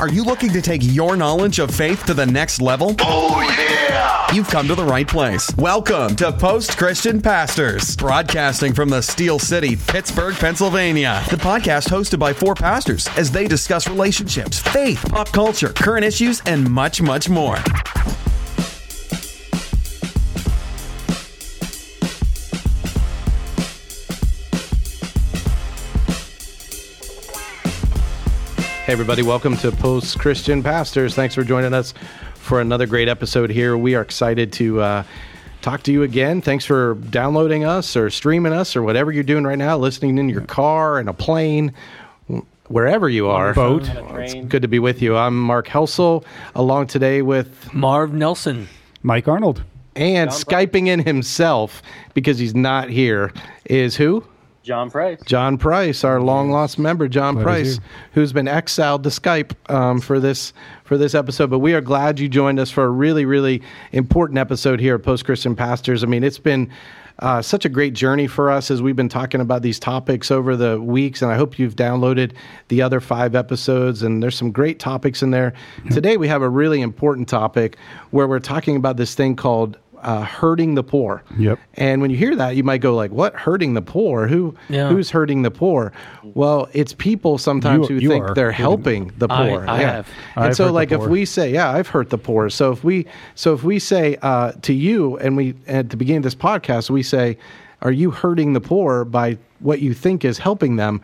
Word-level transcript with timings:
Are 0.00 0.08
you 0.08 0.24
looking 0.24 0.50
to 0.54 0.62
take 0.62 0.80
your 0.82 1.14
knowledge 1.14 1.58
of 1.58 1.70
faith 1.70 2.06
to 2.06 2.14
the 2.14 2.24
next 2.24 2.62
level? 2.62 2.96
Oh, 3.00 3.38
yeah! 3.42 4.32
You've 4.32 4.48
come 4.48 4.66
to 4.68 4.74
the 4.74 4.82
right 4.82 5.06
place. 5.06 5.54
Welcome 5.58 6.16
to 6.16 6.32
Post 6.32 6.78
Christian 6.78 7.20
Pastors, 7.20 7.96
broadcasting 7.96 8.72
from 8.72 8.88
the 8.88 9.02
Steel 9.02 9.38
City, 9.38 9.76
Pittsburgh, 9.76 10.34
Pennsylvania. 10.36 11.22
The 11.28 11.36
podcast 11.36 11.90
hosted 11.90 12.18
by 12.18 12.32
four 12.32 12.54
pastors 12.54 13.08
as 13.18 13.30
they 13.30 13.46
discuss 13.46 13.90
relationships, 13.90 14.58
faith, 14.58 15.04
pop 15.10 15.28
culture, 15.32 15.74
current 15.74 16.06
issues, 16.06 16.40
and 16.46 16.70
much, 16.70 17.02
much 17.02 17.28
more. 17.28 17.58
Hey, 28.90 28.94
everybody, 28.94 29.22
welcome 29.22 29.56
to 29.58 29.70
Post 29.70 30.18
Christian 30.18 30.64
Pastors. 30.64 31.14
Thanks 31.14 31.32
for 31.32 31.44
joining 31.44 31.72
us 31.72 31.94
for 32.34 32.60
another 32.60 32.88
great 32.88 33.06
episode 33.06 33.48
here. 33.48 33.78
We 33.78 33.94
are 33.94 34.02
excited 34.02 34.52
to 34.54 34.80
uh, 34.80 35.04
talk 35.62 35.84
to 35.84 35.92
you 35.92 36.02
again. 36.02 36.40
Thanks 36.40 36.64
for 36.64 36.94
downloading 36.94 37.64
us 37.64 37.94
or 37.94 38.10
streaming 38.10 38.52
us 38.52 38.74
or 38.74 38.82
whatever 38.82 39.12
you're 39.12 39.22
doing 39.22 39.44
right 39.44 39.56
now, 39.56 39.78
listening 39.78 40.18
in 40.18 40.28
your 40.28 40.40
car, 40.40 40.98
in 40.98 41.06
a 41.06 41.12
plane, 41.12 41.72
wherever 42.66 43.08
you 43.08 43.28
are. 43.28 43.54
boat. 43.54 43.88
It's 43.88 44.34
good 44.48 44.62
to 44.62 44.68
be 44.68 44.80
with 44.80 45.00
you. 45.00 45.16
I'm 45.16 45.40
Mark 45.40 45.68
Helsel, 45.68 46.24
along 46.56 46.88
today 46.88 47.22
with 47.22 47.72
Marv 47.72 48.12
Nelson. 48.12 48.68
Mike 49.04 49.28
Arnold. 49.28 49.62
and 49.94 50.30
Skyping 50.30 50.88
in 50.88 50.98
himself 50.98 51.80
because 52.12 52.40
he's 52.40 52.56
not 52.56 52.90
here 52.90 53.32
is 53.66 53.94
who? 53.94 54.24
John 54.62 54.90
Price. 54.90 55.18
John 55.24 55.56
Price, 55.56 56.04
our 56.04 56.20
long 56.20 56.50
lost 56.50 56.78
member, 56.78 57.08
John 57.08 57.34
Glad 57.34 57.44
Price, 57.44 57.80
who's 58.12 58.32
been 58.32 58.48
exiled 58.48 59.02
to 59.04 59.08
Skype 59.08 59.52
um, 59.70 60.00
for 60.00 60.20
this 60.20 60.52
for 60.84 60.98
this 60.98 61.14
episode. 61.14 61.50
But 61.50 61.60
we 61.60 61.72
are 61.74 61.80
glad 61.80 62.20
you 62.20 62.28
joined 62.28 62.60
us 62.60 62.70
for 62.70 62.84
a 62.84 62.90
really 62.90 63.24
really 63.24 63.62
important 63.92 64.38
episode 64.38 64.80
here 64.80 64.96
at 64.96 65.02
Post 65.02 65.24
Christian 65.24 65.56
Pastors. 65.56 66.04
I 66.04 66.06
mean, 66.06 66.24
it's 66.24 66.38
been. 66.38 66.70
Uh, 67.18 67.42
such 67.42 67.66
a 67.66 67.68
great 67.68 67.92
journey 67.92 68.26
for 68.26 68.50
us 68.50 68.70
as 68.70 68.80
we've 68.80 68.96
been 68.96 69.06
talking 69.06 69.42
about 69.42 69.60
these 69.60 69.78
topics 69.78 70.30
over 70.30 70.56
the 70.56 70.80
weeks, 70.80 71.20
and 71.20 71.30
I 71.30 71.36
hope 71.36 71.58
you've 71.58 71.76
downloaded 71.76 72.32
the 72.68 72.80
other 72.80 72.98
five 72.98 73.34
episodes. 73.34 74.02
And 74.02 74.22
there's 74.22 74.34
some 74.34 74.50
great 74.50 74.78
topics 74.78 75.22
in 75.22 75.30
there. 75.30 75.52
Today 75.90 76.16
we 76.16 76.28
have 76.28 76.40
a 76.40 76.48
really 76.48 76.80
important 76.80 77.28
topic 77.28 77.76
where 78.10 78.26
we're 78.26 78.38
talking 78.38 78.74
about 78.74 78.96
this 78.96 79.14
thing 79.14 79.36
called 79.36 79.76
uh, 80.02 80.22
hurting 80.22 80.74
the 80.74 80.82
poor. 80.82 81.22
Yep. 81.38 81.58
And 81.74 82.00
when 82.02 82.10
you 82.10 82.16
hear 82.16 82.34
that, 82.36 82.56
you 82.56 82.64
might 82.64 82.80
go 82.80 82.94
like, 82.94 83.10
"What 83.10 83.34
hurting 83.34 83.74
the 83.74 83.82
poor? 83.82 84.26
Who 84.26 84.54
Yeah. 84.68 84.88
who's 84.88 85.10
hurting 85.10 85.42
the 85.42 85.50
poor?" 85.50 85.92
Well, 86.34 86.68
it's 86.72 86.92
people 86.92 87.38
sometimes 87.38 87.88
You- 87.88 87.96
who 87.96 88.02
you 88.02 88.08
think 88.08 88.34
they're 88.34 88.52
helping 88.52 89.12
the 89.18 89.28
poor. 89.28 89.64
I 89.68 89.80
yeah. 89.80 89.92
have. 89.92 90.08
And 90.36 90.44
I've 90.46 90.56
so, 90.56 90.72
like, 90.72 90.92
if 90.92 91.02
we 91.06 91.24
say, 91.24 91.52
"Yeah, 91.52 91.70
I've 91.70 91.88
hurt 91.88 92.10
the 92.10 92.18
poor," 92.18 92.50
so 92.50 92.72
if 92.72 92.84
we 92.84 93.06
so 93.34 93.52
if 93.54 93.62
we 93.64 93.78
say 93.78 94.16
uh, 94.22 94.52
to 94.62 94.72
you, 94.72 95.16
and 95.18 95.36
we 95.36 95.54
at 95.66 95.90
the 95.90 95.96
beginning 95.96 96.18
of 96.18 96.24
this 96.24 96.34
podcast, 96.34 96.90
we 96.90 97.02
say, 97.02 97.38
"Are 97.82 97.92
you 97.92 98.10
hurting 98.10 98.52
the 98.52 98.60
poor 98.60 99.04
by?" 99.04 99.38
What 99.60 99.80
you 99.80 99.94
think 99.94 100.24
is 100.24 100.38
helping 100.38 100.76
them, 100.76 101.00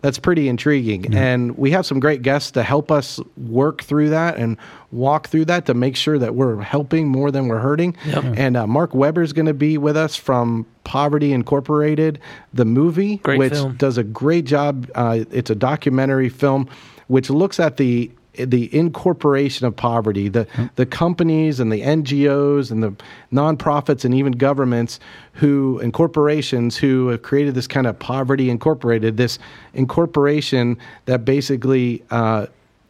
that's 0.00 0.18
pretty 0.18 0.48
intriguing. 0.48 1.14
And 1.14 1.56
we 1.58 1.70
have 1.72 1.86
some 1.86 2.00
great 2.00 2.22
guests 2.22 2.50
to 2.52 2.62
help 2.62 2.90
us 2.90 3.20
work 3.36 3.82
through 3.82 4.10
that 4.10 4.36
and 4.36 4.56
walk 4.90 5.28
through 5.28 5.44
that 5.46 5.66
to 5.66 5.74
make 5.74 5.94
sure 5.96 6.18
that 6.18 6.34
we're 6.34 6.60
helping 6.60 7.08
more 7.08 7.30
than 7.30 7.48
we're 7.48 7.58
hurting. 7.58 7.96
And 8.06 8.56
uh, 8.56 8.66
Mark 8.66 8.94
Weber 8.94 9.22
is 9.22 9.32
going 9.32 9.46
to 9.46 9.54
be 9.54 9.78
with 9.78 9.96
us 9.96 10.16
from 10.16 10.66
Poverty 10.84 11.32
Incorporated, 11.32 12.18
the 12.54 12.64
movie, 12.64 13.16
Great 13.18 13.38
which 13.38 13.52
film. 13.52 13.76
does 13.76 13.98
a 13.98 14.04
great 14.04 14.46
job. 14.46 14.90
Uh, 14.94 15.24
it's 15.30 15.50
a 15.50 15.54
documentary 15.54 16.28
film 16.30 16.68
which 17.08 17.30
looks 17.30 17.58
at 17.60 17.76
the 17.78 18.10
the 18.38 18.74
incorporation 18.74 19.66
of 19.66 19.76
poverty, 19.76 20.28
the 20.28 20.46
the 20.76 20.86
companies 20.86 21.60
and 21.60 21.72
the 21.72 21.82
NGOs 21.82 22.70
and 22.70 22.82
the 22.82 22.94
nonprofits 23.32 24.04
and 24.04 24.14
even 24.14 24.32
governments 24.32 25.00
who 25.34 25.78
and 25.80 25.92
corporations 25.92 26.76
who 26.76 27.08
have 27.08 27.22
created 27.22 27.54
this 27.54 27.66
kind 27.66 27.86
of 27.86 27.98
poverty 27.98 28.50
incorporated, 28.50 29.16
this 29.16 29.38
incorporation 29.74 30.78
that 31.06 31.24
basically 31.24 32.02
uh, 32.10 32.46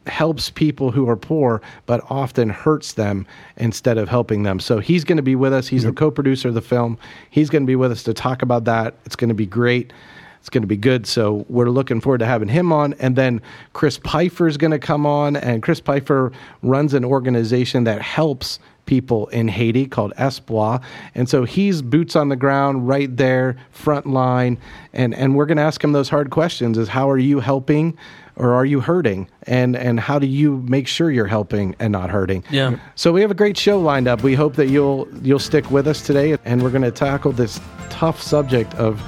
helps 0.09 0.51
people 0.51 0.91
who 0.91 1.09
are 1.09 1.17
poor, 1.17 1.61
but 1.87 2.03
often 2.09 2.49
hurts 2.49 2.95
them 2.95 3.27
instead 3.57 3.99
of 3.99 4.09
helping 4.09 4.43
them. 4.43 4.59
So 4.61 4.81
he's 4.81 5.05
going 5.05 5.17
to 5.17 5.23
be 5.23 5.37
with 5.37 5.53
us. 5.53 5.69
He's 5.69 5.85
the 5.85 5.93
co-producer 5.93 6.49
of 6.49 6.55
the 6.55 6.63
film. 6.63 6.99
He's 7.31 7.51
going 7.51 7.63
to 7.63 7.67
be 7.67 7.77
with 7.77 7.93
us 7.93 8.03
to 8.05 8.15
talk 8.15 8.43
about 8.43 8.65
that. 8.65 8.95
It's 9.05 9.17
going 9.17 9.29
to 9.29 9.35
be 9.35 9.47
great. 9.47 9.93
It's 10.49 10.55
going 10.55 10.63
to 10.63 10.67
be 10.67 10.79
good. 10.79 11.07
So 11.07 11.45
we're 11.51 11.69
looking 11.69 12.01
forward 12.01 12.21
to 12.21 12.25
having 12.25 12.49
him 12.49 12.73
on. 12.73 12.95
And 12.95 13.17
then 13.17 13.43
Chris 13.75 13.99
Pfeiffer 13.99 14.49
is 14.49 14.57
going 14.57 14.71
to 14.71 14.79
come 14.79 15.05
on. 15.05 15.37
And 15.37 15.63
Chris 15.63 15.79
Pfeiffer 15.79 16.33
runs 16.63 16.95
an 16.95 17.05
organization 17.05 17.85
that 17.85 18.01
helps 18.01 18.59
people 18.87 19.27
in 19.27 19.49
Haiti 19.49 19.85
called 19.85 20.15
Espoir. 20.19 20.81
And 21.15 21.29
so 21.29 21.45
he's 21.45 21.83
boots 21.83 22.17
on 22.17 22.31
the 22.31 22.37
ground 22.37 22.89
right 22.89 23.15
there, 23.15 23.59
front 23.73 24.07
line. 24.07 24.57
And, 24.95 25.15
and 25.15 25.35
we're 25.35 25.45
going 25.45 25.59
to 25.59 25.63
ask 25.65 25.85
him 25.85 25.93
those 25.93 26.09
hard 26.09 26.31
questions 26.31 26.79
is 26.79 26.89
how 26.89 27.11
are 27.11 27.19
you 27.19 27.41
helping 27.41 27.99
or 28.37 28.55
are 28.55 28.65
you 28.65 28.81
hurting? 28.81 29.29
And, 29.43 29.77
and 29.77 30.01
how 30.01 30.19
do 30.19 30.27
you 30.27 30.65
make 30.67 30.89
sure 30.89 31.11
you're 31.11 31.27
helping 31.27 31.77
and 31.79 31.93
not 31.93 32.09
hurting? 32.09 32.43
Yeah. 32.49 32.79
So 32.95 33.13
we 33.13 33.21
have 33.21 33.31
a 33.31 33.35
great 33.35 33.59
show 33.59 33.79
lined 33.79 34.09
up. 34.09 34.23
We 34.23 34.35
hope 34.35 34.57
that 34.57 34.69
you'll 34.69 35.09
you'll 35.23 35.41
stick 35.41 35.71
with 35.71 35.87
us 35.87 36.01
today, 36.01 36.39
and 36.47 36.63
we're 36.63 36.71
going 36.71 36.81
to 36.81 36.91
tackle 36.91 37.33
this 37.33 37.61
tough 37.91 38.23
subject 38.23 38.75
of 38.77 39.03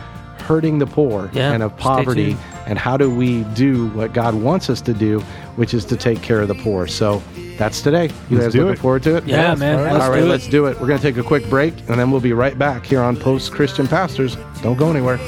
hurting 0.51 0.81
the 0.81 0.87
poor 0.87 1.31
Yeah, 1.33 1.53
and 1.53 1.63
of 1.63 1.77
poverty, 1.77 2.37
and 2.67 2.77
how 2.77 2.97
do 2.97 3.09
we 3.09 3.45
do 3.55 3.87
what 3.91 4.13
God 4.13 4.35
wants 4.35 4.69
us 4.69 4.81
to 4.81 4.93
do, 4.93 5.21
which 5.55 5.73
is 5.75 5.85
to 5.85 5.97
take 5.97 6.23
care 6.23 6.41
of 6.41 6.49
the 6.49 6.57
poor. 6.57 6.89
So 6.89 7.23
that's 7.57 7.83
today. 7.83 8.07
You 8.29 8.39
Let's 8.39 8.47
guys 8.47 8.53
do 8.55 8.59
looking 8.63 8.73
it. 8.73 8.79
forward 8.81 9.03
to 9.05 9.17
it? 9.19 9.27
Yeah, 9.27 9.55
man. 9.55 9.79
all 9.79 9.85
right. 9.85 9.93
Let's 9.93 10.05
All 10.05 10.11
right, 10.11 10.21
do 10.23 10.27
let's 10.27 10.49
do 10.49 10.67
it. 10.67 10.81
We're 10.81 10.89
going 10.89 10.99
to 10.99 11.03
take 11.13 11.19
a 11.19 11.23
quick 11.23 11.49
break, 11.49 11.75
and 11.89 12.01
then 12.01 12.11
we'll 12.11 12.21
be 12.21 12.33
right 12.33 12.59
back 12.59 12.85
here 12.85 13.01
on 13.01 13.17
Post 13.17 13.53
Christian 13.53 13.87
Pastors. 13.87 14.37
Don't 14.61 14.77
go 14.77 14.91
anywhere. 14.91 15.19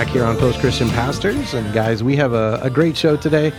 Back 0.00 0.08
here 0.08 0.24
on 0.24 0.34
Post 0.38 0.60
Christian 0.60 0.88
Pastors. 0.88 1.52
And 1.52 1.74
guys, 1.74 2.02
we 2.02 2.16
have 2.16 2.32
a, 2.32 2.58
a 2.62 2.70
great 2.70 2.96
show 2.96 3.18
today. 3.18 3.52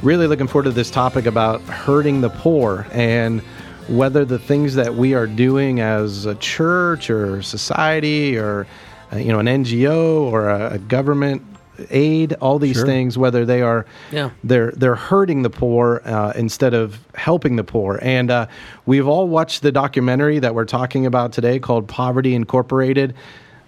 Really 0.00 0.28
looking 0.28 0.46
forward 0.46 0.66
to 0.66 0.70
this 0.70 0.92
topic 0.92 1.26
about 1.26 1.60
hurting 1.62 2.20
the 2.20 2.28
poor 2.30 2.86
and 2.92 3.40
whether 3.88 4.24
the 4.24 4.38
things 4.38 4.76
that 4.76 4.94
we 4.94 5.14
are 5.14 5.26
doing 5.26 5.80
as 5.80 6.24
a 6.24 6.36
church 6.36 7.10
or 7.10 7.42
society 7.42 8.38
or 8.38 8.68
uh, 9.12 9.16
you 9.16 9.32
know 9.32 9.40
an 9.40 9.46
NGO 9.46 10.20
or 10.20 10.48
a, 10.48 10.74
a 10.74 10.78
government 10.78 11.42
aid, 11.90 12.34
all 12.34 12.60
these 12.60 12.76
Sure. 12.76 12.86
things, 12.86 13.18
whether 13.18 13.44
they 13.44 13.60
are 13.62 13.84
Yeah. 14.12 14.30
they're 14.44 14.70
they're 14.76 14.94
hurting 14.94 15.42
the 15.42 15.50
poor 15.50 16.00
uh, 16.04 16.32
instead 16.36 16.74
of 16.74 17.00
helping 17.16 17.56
the 17.56 17.64
poor. 17.64 17.98
And 18.02 18.30
uh, 18.30 18.46
we've 18.86 19.08
all 19.08 19.26
watched 19.26 19.62
the 19.62 19.72
documentary 19.72 20.38
that 20.38 20.54
we're 20.54 20.64
talking 20.64 21.06
about 21.06 21.32
today 21.32 21.58
called 21.58 21.88
Poverty 21.88 22.36
Incorporated. 22.36 23.14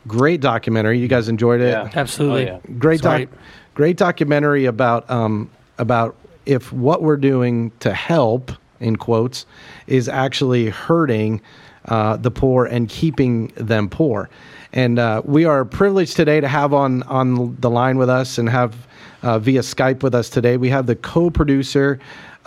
Great 0.06 0.40
documentary. 0.40 0.98
You 0.98 1.08
guys 1.08 1.28
enjoyed 1.28 1.60
it. 1.60 1.70
Yeah. 1.70 1.90
Absolutely. 1.94 2.50
Oh, 2.50 2.60
yeah. 2.64 2.74
Great 2.78 3.02
doc, 3.02 3.28
great 3.74 3.96
documentary 3.96 4.64
about 4.64 5.08
um, 5.10 5.50
about 5.78 6.16
if 6.46 6.72
what 6.72 7.02
we're 7.02 7.16
doing 7.16 7.70
to 7.80 7.92
help 7.92 8.52
in 8.80 8.96
quotes 8.96 9.46
is 9.86 10.08
actually 10.08 10.70
hurting 10.70 11.40
uh, 11.86 12.16
the 12.16 12.30
poor 12.30 12.64
and 12.64 12.88
keeping 12.88 13.48
them 13.56 13.88
poor. 13.88 14.30
And 14.72 14.98
uh, 14.98 15.22
we 15.24 15.44
are 15.44 15.64
privileged 15.64 16.16
today 16.16 16.40
to 16.40 16.48
have 16.48 16.72
on 16.72 17.02
on 17.04 17.56
the 17.56 17.70
line 17.70 17.98
with 17.98 18.08
us 18.08 18.38
and 18.38 18.48
have 18.48 18.74
uh, 19.22 19.38
via 19.38 19.60
Skype 19.60 20.02
with 20.02 20.14
us 20.14 20.30
today. 20.30 20.56
We 20.56 20.70
have 20.70 20.86
the 20.86 20.96
co-producer 20.96 21.98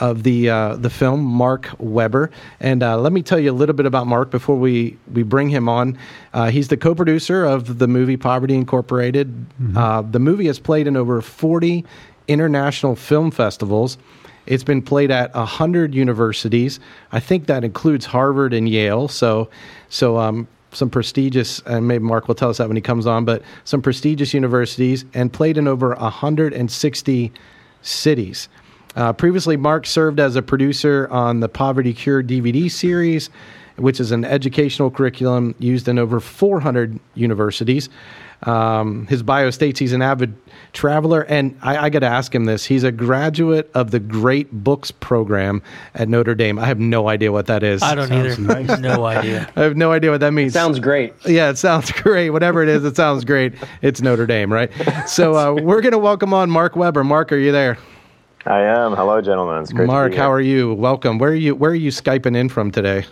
of 0.04 0.24
the 0.24 0.50
uh, 0.50 0.76
the 0.76 0.90
film, 0.90 1.22
Mark 1.24 1.70
Weber. 1.80 2.30
And 2.60 2.84
uh, 2.84 3.00
let 3.00 3.14
me 3.14 3.22
tell 3.22 3.40
you 3.40 3.52
a 3.52 3.58
little 3.62 3.76
bit 3.76 3.86
about 3.86 4.06
Mark 4.06 4.32
before 4.32 4.58
we 4.58 4.98
we 5.14 5.24
bring 5.24 5.50
him 5.50 5.70
on. 5.70 5.98
Uh, 6.34 6.50
he's 6.50 6.68
the 6.68 6.78
co-producer 6.78 7.46
of 7.46 7.80
the 7.80 7.88
movie 7.88 8.18
Poverty 8.18 8.56
Incorporated. 8.56 9.28
Uh, 9.78 10.02
the 10.02 10.20
movie 10.20 10.48
has 10.48 10.60
played 10.60 10.88
in 10.88 10.98
over 10.98 11.22
forty 11.22 11.86
international 12.28 12.96
film 12.96 13.32
festivals. 13.32 13.98
It's 14.46 14.64
been 14.64 14.82
played 14.82 15.10
at 15.10 15.32
hundred 15.34 15.96
universities. 15.96 16.80
I 17.14 17.22
think 17.22 17.46
that 17.46 17.64
includes 17.64 18.06
Harvard 18.06 18.54
and 18.54 18.68
Yale. 18.68 19.08
So, 19.08 19.50
so 19.90 20.18
um, 20.18 20.48
some 20.74 20.90
prestigious, 20.90 21.62
and 21.66 21.88
maybe 21.88 22.04
Mark 22.04 22.28
will 22.28 22.36
tell 22.36 22.50
us 22.50 22.58
that 22.58 22.68
when 22.68 22.76
he 22.76 22.82
comes 22.82 23.06
on, 23.06 23.24
but 23.26 23.42
some 23.64 23.82
prestigious 23.82 24.34
universities, 24.34 25.06
and 25.14 25.32
played 25.32 25.58
in 25.58 25.68
over 25.68 25.96
hundred 25.96 26.54
and 26.54 26.70
sixty 26.70 27.32
cities. 27.82 28.50
Uh, 28.96 29.14
previously, 29.14 29.58
Mark 29.58 29.86
served 29.86 30.20
as 30.20 30.36
a 30.36 30.42
producer 30.42 31.08
on 31.10 31.40
the 31.40 31.50
Poverty 31.50 31.94
Cure 31.94 32.24
DVD 32.24 32.70
series 32.70 33.30
which 33.78 34.00
is 34.00 34.12
an 34.12 34.24
educational 34.26 34.92
curriculum 34.92 35.56
used 35.60 35.88
in 35.88 35.98
over 35.98 36.20
400 36.20 37.00
universities. 37.16 37.90
Um, 38.44 39.08
his 39.08 39.24
bio 39.24 39.52
states 39.52 39.80
he's 39.80 39.94
an 39.94 40.02
avid 40.02 40.36
traveler, 40.74 41.22
and 41.22 41.58
I, 41.62 41.86
I 41.86 41.90
got 41.90 42.00
to 42.00 42.08
ask 42.08 42.36
him 42.36 42.44
this. 42.44 42.66
He's 42.66 42.84
a 42.84 42.92
graduate 42.92 43.72
of 43.74 43.92
the 43.92 44.02
Great 44.02 44.52
Books 44.52 44.92
program 44.92 45.62
at 45.96 46.10
Notre 46.10 46.36
Dame. 46.36 46.60
I 46.60 46.66
have 46.66 46.80
no 46.80 47.08
idea 47.08 47.32
what 47.32 47.46
that 47.46 47.64
is. 47.64 47.82
I 47.82 47.96
don't 47.96 48.12
either. 48.12 48.34
No 48.84 49.06
idea. 49.06 49.50
I 49.56 49.64
have 49.64 49.78
no 49.78 49.94
idea 49.94 50.12
what 50.12 50.20
that 50.20 50.32
means. 50.32 50.52
Sounds 50.52 50.80
great. 50.80 51.14
Yeah, 51.26 51.50
it 51.50 51.58
sounds 51.58 51.92
great. 52.02 52.32
Whatever 52.32 52.64
it 52.64 52.70
is, 52.70 52.84
it 52.84 52.98
sounds 52.98 53.24
great. 53.24 53.54
It's 53.82 54.02
Notre 54.02 54.26
Dame, 54.26 54.52
right? 54.52 54.72
So 55.08 55.36
uh, 55.36 55.54
we're 55.62 55.82
going 55.82 55.94
to 55.94 55.98
welcome 55.98 56.34
on 56.34 56.50
Mark 56.50 56.76
Weber. 56.76 57.04
Mark, 57.06 57.32
are 57.32 57.38
you 57.38 57.54
there? 57.54 57.78
I 58.46 58.60
am. 58.62 58.94
Hello, 58.94 59.22
gentlemen. 59.22 59.62
It's 59.62 59.72
great 59.72 59.88
Mark, 59.88 60.08
to 60.08 60.10
be 60.10 60.16
here. 60.16 60.24
how 60.24 60.32
are 60.32 60.42
you? 60.42 60.74
Welcome. 60.74 61.18
Where 61.18 61.32
are 61.32 61.36
you? 61.36 61.56
Where 61.56 61.72
are 61.72 61.76
you 61.76 61.92
skyping 61.92 62.36
in 62.36 62.50
from 62.50 62.72
today? 62.72 63.06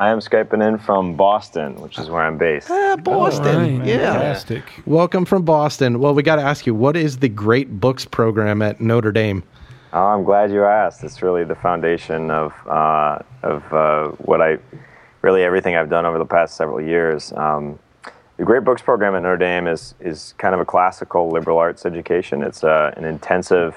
I 0.00 0.08
am 0.08 0.20
skyping 0.20 0.66
in 0.66 0.78
from 0.78 1.16
Boston, 1.16 1.78
which 1.82 1.98
is 1.98 2.08
where 2.08 2.22
I'm 2.22 2.38
based. 2.38 2.70
Ah, 2.70 2.96
Boston. 2.96 3.80
right. 3.80 3.86
Yeah. 3.86 4.14
Fantastic. 4.14 4.64
Welcome 4.86 5.26
from 5.26 5.42
Boston. 5.44 6.00
Well, 6.00 6.14
we 6.14 6.22
got 6.22 6.36
to 6.36 6.42
ask 6.42 6.66
you, 6.66 6.74
what 6.74 6.96
is 6.96 7.18
the 7.18 7.28
Great 7.28 7.78
Books 7.78 8.06
program 8.06 8.62
at 8.62 8.80
Notre 8.80 9.12
Dame? 9.12 9.42
Oh, 9.92 10.06
I'm 10.06 10.24
glad 10.24 10.50
you 10.50 10.64
asked. 10.64 11.04
It's 11.04 11.20
really 11.20 11.44
the 11.44 11.54
foundation 11.54 12.30
of 12.30 12.54
uh, 12.66 13.18
of 13.42 13.70
uh, 13.70 14.08
what 14.12 14.40
I 14.40 14.56
really 15.20 15.42
everything 15.42 15.76
I've 15.76 15.90
done 15.90 16.06
over 16.06 16.18
the 16.18 16.24
past 16.24 16.56
several 16.56 16.80
years. 16.80 17.34
Um, 17.34 17.78
the 18.38 18.44
Great 18.44 18.64
Books 18.64 18.80
program 18.80 19.14
at 19.14 19.22
Notre 19.22 19.36
Dame 19.36 19.66
is 19.66 19.94
is 20.00 20.32
kind 20.38 20.54
of 20.54 20.60
a 20.60 20.64
classical 20.64 21.28
liberal 21.28 21.58
arts 21.58 21.84
education. 21.84 22.42
It's 22.42 22.64
uh, 22.64 22.94
an 22.96 23.04
intensive 23.04 23.76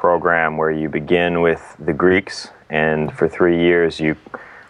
program 0.00 0.56
where 0.56 0.70
you 0.70 0.88
begin 0.88 1.42
with 1.42 1.76
the 1.78 1.92
Greeks, 1.92 2.48
and 2.70 3.12
for 3.12 3.28
three 3.28 3.60
years 3.60 4.00
you 4.00 4.16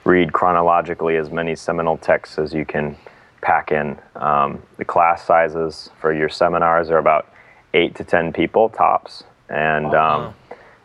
read 0.05 0.32
chronologically 0.32 1.17
as 1.17 1.31
many 1.31 1.55
seminal 1.55 1.97
texts 1.97 2.37
as 2.37 2.53
you 2.53 2.65
can 2.65 2.97
pack 3.41 3.71
in. 3.71 3.97
Um, 4.17 4.61
the 4.77 4.85
class 4.85 5.25
sizes 5.25 5.88
for 6.00 6.12
your 6.12 6.29
seminars 6.29 6.91
are 6.91 6.99
about 6.99 7.32
eight 7.75 7.94
to 7.94 8.03
ten 8.03 8.32
people 8.32 8.71
tops, 8.71 9.23
and 9.49 9.94
um, 9.94 10.35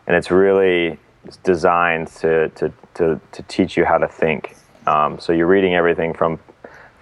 and 0.06 0.14
it's 0.14 0.30
really 0.30 0.96
designed 1.42 2.06
to, 2.06 2.48
to, 2.50 2.72
to, 2.94 3.20
to 3.32 3.42
teach 3.48 3.76
you 3.76 3.84
how 3.84 3.98
to 3.98 4.06
think. 4.06 4.54
Um, 4.86 5.18
so 5.18 5.32
you're 5.32 5.48
reading 5.48 5.74
everything 5.74 6.14
from 6.14 6.38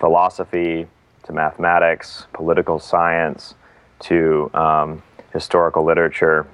philosophy 0.01 0.87
to 1.25 1.33
mathematics, 1.35 2.27
political 2.33 2.79
science 2.79 3.55
to 4.01 4.51
um, 4.55 5.03
historical 5.35 5.85
literature, 5.85 6.47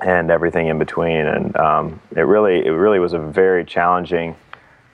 and 0.00 0.30
everything 0.30 0.68
in 0.68 0.78
between. 0.78 1.26
And 1.26 1.56
um, 1.56 2.00
it 2.16 2.22
really 2.22 2.64
it 2.64 2.70
really 2.70 2.98
was 2.98 3.12
a 3.12 3.18
very 3.18 3.64
challenging 3.64 4.36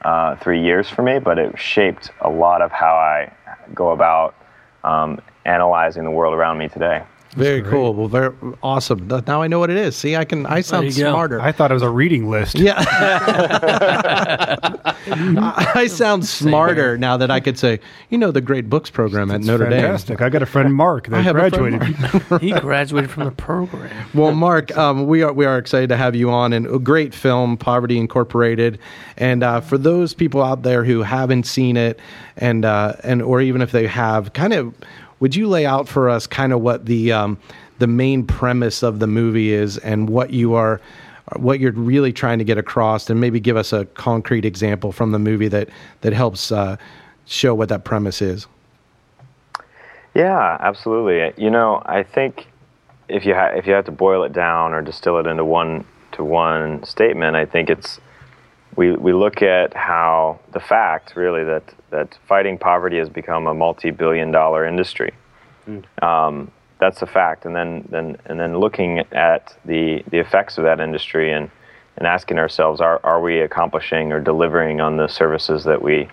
uh, 0.03 0.37
three 0.37 0.63
years 0.63 0.89
for 0.89 1.03
me, 1.03 1.19
but 1.19 1.39
it 1.39 1.59
shaped 1.59 2.11
a 2.21 2.31
lot 2.31 2.63
of 2.63 2.71
how 2.73 2.95
I 2.95 3.33
go 3.75 3.91
about 3.91 4.35
um, 4.83 5.21
analyzing 5.45 6.05
the 6.05 6.11
world 6.11 6.35
around 6.35 6.59
me 6.59 6.69
today. 6.69 7.03
Very 7.37 7.63
cool. 7.63 7.95
Well, 7.95 8.09
very 8.09 8.35
awesome. 8.63 9.07
Now 9.27 9.41
I 9.41 9.47
know 9.47 9.61
what 9.61 9.71
it 9.71 9.77
is. 9.77 9.97
See, 9.97 10.17
I 10.17 10.25
can. 10.25 10.47
I 10.47 10.63
sound 10.63 10.87
you 10.87 11.05
go. 11.05 11.11
smarter. 11.13 11.41
I 11.41 11.53
thought 11.53 11.71
it 11.71 11.75
was 11.75 11.83
a 11.83 11.89
reading 11.91 12.29
list. 12.29 12.59
yeah. 12.59 12.75
I, 15.07 15.73
I 15.75 15.87
sound 15.87 16.27
smarter 16.27 16.99
now 16.99 17.17
that 17.17 17.31
I 17.31 17.41
could 17.41 17.59
say, 17.59 17.81
you 18.11 18.19
know, 18.19 18.31
the 18.31 18.41
Great 18.41 18.69
Books 18.69 18.91
program 18.91 19.31
at 19.31 19.37
It's 19.41 19.47
Notre 19.47 19.69
Dame. 19.69 19.81
fantastic. 19.83 20.21
I 20.23 20.29
got 20.29 20.43
a 20.43 20.47
friend 20.47 20.75
Mark 20.75 21.09
I 21.09 21.13
that 21.13 21.23
have 21.23 21.37
a 21.37 21.51
friend, 21.51 21.79
graduated. 21.79 22.41
He 22.41 22.53
graduated 22.53 23.11
from 23.11 23.25
the 23.25 23.31
program. 23.31 24.07
Well, 24.15 24.33
Mark, 24.33 24.77
um, 24.77 25.07
we 25.07 25.23
are 25.23 25.33
we 25.33 25.47
are 25.47 25.59
excited 25.59 25.89
to 25.91 25.97
have 25.97 26.15
you 26.15 26.31
on, 26.31 26.53
and 26.53 26.67
a 26.67 26.79
great 26.79 27.15
film, 27.15 27.57
Poverty 27.57 27.99
Incorporated. 27.99 28.79
And 29.17 29.43
uh, 29.43 29.61
for 29.61 29.79
those 29.79 30.15
people 30.15 30.43
out 30.43 30.63
there 30.63 30.85
who 30.85 31.03
haven't 31.03 31.45
seen 31.45 31.77
it, 31.77 31.99
and 32.37 32.65
uh, 32.65 32.95
and 33.05 33.23
or 33.23 33.41
even 33.41 33.63
if 33.63 33.73
they 33.73 33.87
have, 33.87 34.33
kind 34.33 34.53
of, 34.53 34.75
would 35.21 35.37
you 35.37 35.47
lay 35.49 35.67
out 35.67 35.87
for 35.87 36.09
us 36.09 36.27
kind 36.27 36.53
of 36.53 36.61
what 36.61 36.87
the 36.87 37.13
um, 37.13 37.39
the 37.79 37.87
main 37.87 38.27
premise 38.27 38.83
of 38.83 38.99
the 38.99 39.07
movie 39.07 39.53
is, 39.53 39.79
and 39.79 40.11
what 40.11 40.31
you 40.31 40.55
are, 40.55 40.81
what 41.37 41.61
you're 41.61 41.73
really 41.73 42.13
trying 42.13 42.39
to 42.39 42.45
get 42.45 42.59
across, 42.59 43.09
and 43.09 43.21
maybe 43.21 43.39
give 43.39 43.57
us 43.57 43.73
a 43.73 43.85
concrete 43.87 44.45
example 44.45 44.93
from 44.93 45.13
the 45.13 45.19
movie 45.19 45.49
that 45.49 45.69
that 46.01 46.13
helps 46.13 46.51
uh, 46.51 46.77
show 47.27 47.55
what 47.55 47.69
that 47.69 47.85
premise 47.85 48.21
is. 48.21 48.47
Yeah, 50.15 50.57
absolutely. 50.61 51.33
You 51.43 51.51
know, 51.51 51.83
I 51.87 52.03
think 52.03 52.49
if 53.09 53.25
you 53.25 53.35
ha- 53.35 53.53
if 53.55 53.67
you 53.67 53.75
have 53.75 53.85
to 53.85 53.93
boil 53.93 54.25
it 54.25 54.33
down 54.33 54.73
or 54.73 54.83
distill 54.83 55.19
it 55.19 55.27
into 55.27 55.45
one 55.45 55.85
to 56.13 56.25
one 56.25 56.83
statement, 56.85 57.37
I 57.37 57.45
think 57.47 57.71
it's 57.71 58.01
we 58.81 58.93
we 58.93 59.13
look 59.13 59.43
at 59.43 59.75
how 59.75 60.41
the 60.53 60.61
fact 60.61 61.15
really 61.15 61.45
that 61.45 61.65
that 61.91 62.19
fighting 62.27 62.57
poverty 62.57 62.97
has 62.97 63.11
become 63.11 63.47
a 63.47 63.53
multi-billion 63.53 64.31
dollar 64.31 64.65
industry. 64.65 65.13
Um, 66.03 66.51
that's 66.79 67.03
a 67.03 67.07
fact, 67.07 67.45
and 67.45 67.55
then 67.55 67.87
then 67.91 68.17
and 68.25 68.41
then 68.41 68.59
looking 68.59 69.01
at 69.13 69.55
the 69.67 70.03
the 70.11 70.19
effects 70.19 70.57
of 70.57 70.65
that 70.65 70.81
industry 70.81 71.31
and 71.31 71.51
and 71.99 72.07
asking 72.07 72.39
ourselves, 72.39 72.81
are 72.81 72.99
are 73.05 73.21
we 73.21 73.41
accomplishing 73.41 74.13
or 74.13 74.21
delivering 74.21 74.81
on 74.81 74.97
the 74.97 75.09
services 75.09 75.65
that 75.65 75.83
we 75.83 76.09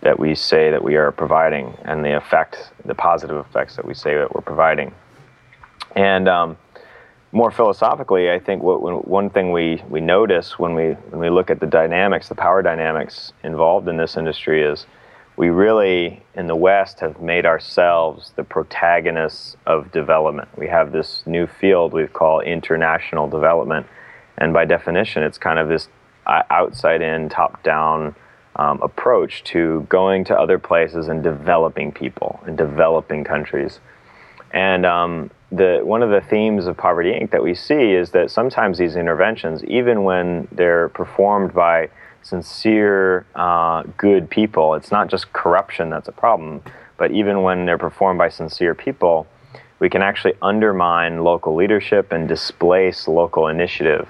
that 0.00 0.18
we 0.18 0.34
say 0.34 0.70
that 0.70 0.82
we 0.82 0.96
are 0.96 1.12
providing 1.12 1.76
and 1.84 2.02
the 2.02 2.16
effect, 2.16 2.70
the 2.86 2.94
positive 2.94 3.36
effects 3.46 3.76
that 3.76 3.84
we 3.84 3.92
say 3.92 4.14
that 4.14 4.34
we're 4.34 4.40
providing. 4.40 4.94
And 5.94 6.28
um, 6.28 6.56
more 7.32 7.50
philosophically, 7.50 8.30
I 8.30 8.38
think 8.38 8.62
what, 8.62 9.06
one 9.06 9.30
thing 9.30 9.52
we, 9.52 9.82
we 9.88 10.00
notice 10.00 10.58
when 10.58 10.74
we, 10.74 10.92
when 11.10 11.20
we 11.20 11.30
look 11.30 11.50
at 11.50 11.60
the 11.60 11.66
dynamics, 11.66 12.28
the 12.28 12.34
power 12.34 12.62
dynamics 12.62 13.32
involved 13.42 13.88
in 13.88 13.96
this 13.96 14.16
industry 14.16 14.62
is 14.62 14.86
we 15.36 15.50
really, 15.50 16.22
in 16.34 16.46
the 16.46 16.56
West, 16.56 17.00
have 17.00 17.20
made 17.20 17.44
ourselves 17.44 18.32
the 18.36 18.44
protagonists 18.44 19.56
of 19.66 19.92
development. 19.92 20.48
We 20.56 20.68
have 20.68 20.92
this 20.92 21.22
new 21.26 21.46
field 21.46 21.92
we 21.92 22.06
call 22.06 22.40
international 22.40 23.28
development. 23.28 23.86
And 24.38 24.54
by 24.54 24.64
definition, 24.64 25.22
it's 25.22 25.36
kind 25.36 25.58
of 25.58 25.68
this 25.68 25.88
outside 26.26 27.02
in, 27.02 27.28
top 27.28 27.62
down 27.62 28.14
um, 28.56 28.80
approach 28.80 29.44
to 29.44 29.86
going 29.90 30.24
to 30.24 30.38
other 30.38 30.58
places 30.58 31.08
and 31.08 31.22
developing 31.22 31.92
people 31.92 32.40
and 32.46 32.56
developing 32.56 33.22
countries. 33.22 33.80
And 34.52 34.86
um, 34.86 35.30
the 35.52 35.80
one 35.84 36.02
of 36.02 36.10
the 36.10 36.20
themes 36.20 36.66
of 36.66 36.76
Poverty 36.76 37.12
Inc. 37.12 37.30
that 37.30 37.42
we 37.42 37.54
see 37.54 37.92
is 37.92 38.10
that 38.10 38.30
sometimes 38.30 38.78
these 38.78 38.96
interventions, 38.96 39.62
even 39.64 40.04
when 40.04 40.48
they're 40.50 40.88
performed 40.88 41.54
by 41.54 41.88
sincere, 42.22 43.24
uh, 43.36 43.84
good 43.96 44.28
people, 44.28 44.74
it's 44.74 44.90
not 44.90 45.08
just 45.08 45.32
corruption 45.32 45.90
that's 45.90 46.08
a 46.08 46.12
problem, 46.12 46.62
but 46.96 47.12
even 47.12 47.42
when 47.42 47.64
they're 47.66 47.78
performed 47.78 48.18
by 48.18 48.28
sincere 48.28 48.74
people, 48.74 49.26
we 49.78 49.88
can 49.90 50.02
actually 50.02 50.32
undermine 50.40 51.22
local 51.22 51.54
leadership 51.54 52.10
and 52.10 52.26
displace 52.26 53.06
local 53.06 53.46
initiative. 53.48 54.08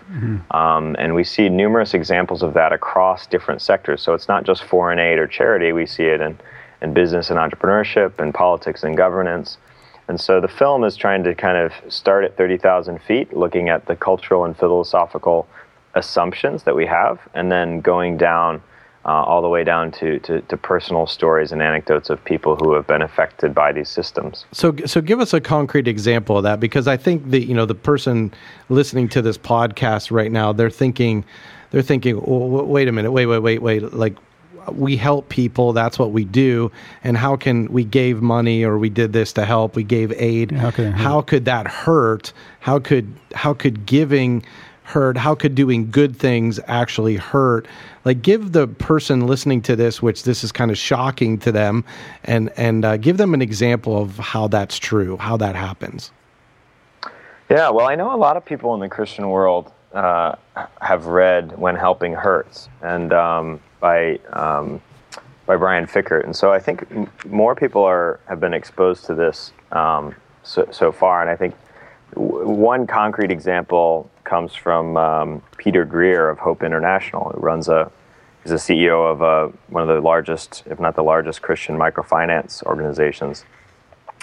Um, 0.53 0.97
and 0.99 1.15
we 1.15 1.25
see 1.25 1.49
numerous 1.49 1.93
examples 1.93 2.43
of 2.43 2.55
that 2.55 2.73
across 2.73 3.27
different 3.27 3.61
sectors. 3.61 4.01
So 4.01 4.15
it's 4.15 4.29
not 4.29 4.45
just 4.45 4.63
foreign 4.65 4.99
aid 4.99 5.19
or 5.19 5.27
charity, 5.27 5.73
we 5.73 5.85
see 5.85 6.05
it 6.05 6.21
in, 6.21 6.39
in 6.81 6.95
business 6.95 7.31
and 7.31 7.39
entrepreneurship 7.39 8.19
and 8.21 8.33
politics 8.33 8.85
and 8.85 8.97
governance. 8.97 9.59
And 10.09 10.21
so 10.21 10.41
the 10.41 10.49
film 10.49 10.85
is 10.85 10.97
trying 10.97 11.25
to 11.25 11.35
kind 11.35 11.57
of 11.57 11.73
start 11.93 12.25
at 12.25 12.37
30,000 12.37 13.01
feet, 13.03 13.37
looking 13.37 13.69
at 13.69 13.87
the 13.87 13.97
cultural 13.97 14.45
and 14.45 14.57
philosophical 14.57 15.49
assumptions 15.95 16.63
that 16.65 16.77
we 16.77 16.87
have, 16.87 17.19
and 17.35 17.51
then 17.51 17.81
going 17.81 18.17
down 18.17 18.63
uh, 19.07 19.23
all 19.23 19.41
the 19.41 19.49
way 19.49 19.63
down 19.63 19.93
to, 19.93 20.19
to, 20.19 20.41
to 20.43 20.57
personal 20.57 21.07
stories 21.07 21.53
and 21.53 21.63
anecdotes 21.63 22.11
of 22.11 22.23
people 22.25 22.57
who 22.57 22.75
have 22.75 22.87
been 22.89 23.03
affected 23.03 23.55
by 23.55 23.71
these 23.73 23.89
systems. 23.89 24.45
So, 24.51 24.75
so 24.85 25.01
give 25.01 25.21
us 25.21 25.33
a 25.33 25.41
concrete 25.41 25.87
example 25.87 26.37
of 26.37 26.43
that, 26.43 26.59
because 26.59 26.89
I 26.89 26.97
think 26.97 27.31
the 27.31 27.41
you 27.41 27.55
know 27.55 27.67
the 27.67 27.75
person 27.75 28.35
listening 28.69 29.09
to 29.11 29.23
this 29.23 29.39
podcast 29.39 30.11
right 30.11 30.31
now, 30.33 30.53
they're 30.53 30.71
thinking, 30.71 31.25
they're 31.71 31.83
thinking, 31.83 32.21
oh, 32.27 32.65
wait 32.65 32.89
a 32.89 32.93
minute, 32.93 33.13
wait, 33.13 33.27
wait, 33.27 33.39
wait, 33.39 33.63
wait, 33.63 33.95
like 33.95 34.17
we 34.75 34.97
help 34.97 35.29
people, 35.29 35.73
that's 35.73 35.99
what 35.99 36.13
we 36.13 36.25
do, 36.25 36.71
and 37.05 37.17
how 37.17 37.37
can 37.37 37.71
we 37.73 37.85
gave 37.85 38.23
money 38.23 38.65
or 38.65 38.79
we 38.79 38.89
did 38.89 39.13
this 39.13 39.33
to 39.35 39.45
help, 39.45 39.77
we 39.77 39.85
gave 39.85 40.13
aid, 40.13 40.53
how 40.53 40.71
could 40.71 40.93
how 40.93 41.23
could 41.23 41.45
that 41.45 41.67
hurt? 41.67 42.33
How 42.61 42.79
could 42.79 43.13
how 43.35 43.55
could 43.55 43.87
giving 43.87 44.43
hurt? 44.83 45.17
How 45.17 45.35
could 45.35 45.55
doing 45.55 45.91
good 45.91 46.17
things 46.17 46.61
actually 46.67 47.17
hurt? 47.17 47.67
Like, 48.05 48.23
give 48.23 48.53
the 48.53 48.69
person 48.69 49.27
listening 49.27 49.63
to 49.63 49.75
this, 49.75 50.01
which 50.01 50.23
this 50.23 50.45
is 50.45 50.53
kind 50.53 50.71
of 50.71 50.79
shocking 50.79 51.39
to 51.39 51.53
them, 51.53 51.85
and 52.25 52.51
and 52.57 52.85
uh, 52.85 52.97
give 52.97 53.17
them 53.17 53.35
an 53.35 53.43
example 53.43 54.01
of 54.01 54.17
how 54.19 54.49
that's 54.49 54.79
true, 54.79 55.17
how 55.17 55.37
that 55.39 55.57
happens. 55.57 56.11
Yeah, 57.51 57.71
well, 57.71 57.87
I 57.87 57.95
know 57.95 58.13
a 58.13 58.17
lot 58.17 58.37
of 58.37 58.45
people 58.45 58.75
in 58.75 58.81
the 58.81 58.89
Christian 58.89 59.29
world 59.29 59.73
uh, 59.97 60.37
have 60.81 61.07
read 61.07 61.57
"When 61.59 61.75
Helping 61.75 62.13
Hurts" 62.13 62.69
and 62.83 63.13
um, 63.13 63.61
by 63.81 64.19
um, 64.33 64.81
by 65.47 65.57
Brian 65.57 65.87
Fikkert, 65.87 66.25
and 66.25 66.37
so 66.37 66.53
I 66.53 66.59
think 66.59 66.87
m- 66.91 67.11
more 67.27 67.55
people 67.55 67.83
are 67.83 68.21
have 68.29 68.39
been 68.39 68.53
exposed 68.55 69.07
to 69.07 69.15
this 69.15 69.53
um, 69.73 70.15
so, 70.43 70.69
so 70.71 70.93
far. 70.93 71.23
And 71.23 71.31
I 71.31 71.37
think 71.37 71.55
w- 72.15 72.47
one 72.47 72.87
concrete 72.87 73.31
example 73.31 74.11
comes 74.25 74.55
from 74.55 74.97
um, 74.97 75.43
Peter 75.57 75.85
Greer 75.85 76.29
of 76.29 76.39
Hope 76.39 76.63
International, 76.63 77.31
who 77.31 77.41
runs 77.41 77.69
a 77.69 77.91
he's 78.43 78.53
a 78.53 78.57
CEO 78.57 79.11
of 79.11 79.23
uh, 79.23 79.57
one 79.69 79.83
of 79.83 79.89
the 79.89 80.01
largest, 80.01 80.63
if 80.67 80.79
not 80.79 80.95
the 80.95 81.03
largest, 81.05 81.43
Christian 81.43 81.77
microfinance 81.79 82.63
organizations. 82.65 83.45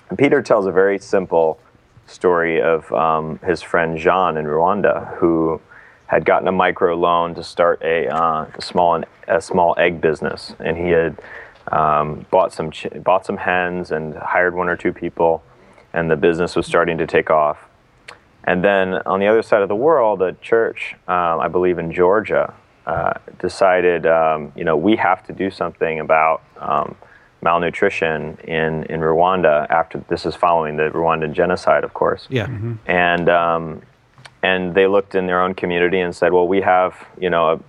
And 0.10 0.20
Peter 0.20 0.42
tells 0.42 0.68
a 0.68 0.72
very 0.72 1.00
simple 1.00 1.60
story 2.08 2.62
of 2.62 2.92
um, 2.94 3.40
his 3.40 3.62
friend 3.62 3.98
Jean 3.98 4.38
in 4.38 4.46
Rwanda, 4.46 5.16
who 5.18 5.62
had 6.08 6.26
gotten 6.26 6.48
a 6.48 6.52
micro 6.52 6.96
loan 6.96 7.34
to 7.36 7.44
start 7.44 7.82
a, 7.82 8.08
uh, 8.08 8.46
a 8.56 8.62
small 8.62 9.04
a 9.28 9.42
small 9.42 9.74
egg 9.78 10.02
business, 10.02 10.54
and 10.60 10.78
he 10.78 10.90
had 10.90 11.20
um, 11.72 12.26
bought 12.30 12.54
some 12.54 12.72
ch- 12.72 12.88
bought 13.04 13.26
some 13.26 13.38
hens 13.38 13.92
and 13.92 14.16
hired 14.16 14.54
one 14.54 14.70
or 14.70 14.76
two 14.76 14.94
people, 14.94 15.44
and 15.94 16.12
the 16.12 16.16
business 16.16 16.56
was 16.56 16.66
starting 16.66 16.98
to 16.98 17.08
take 17.08 17.30
off. 17.30 17.58
And 18.44 18.64
then 18.64 18.96
on 19.06 19.20
the 19.20 19.28
other 19.28 19.42
side 19.42 19.62
of 19.62 19.70
the 19.70 19.76
world, 19.76 20.22
a 20.22 20.34
church, 20.34 20.96
um, 21.08 21.40
I 21.40 21.48
believe 21.48 21.80
in 21.80 21.94
Georgia, 21.94 22.54
uh, 22.86 23.14
decided, 23.40 24.06
um, 24.06 24.52
you 24.56 24.66
know, 24.66 24.76
we 24.76 24.98
have 24.98 25.26
to 25.28 25.34
do 25.34 25.50
something 25.50 26.02
about 26.02 26.44
um, 26.58 26.96
malnutrition 27.44 28.38
in, 28.44 28.84
in 28.86 29.02
Rwanda. 29.02 29.70
After 29.70 30.04
this 30.10 30.26
is 30.26 30.36
following 30.36 30.78
the 30.78 30.90
Rwandan 30.90 31.34
genocide, 31.34 31.84
of 31.84 31.94
course. 31.94 32.28
Yeah. 32.30 32.48
And 32.88 33.30
um, 33.30 33.82
and 34.42 34.74
they 34.76 34.88
looked 34.88 35.16
in 35.16 35.28
their 35.28 35.42
own 35.42 35.54
community 35.54 36.00
and 36.00 36.14
said, 36.16 36.34
well, 36.34 36.48
we 36.48 36.62
have, 36.62 36.96
you 37.18 37.30
know, 37.30 37.62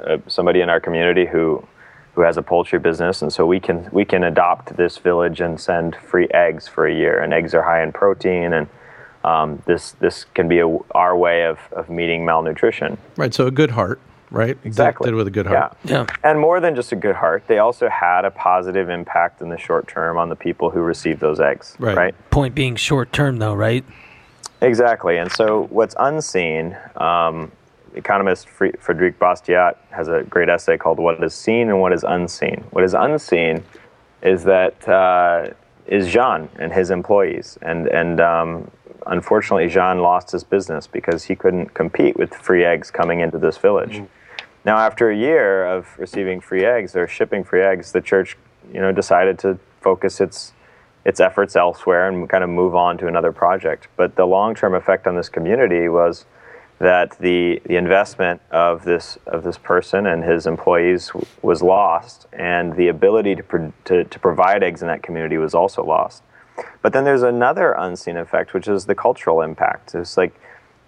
a, 0.00 0.14
a, 0.14 0.22
somebody 0.26 0.60
in 0.60 0.68
our 0.68 0.80
community 0.80 1.26
who 1.26 1.66
who 2.14 2.22
has 2.22 2.36
a 2.38 2.42
poultry 2.42 2.78
business, 2.78 3.20
and 3.20 3.32
so 3.32 3.44
we 3.44 3.60
can 3.60 3.88
we 3.92 4.04
can 4.04 4.24
adopt 4.24 4.76
this 4.76 4.96
village 4.98 5.40
and 5.40 5.60
send 5.60 5.96
free 5.96 6.28
eggs 6.32 6.66
for 6.66 6.86
a 6.86 6.94
year. 6.94 7.20
And 7.20 7.34
eggs 7.34 7.54
are 7.54 7.62
high 7.62 7.82
in 7.82 7.92
protein 7.92 8.52
and 8.52 8.68
um, 9.26 9.60
this 9.66 9.92
this 9.92 10.24
can 10.34 10.48
be 10.48 10.60
a, 10.60 10.78
our 10.92 11.16
way 11.16 11.44
of, 11.44 11.58
of 11.72 11.90
meeting 11.90 12.24
malnutrition. 12.24 12.96
Right. 13.16 13.34
So 13.34 13.46
a 13.46 13.50
good 13.50 13.72
heart, 13.72 14.00
right? 14.30 14.56
Exactly. 14.64 15.06
Did 15.06 15.14
with 15.14 15.26
a 15.26 15.30
good 15.30 15.46
heart. 15.46 15.76
Yeah. 15.84 15.92
Yeah. 15.92 16.16
And 16.24 16.38
more 16.38 16.60
than 16.60 16.74
just 16.74 16.92
a 16.92 16.96
good 16.96 17.16
heart, 17.16 17.44
they 17.46 17.58
also 17.58 17.88
had 17.88 18.24
a 18.24 18.30
positive 18.30 18.88
impact 18.90 19.40
in 19.40 19.48
the 19.48 19.58
short 19.58 19.88
term 19.88 20.18
on 20.18 20.28
the 20.28 20.36
people 20.36 20.70
who 20.70 20.80
received 20.80 21.20
those 21.20 21.40
eggs. 21.40 21.76
Right. 21.78 22.14
Point 22.30 22.54
being 22.54 22.76
short 22.76 23.12
term, 23.12 23.38
though, 23.38 23.54
right? 23.54 23.84
Exactly. 24.60 25.18
And 25.18 25.30
so 25.32 25.64
what's 25.64 25.94
unseen, 25.98 26.76
um, 26.96 27.52
economist 27.94 28.48
Frederic 28.48 29.18
Bastiat 29.18 29.76
has 29.90 30.08
a 30.08 30.22
great 30.24 30.48
essay 30.48 30.76
called 30.76 30.98
What 30.98 31.22
is 31.22 31.34
Seen 31.34 31.68
and 31.68 31.80
What 31.80 31.92
is 31.92 32.04
Unseen. 32.04 32.64
What 32.70 32.84
is 32.84 32.94
unseen 32.94 33.64
is 34.22 34.44
that 34.44 34.88
uh, 34.88 35.48
is 35.86 36.08
Jean 36.08 36.48
and 36.58 36.72
his 36.72 36.90
employees. 36.90 37.58
And, 37.62 37.86
and 37.88 38.20
um, 38.20 38.70
unfortunately, 39.06 39.68
Jean 39.68 40.00
lost 40.00 40.30
his 40.30 40.44
business 40.44 40.86
because 40.86 41.24
he 41.24 41.36
couldn't 41.36 41.74
compete 41.74 42.16
with 42.16 42.34
free 42.34 42.64
eggs 42.64 42.90
coming 42.90 43.20
into 43.20 43.38
this 43.38 43.56
village. 43.58 43.98
Mm. 43.98 44.08
Now, 44.64 44.78
after 44.78 45.10
a 45.10 45.16
year 45.16 45.64
of 45.64 45.96
receiving 45.98 46.40
free 46.40 46.64
eggs 46.64 46.96
or 46.96 47.06
shipping 47.06 47.44
free 47.44 47.62
eggs, 47.62 47.92
the 47.92 48.00
church, 48.00 48.36
you 48.72 48.80
know, 48.80 48.92
decided 48.92 49.38
to 49.40 49.58
focus 49.80 50.20
its 50.20 50.52
its 51.04 51.20
efforts 51.20 51.54
elsewhere 51.54 52.08
and 52.08 52.28
kind 52.28 52.42
of 52.42 52.50
move 52.50 52.74
on 52.74 52.98
to 52.98 53.06
another 53.06 53.30
project. 53.30 53.86
But 53.96 54.16
the 54.16 54.26
long-term 54.26 54.74
effect 54.74 55.06
on 55.06 55.14
this 55.14 55.28
community 55.28 55.88
was 55.88 56.26
that 56.78 57.16
the 57.20 57.62
the 57.64 57.76
investment 57.76 58.40
of 58.50 58.84
this 58.84 59.16
of 59.26 59.44
this 59.44 59.56
person 59.56 60.06
and 60.06 60.24
his 60.24 60.46
employees 60.46 61.08
w- 61.08 61.26
was 61.42 61.62
lost, 61.62 62.26
and 62.32 62.74
the 62.74 62.88
ability 62.88 63.36
to, 63.36 63.42
pro- 63.42 63.72
to 63.84 64.04
to 64.04 64.18
provide 64.18 64.62
eggs 64.64 64.82
in 64.82 64.88
that 64.88 65.02
community 65.02 65.38
was 65.38 65.54
also 65.54 65.84
lost. 65.84 66.22
But 66.82 66.92
then 66.92 67.04
there's 67.04 67.22
another 67.22 67.72
unseen 67.72 68.16
effect, 68.16 68.54
which 68.54 68.68
is 68.68 68.86
the 68.86 68.94
cultural 68.94 69.40
impact. 69.42 69.94
It's 69.94 70.16
like 70.16 70.38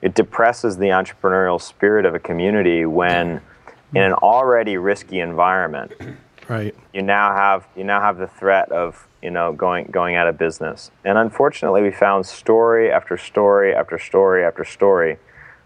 it 0.01 0.15
depresses 0.15 0.77
the 0.77 0.87
entrepreneurial 0.87 1.61
spirit 1.61 2.05
of 2.07 2.15
a 2.15 2.19
community 2.19 2.87
when, 2.87 3.41
in 3.95 4.03
an 4.03 4.13
already 4.13 4.77
risky 4.77 5.21
environment, 5.21 5.93
Right. 6.49 6.75
you 6.95 7.03
now 7.03 7.35
have 7.35 7.67
you 7.77 7.85
now 7.85 8.01
have 8.01 8.17
the 8.17 8.27
threat 8.27 8.71
of 8.73 9.07
you 9.21 9.31
know 9.31 9.53
going 9.53 9.87
going 9.91 10.15
out 10.15 10.29
of 10.29 10.39
business. 10.39 10.91
And 11.05 11.19
unfortunately, 11.19 11.83
we 11.83 11.91
found 11.91 12.25
story 12.27 12.91
after 12.93 13.17
story 13.17 13.75
after 13.75 13.99
story 13.99 14.45
after 14.45 14.65
story, 14.65 15.19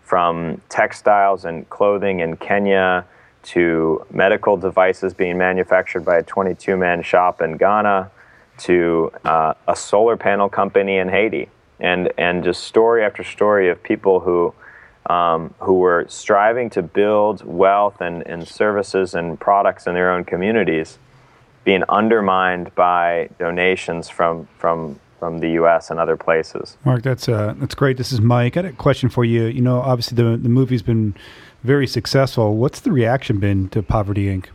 from 0.03 0.61
textiles 0.69 1.45
and 1.45 1.69
clothing 1.71 2.21
in 2.21 2.37
Kenya 2.37 3.05
to 3.45 4.07
medical 4.11 4.57
devices 4.57 5.15
being 5.15 5.37
manufactured 5.37 6.05
by 6.05 6.17
a 6.19 6.23
22-man 6.23 7.03
shop 7.03 7.43
in 7.43 7.57
Ghana 7.57 8.11
to 8.65 9.13
uh, 9.25 9.55
a 9.69 9.77
solar 9.77 10.17
panel 10.17 10.49
company 10.49 10.97
in 10.97 11.09
Haiti, 11.09 11.49
and 11.81 12.13
and 12.19 12.45
just 12.45 12.65
story 12.65 13.05
after 13.05 13.25
story 13.25 13.69
of 13.69 13.83
people 13.83 14.21
who 14.21 14.55
um, 15.07 15.55
who 15.61 15.75
were 15.75 16.07
striving 16.09 16.71
to 16.71 16.83
build 16.83 17.45
wealth 17.45 18.01
and, 18.01 18.27
and 18.27 18.47
services 18.47 19.15
and 19.15 19.39
products 19.39 19.87
in 19.87 19.95
their 19.95 20.11
own 20.13 20.25
communities, 20.25 20.99
being 21.65 21.83
undermined 21.89 22.75
by 22.75 23.29
donations 23.39 24.09
from 24.09 24.49
from 24.59 24.99
from 25.19 25.39
the 25.39 25.51
U.S. 25.51 25.91
and 25.91 26.01
other 26.01 26.17
places. 26.17 26.77
Mark, 26.85 27.03
that's 27.03 27.29
uh, 27.29 27.55
that's 27.59 27.75
great. 27.75 27.97
This 27.97 28.13
is 28.13 28.21
Mike. 28.21 28.57
I 28.57 28.63
got 28.63 28.71
a 28.71 28.73
question 28.73 29.09
for 29.09 29.25
you. 29.25 29.45
You 29.45 29.63
know, 29.63 29.81
obviously 29.81 30.17
the 30.17 30.37
the 30.37 30.49
movie's 30.49 30.83
been 30.83 31.15
very 31.63 31.87
successful. 31.87 32.57
What's 32.57 32.81
the 32.81 32.93
reaction 32.93 33.39
been 33.39 33.69
to 33.71 33.83
Poverty 33.83 34.27
Inc? 34.27 34.47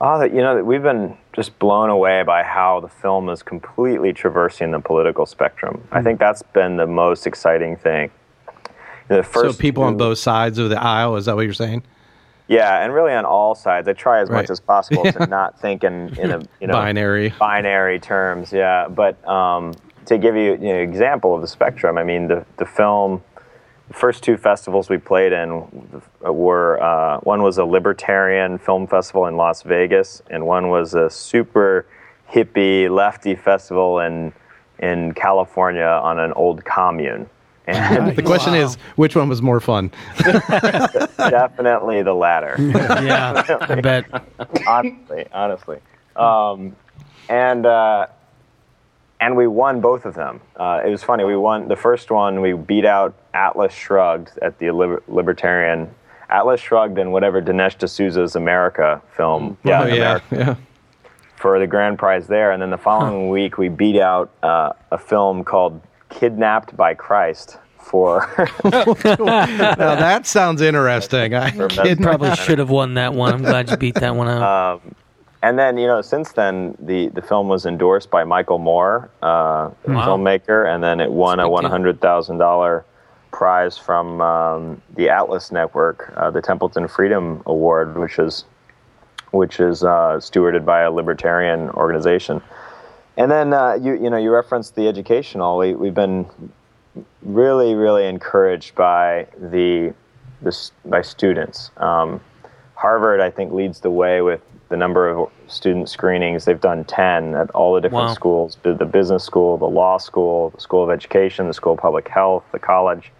Oh, 0.00 0.18
that 0.18 0.32
you 0.32 0.38
know 0.38 0.56
that 0.56 0.64
we've 0.66 0.82
been 0.82 1.16
just 1.32 1.58
blown 1.58 1.88
away 1.88 2.22
by 2.24 2.42
how 2.42 2.80
the 2.80 2.88
film 2.88 3.28
is 3.28 3.42
completely 3.42 4.12
traversing 4.12 4.70
the 4.72 4.80
political 4.80 5.24
spectrum. 5.26 5.86
I 5.92 6.02
think 6.02 6.18
that's 6.18 6.42
been 6.42 6.76
the 6.76 6.86
most 6.86 7.26
exciting 7.26 7.76
thing. 7.76 8.10
The 9.08 9.22
So 9.22 9.30
first 9.30 9.58
people 9.58 9.82
on 9.84 9.96
both 9.96 10.18
sides 10.18 10.58
of 10.58 10.70
the 10.70 10.82
aisle. 10.82 11.16
Is 11.16 11.26
that 11.26 11.36
what 11.36 11.42
you're 11.44 11.52
saying? 11.54 11.84
Yeah, 12.48 12.84
and 12.84 12.92
really 12.92 13.12
on 13.12 13.24
all 13.24 13.54
sides. 13.54 13.88
I 13.88 13.92
try 13.94 14.20
as 14.20 14.28
Right. 14.28 14.42
much 14.42 14.50
as 14.50 14.60
possible 14.60 15.02
to 15.04 15.26
not 15.28 15.58
think 15.60 15.84
in, 15.84 16.14
in 16.18 16.30
a 16.30 16.38
you 16.60 16.66
know 16.66 16.74
Binary. 16.74 17.32
binary 17.38 17.98
terms. 18.00 18.52
Yeah, 18.52 18.88
but 18.88 19.26
um, 19.28 19.72
to 20.06 20.18
give 20.18 20.34
you, 20.36 20.52
you 20.52 20.58
know, 20.58 20.74
an 20.74 20.80
example 20.88 21.34
of 21.34 21.40
the 21.40 21.48
spectrum, 21.48 21.96
I 21.98 22.02
mean 22.04 22.28
the 22.28 22.44
the 22.58 22.66
film, 22.66 23.22
first 23.94 24.22
two 24.22 24.36
festivals 24.36 24.88
we 24.88 24.98
played 24.98 25.32
in 25.32 26.02
were 26.20 26.82
uh, 26.82 27.18
one 27.20 27.42
was 27.42 27.58
a 27.58 27.64
libertarian 27.64 28.58
film 28.58 28.86
festival 28.86 29.26
in 29.26 29.36
Las 29.36 29.62
Vegas, 29.62 30.22
and 30.30 30.46
one 30.46 30.68
was 30.68 30.94
a 30.94 31.08
super 31.08 31.86
hippie 32.30 32.90
lefty 32.90 33.34
festival 33.34 34.00
in 34.00 34.32
in 34.78 35.14
California 35.14 35.84
on 36.02 36.18
an 36.18 36.32
old 36.32 36.64
commune. 36.64 37.28
And 37.66 38.14
The 38.14 38.22
question 38.22 38.54
is, 38.54 38.76
which 38.96 39.16
one 39.16 39.28
was 39.30 39.40
more 39.40 39.58
fun? 39.58 39.90
definitely 40.18 42.02
the 42.02 42.12
latter. 42.12 42.56
Yeah, 42.58 43.42
I 43.60 43.80
bet. 43.80 44.04
honestly, 44.66 45.26
honestly. 45.32 45.78
Um, 46.16 46.76
and 47.30 47.64
uh, 47.64 48.08
and 49.20 49.36
we 49.36 49.46
won 49.46 49.80
both 49.80 50.04
of 50.04 50.14
them. 50.14 50.40
Uh, 50.56 50.82
it 50.84 50.90
was 50.90 51.02
funny. 51.02 51.24
We 51.24 51.36
won 51.36 51.68
the 51.68 51.76
first 51.76 52.10
one. 52.10 52.42
We 52.42 52.52
beat 52.52 52.84
out 52.84 53.14
Atlas 53.34 53.72
Shrugged 53.74 54.38
at 54.40 54.58
the 54.58 54.70
Libertarian. 55.08 55.90
Atlas 56.30 56.60
Shrugged 56.60 56.98
in 56.98 57.10
whatever 57.12 57.42
Dinesh 57.42 57.76
D'Souza's 57.78 58.34
America 58.36 59.02
film. 59.16 59.58
Yeah, 59.64 59.82
oh, 59.82 59.86
yeah, 59.86 59.94
America, 59.94 60.24
yeah. 60.32 60.56
for 61.36 61.58
the 61.58 61.66
grand 61.66 61.98
prize 61.98 62.26
there. 62.28 62.52
And 62.52 62.62
then 62.62 62.70
the 62.70 62.78
following 62.78 63.28
week, 63.28 63.58
we 63.58 63.68
beat 63.68 64.00
out 64.00 64.30
uh, 64.42 64.72
a 64.90 64.98
film 64.98 65.44
called 65.44 65.80
Kidnapped 66.08 66.76
by 66.76 66.94
Christ 66.94 67.58
for. 67.78 68.26
Now 68.64 69.96
that 69.96 70.26
sounds 70.26 70.62
interesting. 70.62 71.34
I 71.34 71.50
kid- 71.68 72.00
Probably 72.00 72.34
should 72.36 72.58
have 72.58 72.70
won 72.70 72.94
that 72.94 73.12
one. 73.14 73.34
I'm 73.34 73.42
glad 73.42 73.70
you 73.70 73.76
beat 73.76 73.96
that 73.96 74.14
one 74.16 74.28
out. 74.28 74.80
And 75.42 75.58
then, 75.58 75.76
you 75.76 75.86
know, 75.86 76.00
since 76.00 76.32
then, 76.32 76.74
the, 76.78 77.08
the 77.08 77.20
film 77.20 77.48
was 77.48 77.66
endorsed 77.66 78.10
by 78.10 78.24
Michael 78.24 78.58
Moore, 78.58 79.10
uh, 79.22 79.26
Wow. 79.86 80.06
filmmaker, 80.06 80.66
and 80.66 80.82
then 80.82 81.00
it 81.00 81.12
won 81.12 81.38
a 81.38 81.42
That's 81.42 81.50
a 81.50 81.82
big 81.82 82.00
deal. 82.00 82.84
$100,000 83.34 83.36
prize 83.36 83.76
from 83.78 84.20
um, 84.20 84.82
the 84.94 85.10
Atlas 85.10 85.50
Network, 85.52 86.12
uh, 86.16 86.30
the 86.30 86.40
Templeton 86.40 86.88
Freedom 86.88 87.42
Award, 87.46 87.98
which 87.98 88.18
is 88.18 88.44
which 89.32 89.58
is 89.58 89.82
uh, 89.82 90.18
stewarded 90.20 90.64
by 90.64 90.82
a 90.82 90.92
libertarian 90.92 91.68
organization. 91.70 92.40
And 93.16 93.30
then 93.30 93.52
uh, 93.52 93.74
you 93.74 93.94
you 93.94 94.10
know 94.10 94.16
you 94.16 94.30
referenced 94.30 94.76
the 94.76 94.88
educational. 94.88 95.58
We 95.58 95.74
we've 95.74 95.94
been 95.94 96.26
really 97.22 97.74
really 97.74 98.06
encouraged 98.06 98.74
by 98.74 99.26
the 99.38 99.92
this 100.42 100.72
by 100.84 101.02
students. 101.02 101.70
Um, 101.76 102.20
Harvard 102.74 103.20
I 103.20 103.30
think 103.30 103.52
leads 103.52 103.80
the 103.80 103.90
way 103.90 104.20
with 104.20 104.40
the 104.68 104.76
number 104.76 105.08
of 105.08 105.30
student 105.46 105.88
screenings. 105.88 106.44
They've 106.44 106.60
done 106.60 106.84
ten 106.84 107.34
at 107.34 107.50
all 107.50 107.74
the 107.74 107.80
different 107.80 108.08
Wow. 108.08 108.14
schools: 108.14 108.58
the 108.62 108.74
the 108.74 108.84
business 108.84 109.24
school, 109.24 109.58
the 109.58 109.66
law 109.68 109.98
school, 109.98 110.50
the 110.50 110.60
school 110.60 110.82
of 110.84 110.90
education, 110.90 111.46
the 111.48 111.54
school 111.54 111.72
of 111.74 111.78
public 111.78 112.08
health, 112.08 112.44
the 112.52 112.58
college. 112.58 113.12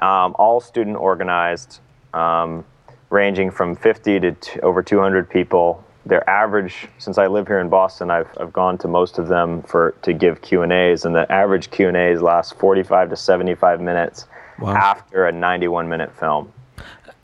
Um, 0.00 0.34
all 0.38 0.60
student 0.60 0.96
organized. 0.96 1.80
Um, 2.14 2.64
ranging 3.10 3.50
from 3.50 3.74
50 3.74 4.20
to 4.20 4.32
t- 4.32 4.60
over 4.60 4.82
200 4.82 5.30
people. 5.30 5.82
Their 6.04 6.28
average, 6.28 6.88
since 6.98 7.16
I 7.16 7.26
live 7.26 7.46
here 7.46 7.58
in 7.58 7.70
Boston, 7.70 8.10
I've, 8.10 8.28
I've 8.38 8.52
gone 8.52 8.76
to 8.78 8.88
most 8.88 9.18
of 9.18 9.28
them 9.28 9.62
for 9.62 9.94
to 10.02 10.12
give 10.12 10.42
Q 10.42 10.60
and 10.62 10.70
A's, 10.72 11.04
and 11.06 11.14
the 11.14 11.30
average 11.32 11.70
Q 11.70 11.88
and 11.88 11.96
A's 11.96 12.20
last 12.20 12.54
45 12.58 13.10
to 13.10 13.16
75 13.16 13.80
minutes 13.80 14.26
Wow. 14.58 14.74
after 14.74 15.26
a 15.26 15.32
91 15.32 15.88
minute 15.88 16.14
film. 16.18 16.52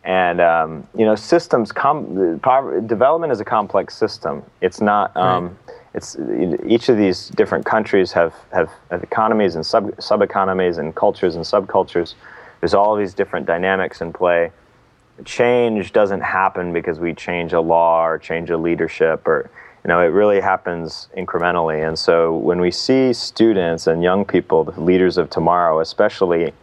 and 0.05 0.41
um, 0.41 0.87
you 0.97 1.05
know 1.05 1.15
systems 1.17 1.73
com- 1.73 2.39
pover- 2.43 2.81
development 2.81 3.33
is 3.33 3.41
a 3.41 3.45
complex 3.45 3.95
system 3.97 4.43
it's 4.61 4.81
not 4.81 5.15
um, 5.17 5.59
it's 5.95 6.17
each 6.67 6.89
of 6.89 6.97
these 6.97 7.29
different 7.31 7.65
countries 7.67 8.13
have, 8.13 8.35
have, 8.53 8.71
have 8.91 9.03
economies 9.03 9.55
and 9.57 9.65
sub 9.67 9.91
sub 10.01 10.23
economies 10.23 10.79
and 10.79 10.95
cultures 10.95 11.35
and 11.37 11.45
subcultures 11.45 12.15
there's 12.65 12.73
all 12.73 12.97
these 12.97 13.13
different 13.13 13.45
dynamics 13.45 14.01
in 14.01 14.11
play 14.11 14.51
change 15.27 15.93
doesn't 15.93 16.23
happen 16.23 16.73
because 16.73 16.99
we 16.99 17.13
change 17.13 17.53
a 17.53 17.61
law 17.61 18.03
or 18.03 18.17
change 18.17 18.49
a 18.49 18.57
leadership 18.57 19.29
or 19.29 19.51
you 19.85 19.89
know 19.89 20.01
it 20.01 20.07
really 20.07 20.41
happens 20.41 21.09
incrementally 21.15 21.87
and 21.87 21.99
so 21.99 22.35
when 22.39 22.63
we 22.63 22.71
see 22.71 23.13
students 23.13 23.87
and 23.87 24.03
young 24.03 24.25
people 24.25 24.65
the 24.65 24.81
leaders 24.81 25.19
of 25.19 25.29
tomorrow 25.29 25.79
especially 25.81 26.55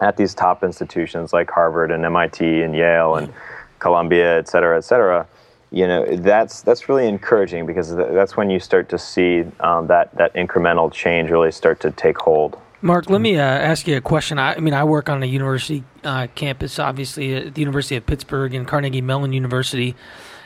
at 0.00 0.18
these 0.18 0.34
top 0.34 0.62
institutions 0.62 1.32
like 1.32 1.50
Harvard 1.50 1.90
and 1.90 2.04
MIT 2.04 2.60
and 2.60 2.74
Yale 2.74 3.14
and 3.14 3.32
Columbia, 3.78 4.38
et 4.38 4.46
cetera, 4.46 4.76
et 4.76 4.82
cetera, 4.82 5.26
you 5.70 5.86
know, 5.86 6.04
that's 6.16 6.60
that's 6.62 6.88
really 6.88 7.06
encouraging 7.06 7.64
because 7.64 7.94
that's 7.94 8.36
when 8.36 8.50
you 8.50 8.58
start 8.58 8.88
to 8.90 8.98
see 8.98 9.44
um, 9.60 9.86
that 9.86 10.14
that 10.16 10.34
incremental 10.34 10.92
change 10.92 11.30
really 11.30 11.52
start 11.52 11.80
to 11.80 11.90
take 11.92 12.18
hold. 12.18 12.58
Mark, 12.84 13.08
let 13.08 13.22
me 13.22 13.38
uh, 13.38 13.40
ask 13.40 13.88
you 13.88 13.96
a 13.96 14.02
question. 14.02 14.38
I, 14.38 14.56
I 14.56 14.60
mean, 14.60 14.74
I 14.74 14.84
work 14.84 15.08
on 15.08 15.22
a 15.22 15.26
university 15.26 15.84
uh, 16.04 16.26
campus, 16.34 16.78
obviously 16.78 17.34
at 17.34 17.54
the 17.54 17.62
University 17.62 17.96
of 17.96 18.04
Pittsburgh 18.04 18.52
and 18.52 18.68
Carnegie 18.68 19.00
Mellon 19.00 19.32
University. 19.32 19.96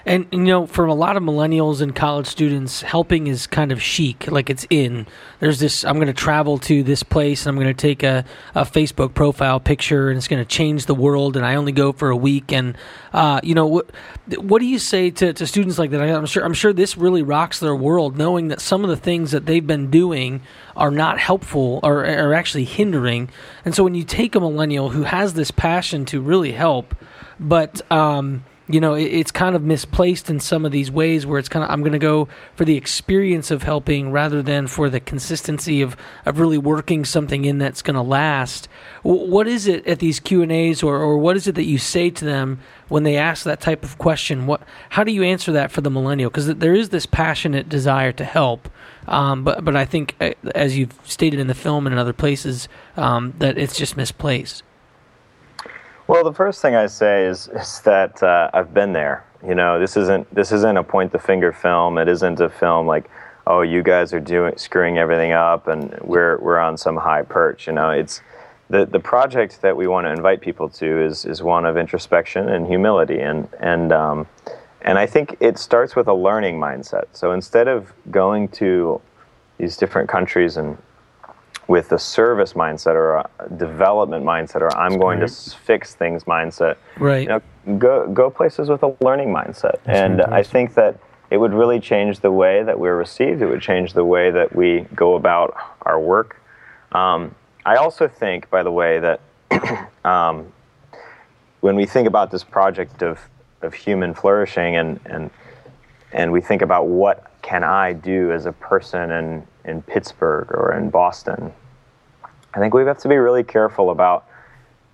And, 0.09 0.27
you 0.33 0.39
know, 0.39 0.67
for 0.67 0.87
a 0.87 0.95
lot 0.95 1.19
of 1.19 1.23
millennials 1.23 1.83
and 1.83 1.95
college 1.95 2.27
students, 2.27 2.81
helping 2.81 3.27
is 3.27 3.47
kind 3.47 3.71
of 3.71 3.83
chic, 3.83 4.31
like 4.31 4.49
it's 4.49 4.67
in. 4.71 5.07
There's 5.39 5.59
this 5.59 5.85
I'm 5.85 5.97
going 5.97 6.07
to 6.07 6.15
travel 6.15 6.57
to 6.61 6.83
this 6.83 7.03
place 7.03 7.45
and 7.45 7.51
I'm 7.51 7.63
going 7.63 7.77
to 7.77 7.79
take 7.79 8.03
a, 8.03 8.25
a 8.55 8.63
Facebook 8.63 9.13
profile 9.13 9.61
picture 9.61 10.09
and 10.09 10.17
it's 10.17 10.27
going 10.27 10.43
to 10.43 10.49
change 10.49 10.87
the 10.87 10.95
world 10.95 11.37
and 11.37 11.45
I 11.45 11.57
only 11.57 11.73
go 11.73 11.93
for 11.93 12.09
a 12.09 12.17
week. 12.17 12.55
And, 12.55 12.75
uh, 13.13 13.43
you 13.43 13.55
know, 13.55 13.67
what, 13.67 13.91
what 14.39 14.61
do 14.61 14.65
you 14.65 14.79
say 14.79 15.11
to, 15.11 15.35
to 15.35 15.47
students 15.47 15.79
like 15.79 15.91
that? 15.91 16.01
I'm 16.01 16.25
sure, 16.25 16.43
I'm 16.43 16.55
sure 16.55 16.73
this 16.73 16.97
really 16.97 17.21
rocks 17.21 17.61
their 17.61 17.77
world, 17.77 18.17
knowing 18.17 18.49
that 18.49 18.63
some 18.63 18.85
of 18.85 18.89
the 18.89 18.97
things 18.97 19.33
that 19.33 19.45
they've 19.45 19.67
been 19.67 19.91
doing 19.91 20.41
are 20.75 20.91
not 20.91 21.19
helpful 21.19 21.81
or 21.83 22.07
are 22.07 22.33
actually 22.33 22.65
hindering. 22.65 23.29
And 23.63 23.75
so 23.75 23.85
when 23.85 23.95
you 23.95 24.05
take 24.05 24.35
a 24.35 24.41
millennial 24.41 24.89
who 24.89 25.03
has 25.03 25.35
this 25.35 25.51
passion 25.51 26.07
to 26.07 26.23
really 26.23 26.53
help, 26.53 26.95
but, 27.39 27.83
um, 27.93 28.45
you 28.69 28.81
know, 28.81 28.95
it, 28.95 29.05
it's 29.05 29.31
kind 29.31 29.57
of 29.57 29.63
misplaced 29.63 30.29
in 30.29 30.41
some 30.41 30.65
of 30.65 30.73
these 30.73 30.91
ways 30.91 31.25
where 31.25 31.39
it's 31.39 31.49
kind 31.49 31.65
of 31.65 31.71
I'm 31.71 31.81
going 31.81 31.93
to 31.93 31.99
go 31.99 32.29
for 32.55 32.65
the 32.65 32.77
experience 32.77 33.51
of 33.51 33.63
helping 33.63 34.13
rather 34.13 34.43
than 34.43 34.67
for 34.67 34.91
the 34.91 35.01
consistency 35.01 35.81
of 35.81 35.97
of 36.27 36.39
really 36.39 36.59
working 36.59 37.05
something 37.05 37.45
in 37.45 37.59
that's 37.59 37.83
going 37.83 37.95
to 37.95 38.03
last. 38.03 38.69
W- 39.05 39.31
what 39.31 39.49
is 39.49 39.67
it 39.67 39.87
at 39.87 39.99
these 39.99 40.21
Q 40.21 40.43
and 40.43 40.53
A's, 40.53 40.83
or 40.83 40.99
or 40.99 41.17
what 41.19 41.37
is 41.37 41.47
it 41.47 41.55
that 41.55 41.65
you 41.65 41.79
say 41.79 42.11
to 42.11 42.25
them 42.25 42.61
when 42.89 43.05
they 43.05 43.17
ask 43.17 43.45
that 43.45 43.61
type 43.61 43.83
of 43.83 43.97
question? 43.99 44.47
What 44.47 44.63
how 44.91 45.03
do 45.03 45.13
you 45.13 45.23
answer 45.23 45.53
that 45.53 45.71
for 45.71 45.81
the 45.81 45.91
millennial? 45.91 46.31
Because 46.31 46.47
there 46.47 46.75
is 46.75 46.91
this 46.91 47.07
passionate 47.07 47.69
desire 47.69 48.13
to 48.13 48.25
help. 48.25 48.69
Um, 49.07 49.43
but 49.45 49.65
but 49.65 49.75
I 49.75 49.87
think, 49.87 50.15
uh, 50.21 50.33
as 50.55 50.77
you've 50.77 50.93
stated 51.05 51.41
in 51.41 51.47
the 51.47 51.55
film 51.55 51.87
and 51.87 51.95
in 51.95 51.99
other 51.99 52.13
places, 52.13 52.69
um, 52.97 53.33
that 53.39 53.57
it's 53.57 53.77
just 53.77 53.97
misplaced. 53.97 54.63
Well, 56.09 56.25
the 56.25 56.33
first 56.33 56.63
thing 56.63 56.75
I 56.75 56.87
say 56.87 57.27
is, 57.27 57.49
is 57.49 57.83
that 57.83 58.23
uh, 58.23 58.49
I've 58.55 58.73
been 58.73 58.95
there. 58.95 59.27
You 59.47 59.55
know, 59.55 59.79
this 59.79 59.95
isn't 59.95 60.35
this 60.35 60.53
isn't 60.53 60.79
a 60.79 60.83
point 60.83 61.13
the 61.13 61.19
finger 61.19 61.53
film. 61.53 61.99
It 61.99 62.09
isn't 62.09 62.41
a 62.41 62.49
film 62.49 62.87
like, 62.87 63.11
oh, 63.47 63.61
you 63.61 63.83
guys 63.83 64.15
are 64.15 64.21
doing 64.21 64.57
screwing 64.57 64.97
everything 64.97 65.33
up, 65.33 65.69
and 65.69 65.97
we're 66.01 66.39
we're 66.39 66.59
on 66.59 66.79
some 66.79 66.97
high 66.97 67.23
perch. 67.23 67.67
You 67.67 67.75
know, 67.75 67.91
it's 67.91 68.23
the 68.71 68.87
the 68.87 68.99
project 68.99 69.61
that 69.61 69.77
we 69.77 69.87
want 69.87 70.07
to 70.07 70.11
invite 70.11 70.41
people 70.41 70.71
to 70.71 71.05
is 71.05 71.27
is 71.27 71.43
one 71.43 71.67
of 71.67 71.77
introspection 71.77 72.49
and 72.49 72.67
humility, 72.67 73.21
and 73.21 73.47
and 73.61 73.93
um, 73.93 74.27
and 74.81 74.99
I 74.99 75.05
think 75.05 75.37
it 75.41 75.59
starts 75.59 75.95
with 75.95 76.09
a 76.09 76.15
learning 76.15 76.59
mindset. 76.59 77.05
So 77.13 77.33
instead 77.33 77.69
of 77.69 77.93
going 78.11 78.49
to 78.63 78.99
these 79.59 79.77
different 79.77 80.09
countries 80.09 80.57
and 80.57 80.79
with 81.69 81.93
a 81.93 81.99
service 81.99 82.55
mindset 82.55 82.95
or 82.95 83.17
a 83.17 83.29
development 83.57 84.25
mindset 84.25 84.63
or 84.63 84.75
I'm 84.77 84.99
going 84.99 85.21
to 85.21 85.29
fix 85.29 85.95
things 85.95 86.25
mindset. 86.25 86.77
Right. 86.99 87.23
You 87.23 87.29
know, 87.29 87.79
go 87.79 88.09
go 88.09 88.31
places 88.31 88.69
with 88.69 88.83
a 88.83 88.97
learning 89.01 89.29
mindset. 89.29 89.77
and 89.87 90.23
I 90.23 90.43
think 90.43 90.75
that 90.75 90.99
it 91.31 91.37
would 91.37 91.53
really 91.53 91.79
change 91.79 92.21
the 92.21 92.33
way 92.33 92.63
that 92.63 92.81
we're 92.81 92.97
received. 92.97 93.43
It 93.43 93.47
would 93.47 93.61
change 93.61 93.93
the 93.93 94.05
way 94.05 94.31
that 94.31 94.57
we 94.57 94.87
go 94.95 95.15
about 95.15 95.55
our 95.83 96.01
work. 96.01 96.41
Um, 96.93 97.35
I 97.67 97.77
also 97.77 98.09
think, 98.09 98.49
by 98.49 98.63
the 98.63 98.73
way, 98.73 98.99
that 98.99 99.21
um, 100.07 100.51
when 101.61 101.77
we 101.77 101.85
think 101.85 102.09
about 102.09 102.31
this 102.31 102.43
project 102.43 103.03
of, 103.03 103.21
of 103.61 103.75
human 103.75 104.15
flourishing 104.15 104.77
and, 104.77 105.01
and 105.05 105.31
and 106.13 106.33
we 106.33 106.41
think 106.41 106.63
about 106.63 106.87
what 106.87 107.31
can 107.43 107.63
I 107.63 107.93
do 107.93 108.33
as 108.33 108.47
a 108.47 108.53
person 108.53 109.11
in, 109.11 109.47
in 109.69 109.83
Pittsburgh 109.83 110.51
or 110.53 110.73
in 110.73 110.91
Boston, 110.91 111.53
I 112.55 112.59
think 112.59 112.75
we 112.75 112.85
have 112.85 112.99
to 112.99 113.09
be 113.09 113.17
really 113.17 113.45
careful 113.45 113.91
about 113.91 114.25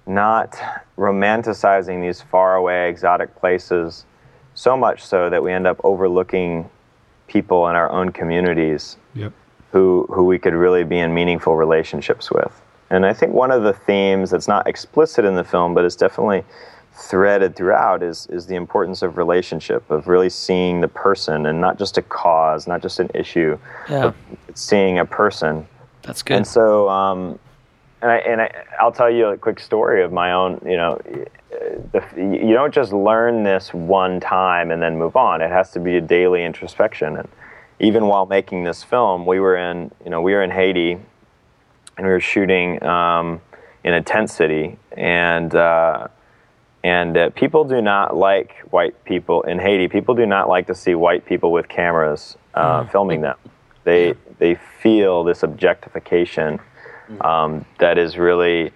not 0.07 0.57
romanticizing 0.99 2.03
these 2.03 2.21
faraway 2.21 2.91
exotic 2.91 3.35
places 3.37 4.05
so 4.55 4.77
much 4.77 5.03
so 5.03 5.31
that 5.31 5.43
we 5.43 5.53
end 5.53 5.67
up 5.67 5.81
overlooking 5.85 6.69
people 7.27 7.69
in 7.69 7.77
our 7.77 7.91
own 7.91 8.11
communities 8.11 8.97
Yep. 9.15 9.33
who 9.73 10.07
who 10.11 10.25
we 10.25 10.39
could 10.39 10.53
really 10.55 10.85
be 10.85 10.99
in 10.99 11.15
meaningful 11.15 11.57
relationships 11.57 12.31
with. 12.31 12.61
And 12.91 13.07
I 13.07 13.13
think 13.15 13.33
one 13.33 13.51
of 13.51 13.63
the 13.63 13.73
themes 13.73 14.31
that's 14.31 14.47
not 14.47 14.67
explicit 14.67 15.25
in 15.25 15.37
the 15.37 15.45
film, 15.45 15.73
but 15.75 15.85
is 15.85 15.97
definitely 15.97 16.45
threaded 16.97 17.57
throughout 17.57 18.03
is 18.03 18.27
is 18.31 18.47
the 18.47 18.55
importance 18.55 19.03
of 19.03 19.19
relationship, 19.19 19.89
of 19.91 20.07
really 20.07 20.31
seeing 20.31 20.81
the 20.81 20.89
person 20.89 21.47
and 21.47 21.61
not 21.61 21.79
just 21.79 21.99
a 21.99 22.03
cause, 22.03 22.67
not 22.67 22.81
just 22.83 23.01
an 23.01 23.11
issue, 23.15 23.59
Yeah. 23.89 24.13
seeing 24.55 24.99
a 24.99 25.05
person. 25.05 25.67
That's 26.03 26.23
good. 26.23 26.37
And 26.37 26.47
so, 26.47 26.89
um, 26.89 27.39
and 28.01 28.11
I 28.13 28.17
and 28.19 28.41
I, 28.43 28.51
I'll 28.81 28.93
tell 28.93 29.11
you 29.11 29.27
a 29.27 29.37
quick 29.37 29.59
story 29.59 30.03
of 30.05 30.13
my 30.13 30.33
own. 30.33 30.61
You 30.65 30.77
know, 30.77 31.01
the, 31.93 32.05
you 32.17 32.53
don't 32.53 32.73
just 32.73 32.93
learn 32.93 33.43
this 33.43 33.73
one 33.75 34.21
time 34.21 34.71
and 34.71 34.81
then 34.83 34.97
move 34.99 35.17
on. 35.17 35.41
It 35.41 35.51
has 35.51 35.71
to 35.73 35.81
be 35.81 35.97
a 35.97 36.01
daily 36.01 36.45
introspection. 36.45 37.17
And 37.17 37.29
even 37.81 38.07
while 38.07 38.27
making 38.27 38.65
this 38.65 38.85
film, 38.85 39.27
we 39.27 39.41
were 39.41 39.57
in 39.57 39.91
you 40.05 40.11
know 40.11 40.21
we 40.23 40.33
were 40.35 40.43
in 40.43 40.51
Haiti, 40.51 40.93
and 40.93 42.07
we 42.07 42.13
were 42.13 42.21
shooting 42.21 42.81
um, 42.85 43.41
in 43.83 43.95
a 43.95 44.03
tent 44.03 44.31
city, 44.31 44.79
and 44.97 45.55
uh, 45.55 46.07
and 46.85 47.16
uh, 47.16 47.31
people 47.31 47.64
do 47.64 47.81
not 47.81 48.14
like 48.14 48.53
white 48.70 49.05
people 49.07 49.42
in 49.42 49.59
Haiti. 49.59 49.88
People 49.88 50.14
do 50.14 50.27
not 50.27 50.49
like 50.51 50.66
to 50.66 50.75
see 50.75 50.94
white 50.94 51.25
people 51.25 51.51
with 51.51 51.66
cameras 51.66 52.37
uh, 52.55 52.87
filming 52.87 53.23
them. 53.23 53.37
They 53.85 54.14
they 54.38 54.55
feel 54.55 55.25
this 55.25 55.42
objectification 55.42 56.59
um, 57.20 57.66
that 57.81 57.99
is 57.99 58.16
really 58.16 58.73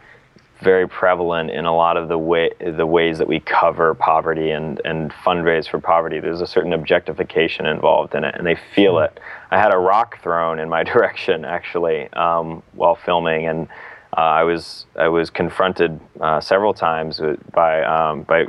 very 0.61 0.87
prevalent 0.87 1.51
in 1.51 1.64
a 1.64 1.75
lot 1.75 1.97
of 1.97 2.09
the 2.09 2.18
way 2.18 2.51
the 2.61 2.85
ways 2.85 3.16
that 3.16 3.27
we 3.27 3.40
cover 3.40 3.94
poverty 3.94 4.51
and 4.51 4.83
and 4.85 5.11
fundraise 5.11 5.66
for 5.66 5.81
poverty. 5.81 6.21
There's 6.21 6.42
a 6.42 6.47
certain 6.47 6.75
objectification 6.75 7.64
involved 7.64 8.14
in 8.14 8.23
it, 8.23 8.35
and 8.37 8.47
they 8.47 8.59
feel 8.75 8.99
it. 8.99 9.18
I 9.51 9.59
had 9.59 9.73
a 9.73 9.79
rock 9.79 10.23
thrown 10.23 10.59
in 10.59 10.68
my 10.68 10.85
direction 10.92 11.47
actually 11.47 12.12
um, 12.12 12.62
while 12.75 12.97
filming, 12.97 13.47
and 13.47 13.66
uh, 14.19 14.21
I 14.21 14.43
was 14.43 14.87
I 14.97 15.07
was 15.07 15.31
confronted 15.31 16.01
uh, 16.21 16.41
several 16.41 16.75
times 16.75 17.21
by 17.53 17.85
um, 17.85 18.23
by 18.23 18.47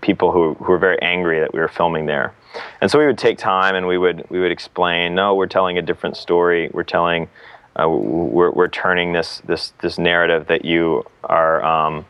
people 0.00 0.32
who 0.32 0.54
who 0.54 0.72
were 0.72 0.78
very 0.78 1.00
angry 1.02 1.38
that 1.40 1.52
we 1.52 1.60
were 1.60 1.68
filming 1.68 2.06
there, 2.06 2.32
and 2.80 2.90
so 2.90 2.98
we 2.98 3.04
would 3.04 3.18
take 3.18 3.36
time 3.36 3.74
and 3.74 3.86
we 3.86 3.98
would 3.98 4.24
we 4.30 4.40
would 4.40 4.50
explain. 4.50 5.14
No, 5.14 5.34
we're 5.34 5.46
telling 5.46 5.76
a 5.76 5.82
different 5.82 6.16
story. 6.16 6.70
We're 6.72 6.82
telling. 6.84 7.28
Uh, 7.74 7.88
we're, 7.88 8.50
we're 8.50 8.68
turning 8.68 9.14
this, 9.14 9.40
this, 9.46 9.72
this 9.80 9.96
narrative 9.96 10.46
that 10.46 10.62
you 10.62 11.02
are 11.24 11.64
um, 11.64 12.04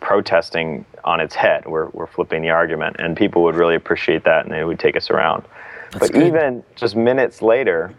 protesting 0.00 0.84
on 1.04 1.20
its 1.20 1.34
head. 1.34 1.64
We're, 1.64 1.88
we're 1.94 2.06
flipping 2.06 2.42
the 2.42 2.50
argument, 2.50 2.96
and 2.98 3.16
people 3.16 3.42
would 3.44 3.54
really 3.54 3.76
appreciate 3.76 4.24
that, 4.24 4.44
and 4.44 4.52
they 4.52 4.62
would 4.62 4.78
take 4.78 4.94
us 4.94 5.08
around. 5.08 5.44
but 5.92 6.12
good. 6.12 6.22
even 6.22 6.62
just 6.74 6.96
minutes 6.96 7.40
later, 7.40 7.94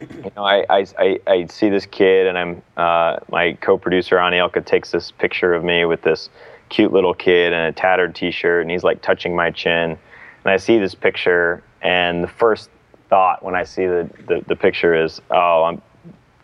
you 0.00 0.32
know, 0.36 0.44
I, 0.44 0.64
I, 0.70 0.86
I, 0.98 1.20
I 1.26 1.46
see 1.46 1.68
this 1.68 1.86
kid, 1.86 2.26
and 2.26 2.38
I'm 2.38 2.62
uh, 2.76 3.18
my 3.30 3.52
co-producer 3.60 4.16
Anielka 4.16 4.64
takes 4.64 4.90
this 4.90 5.10
picture 5.10 5.54
of 5.54 5.64
me 5.64 5.84
with 5.84 6.02
this 6.02 6.30
cute 6.68 6.92
little 6.92 7.14
kid 7.14 7.52
in 7.52 7.58
a 7.58 7.72
tattered 7.72 8.14
T-shirt, 8.14 8.62
and 8.62 8.70
he's 8.70 8.84
like 8.84 9.02
touching 9.02 9.36
my 9.36 9.50
chin, 9.50 9.98
and 10.44 10.52
I 10.52 10.56
see 10.56 10.78
this 10.78 10.94
picture, 10.94 11.62
and 11.82 12.24
the 12.24 12.28
first 12.28 12.70
thought 13.08 13.42
when 13.42 13.54
I 13.54 13.64
see 13.64 13.86
the, 13.86 14.08
the, 14.26 14.44
the 14.46 14.56
picture 14.56 14.94
is, 14.94 15.20
oh, 15.30 15.64
I'm 15.64 15.82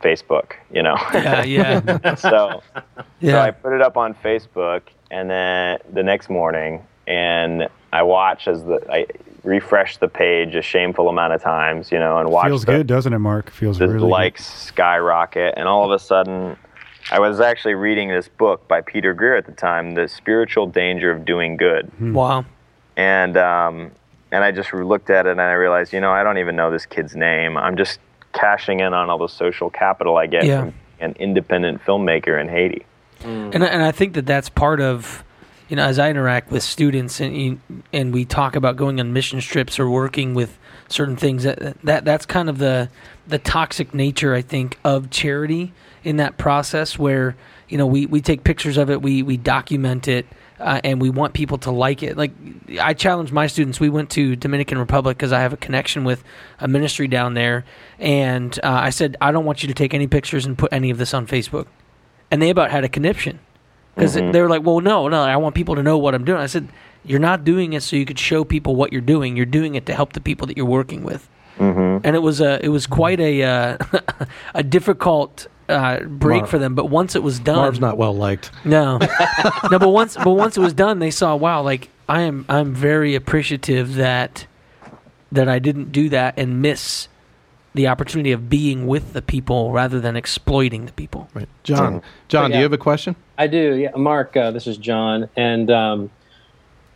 Facebook, 0.02 0.52
you 0.70 0.82
know. 0.82 0.96
yeah, 1.14 1.44
yeah, 1.44 2.14
so, 2.16 2.62
so 3.22 3.38
I 3.38 3.50
put 3.50 3.72
it 3.72 3.80
up 3.80 3.96
on 3.96 4.14
Facebook, 4.14 4.82
and 5.10 5.30
then 5.30 5.78
the 5.92 6.02
next 6.02 6.28
morning, 6.28 6.84
and 7.06 7.68
I 7.92 8.02
watch 8.02 8.48
as 8.48 8.64
the 8.64 8.84
I 8.90 9.06
refresh 9.46 9.96
the 9.98 10.08
page 10.08 10.54
a 10.54 10.62
shameful 10.62 11.08
amount 11.08 11.32
of 11.32 11.42
times, 11.42 11.90
you 11.92 11.98
know, 11.98 12.18
and 12.18 12.28
watch 12.28 12.46
Feels 12.48 12.64
the, 12.64 12.72
good, 12.72 12.86
doesn't 12.86 13.12
it, 13.12 13.18
Mark? 13.20 13.50
Feels 13.50 13.78
the 13.78 13.88
really 13.88 14.08
likes 14.08 14.44
skyrocket, 14.44 15.54
and 15.56 15.68
all 15.68 15.84
of 15.84 15.90
a 15.92 15.98
sudden, 16.02 16.56
I 17.10 17.20
was 17.20 17.40
actually 17.40 17.74
reading 17.74 18.08
this 18.08 18.28
book 18.28 18.66
by 18.68 18.80
Peter 18.80 19.14
Greer 19.14 19.36
at 19.36 19.46
the 19.46 19.52
time, 19.52 19.94
The 19.94 20.08
Spiritual 20.08 20.66
Danger 20.66 21.10
of 21.12 21.24
Doing 21.24 21.56
Good. 21.56 21.90
Wow. 22.00 22.44
And 22.96 23.36
um, 23.36 23.92
and 24.32 24.42
I 24.42 24.50
just 24.50 24.72
looked 24.74 25.08
at 25.10 25.26
it 25.26 25.30
and 25.30 25.40
I 25.40 25.52
realized, 25.52 25.92
you 25.92 26.00
know, 26.00 26.10
I 26.10 26.24
don't 26.24 26.38
even 26.38 26.56
know 26.56 26.70
this 26.70 26.84
kid's 26.86 27.14
name. 27.14 27.56
I'm 27.56 27.76
just 27.76 28.00
cashing 28.32 28.80
in 28.80 28.92
on 28.92 29.08
all 29.08 29.18
the 29.18 29.28
social 29.28 29.70
capital 29.70 30.16
I 30.16 30.26
get 30.26 30.44
Yeah. 30.44 30.60
from 30.62 30.74
an 30.98 31.14
independent 31.20 31.82
filmmaker 31.84 32.40
in 32.40 32.48
Haiti. 32.48 32.84
And 33.22 33.54
and 33.54 33.82
I 33.82 33.92
think 33.92 34.14
that 34.14 34.26
that's 34.26 34.48
part 34.48 34.80
of 34.80 35.22
you 35.68 35.76
know 35.76 35.84
as 35.84 35.98
I 35.98 36.10
interact 36.10 36.50
with 36.50 36.62
students 36.62 37.20
and 37.20 37.60
and 37.92 38.12
we 38.12 38.24
talk 38.24 38.56
about 38.56 38.76
going 38.76 39.00
on 39.00 39.12
mission 39.12 39.40
trips 39.40 39.78
or 39.78 39.90
working 39.90 40.34
with 40.34 40.58
certain 40.88 41.16
things 41.16 41.42
that 41.42 41.80
that 41.82 42.04
that's 42.04 42.26
kind 42.26 42.48
of 42.48 42.58
the 42.58 42.88
the 43.26 43.38
toxic 43.38 43.94
nature 43.94 44.34
I 44.34 44.42
think 44.42 44.78
of 44.84 45.10
charity 45.10 45.72
in 46.04 46.16
that 46.16 46.38
process 46.38 46.98
where 46.98 47.36
you 47.68 47.78
know 47.78 47.86
we 47.86 48.06
we 48.06 48.20
take 48.20 48.44
pictures 48.44 48.76
of 48.76 48.90
it 48.90 49.02
we 49.02 49.22
we 49.22 49.36
document 49.36 50.08
it 50.08 50.26
uh, 50.58 50.80
and 50.84 51.00
we 51.00 51.10
want 51.10 51.34
people 51.34 51.58
to 51.58 51.70
like 51.70 52.02
it. 52.02 52.16
Like 52.16 52.32
I 52.80 52.94
challenge 52.94 53.30
my 53.30 53.46
students. 53.46 53.78
We 53.78 53.90
went 53.90 54.10
to 54.10 54.36
Dominican 54.36 54.78
Republic 54.78 55.16
because 55.16 55.32
I 55.32 55.40
have 55.40 55.52
a 55.52 55.56
connection 55.56 56.04
with 56.04 56.24
a 56.58 56.66
ministry 56.66 57.08
down 57.08 57.34
there 57.34 57.64
and 57.98 58.58
uh, 58.62 58.70
I 58.82 58.90
said 58.90 59.16
I 59.20 59.32
don't 59.32 59.44
want 59.44 59.62
you 59.62 59.68
to 59.68 59.74
take 59.74 59.92
any 59.92 60.06
pictures 60.06 60.46
and 60.46 60.56
put 60.56 60.72
any 60.72 60.90
of 60.90 60.98
this 60.98 61.12
on 61.12 61.26
Facebook. 61.26 61.66
And 62.30 62.42
they 62.42 62.50
about 62.50 62.70
had 62.70 62.84
a 62.84 62.88
conniption 62.88 63.38
because 63.96 64.14
they 64.14 64.40
were 64.40 64.48
like, 64.48 64.62
"Well, 64.62 64.80
no, 64.80 65.08
no, 65.08 65.22
I 65.22 65.36
want 65.36 65.54
people 65.54 65.74
to 65.74 65.82
know 65.82 65.98
what 65.98 66.14
I'm 66.14 66.24
doing." 66.24 66.38
I 66.38 66.46
said, 66.46 66.68
"You're 67.04 67.18
not 67.18 67.42
doing 67.42 67.72
it 67.72 67.82
so 67.82 67.96
you 67.96 68.04
could 68.04 68.18
show 68.18 68.44
people 68.44 68.76
what 68.76 68.92
you're 68.92 69.00
doing. 69.00 69.36
You're 69.36 69.46
doing 69.46 69.74
it 69.74 69.86
to 69.86 69.94
help 69.94 70.12
the 70.12 70.20
people 70.20 70.46
that 70.46 70.56
you're 70.56 70.66
working 70.66 71.02
with." 71.02 71.28
Mm-hmm. 71.58 72.06
And 72.06 72.14
it 72.14 72.20
was 72.20 72.40
a 72.40 72.64
it 72.64 72.68
was 72.68 72.86
quite 72.86 73.18
a 73.18 73.42
uh, 73.42 73.78
a 74.54 74.62
difficult 74.62 75.46
uh, 75.68 76.00
break 76.00 76.42
Marv- 76.42 76.50
for 76.50 76.58
them. 76.58 76.74
But 76.74 76.90
once 76.90 77.16
it 77.16 77.22
was 77.22 77.40
done, 77.40 77.56
Marv's 77.56 77.80
not 77.80 77.96
well 77.96 78.14
liked. 78.14 78.50
no, 78.64 78.98
no. 79.70 79.78
But 79.78 79.88
once 79.88 80.16
but 80.16 80.32
once 80.32 80.56
it 80.56 80.60
was 80.60 80.74
done, 80.74 80.98
they 80.98 81.10
saw, 81.10 81.34
wow, 81.34 81.62
like 81.62 81.88
I 82.08 82.22
am 82.22 82.44
I'm 82.48 82.74
very 82.74 83.14
appreciative 83.14 83.94
that 83.94 84.46
that 85.32 85.48
I 85.48 85.58
didn't 85.58 85.92
do 85.92 86.08
that 86.10 86.34
and 86.36 86.62
miss 86.62 87.08
the 87.76 87.86
opportunity 87.88 88.32
of 88.32 88.48
being 88.48 88.86
with 88.86 89.12
the 89.12 89.22
people 89.22 89.70
rather 89.70 90.00
than 90.00 90.16
exploiting 90.16 90.86
the 90.86 90.92
people. 90.92 91.28
Right. 91.34 91.48
John, 91.62 92.02
John, 92.28 92.50
do 92.50 92.56
you 92.56 92.62
have 92.62 92.72
a 92.72 92.78
question? 92.78 93.14
I 93.36 93.46
do, 93.46 93.76
yeah. 93.76 93.90
Mark, 93.94 94.36
uh, 94.36 94.50
this 94.50 94.66
is 94.66 94.78
John, 94.78 95.28
and 95.36 95.70
um, 95.70 96.10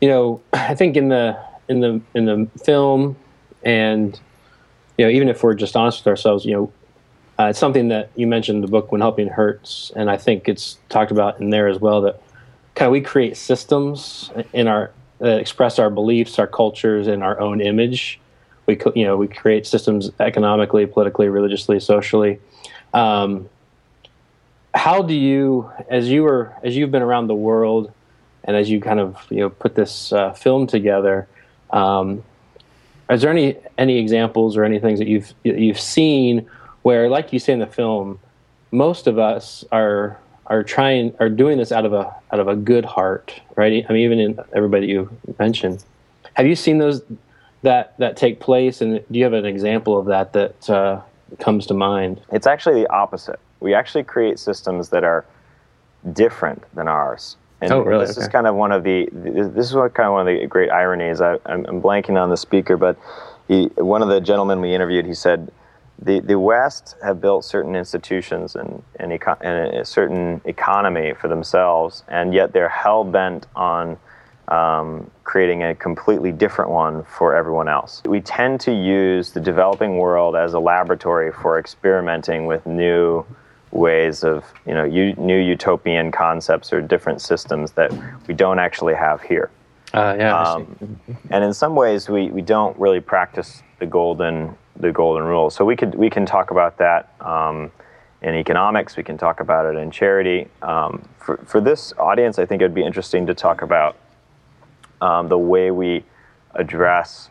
you 0.01 0.09
know, 0.09 0.41
I 0.53 0.75
think 0.75 0.97
in 0.97 1.09
the 1.09 1.39
in 1.69 1.81
the 1.81 2.01
in 2.15 2.25
the 2.25 2.49
film, 2.65 3.17
and 3.63 4.19
you 4.99 5.05
know, 5.05 5.11
even 5.11 5.29
if 5.29 5.43
we're 5.43 5.55
just 5.55 5.77
honest 5.77 6.01
with 6.01 6.07
ourselves, 6.09 6.45
you 6.45 6.53
know, 6.53 6.73
uh, 7.39 7.49
it's 7.51 7.59
something 7.59 7.89
that 7.89 8.11
you 8.17 8.27
mentioned 8.27 8.57
in 8.57 8.63
the 8.63 8.69
book 8.69 8.91
when 8.91 9.03
helping 9.03 9.29
hurts, 9.29 9.93
and 9.95 10.11
I 10.11 10.17
think 10.17 10.49
it's 10.49 10.79
talked 10.89 11.11
about 11.11 11.41
in 11.41 11.51
there 11.51 11.69
as 11.69 11.79
well 11.79 12.01
that 12.03 12.23
kind 12.75 12.87
of 12.87 12.93
we 12.93 13.03
create 13.03 13.37
systems 13.37 14.31
in 14.55 14.67
our 14.67 14.93
that 15.19 15.39
express 15.39 15.79
our 15.79 15.91
beliefs, 15.91 16.39
our 16.39 16.47
cultures, 16.47 17.07
and 17.07 17.23
our 17.23 17.39
own 17.39 17.61
image. 17.61 18.19
We 18.71 19.01
you 19.01 19.05
know 19.05 19.17
we 19.17 19.29
create 19.29 19.67
systems 19.67 20.11
economically, 20.21 20.87
politically, 20.87 21.29
religiously, 21.29 21.81
socially. 21.81 22.39
Um, 22.95 23.49
how 24.75 25.03
do 25.03 25.15
you 25.15 25.71
as 25.89 26.09
you 26.09 26.23
were 26.23 26.55
as 26.63 26.77
you've 26.77 26.91
been 26.91 27.03
around 27.03 27.27
the 27.27 27.35
world 27.35 27.93
and 28.45 28.57
as 28.57 28.71
you 28.71 28.81
kind 28.81 29.01
of 29.01 29.17
you 29.31 29.39
know 29.39 29.51
put 29.51 29.75
this 29.75 30.13
uh, 30.13 30.33
film 30.33 30.67
together 30.67 31.27
um, 31.71 32.23
is 33.11 33.23
there 33.23 33.31
any 33.31 33.57
any 33.79 33.99
examples 33.99 34.57
or 34.57 34.65
any 34.65 34.79
things 34.79 34.99
that 34.99 35.09
you've 35.09 35.35
you've 35.43 35.81
seen 35.81 36.49
where 36.83 37.09
like 37.09 37.33
you 37.33 37.39
say 37.39 37.53
in 37.53 37.59
the 37.59 37.67
film 37.67 38.19
most 38.71 39.07
of 39.07 39.19
us 39.19 39.65
are 39.73 40.19
are 40.47 40.63
trying 40.63 41.15
are 41.19 41.29
doing 41.29 41.59
this 41.59 41.73
out 41.73 41.85
of 41.85 41.93
a 41.93 42.15
out 42.33 42.39
of 42.39 42.47
a 42.47 42.55
good 42.55 42.85
heart 42.85 43.41
right 43.57 43.85
i 43.89 43.93
mean 43.93 44.03
even 44.03 44.21
in 44.21 44.39
everybody 44.55 44.87
you 44.87 45.11
mentioned 45.39 45.83
have 46.35 46.47
you 46.47 46.55
seen 46.55 46.79
those 46.79 47.03
that 47.63 47.95
that 47.99 48.17
take 48.17 48.41
place 48.41 48.81
and 48.81 49.05
do 49.11 49.19
you 49.19 49.25
have 49.25 49.33
an 49.35 49.45
example 49.47 49.99
of 49.99 50.07
that 50.07 50.33
that 50.33 50.71
uh, 50.71 51.01
comes 51.39 51.67
to 51.67 51.75
mind 51.75 52.21
It's 52.33 52.47
actually 52.47 52.83
the 52.83 52.91
opposite. 52.93 53.39
We 53.61 53.75
actually 53.75 54.05
create 54.05 54.39
systems 54.39 54.89
that 54.91 55.05
are 55.05 55.25
different 56.13 56.65
than 56.75 56.89
ours. 56.89 57.37
And 57.61 57.73
Oh, 57.73 57.81
really? 57.83 58.07
this 58.07 58.17
is 58.17 58.27
kind 58.29 58.47
of 58.47 58.55
one 58.55 58.73
of 58.73 58.85
the 58.85 59.09
this 59.13 59.67
is 59.69 59.75
what 59.75 59.93
kind 59.95 60.07
of 60.07 60.13
one 60.15 60.27
of 60.27 60.35
the 60.41 60.47
great 60.47 60.71
ironies. 60.71 61.21
I, 61.21 61.35
I'm, 61.45 61.67
I'm 61.67 61.83
blanking 61.83 62.21
on 62.21 62.31
the 62.31 62.37
speaker, 62.37 62.77
but 62.79 62.97
he 63.49 63.67
one 63.77 64.01
of 64.03 64.09
the 64.09 64.21
gentlemen 64.21 64.61
we 64.63 64.75
interviewed, 64.75 65.05
he 65.05 65.15
said 65.15 65.53
the 66.01 66.21
the 66.21 66.39
West 66.39 66.97
have 67.03 67.21
built 67.21 67.45
certain 67.45 67.77
institutions 67.77 68.57
and 68.57 68.83
and, 68.99 69.13
eco- 69.13 69.37
and 69.43 69.75
a 69.77 69.85
certain 69.85 70.41
economy 70.47 71.13
for 71.13 71.29
themselves, 71.29 72.03
and 72.09 72.33
yet 72.33 72.53
they're 72.55 72.71
hell 72.71 73.05
bent 73.05 73.47
on 73.55 73.99
um, 74.51 75.11
creating 75.25 75.63
a 75.63 75.75
completely 75.75 76.33
different 76.33 76.71
one 76.71 77.05
for 77.05 77.35
everyone 77.35 77.69
else. 77.69 78.03
We 78.05 78.21
tend 78.21 78.61
to 78.63 78.73
use 78.73 79.31
the 79.31 79.41
developing 79.41 79.99
world 79.99 80.35
as 80.37 80.55
a 80.55 80.59
laboratory 80.59 81.33
for 81.33 81.59
experimenting 81.59 82.47
with 82.47 82.67
new 82.67 83.25
ways 83.71 84.25
of, 84.25 84.45
you 84.67 84.75
know, 84.75 84.85
u- 84.85 85.15
new 85.15 85.39
utopian 85.39 86.11
concepts 86.11 86.73
or 86.73 86.81
different 86.81 87.21
systems 87.21 87.73
that 87.73 87.93
we 88.27 88.35
don't 88.35 88.59
actually 88.59 88.95
have 88.95 89.23
here. 89.23 89.51
uh, 89.95 90.17
yeah 90.19 90.37
Um, 90.37 91.01
and 91.31 91.45
in 91.45 91.55
some 91.55 91.77
ways, 91.77 92.09
we, 92.09 92.31
we 92.31 92.43
don't 92.43 92.77
really 92.79 93.01
practice 93.01 93.63
the 93.79 93.87
golden 93.87 94.57
the 94.77 94.93
golden 94.93 95.25
rule. 95.25 95.51
So 95.51 95.65
we 95.65 95.77
could 95.77 95.95
we 95.95 96.09
can 96.11 96.25
talk 96.25 96.51
about 96.51 96.79
that 96.79 97.15
um, 97.21 97.71
in 98.23 98.35
economics. 98.35 98.97
We 98.97 99.03
can 99.03 99.19
talk 99.19 99.41
about 99.41 99.67
it 99.67 99.79
in 99.79 99.91
charity. 99.91 100.49
Um, 100.63 101.07
for 101.19 101.37
for 101.45 101.61
this 101.61 101.93
audience, 101.99 102.39
I 102.39 102.47
think 102.47 102.63
it'd 102.63 102.75
be 102.75 102.85
interesting 102.85 103.27
to 103.27 103.35
talk 103.35 103.63
about 103.63 103.97
um, 105.01 105.29
the 105.29 105.39
way 105.39 105.71
we 105.71 106.05
address 106.55 107.31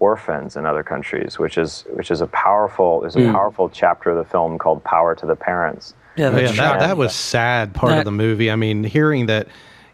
orphans 0.00 0.56
in 0.56 0.64
other 0.66 0.82
countries, 0.82 1.38
which 1.38 1.58
is 1.58 1.84
which 1.90 2.10
is 2.10 2.20
a 2.20 2.26
powerful 2.28 3.00
there's 3.00 3.16
a 3.16 3.32
powerful 3.32 3.68
chapter 3.68 4.10
of 4.10 4.16
the 4.16 4.24
film 4.24 4.58
called 4.58 4.82
"Power 4.84 5.14
to 5.16 5.26
the 5.26 5.36
Parents." 5.36 5.94
Yeah, 6.16 6.30
that's 6.30 6.56
yeah, 6.56 6.72
that, 6.72 6.80
that 6.80 6.96
was 6.96 7.14
sad 7.14 7.74
part 7.74 7.90
That- 7.92 7.98
of 8.00 8.04
the 8.04 8.10
movie. 8.12 8.50
I 8.50 8.56
mean, 8.56 8.82
hearing 8.84 9.26
that, 9.26 9.46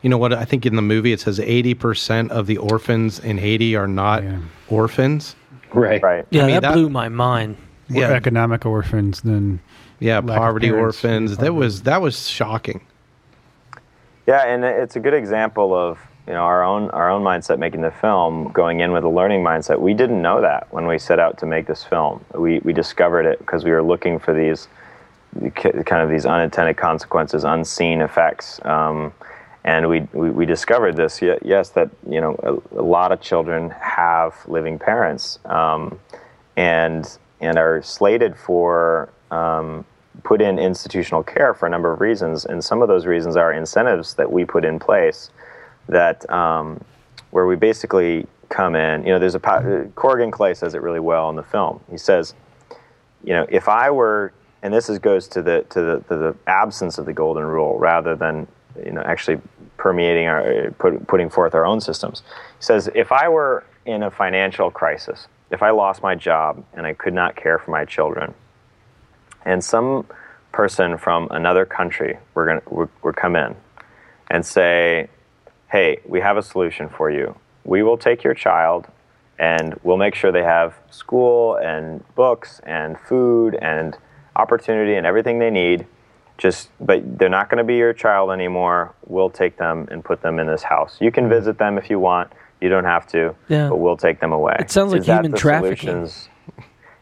you 0.03 0.09
know 0.11 0.19
what? 0.19 0.33
I 0.33 0.45
think 0.45 0.65
in 0.67 0.75
the 0.77 0.83
movie 0.83 1.13
it 1.13 1.21
says 1.21 1.39
eighty 1.41 1.75
percent 1.75 2.31
of 2.33 2.47
the 2.47 2.57
orphans 2.59 3.19
in 3.21 3.39
Haiti 3.39 3.77
are 3.77 3.87
not 3.89 4.23
Yeah. 4.23 4.39
orphans. 4.69 5.37
right 5.73 6.03
Right. 6.03 6.25
yeah, 6.31 6.43
I 6.43 6.47
mean, 6.47 6.55
that, 6.57 6.63
that- 6.63 6.73
blew 6.75 6.89
my 6.89 7.09
mind. 7.09 7.57
More 7.89 8.03
Yeah. 8.05 8.11
economic 8.13 8.65
orphans 8.65 9.21
than 9.23 9.61
Yeah, 10.01 10.21
poverty 10.23 10.71
orphans. 10.71 11.37
That 11.39 11.55
was 11.55 11.83
that 11.83 12.01
was 12.01 12.27
shocking. 12.29 12.81
Yeah, 14.27 14.43
and 14.47 14.65
it's 14.65 14.97
a 14.97 15.01
good 15.01 15.15
example 15.15 15.75
of 15.75 15.99
you 16.27 16.33
know 16.33 16.41
our 16.41 16.63
own 16.65 16.91
our 16.91 17.11
own 17.11 17.23
mindset 17.23 17.59
making 17.59 17.83
the 17.83 17.91
film, 17.91 18.51
going 18.53 18.81
in 18.81 18.93
with 18.93 19.05
a 19.05 19.09
learning 19.09 19.43
mindset. 19.43 19.81
We 19.81 19.95
didn't 19.95 20.23
know 20.23 20.41
that 20.41 20.73
when 20.73 20.87
we 20.87 20.99
set 20.99 21.19
out 21.19 21.39
to 21.39 21.47
make 21.47 21.67
this 21.67 21.85
film. 21.85 22.25
We 22.35 22.61
we 22.61 22.73
discovered 22.73 23.27
it 23.27 23.39
because 23.39 23.65
we 23.65 23.71
were 23.71 23.83
looking 23.83 24.19
for 24.19 24.33
these 24.33 24.69
kind 25.55 26.03
of 26.03 26.09
these 26.09 26.27
unintended 26.27 26.77
consequences, 26.77 27.45
unseen 27.45 28.01
effects. 28.01 28.65
Um, 28.65 29.13
and 29.65 29.89
we, 29.89 30.01
we, 30.13 30.31
we 30.31 30.45
discovered 30.45 30.95
this, 30.95 31.23
yes, 31.23 31.71
that 31.71 31.91
you 32.09 32.21
know 32.21 32.37
a, 32.43 32.81
a 32.81 32.85
lot 32.85 33.13
of 33.13 33.21
children 33.21 33.71
have 33.71 34.35
living 34.47 34.79
parents, 34.79 35.39
um, 35.47 35.99
and 36.57 37.19
and 37.41 37.59
are 37.59 37.83
slated 37.83 38.37
for 38.37 39.11
um, 39.31 39.85
put 40.23 40.41
in 40.41 40.59
institutional 40.59 41.23
care 41.23 41.55
for 41.55 41.67
a 41.67 41.71
number 41.71 41.93
of 41.93 42.01
reasons, 42.01 42.45
and 42.45 42.63
some 42.63 42.83
of 42.83 42.89
those 42.89 43.07
reasons 43.07 43.37
are 43.37 43.53
incentives 43.53 44.15
that 44.15 44.31
we 44.31 44.45
put 44.45 44.65
in 44.65 44.79
place 44.79 45.31
that 45.89 46.29
um, 46.31 46.83
where 47.31 47.47
we 47.47 47.57
basically 47.57 48.27
come 48.49 48.77
in. 48.77 49.05
You 49.05 49.13
know, 49.13 49.19
there's 49.19 49.35
a 49.35 49.91
Corrigan 49.95 50.31
Clay 50.31 50.55
says 50.55 50.75
it 50.75 50.83
really 50.83 51.01
well 51.01 51.31
in 51.31 51.37
the 51.37 51.43
film. 51.43 51.81
He 51.91 51.99
says, 51.99 52.35
you 53.23 53.33
know, 53.33 53.47
if 53.49 53.69
I 53.69 53.91
were, 53.91 54.33
and 54.63 54.73
this 54.73 54.89
is 54.89 54.99
goes 54.99 55.29
to 55.29 55.43
the 55.43 55.65
to 55.71 55.83
the, 55.83 56.05
to 56.09 56.17
the 56.17 56.37
absence 56.47 56.99
of 56.99 57.07
the 57.07 57.13
golden 57.13 57.45
rule 57.45 57.79
rather 57.79 58.15
than 58.15 58.47
you 58.85 58.93
know 58.93 59.03
actually 59.03 59.41
permeating 59.77 60.27
our 60.27 60.71
put, 60.79 61.07
putting 61.07 61.29
forth 61.29 61.55
our 61.55 61.67
own 61.67 61.81
systems. 61.81 62.23
He 62.59 62.65
says, 62.65 62.89
if 62.95 63.13
I 63.13 63.29
were 63.29 63.65
in 63.85 64.03
a 64.03 64.11
financial 64.11 64.71
crisis, 64.71 65.27
if 65.51 65.63
I 65.63 65.71
lost 65.71 66.03
my 66.03 66.15
job 66.15 66.65
and 66.75 66.87
I 66.87 66.95
could 66.95 67.15
not 67.15 67.37
care 67.37 67.59
for 67.59 67.71
my 67.71 67.85
children, 67.85 68.35
and 69.45 69.63
some 69.63 70.07
person 70.53 70.97
from 70.97 71.29
another 71.31 71.67
country 71.67 72.17
were 72.35 72.47
going 72.47 72.61
would, 72.71 72.89
would 73.03 73.17
come 73.17 73.37
in 73.37 73.57
and 74.31 74.47
say, 74.47 75.09
"Hey, 75.75 75.99
we 76.07 76.21
have 76.21 76.37
a 76.37 76.43
solution 76.43 76.89
for 76.89 77.11
you. 77.11 77.35
We 77.65 77.83
will 77.83 77.99
take 77.99 78.23
your 78.23 78.33
child 78.35 78.87
and 79.41 79.75
we'll 79.83 79.97
make 79.97 80.15
sure 80.15 80.31
they 80.31 80.45
have 80.45 80.75
school 80.91 81.57
and 81.57 82.05
books 82.15 82.61
and 82.65 82.97
food 83.01 83.57
and 83.61 83.99
opportunity 84.37 84.95
and 84.95 85.05
everything 85.05 85.41
they 85.41 85.51
need. 85.51 85.85
Just 86.39 86.69
but 86.81 87.19
they're 87.19 87.29
not 87.29 87.49
going 87.51 87.59
to 87.59 87.65
be 87.65 87.75
your 87.75 87.93
child 87.93 88.31
anymore. 88.31 88.95
We'll 89.07 89.31
take 89.31 89.57
them 89.57 89.89
and 89.91 90.05
put 90.05 90.23
them 90.23 90.39
in 90.39 90.47
this 90.47 90.63
house. 90.63 90.97
You 91.01 91.11
can 91.11 91.29
visit 91.29 91.59
them 91.59 91.77
if 91.77 91.91
you 91.91 91.99
want. 91.99 92.31
You 92.61 92.69
don't 92.69 92.85
have 92.85 93.09
to, 93.09 93.35
Yeah. 93.49 93.69
but 93.71 93.79
we'll 93.79 93.97
take 93.97 94.21
them 94.21 94.33
away. 94.33 94.55
It 94.61 94.71
sounds 94.71 94.93
like 94.93 95.01
Is 95.01 95.07
human 95.07 95.33
the 95.33 95.37
trafficking. 95.39 95.77
solutions- 96.07 96.29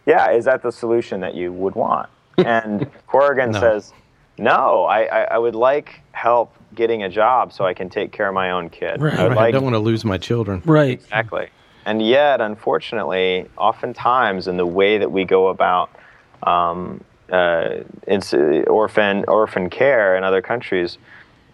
yeah, 0.07 0.31
is 0.31 0.47
that 0.47 0.63
the 0.63 0.73
solution 0.73 1.21
that 1.21 1.35
you 1.35 1.53
would 1.53 1.75
want? 1.75 2.09
And 2.39 2.91
Corrigan 3.07 3.51
No. 3.51 3.61
says, 3.61 3.93
no, 4.39 4.85
I, 4.85 5.03
I, 5.05 5.21
I 5.25 5.39
would 5.39 5.55
like 5.55 6.01
help 6.13 6.55
getting 6.75 7.03
a 7.03 7.09
job 7.09 7.53
so 7.53 7.67
I 7.67 7.75
can 7.75 7.89
take 7.91 8.13
care 8.13 8.29
of 8.29 8.35
my 8.35 8.51
own 8.51 8.71
kid. 8.71 9.01
Right. 9.01 9.19
I 9.19 9.29
would 9.29 9.39
I 9.39 9.51
don't 9.51 9.65
want 9.65 9.75
to 9.75 9.81
lose 9.81 10.05
my 10.05 10.19
children. 10.19 10.63
Right. 10.65 11.01
Exactly. 11.01 11.49
And 11.85 12.01
yet, 12.07 12.41
unfortunately, 12.41 13.49
oftentimes 13.57 14.47
in 14.49 14.57
the 14.57 14.67
way 14.67 14.99
that 14.99 15.11
we 15.11 15.25
go 15.25 15.49
about 15.49 15.91
um, 16.45 17.03
uh, 17.31 17.79
ins- 18.07 18.35
orphan 18.35 19.25
orphan 19.27 19.69
care 19.69 20.17
in 20.17 20.25
other 20.25 20.41
countries, 20.43 20.99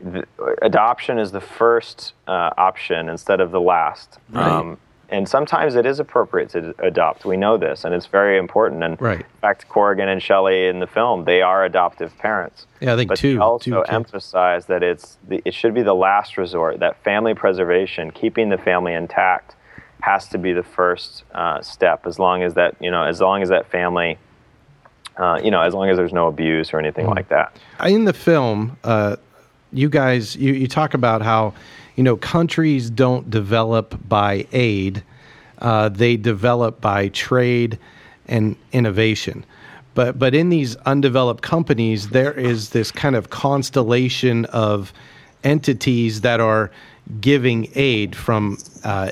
the, 0.00 0.26
adoption 0.62 1.18
is 1.18 1.32
the 1.32 1.40
first 1.40 2.12
uh, 2.26 2.50
option 2.58 3.08
instead 3.08 3.40
of 3.40 3.50
the 3.50 3.60
last. 3.60 4.18
Um, 4.34 4.68
Right. 4.68 4.78
And 5.10 5.28
sometimes 5.28 5.74
it 5.74 5.86
is 5.86 5.98
appropriate 6.00 6.50
to 6.50 6.74
adopt. 6.80 7.24
We 7.24 7.36
know 7.36 7.56
this, 7.56 7.84
and 7.84 7.94
it's 7.94 8.06
very 8.06 8.36
important. 8.38 8.82
And 8.84 9.00
Right. 9.00 9.20
in 9.20 9.26
fact, 9.40 9.68
Corrigan 9.68 10.08
and 10.08 10.22
Shelley 10.22 10.66
in 10.68 10.80
the 10.80 10.86
film, 10.86 11.24
they 11.24 11.40
are 11.42 11.64
adoptive 11.64 12.16
parents. 12.18 12.66
Yeah, 12.80 12.92
I 12.92 12.96
think 12.96 13.08
but 13.08 13.18
two- 13.18 13.40
also 13.40 13.70
two 13.70 13.82
emphasize 13.84 14.66
that 14.66 14.82
it's 14.82 15.16
the, 15.26 15.40
it 15.44 15.54
should 15.54 15.72
be 15.74 15.82
the 15.82 15.94
last 15.94 16.36
resort. 16.36 16.80
That 16.80 16.96
family 17.02 17.34
preservation, 17.34 18.10
keeping 18.10 18.50
the 18.50 18.58
family 18.58 18.92
intact, 18.92 19.54
has 20.00 20.28
to 20.28 20.38
be 20.38 20.52
the 20.52 20.62
first 20.62 21.24
uh, 21.34 21.60
step. 21.62 22.06
As 22.06 22.18
long 22.18 22.42
as 22.42 22.54
that 22.54 22.76
you 22.80 22.90
know, 22.90 23.02
as 23.04 23.20
long 23.20 23.42
as 23.42 23.48
that 23.48 23.66
family, 23.70 24.18
uh, 25.16 25.40
you 25.42 25.50
know, 25.50 25.60
as 25.62 25.74
long 25.74 25.88
as 25.88 25.96
there's 25.96 26.12
no 26.12 26.28
abuse 26.28 26.72
or 26.72 26.78
anything 26.78 27.06
Mm. 27.06 27.16
like 27.16 27.28
that. 27.28 27.56
in 27.86 28.04
the 28.04 28.12
film, 28.12 28.76
uh, 28.84 29.16
you 29.72 29.88
guys, 29.88 30.36
you, 30.36 30.52
you 30.52 30.66
talk 30.68 30.94
about 30.94 31.20
how, 31.22 31.52
you 31.98 32.04
know, 32.04 32.16
countries 32.16 32.90
don't 32.90 33.28
develop 33.28 33.98
by 34.08 34.46
aid, 34.52 35.02
uh, 35.58 35.88
they 35.88 36.16
develop 36.16 36.80
by 36.80 37.08
trade 37.08 37.76
and 38.28 38.54
innovation. 38.70 39.44
But, 39.94 40.16
but 40.16 40.32
in 40.32 40.48
these 40.48 40.76
undeveloped 40.76 41.42
companies, 41.42 42.10
there 42.10 42.32
is 42.32 42.70
this 42.70 42.92
kind 42.92 43.16
of 43.16 43.30
constellation 43.30 44.44
of 44.44 44.92
entities 45.42 46.20
that 46.20 46.38
are 46.38 46.70
giving 47.20 47.68
aid 47.74 48.14
from 48.14 48.58
uh, 48.84 49.10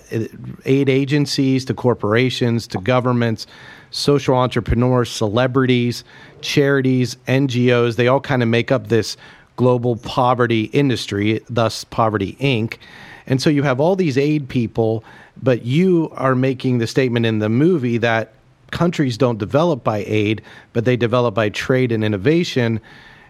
aid 0.65 0.89
agencies 0.89 1.65
to 1.65 1.75
corporations 1.75 2.69
to 2.69 2.79
governments, 2.79 3.49
social 3.91 4.37
entrepreneurs, 4.37 5.11
celebrities, 5.11 6.05
charities, 6.41 7.17
NGOs. 7.27 7.97
They 7.97 8.07
all 8.07 8.21
kind 8.21 8.45
of 8.45 8.49
make 8.49 8.71
up 8.71 8.87
this 8.87 9.17
global 9.57 9.97
poverty 9.97 10.65
industry, 10.65 11.41
thus 11.49 11.85
Poverty 11.85 12.37
Inc. 12.41 12.77
And 13.27 13.43
so 13.43 13.51
you 13.51 13.63
have 13.63 13.81
all 13.81 13.97
these 13.97 14.17
aid 14.17 14.49
people, 14.49 15.03
but 15.43 15.65
you 15.65 16.11
are 16.13 16.35
making 16.35 16.79
the 16.79 16.87
statement 16.87 17.27
in 17.27 17.41
the 17.41 17.49
movie 17.49 17.99
that 17.99 18.33
countries 18.71 19.17
don't 19.17 19.39
develop 19.39 19.83
by 19.83 20.05
aid, 20.07 20.43
but 20.73 20.85
they 20.85 20.97
develop 20.97 21.35
by 21.35 21.49
trade 21.49 21.93
and 21.93 22.05
innovation. 22.05 22.81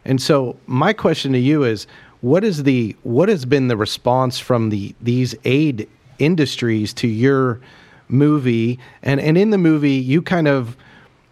And 0.05 0.21
so 0.21 0.57
my 0.67 0.93
question 0.93 1.33
to 1.33 1.39
you 1.39 1.65
is 1.65 1.87
what 2.21 2.45
is 2.45 2.63
the 2.63 2.97
what 3.03 3.29
has 3.29 3.45
been 3.45 3.69
the 3.69 3.77
response 3.77 4.39
from 4.39 4.71
the 4.71 4.95
these 5.01 5.35
aid 5.45 5.89
industries 6.19 6.93
to 6.95 7.07
your 7.09 7.61
movie 8.09 8.79
and 9.03 9.21
and 9.21 9.37
in 9.37 9.51
the 9.51 9.59
movie 9.59 9.93
you 9.93 10.23
kind 10.23 10.49
of 10.49 10.77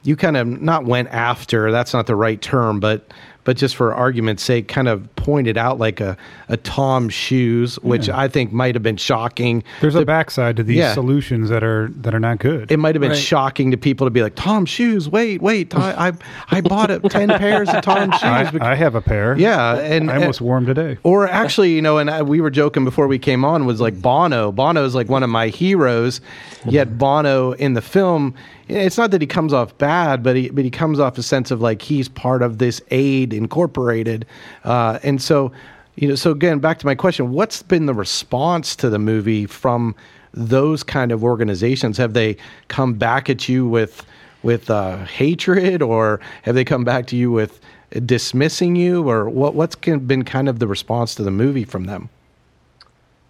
you 0.02 0.16
kind 0.16 0.36
of 0.36 0.46
not 0.46 0.84
went 0.84 1.08
after 1.08 1.70
that's 1.72 1.94
not 1.94 2.06
the 2.06 2.16
right 2.16 2.42
term 2.42 2.80
but 2.80 3.12
but 3.44 3.56
just 3.56 3.76
for 3.76 3.94
argument's 3.94 4.42
sake 4.42 4.68
kind 4.68 4.88
of 4.88 5.14
pointed 5.16 5.56
out 5.56 5.78
like 5.78 6.00
a, 6.00 6.16
a 6.48 6.56
tom 6.56 7.08
shoes 7.08 7.76
which 7.80 8.08
i 8.08 8.26
think 8.28 8.52
might 8.52 8.74
have 8.74 8.82
been 8.82 8.96
shocking 8.96 9.62
There's 9.80 9.94
to- 9.94 10.00
a 10.00 10.04
backside 10.04 10.56
to 10.56 10.62
these 10.62 10.76
Yeah. 10.78 10.94
solutions 10.94 11.48
that 11.50 11.62
are 11.62 11.88
that 11.96 12.14
are 12.14 12.20
not 12.20 12.38
good. 12.38 12.70
it 12.70 12.78
might 12.78 12.94
have 12.94 13.00
been 13.00 13.10
Right. 13.12 13.18
shocking 13.18 13.70
to 13.70 13.76
people 13.76 14.06
to 14.06 14.10
be 14.10 14.22
like 14.22 14.34
tom 14.34 14.66
shoes 14.66 15.08
wait 15.08 15.40
wait 15.42 15.74
i 15.74 16.08
i, 16.08 16.12
I 16.56 16.60
bought 16.60 16.90
a, 16.90 17.00
10 17.00 17.28
pairs 17.38 17.68
of 17.68 17.82
tom 17.82 18.10
shoes 18.12 18.22
I, 18.22 18.50
because- 18.50 18.66
I 18.66 18.74
have 18.74 18.94
a 18.94 19.00
pair. 19.02 19.36
yeah 19.38 19.76
and 19.78 20.10
I 20.10 20.16
almost 20.16 20.40
wore 20.40 20.56
'em 20.56 20.66
today. 20.66 20.96
or 21.02 21.28
actually, 21.28 21.74
you 21.74 21.82
know, 21.82 21.98
and 21.98 22.08
I, 22.10 22.22
we 22.22 22.40
were 22.40 22.50
joking 22.50 22.84
before 22.84 23.06
we 23.06 23.18
came 23.18 23.44
on 23.44 23.66
was 23.66 23.80
like 23.80 24.00
Bono. 24.00 24.50
Bono 24.52 24.84
is 24.84 24.94
like 24.94 25.08
one 25.08 25.22
of 25.22 25.28
my 25.30 25.48
heroes. 25.48 26.20
Yet 26.66 26.96
Bono 26.96 27.52
in 27.52 27.74
the 27.74 27.82
film, 27.82 28.34
it's 28.68 28.96
not 28.96 29.10
that 29.10 29.20
he 29.20 29.26
comes 29.26 29.52
off 29.52 29.76
bad, 29.78 30.22
but 30.22 30.34
he 30.36 30.48
but 30.48 30.64
he 30.64 30.70
comes 30.70 30.98
off 30.98 31.18
a 31.18 31.22
sense 31.22 31.50
of 31.50 31.60
like 31.60 31.82
he's 31.82 32.08
part 32.08 32.40
of 32.42 32.56
this 32.58 32.80
aid 32.90 33.33
incorporated, 33.36 34.26
uh, 34.64 34.98
and 35.02 35.20
so 35.20 35.52
you 35.96 36.08
know. 36.08 36.14
So 36.14 36.30
again, 36.30 36.58
back 36.58 36.78
to 36.80 36.86
my 36.86 36.94
question: 36.94 37.32
What's 37.32 37.62
been 37.62 37.86
the 37.86 37.94
response 37.94 38.76
to 38.76 38.90
the 38.90 38.98
movie 38.98 39.46
from 39.46 39.94
those 40.32 40.82
kind 40.82 41.12
of 41.12 41.22
organizations? 41.22 41.96
Have 41.98 42.14
they 42.14 42.36
come 42.68 42.94
back 42.94 43.30
at 43.30 43.48
you 43.48 43.66
with 43.66 44.04
with 44.42 44.70
uh, 44.70 45.04
hatred, 45.04 45.82
or 45.82 46.20
have 46.42 46.54
they 46.54 46.64
come 46.64 46.84
back 46.84 47.06
to 47.08 47.16
you 47.16 47.30
with 47.30 47.60
dismissing 48.04 48.76
you, 48.76 49.08
or 49.08 49.28
what? 49.28 49.54
What's 49.54 49.74
kin- 49.74 50.06
been 50.06 50.24
kind 50.24 50.48
of 50.48 50.58
the 50.58 50.66
response 50.66 51.14
to 51.16 51.22
the 51.22 51.30
movie 51.30 51.64
from 51.64 51.84
them? 51.84 52.08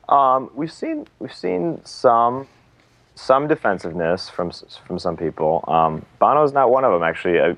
Um, 0.08 0.50
we've 0.54 0.72
seen 0.72 1.06
we've 1.18 1.34
seen 1.34 1.80
some 1.84 2.46
some 3.14 3.46
defensiveness 3.46 4.28
from 4.28 4.50
from 4.86 4.98
some 4.98 5.16
people. 5.16 5.64
Um, 5.68 6.04
Bono's 6.18 6.52
not 6.52 6.70
one 6.70 6.84
of 6.84 6.92
them, 6.92 7.02
actually. 7.02 7.38
Uh, 7.38 7.54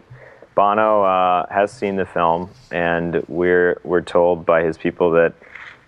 Bono 0.57 1.03
uh, 1.05 1.47
has 1.53 1.71
seen 1.71 1.95
the 1.97 2.07
film, 2.07 2.51
and 2.73 3.23
we're 3.29 3.79
we're 3.85 4.01
told 4.01 4.45
by 4.45 4.63
his 4.65 4.77
people 4.77 5.11
that 5.13 5.35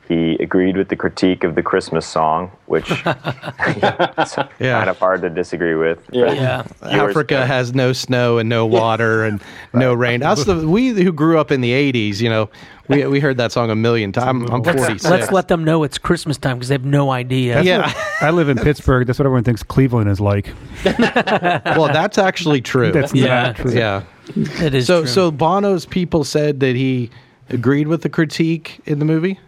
he 0.07 0.35
agreed 0.41 0.77
with 0.77 0.89
the 0.89 0.97
critique 0.97 1.43
of 1.45 1.55
the 1.55 1.63
Christmas 1.63 2.07
song, 2.07 2.51
which 2.67 2.91
it's 3.07 3.07
Yeah. 3.07 4.79
kind 4.79 4.89
of 4.91 4.99
hard 4.99 5.21
to 5.23 5.31
disagree 5.31 5.75
with. 5.75 5.99
Yeah. 6.13 6.33
Yeah. 6.33 6.63
Viewers- 6.89 7.11
Africa 7.11 7.45
has 7.47 7.75
no 7.75 7.93
snow 7.93 8.39
and 8.39 8.49
no 8.49 8.65
water 8.67 9.25
and 9.25 9.41
no 9.75 9.93
rain. 9.95 10.21
That's 10.21 10.45
the 10.45 10.67
we 10.69 10.89
who 10.91 11.13
grew 11.13 11.39
up 11.39 11.51
in 11.51 11.61
the 11.63 11.73
'80s. 11.73 12.21
You 12.21 12.29
know, 12.29 12.51
we 12.89 13.07
we 13.07 13.21
heard 13.21 13.39
that 13.39 13.53
song 13.53 13.71
a 13.71 13.75
million 13.77 14.13
times. 14.13 14.51
I'm 14.51 14.63
46. 14.63 15.05
Let's 15.05 15.33
let 15.33 15.49
them 15.49 15.65
know 15.65 15.83
it's 15.83 15.97
Christmas 15.99 16.37
time 16.39 16.57
because 16.59 16.69
they 16.69 16.75
have 16.75 16.85
no 16.85 17.11
idea. 17.11 17.63
yeah. 17.63 17.93
I 18.21 18.31
live 18.31 18.49
in 18.51 18.59
Pittsburgh. 18.59 19.07
That's 19.07 19.19
what 19.19 19.25
everyone 19.27 19.45
thinks 19.45 19.63
Cleveland 19.63 20.09
is 20.11 20.21
like. 20.21 20.53
well, 20.85 21.89
that's 21.89 22.19
actually 22.19 22.61
true. 22.61 22.93
That's 22.93 23.15
Yeah. 23.15 23.43
not 23.45 23.57
true. 23.57 23.73
yeah. 23.73 24.03
It 24.37 24.75
is 24.75 24.87
So 24.87 25.01
true. 25.03 25.09
so 25.09 25.31
Bono's 25.31 25.87
people 25.87 26.25
said 26.25 26.61
that 26.61 26.77
he 26.77 27.11
agreed 27.51 27.88
with 27.88 28.03
the 28.03 28.09
critique 28.09 28.81
in 28.87 28.99
the 28.99 29.05
movie. 29.05 29.38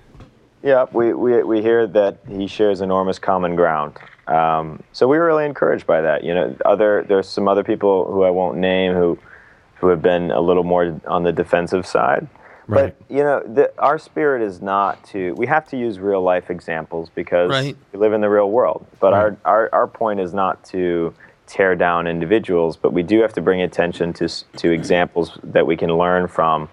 Yeah, 0.62 0.86
we, 0.92 1.14
we, 1.14 1.42
we 1.42 1.62
hear 1.62 1.86
that 1.86 2.18
he 2.28 2.46
shares 2.46 2.80
enormous 2.82 3.18
common 3.18 3.56
ground. 3.56 3.96
Um, 4.26 4.82
so 4.92 5.08
we 5.08 5.18
were 5.18 5.24
really 5.26 5.46
encouraged 5.46 5.86
by 5.86 6.02
that. 6.02 6.22
You 6.22 6.34
know, 6.34 6.56
other 6.64 7.04
there's 7.08 7.28
some 7.28 7.48
other 7.48 7.64
people 7.64 8.10
who 8.12 8.22
I 8.22 8.30
won't 8.30 8.58
name 8.58 8.92
who 8.94 9.18
who 9.76 9.88
have 9.88 10.02
been 10.02 10.30
a 10.30 10.40
little 10.40 10.62
more 10.64 11.00
on 11.06 11.22
the 11.24 11.32
defensive 11.32 11.86
side. 11.86 12.28
Right. 12.68 12.94
But 12.98 13.14
you 13.16 13.22
know, 13.24 13.40
the, 13.40 13.72
our 13.80 13.98
spirit 13.98 14.42
is 14.42 14.60
not 14.60 15.02
to. 15.06 15.32
We 15.34 15.46
have 15.46 15.66
to 15.70 15.76
use 15.78 15.98
real 15.98 16.22
life 16.22 16.50
examples 16.50 17.10
because 17.14 17.50
Right. 17.50 17.76
we 17.92 17.98
live 17.98 18.12
in 18.12 18.20
the 18.20 18.28
real 18.28 18.50
world. 18.50 18.86
But 19.00 19.14
our, 19.14 19.36
our 19.44 19.68
our 19.72 19.86
point 19.88 20.20
is 20.20 20.32
not 20.34 20.62
to 20.66 21.12
tear 21.50 21.74
down 21.74 22.06
individuals, 22.06 22.76
but 22.76 22.92
we 22.92 23.02
do 23.02 23.20
have 23.20 23.32
to 23.32 23.40
bring 23.40 23.60
attention 23.60 24.12
to 24.14 24.28
to 24.56 24.70
examples 24.70 25.38
that 25.42 25.66
we 25.66 25.76
can 25.76 25.90
learn 25.98 26.28
from, 26.28 26.68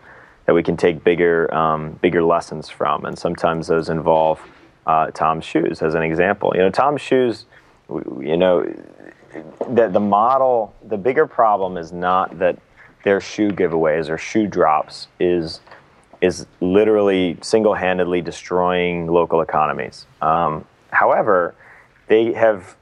that 0.46 0.54
we 0.54 0.64
can 0.64 0.78
take 0.78 1.04
bigger 1.04 1.54
um, 1.54 1.94
bigger 2.02 2.24
lessons 2.24 2.70
from, 2.70 3.06
and 3.06 3.18
sometimes 3.18 3.68
those 3.68 3.90
involve 3.90 4.40
uh, 4.86 5.12
TOMS 5.12 5.44
shoes 5.44 5.82
as 5.82 5.96
an 5.96 6.04
example. 6.04 6.52
You 6.56 6.62
know, 6.62 6.70
TOMS 6.70 7.02
shoes. 7.02 7.46
You 7.90 8.38
know, 8.38 8.66
that 9.70 9.94
the 9.94 10.00
model, 10.00 10.74
the 10.88 10.98
bigger 10.98 11.26
problem 11.26 11.78
is 11.78 11.92
not 11.92 12.38
that 12.40 12.60
their 13.04 13.20
shoe 13.22 13.50
giveaways 13.52 14.10
or 14.10 14.18
shoe 14.18 14.46
drops 14.46 15.08
is 15.20 15.62
is 16.22 16.46
literally 16.62 17.38
single-handedly 17.42 18.22
destroying 18.22 19.08
local 19.08 19.42
economies. 19.42 20.06
Um, 20.22 20.66
however, 20.92 21.56
they 22.08 22.34
have 22.34 22.77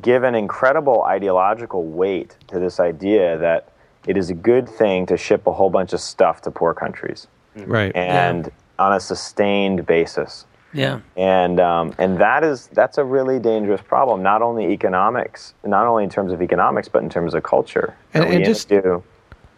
given 0.00 0.34
incredible 0.34 1.02
ideological 1.04 1.84
weight 1.84 2.36
to 2.48 2.58
this 2.58 2.78
idea 2.80 3.38
that 3.38 3.72
it 4.06 4.16
is 4.16 4.30
a 4.30 4.34
good 4.34 4.68
thing 4.68 5.06
to 5.06 5.16
ship 5.16 5.46
a 5.46 5.52
whole 5.52 5.70
bunch 5.70 5.92
of 5.92 6.00
stuff 6.00 6.40
to 6.42 6.50
poor 6.50 6.74
countries 6.74 7.26
Right. 7.56 7.94
and 7.96 8.50
on 8.78 8.92
a 8.92 9.00
sustained 9.00 9.84
basis 9.86 10.46
yeah. 10.72 11.00
and 11.16 11.58
um, 11.58 11.94
and 11.98 12.18
that 12.18 12.44
is 12.44 12.68
that's 12.68 12.98
a 12.98 13.04
really 13.04 13.38
dangerous 13.40 13.80
problem. 13.80 14.22
Not 14.22 14.42
only 14.42 14.66
economics, 14.72 15.54
not 15.64 15.86
only 15.86 16.04
in 16.04 16.10
terms 16.10 16.30
of 16.30 16.42
economics, 16.42 16.88
but 16.88 17.02
in 17.02 17.08
terms 17.08 17.32
of 17.34 17.42
culture. 17.42 17.96
And- 18.12 18.24
and 18.26 18.44
just- 18.44 18.68
do. 18.68 19.02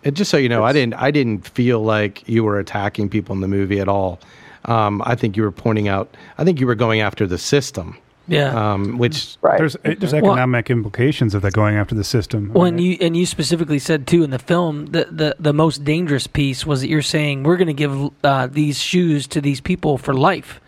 And 0.04 0.16
just 0.16 0.30
so 0.30 0.36
you 0.38 0.48
know, 0.48 0.62
I 0.64 0.72
didn't 0.72 0.94
I 0.94 1.10
didn't 1.10 1.46
feel 1.46 1.80
like 1.82 2.26
you 2.28 2.42
were 2.44 2.58
attacking 2.60 3.08
people 3.10 3.34
in 3.34 3.40
the 3.42 3.48
movie 3.48 3.80
at 3.80 3.88
all. 3.88 4.18
Um, 4.66 5.02
I 5.04 5.14
think 5.14 5.36
you 5.36 5.42
were 5.42 5.50
pointing 5.52 5.88
out. 5.88 6.16
I 6.38 6.44
think 6.44 6.58
you 6.60 6.66
were 6.66 6.74
going 6.76 7.00
after 7.02 7.26
the 7.26 7.36
system, 7.38 7.98
Yeah. 8.30 8.72
um, 8.72 8.96
which 8.98 9.36
right. 9.42 9.58
There's 9.58 9.76
there's 9.82 10.14
economic 10.14 10.70
implications 10.70 11.34
of 11.34 11.42
that 11.42 11.52
going 11.52 11.74
after 11.74 11.94
the 11.94 12.04
system. 12.04 12.52
Well, 12.52 12.64
and 12.64 12.80
you 12.80 12.96
and 13.00 13.16
you 13.16 13.26
specifically 13.26 13.78
said 13.80 14.06
too 14.06 14.22
in 14.22 14.30
the 14.30 14.38
film 14.38 14.86
that 14.86 15.16
the 15.16 15.36
the 15.38 15.52
most 15.52 15.84
dangerous 15.84 16.26
piece 16.26 16.64
was 16.64 16.80
that 16.80 16.88
you're 16.88 17.02
saying 17.02 17.42
we're 17.42 17.56
going 17.56 17.66
to 17.66 17.72
give 17.74 18.10
uh, 18.22 18.46
these 18.46 18.78
shoes 18.78 19.26
to 19.28 19.40
these 19.40 19.60
people 19.60 19.98
for 19.98 20.14
life. 20.14 20.60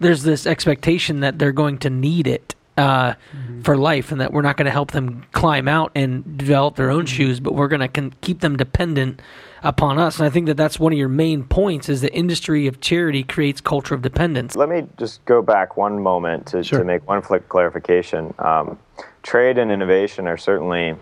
There's 0.00 0.22
this 0.22 0.46
expectation 0.46 1.20
that 1.20 1.40
they're 1.40 1.50
going 1.50 1.78
to 1.78 1.90
need 1.90 2.28
it 2.28 2.54
uh, 2.78 3.14
for 3.62 3.76
life, 3.76 4.12
and 4.12 4.20
that 4.20 4.32
we're 4.32 4.42
not 4.42 4.56
going 4.56 4.66
to 4.66 4.70
help 4.70 4.92
them 4.92 5.24
climb 5.32 5.68
out 5.68 5.90
and 5.94 6.38
develop 6.38 6.76
their 6.76 6.90
own 6.90 7.04
shoes, 7.06 7.40
but 7.40 7.54
we're 7.54 7.68
going 7.68 7.80
to 7.80 7.88
con- 7.88 8.14
keep 8.20 8.40
them 8.40 8.56
dependent 8.56 9.20
upon 9.62 9.98
us. 9.98 10.18
And 10.18 10.26
I 10.26 10.30
think 10.30 10.46
that 10.46 10.56
that's 10.56 10.78
one 10.78 10.92
of 10.92 10.98
your 10.98 11.08
main 11.08 11.42
points: 11.44 11.88
is 11.88 12.00
the 12.00 12.14
industry 12.14 12.66
of 12.68 12.80
charity 12.80 13.24
creates 13.24 13.60
culture 13.60 13.94
of 13.94 14.02
dependence. 14.02 14.54
Let 14.56 14.68
me 14.68 14.86
just 14.96 15.24
go 15.24 15.42
back 15.42 15.76
one 15.76 16.00
moment 16.02 16.46
to, 16.48 16.62
Sure. 16.62 16.78
to 16.78 16.84
make 16.84 17.06
one 17.06 17.20
flick 17.20 17.48
clarification. 17.48 18.32
Um, 18.38 18.78
trade 19.22 19.58
and 19.58 19.72
innovation 19.72 20.28
are 20.28 20.36
certainly 20.38 20.94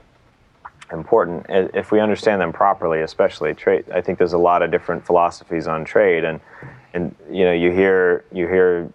important 0.92 1.46
if 1.50 1.92
we 1.92 2.00
understand 2.00 2.40
them 2.40 2.52
properly. 2.52 3.02
Especially 3.02 3.52
trade, 3.54 3.84
I 3.92 4.00
think 4.00 4.18
there's 4.18 4.32
a 4.32 4.38
lot 4.38 4.62
of 4.62 4.70
different 4.70 5.04
philosophies 5.04 5.66
on 5.66 5.84
trade, 5.84 6.24
and 6.24 6.40
and 6.94 7.14
you 7.30 7.44
know 7.44 7.52
you 7.52 7.70
hear 7.70 8.24
you 8.32 8.48
hear 8.48 8.90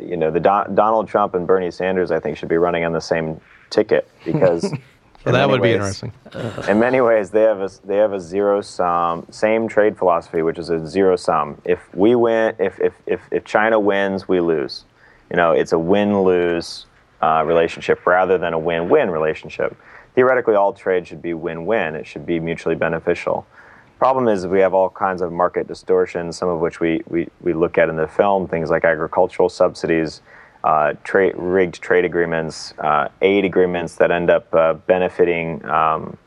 you 0.00 0.16
know 0.16 0.30
the 0.30 0.40
Don, 0.40 0.74
Donald 0.74 1.08
Trump 1.08 1.34
and 1.34 1.46
Bernie 1.46 1.70
Sanders 1.70 2.10
I 2.10 2.20
think 2.20 2.36
should 2.36 2.48
be 2.48 2.56
running 2.56 2.84
on 2.84 2.92
the 2.92 3.00
same 3.00 3.40
ticket 3.70 4.08
because. 4.24 4.64
in 5.26 5.32
that 5.32 5.48
would 5.48 5.60
be 5.60 5.72
interesting. 5.72 6.12
in 6.68 6.78
many 6.78 7.00
ways 7.00 7.30
they 7.30 7.42
have 7.42 7.60
a 7.60 7.68
they 7.84 7.96
have 7.96 8.12
a 8.12 8.20
zero 8.20 8.60
sum 8.60 9.26
same 9.30 9.66
trade 9.66 9.98
philosophy 9.98 10.40
which 10.40 10.56
is 10.56 10.70
a 10.70 10.86
zero 10.86 11.16
sum 11.16 11.60
if 11.64 11.80
we 11.94 12.14
win 12.14 12.54
if 12.60 12.78
if 12.80 12.94
if, 13.06 13.20
if 13.32 13.44
china 13.44 13.80
wins 13.80 14.28
we 14.28 14.38
lose 14.38 14.84
you 15.30 15.36
know 15.36 15.50
it's 15.50 15.72
a 15.72 15.78
win 15.78 16.22
lose 16.22 16.86
uh, 17.22 17.42
relationship 17.44 18.06
rather 18.06 18.38
than 18.38 18.52
a 18.52 18.58
win 18.58 18.88
win 18.88 19.10
relationship 19.10 19.76
theoretically 20.14 20.54
all 20.54 20.72
trade 20.72 21.06
should 21.08 21.22
be 21.22 21.34
win 21.34 21.66
win 21.66 21.96
it 21.96 22.06
should 22.06 22.24
be 22.24 22.38
mutually 22.38 22.76
beneficial 22.76 23.44
problem 23.98 24.28
is 24.28 24.46
we 24.46 24.60
have 24.60 24.74
all 24.74 24.90
kinds 24.90 25.22
of 25.22 25.32
market 25.32 25.66
distortions 25.66 26.36
some 26.36 26.48
of 26.48 26.60
which 26.60 26.80
we 26.80 27.02
we, 27.08 27.28
we 27.40 27.52
look 27.52 27.78
at 27.78 27.88
in 27.88 27.96
the 27.96 28.08
film 28.08 28.46
things 28.46 28.70
like 28.70 28.84
agricultural 28.84 29.48
subsidies 29.48 30.22
uh, 30.66 30.94
trade, 31.04 31.32
rigged 31.36 31.80
trade 31.80 32.04
agreements, 32.04 32.74
uh, 32.80 33.08
aid 33.22 33.44
agreements 33.44 33.94
that 33.94 34.10
end 34.10 34.28
up 34.28 34.52
uh, 34.52 34.74
benefiting 34.74 35.64
um, 35.66 36.18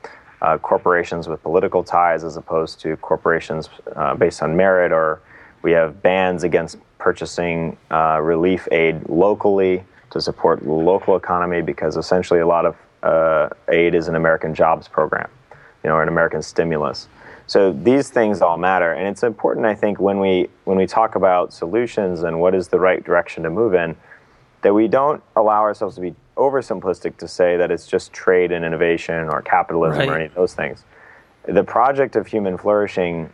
uh, 0.41 0.57
corporations 0.57 1.27
with 1.27 1.43
political 1.43 1.83
ties 1.83 2.23
as 2.23 2.37
opposed 2.37 2.79
to 2.79 2.95
corporations 2.97 3.67
uh, 3.97 4.15
based 4.15 4.41
on 4.41 4.55
merit, 4.55 4.93
or 4.93 5.19
we 5.61 5.73
have 5.73 6.01
bans 6.01 6.45
against 6.45 6.77
purchasing 6.99 7.75
uh, 7.91 8.17
relief 8.21 8.65
aid 8.71 9.07
locally 9.09 9.83
to 10.09 10.21
support 10.21 10.63
the 10.63 10.71
local 10.71 11.17
economy 11.17 11.61
because 11.61 11.97
essentially 11.97 12.39
a 12.39 12.47
lot 12.47 12.65
of 12.65 12.77
aid 13.67 13.93
is 13.93 14.07
an 14.07 14.15
American 14.15 14.55
jobs 14.55 14.87
program, 14.87 15.29
you 15.83 15.89
know, 15.89 15.95
or 15.95 16.01
an 16.01 16.07
American 16.07 16.41
stimulus. 16.41 17.09
So 17.49 17.71
these 17.71 18.11
things 18.11 18.43
all 18.43 18.57
matter, 18.59 18.93
and 18.93 19.07
it's 19.07 19.23
important, 19.23 19.65
I 19.65 19.73
think, 19.73 19.99
when 19.99 20.19
we 20.19 20.49
when 20.65 20.77
we 20.77 20.85
talk 20.85 21.15
about 21.15 21.51
solutions 21.51 22.21
and 22.21 22.39
what 22.39 22.53
is 22.53 22.67
the 22.67 22.79
right 22.79 23.03
direction 23.03 23.41
to 23.41 23.49
move 23.49 23.73
in, 23.73 23.95
that 24.61 24.71
we 24.75 24.87
don't 24.87 25.23
allow 25.35 25.61
ourselves 25.61 25.95
to 25.95 26.01
be 26.01 26.13
oversimplistic 26.37 27.17
to 27.17 27.27
say 27.27 27.57
that 27.57 27.71
it's 27.71 27.87
just 27.87 28.13
trade 28.13 28.51
and 28.51 28.63
innovation 28.63 29.29
or 29.29 29.41
capitalism 29.41 29.97
Right. 30.01 30.09
or 30.09 30.15
any 30.17 30.25
of 30.25 30.35
those 30.35 30.53
things. 30.53 30.83
The 31.47 31.63
project 31.63 32.15
of 32.15 32.27
human 32.27 32.55
flourishing 32.55 33.31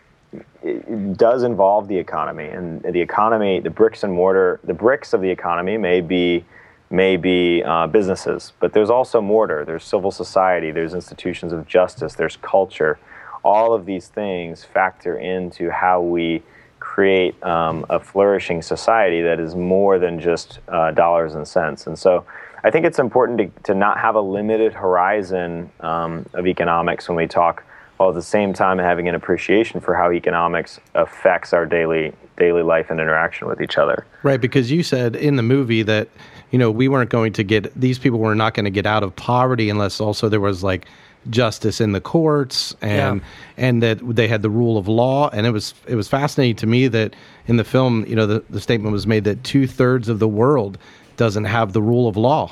does 1.18 1.44
involve 1.44 1.90
the 1.90 1.98
economy, 1.98 2.48
and 2.48 2.84
the 2.84 3.02
economy, 3.02 3.60
the 3.60 3.70
bricks 3.70 4.02
and 4.06 4.14
mortar, 4.14 4.62
the 4.64 4.74
bricks 4.74 5.12
of 5.12 5.20
the 5.20 5.30
economy 5.30 5.78
may 5.78 6.00
be 6.00 6.46
may 6.90 7.18
be 7.18 7.64
uh, 7.66 7.88
businesses, 7.88 8.54
but 8.62 8.72
there's 8.72 8.90
also 8.90 9.20
mortar. 9.20 9.66
There's 9.66 9.84
civil 9.84 10.12
society. 10.12 10.72
There's 10.72 10.94
institutions 10.94 11.52
of 11.52 11.68
justice. 11.68 12.14
There's 12.16 12.38
culture. 12.38 12.98
All 13.46 13.74
of 13.74 13.86
these 13.86 14.10
things 14.10 14.66
factor 14.66 15.18
into 15.18 15.70
how 15.70 16.02
we 16.02 16.44
create 16.80 17.42
um, 17.44 17.86
a 17.90 18.00
flourishing 18.00 18.62
society 18.62 19.22
that 19.22 19.40
is 19.40 19.56
more 19.56 20.00
than 20.00 20.20
just 20.20 20.60
uh, 20.68 20.92
dollars 20.92 21.36
and 21.36 21.48
cents. 21.48 21.88
And 21.88 21.98
so, 21.98 22.26
I 22.66 22.72
think 22.72 22.84
it's 22.84 22.98
important 22.98 23.38
to, 23.38 23.62
to 23.64 23.76
not 23.76 24.00
have 24.00 24.16
a 24.16 24.22
limited 24.22 24.74
horizon 24.74 25.70
um, 25.82 26.26
of 26.34 26.48
economics 26.48 27.08
when 27.08 27.16
we 27.16 27.28
talk 27.28 27.64
while 27.98 28.10
at 28.10 28.16
the 28.16 28.22
same 28.22 28.54
time 28.54 28.78
having 28.78 29.08
an 29.08 29.16
appreciation 29.16 29.80
for 29.80 29.96
how 29.96 30.12
economics 30.12 30.80
affects 30.96 31.54
our 31.54 31.66
daily 31.66 32.14
daily 32.38 32.64
life 32.64 32.90
and 32.90 33.00
interaction 33.00 33.48
with 33.48 33.62
each 33.62 33.78
other. 33.78 34.06
Right, 34.24 34.42
because 34.42 34.70
you 34.70 34.84
said 34.84 35.16
in 35.16 35.38
the 35.38 35.44
movie 35.44 35.84
that 35.84 36.10
you 36.52 36.60
know 36.60 36.70
we 36.72 36.88
weren't 36.88 37.10
going 37.10 37.34
to 37.34 37.44
get 37.44 37.74
these 37.80 38.00
people 38.00 38.20
were 38.20 38.36
not 38.36 38.54
going 38.54 38.66
to 38.66 38.72
get 38.72 38.86
out 38.86 39.04
of 39.04 39.16
poverty 39.16 39.70
unless 39.70 40.02
also 40.02 40.28
there 40.28 40.42
was 40.42 40.64
like 40.64 40.86
justice 41.30 41.82
in 41.82 41.92
the 41.92 42.02
courts 42.02 42.76
and 42.82 43.22
and 43.58 43.82
that 43.82 44.00
they 44.16 44.28
had 44.28 44.42
the 44.42 44.50
rule 44.50 44.78
of 44.78 44.88
law 44.88 45.30
and 45.30 45.48
it 45.48 45.52
was 45.52 45.74
it 45.88 45.96
was 45.96 46.08
fascinating 46.08 46.56
to 46.56 46.68
me 46.68 46.88
that 46.88 47.16
in 47.48 47.58
the 47.58 47.64
film 47.64 48.06
you 48.06 48.16
know 48.16 48.28
the, 48.28 48.44
the 48.50 48.62
statement 48.62 48.94
was 48.94 49.08
made 49.08 49.24
that 49.24 49.44
two 49.44 49.66
thirds 49.66 50.08
of 50.08 50.20
the 50.20 50.28
world 50.28 50.78
doesn't 51.18 51.46
have 51.46 51.74
the 51.74 51.82
rule 51.82 52.08
of 52.08 52.18
law. 52.18 52.52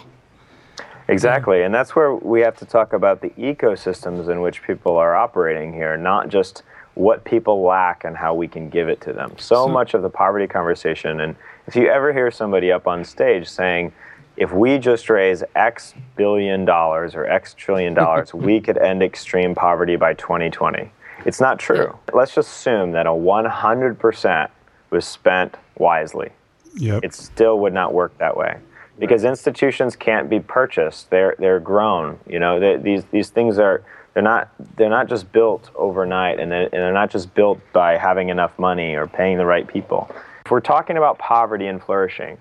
Exactly, 1.09 1.63
and 1.63 1.73
that's 1.75 1.95
where 1.95 2.13
we 2.15 2.39
have 2.41 2.57
to 2.57 2.65
talk 2.65 2.93
about 2.93 3.21
the 3.21 3.29
ecosystems 3.31 4.29
in 4.29 4.41
which 4.41 4.63
people 4.63 4.95
are 4.95 5.15
operating 5.15 5.73
here, 5.73 5.97
not 5.97 6.29
just 6.29 6.63
what 6.93 7.25
people 7.25 7.61
lack 7.61 8.05
and 8.05 8.15
how 8.15 8.33
we 8.33 8.47
can 8.47 8.69
give 8.69 8.87
it 8.87 9.01
to 9.01 9.11
them. 9.11 9.33
So, 9.37 9.67
much 9.67 9.93
of 9.93 10.01
the 10.01 10.09
poverty 10.09 10.47
conversation, 10.47 11.19
and 11.19 11.35
if 11.67 11.75
you 11.75 11.89
ever 11.89 12.13
hear 12.13 12.31
somebody 12.31 12.71
up 12.71 12.87
on 12.87 13.03
stage 13.03 13.49
saying, 13.49 13.91
if 14.37 14.51
we 14.51 14.77
just 14.77 15.09
raise 15.09 15.43
X 15.55 15.93
billion 16.15 16.65
dollars 16.65 17.15
or 17.15 17.25
X 17.25 17.53
trillion 17.53 17.93
dollars, 17.93 18.33
we 18.33 18.59
could 18.59 18.77
end 18.77 19.03
extreme 19.03 19.55
poverty 19.55 19.95
by 19.95 20.13
2020. 20.13 20.91
It's 21.25 21.39
not 21.39 21.59
true. 21.59 21.97
Let's 22.13 22.35
just 22.35 22.49
assume 22.49 22.91
that 22.91 23.05
a 23.05 23.11
100% 23.11 24.49
was 24.89 25.05
spent 25.05 25.55
wisely. 25.77 26.31
Yep. 26.75 27.03
it 27.03 27.13
still 27.13 27.59
would 27.59 27.73
not 27.73 27.93
work 27.93 28.17
that 28.17 28.35
way. 28.35 28.57
Because 28.97 29.23
institutions 29.23 29.95
can't 29.95 30.27
be 30.27 30.39
purchased. 30.39 31.11
They're 31.11 31.35
they're 31.37 31.59
grown 31.59 32.19
you 32.27 32.39
know? 32.39 32.59
They, 32.59 32.77
these 32.77 33.05
these 33.05 33.29
things 33.29 33.59
are 33.59 33.83
they're 34.13 34.23
not 34.23 34.49
they're 34.75 34.89
not 34.89 35.07
just 35.07 35.31
built 35.31 35.69
overnight 35.75 36.39
and 36.39 36.51
they're, 36.51 36.63
and 36.63 36.73
they're 36.73 36.93
not 36.93 37.11
just 37.11 37.33
built 37.33 37.59
by 37.73 37.97
having 37.97 38.29
enough 38.29 38.57
money 38.57 38.95
or 38.95 39.07
paying 39.07 39.37
the 39.37 39.45
right 39.45 39.67
people. 39.67 40.09
If 40.45 40.51
we're 40.51 40.59
talking 40.59 40.97
about 40.97 41.19
poverty 41.19 41.67
and 41.67 41.81
flourishing 41.81 42.37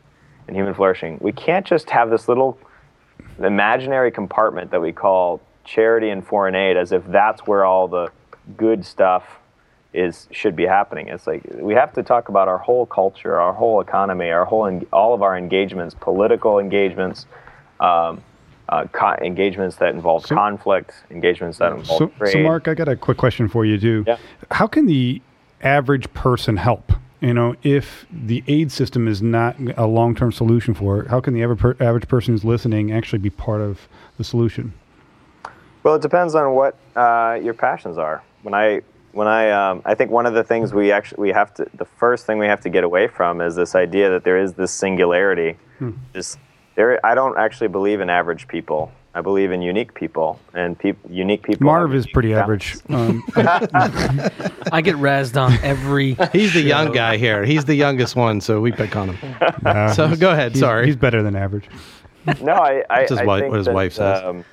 and 0.49 0.57
human 0.57 0.75
flourishing 0.75 1.19
we 1.21 1.33
can't 1.33 1.67
just 1.67 1.89
have 1.91 2.11
this 2.11 2.29
little 2.29 2.59
imaginary 3.43 4.11
compartment 4.11 4.71
that 4.71 4.81
we 4.81 4.93
call 4.93 5.41
charity 5.65 6.11
and 6.11 6.27
foreign 6.27 6.55
aid 6.55 6.77
as 6.77 6.93
if 6.93 7.05
that's 7.07 7.47
where 7.47 7.65
all 7.65 7.89
the 7.89 8.11
good 8.57 8.85
stuff 8.85 9.39
is 9.95 10.27
should 10.31 10.57
be 10.57 10.65
happening. 10.65 11.09
It's 11.09 11.27
like 11.27 11.43
we 11.55 11.75
have 11.75 11.93
to 11.95 12.03
talk 12.03 12.29
about 12.31 12.49
our 12.49 12.59
whole 12.59 12.87
culture, 12.87 13.39
our 13.39 13.53
whole 13.53 13.81
economy, 13.81 14.31
our 14.31 14.45
whole 14.45 14.67
en- 14.67 14.87
all 14.93 15.13
of 15.15 15.23
our 15.23 15.37
engagements, 15.37 15.95
political 15.95 16.59
engagements, 16.59 17.27
um, 17.79 18.23
uh, 18.71 18.87
co- 18.91 19.17
engagements 19.23 19.77
that 19.77 19.95
involve 19.95 20.25
conflict, 20.25 20.95
engagements 21.11 21.59
that 21.59 21.73
involve 21.73 21.99
So, 21.99 22.07
trade. 22.19 22.33
so, 22.33 22.39
Mark, 22.41 22.69
I 22.69 22.75
got 22.75 22.89
a 22.89 22.97
quick 22.97 23.19
question 23.19 23.49
for 23.49 23.65
you 23.67 23.79
too. 23.79 24.05
Yeah. 24.07 24.17
How 24.51 24.67
can 24.67 24.87
the 24.87 25.21
average 25.63 26.13
person 26.15 26.57
help? 26.57 26.93
You 27.23 27.33
know, 27.33 27.55
if 27.63 28.05
the 28.11 28.43
aid 28.49 28.73
system 28.73 29.07
is 29.07 29.23
not 29.23 29.55
a 29.77 29.87
long-term 29.87 30.33
solution 30.33 30.75
for 30.75 31.01
it, 31.01 31.07
how 31.07 31.21
can 31.21 31.35
the 31.35 31.43
average, 31.45 31.61
per- 31.61 31.77
average 31.79 32.09
person 32.09 32.35
who's 32.35 32.45
listening 32.45 32.91
actually 32.91 33.21
be 33.21 33.31
part 33.31 33.61
of 33.61 33.87
the 34.19 34.25
solution? 34.25 34.73
Well, 35.85 35.95
it 35.95 36.03
depends 36.03 36.35
on 36.35 36.53
what 36.55 36.77
uh, 36.97 37.39
your 37.41 37.55
passions 37.55 37.97
are. 37.97 38.25
When 38.43 38.55
I 38.55 38.83
when 39.13 39.29
I 39.29 39.51
um, 39.51 39.83
I 39.85 39.95
think 39.95 40.11
one 40.11 40.27
of 40.27 40.35
the 40.35 40.43
things 40.43 40.73
we 40.75 40.91
actually 40.91 41.21
we 41.21 41.29
have 41.31 41.55
to 41.55 41.71
the 41.75 41.85
first 41.85 42.27
thing 42.27 42.39
we 42.39 42.47
have 42.47 42.61
to 42.63 42.71
get 42.71 42.83
away 42.83 43.07
from 43.07 43.41
is 43.41 43.55
this 43.55 43.77
idea 43.77 44.11
that 44.11 44.25
there 44.25 44.39
is 44.39 44.55
this 44.55 44.73
singularity. 44.73 45.57
This 46.13 46.37
there 46.75 47.05
I 47.07 47.15
don't 47.15 47.39
actually 47.39 47.69
believe 47.69 48.01
in 48.01 48.11
average 48.11 48.49
people. 48.49 48.91
I 49.15 49.21
believe 49.21 49.53
in 49.53 49.61
unique 49.61 49.93
people 49.95 50.41
and 50.55 50.79
peop, 50.79 50.97
unique 51.11 51.43
people. 51.43 51.67
Marv 51.67 51.95
is 51.95 52.07
pretty 52.07 52.29
unique 52.31 52.43
average. 52.43 52.77
Um, 52.89 53.23
I 54.73 54.81
get 54.83 54.97
razzed 54.97 55.41
on 55.41 55.53
every. 55.63 56.15
He's 56.33 56.55
the 56.55 56.63
young 56.63 56.93
guy 56.93 57.17
here. 57.19 57.45
He's 57.45 57.65
the 57.65 57.75
youngest 57.75 58.17
one, 58.17 58.41
so 58.41 58.61
we 58.61 58.73
pick 58.73 58.97
on 58.97 59.11
him. 59.15 59.37
uh, 59.67 59.93
So 59.95 60.15
go 60.17 60.31
ahead. 60.31 60.53
he's, 60.53 60.61
Sorry. 60.61 60.87
he's 60.87 60.97
better 60.97 61.23
than 61.23 61.37
average. 61.37 61.69
No, 62.41 62.53
I, 62.53 62.85
I, 62.89 63.01
That's 63.01 63.11
his 63.11 63.19
I 63.21 63.25
wife- 63.25 63.41
think 63.43 63.51
what 63.51 63.59
his 63.59 63.67
that, 63.67 63.75
wife 63.75 63.93
says. 63.95 64.23
Um, 64.25 64.45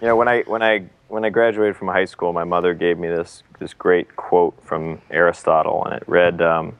you 0.00 0.06
know, 0.08 0.16
when 0.16 0.28
I 0.28 0.42
when 0.42 0.62
I 0.62 0.84
when 1.08 1.24
I 1.24 1.30
graduated 1.30 1.76
from 1.76 1.88
high 1.88 2.04
school, 2.04 2.32
my 2.32 2.44
mother 2.44 2.74
gave 2.74 2.98
me 2.98 3.08
this 3.08 3.42
this 3.60 3.74
great 3.74 4.16
quote 4.16 4.54
from 4.64 5.00
Aristotle, 5.10 5.84
and 5.84 5.94
it 5.94 6.02
read, 6.06 6.40
um, 6.40 6.76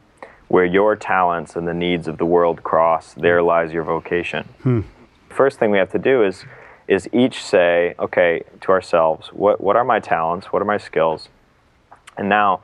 "Where 0.48 0.64
your 0.64 0.96
talents 0.96 1.54
and 1.56 1.66
the 1.68 1.74
needs 1.74 2.08
of 2.08 2.18
the 2.18 2.24
world 2.26 2.62
cross, 2.62 3.12
there 3.14 3.42
lies 3.42 3.72
your 3.72 3.84
vocation." 3.84 4.84
First 5.28 5.58
thing 5.58 5.70
we 5.70 5.78
have 5.78 5.90
to 5.92 5.98
do 5.98 6.24
is 6.24 6.44
is 6.88 7.06
each 7.12 7.44
say, 7.44 7.94
okay, 7.98 8.42
to 8.62 8.72
ourselves, 8.72 9.28
what 9.28 9.60
what 9.60 9.76
are 9.76 9.84
my 9.84 10.00
talents? 10.00 10.46
What 10.46 10.62
are 10.62 10.64
my 10.64 10.78
skills? 10.78 11.28
And 12.16 12.28
now, 12.28 12.60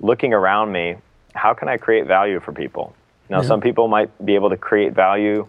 looking 0.00 0.34
around 0.34 0.72
me, 0.72 0.96
how 1.34 1.54
can 1.54 1.68
I 1.68 1.78
create 1.78 2.06
value 2.06 2.40
for 2.40 2.52
people? 2.52 2.94
Now, 3.30 3.40
some 3.40 3.60
people 3.62 3.88
might 3.88 4.10
be 4.26 4.34
able 4.34 4.50
to 4.50 4.58
create 4.58 4.92
value 4.92 5.46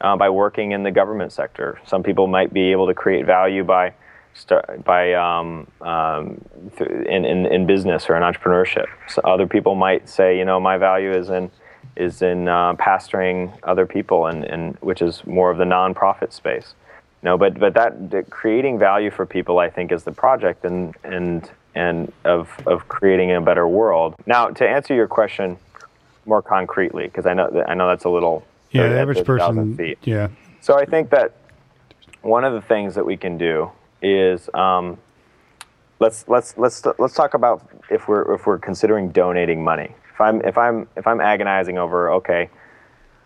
uh, 0.00 0.16
by 0.16 0.30
working 0.30 0.72
in 0.72 0.82
the 0.82 0.90
government 0.90 1.32
sector. 1.32 1.78
Some 1.86 2.02
people 2.02 2.26
might 2.26 2.52
be 2.52 2.72
able 2.72 2.88
to 2.88 2.94
create 2.94 3.24
value 3.24 3.62
by 3.62 3.92
start, 4.34 4.82
by 4.84 5.12
um, 5.14 5.66
um, 5.80 6.40
th- 6.76 6.90
in, 6.90 7.24
in 7.24 7.46
in 7.46 7.66
business 7.66 8.08
or 8.08 8.16
in 8.16 8.22
entrepreneurship. 8.22 8.86
So 9.08 9.20
other 9.22 9.46
people 9.46 9.74
might 9.74 10.08
say, 10.08 10.38
you 10.38 10.44
know, 10.44 10.58
my 10.58 10.78
value 10.78 11.12
is 11.12 11.28
in 11.28 11.50
is 11.96 12.22
in 12.22 12.48
uh, 12.48 12.74
pastoring 12.74 13.52
other 13.62 13.86
people, 13.86 14.26
and, 14.26 14.44
and 14.44 14.76
which 14.80 15.02
is 15.02 15.24
more 15.26 15.50
of 15.50 15.58
the 15.58 15.64
nonprofit 15.64 16.32
space. 16.32 16.74
No, 17.22 17.36
but 17.36 17.58
but 17.58 17.74
that, 17.74 18.10
that 18.10 18.30
creating 18.30 18.78
value 18.78 19.10
for 19.10 19.26
people, 19.26 19.58
I 19.58 19.68
think, 19.68 19.92
is 19.92 20.04
the 20.04 20.12
project, 20.12 20.64
and 20.64 20.94
and 21.04 21.48
and 21.74 22.12
of 22.24 22.50
of 22.66 22.88
creating 22.88 23.32
a 23.32 23.40
better 23.40 23.68
world. 23.68 24.14
Now, 24.26 24.48
to 24.48 24.68
answer 24.68 24.94
your 24.94 25.06
question 25.06 25.58
more 26.26 26.42
concretely, 26.42 27.04
because 27.04 27.26
I 27.26 27.34
know 27.34 27.50
that, 27.50 27.68
I 27.68 27.74
know 27.74 27.88
that's 27.88 28.04
a 28.04 28.08
little 28.08 28.44
Yeah, 28.70 28.88
the 28.88 28.98
average 29.00 29.24
person. 29.24 29.76
feet. 29.76 29.98
Yeah. 30.02 30.28
So 30.60 30.78
I 30.78 30.84
think 30.84 31.10
that 31.10 31.32
one 32.22 32.44
of 32.44 32.52
the 32.52 32.60
things 32.60 32.94
that 32.94 33.04
we 33.04 33.16
can 33.16 33.36
do 33.38 33.70
is 34.02 34.48
um, 34.54 34.96
let's 35.98 36.26
let's 36.26 36.56
let's 36.56 36.82
let's 36.98 37.14
talk 37.14 37.34
about 37.34 37.68
if 37.90 38.08
we're 38.08 38.34
if 38.34 38.46
we're 38.46 38.58
considering 38.58 39.10
donating 39.10 39.62
money. 39.62 39.94
If 40.14 40.20
I'm 40.20 40.40
if 40.42 40.56
I'm 40.56 40.88
if 40.96 41.06
I'm 41.06 41.20
agonizing 41.20 41.76
over 41.76 42.12
okay, 42.12 42.48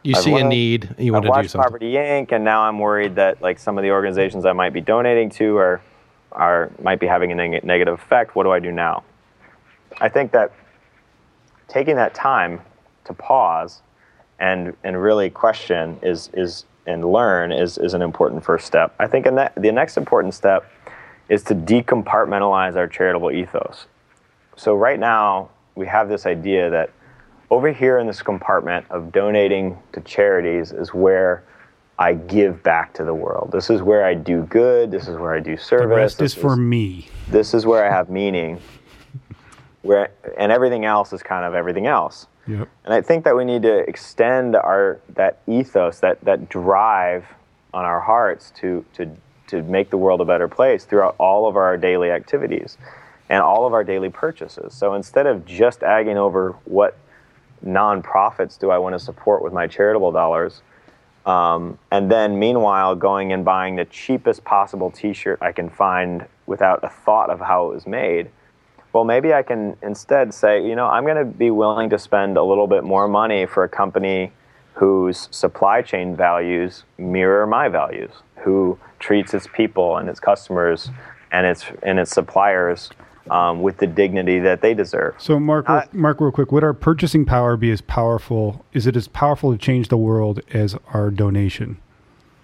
You 0.04 0.14
I've 0.14 0.22
see 0.22 0.34
a 0.34 0.44
need, 0.44 0.94
you 0.98 1.16
I've 1.16 1.24
want 1.24 1.34
to 1.34 1.42
do 1.42 1.48
something. 1.48 1.64
Poverty 1.64 1.92
Inc. 1.94 2.30
and 2.32 2.44
now 2.44 2.60
I'm 2.60 2.78
worried 2.78 3.16
that 3.16 3.40
like 3.40 3.58
some 3.58 3.78
of 3.78 3.82
the 3.82 3.90
organizations 3.90 4.44
I 4.44 4.52
might 4.52 4.74
be 4.74 4.82
donating 4.82 5.30
to 5.30 5.56
are 5.56 5.80
are 6.30 6.70
might 6.82 7.00
be 7.00 7.06
having 7.06 7.32
a 7.32 7.34
neg- 7.34 7.64
negative 7.64 7.94
effect. 7.94 8.36
What 8.36 8.44
do 8.44 8.50
I 8.50 8.60
do 8.60 8.70
now? 8.70 9.02
I 10.00 10.10
think 10.10 10.32
that 10.32 10.52
taking 11.68 11.96
that 11.96 12.14
time 12.14 12.60
to 13.04 13.14
pause 13.14 13.80
and 14.38 14.76
and 14.84 15.00
really 15.00 15.30
question 15.30 15.98
is 16.02 16.28
is 16.34 16.66
and 16.86 17.10
learn 17.10 17.50
is 17.50 17.78
is 17.78 17.94
an 17.94 18.02
important 18.02 18.44
first 18.44 18.66
step. 18.66 18.94
I 18.98 19.06
think 19.06 19.24
in 19.24 19.36
that, 19.36 19.54
the 19.56 19.72
next 19.72 19.96
important 19.96 20.34
step 20.34 20.70
is 21.30 21.42
to 21.44 21.54
decompartmentalize 21.54 22.76
our 22.76 22.86
charitable 22.86 23.30
ethos. 23.30 23.86
So 24.56 24.74
right 24.74 25.00
now 25.00 25.48
we 25.74 25.86
have 25.86 26.10
this 26.10 26.26
idea 26.26 26.68
that 26.68 26.90
over 27.54 27.72
here 27.72 27.98
in 27.98 28.06
this 28.08 28.20
compartment 28.20 28.84
of 28.90 29.12
donating 29.12 29.78
to 29.92 30.00
charities 30.00 30.72
is 30.72 30.92
where 30.92 31.44
I 32.00 32.14
give 32.14 32.64
back 32.64 32.92
to 32.94 33.04
the 33.04 33.14
world. 33.14 33.50
This 33.52 33.70
is 33.70 33.80
where 33.80 34.04
I 34.04 34.14
do 34.14 34.42
good. 34.42 34.90
This 34.90 35.06
is 35.06 35.16
where 35.16 35.32
I 35.32 35.38
do 35.38 35.56
service. 35.56 35.84
The 35.84 35.94
rest 35.94 36.18
this 36.18 36.32
is 36.32 36.38
for 36.38 36.56
me. 36.56 37.08
this 37.28 37.54
is 37.54 37.64
where 37.64 37.88
I 37.88 37.94
have 37.94 38.10
meaning. 38.10 38.60
Where 39.82 40.10
and 40.36 40.50
everything 40.50 40.84
else 40.84 41.12
is 41.12 41.22
kind 41.22 41.44
of 41.44 41.54
everything 41.54 41.86
else. 41.86 42.26
Yep. 42.48 42.68
And 42.84 42.92
I 42.92 43.00
think 43.00 43.22
that 43.24 43.36
we 43.36 43.44
need 43.44 43.62
to 43.62 43.88
extend 43.88 44.56
our 44.56 44.98
that 45.10 45.38
ethos, 45.46 46.00
that 46.00 46.20
that 46.24 46.48
drive 46.48 47.24
on 47.72 47.84
our 47.84 48.00
hearts 48.00 48.50
to 48.56 48.84
to 48.94 49.16
to 49.46 49.62
make 49.62 49.90
the 49.90 49.98
world 49.98 50.20
a 50.20 50.24
better 50.24 50.48
place 50.48 50.84
throughout 50.84 51.14
all 51.18 51.46
of 51.46 51.54
our 51.54 51.76
daily 51.76 52.10
activities 52.10 52.78
and 53.28 53.42
all 53.42 53.64
of 53.64 53.72
our 53.72 53.84
daily 53.84 54.10
purchases. 54.10 54.74
So 54.74 54.94
instead 54.94 55.26
of 55.28 55.46
just 55.46 55.84
agging 55.84 56.18
over 56.18 56.56
what 56.64 56.98
nonprofits 57.64 58.58
do 58.58 58.70
I 58.70 58.78
want 58.78 58.94
to 58.94 58.98
support 58.98 59.42
with 59.42 59.52
my 59.52 59.66
charitable 59.66 60.12
dollars, 60.12 60.62
um, 61.26 61.78
and 61.90 62.10
then 62.10 62.38
meanwhile 62.38 62.94
going 62.94 63.32
and 63.32 63.44
buying 63.44 63.76
the 63.76 63.84
cheapest 63.86 64.44
possible 64.44 64.90
T-shirt 64.90 65.38
I 65.40 65.52
can 65.52 65.70
find 65.70 66.26
without 66.46 66.84
a 66.84 66.88
thought 66.88 67.30
of 67.30 67.40
how 67.40 67.68
it 67.68 67.74
was 67.74 67.86
made. 67.86 68.30
Well, 68.92 69.04
maybe 69.04 69.34
I 69.34 69.42
can 69.42 69.76
instead 69.82 70.32
say, 70.32 70.64
you 70.64 70.76
know, 70.76 70.86
I'm 70.86 71.04
going 71.04 71.16
to 71.16 71.24
be 71.24 71.50
willing 71.50 71.90
to 71.90 71.98
spend 71.98 72.36
a 72.36 72.42
little 72.44 72.68
bit 72.68 72.84
more 72.84 73.08
money 73.08 73.44
for 73.46 73.64
a 73.64 73.68
company 73.68 74.30
whose 74.74 75.28
supply 75.30 75.82
chain 75.82 76.14
values 76.14 76.84
mirror 76.98 77.46
my 77.46 77.68
values, 77.68 78.10
who 78.36 78.78
treats 78.98 79.34
its 79.34 79.48
people 79.52 79.96
and 79.96 80.08
its 80.08 80.20
customers 80.20 80.90
and 81.32 81.46
its 81.46 81.64
and 81.82 81.98
its 81.98 82.12
suppliers 82.12 82.90
um, 83.30 83.62
with 83.62 83.78
the 83.78 83.86
dignity 83.86 84.38
that 84.40 84.60
they 84.60 84.74
deserve. 84.74 85.14
So, 85.18 85.40
Mark, 85.40 85.68
Uh, 85.68 85.82
Mark, 85.92 86.20
real 86.20 86.30
quick, 86.32 86.52
would 86.52 86.64
our 86.64 86.74
purchasing 86.74 87.24
power 87.24 87.56
be 87.56 87.70
as 87.70 87.80
powerful? 87.80 88.64
Is 88.72 88.86
it 88.86 88.96
as 88.96 89.08
powerful 89.08 89.52
to 89.52 89.58
change 89.58 89.88
the 89.88 89.96
world 89.96 90.40
as 90.52 90.76
our 90.92 91.10
donation? 91.10 91.78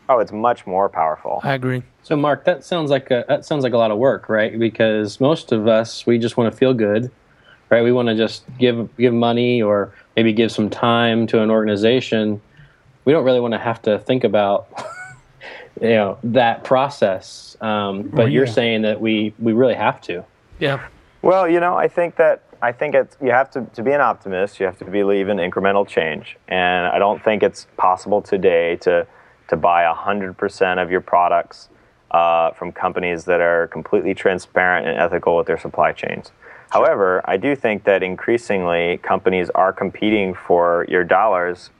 Oh, 0.08 0.18
it's 0.18 0.32
much 0.32 0.66
more 0.66 0.88
powerful. 0.88 1.40
I 1.44 1.52
agree. 1.52 1.82
So, 2.02 2.16
Mark, 2.16 2.44
that 2.44 2.64
sounds 2.64 2.90
like 2.90 3.10
a, 3.10 3.24
that 3.28 3.44
sounds 3.44 3.62
like 3.62 3.72
a 3.72 3.78
lot 3.78 3.90
of 3.90 3.98
work, 3.98 4.28
right? 4.28 4.58
Because 4.58 5.20
most 5.20 5.52
of 5.52 5.68
us, 5.68 6.06
we 6.06 6.18
just 6.18 6.36
want 6.36 6.50
to 6.52 6.56
feel 6.56 6.74
good, 6.74 7.10
right? 7.68 7.84
We 7.84 7.92
want 7.92 8.08
to 8.08 8.16
just 8.16 8.42
give 8.58 8.88
give 8.96 9.12
money 9.14 9.62
or 9.62 9.92
maybe 10.16 10.32
give 10.32 10.50
some 10.50 10.68
time 10.68 11.26
to 11.28 11.42
an 11.42 11.50
organization. 11.50 12.40
We 13.04 13.12
don't 13.12 13.24
really 13.24 13.40
want 13.40 13.52
to 13.54 13.58
have 13.58 13.80
to 13.82 13.98
think 14.00 14.24
about, 14.24 14.66
you 15.80 15.90
know, 15.90 16.18
that 16.24 16.64
process. 16.64 17.56
Um, 17.60 18.02
but 18.02 18.12
Well, 18.14 18.28
you're 18.28 18.46
saying 18.48 18.82
that 18.82 19.00
we 19.00 19.32
we 19.38 19.52
really 19.52 19.74
have 19.74 20.00
to. 20.02 20.24
Yeah. 20.60 20.86
Well, 21.22 21.48
you 21.48 21.58
know, 21.58 21.76
I 21.76 21.88
think 21.88 22.16
that 22.16 22.42
I 22.62 22.72
think 22.72 22.94
it's 22.94 23.16
you 23.20 23.30
have 23.30 23.50
to 23.52 23.64
to 23.74 23.82
be 23.82 23.92
an 23.92 24.00
optimist. 24.00 24.60
You 24.60 24.66
have 24.66 24.78
to 24.78 24.84
believe 24.84 25.28
in 25.28 25.38
incremental 25.38 25.88
change, 25.88 26.36
and 26.48 26.86
I 26.86 26.98
don't 26.98 27.22
think 27.22 27.42
it's 27.42 27.66
possible 27.76 28.20
today 28.20 28.76
to 28.76 29.06
to 29.48 29.56
buy 29.56 29.84
hundred 29.92 30.36
percent 30.36 30.78
of 30.78 30.90
your 30.90 31.00
products 31.00 31.70
uh, 32.10 32.52
from 32.52 32.72
companies 32.72 33.24
that 33.24 33.40
are 33.40 33.68
completely 33.68 34.14
transparent 34.14 34.86
and 34.86 34.98
ethical 34.98 35.36
with 35.36 35.46
their 35.46 35.58
supply 35.58 35.92
chains. 35.92 36.30
However, 36.70 37.20
I 37.24 37.36
do 37.36 37.56
think 37.56 37.84
that 37.84 38.02
increasingly 38.02 38.98
companies 38.98 39.50
are 39.50 39.72
competing 39.72 40.34
for 40.34 40.86
your 40.88 41.02
dollars 41.02 41.70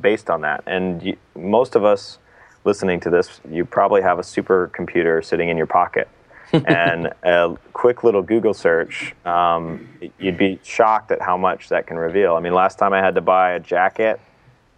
based 0.00 0.30
on 0.30 0.42
that, 0.42 0.62
and 0.66 1.02
you, 1.02 1.16
most 1.34 1.74
of 1.74 1.84
us 1.84 2.18
listening 2.64 3.00
to 3.00 3.10
this, 3.10 3.40
you 3.50 3.64
probably 3.64 4.02
have 4.02 4.18
a 4.18 4.22
supercomputer 4.22 5.24
sitting 5.24 5.48
in 5.48 5.56
your 5.56 5.66
pocket 5.66 6.08
and 6.52 7.12
a 7.22 7.56
quick 7.72 8.04
little 8.04 8.22
Google 8.22 8.54
search, 8.54 9.14
um, 9.24 9.88
you'd 10.18 10.38
be 10.38 10.58
shocked 10.62 11.10
at 11.10 11.20
how 11.20 11.36
much 11.36 11.68
that 11.68 11.86
can 11.86 11.96
reveal. 11.98 12.34
I 12.34 12.40
mean, 12.40 12.54
last 12.54 12.78
time 12.78 12.92
I 12.92 12.98
had 12.98 13.14
to 13.16 13.20
buy 13.20 13.52
a 13.52 13.60
jacket, 13.60 14.20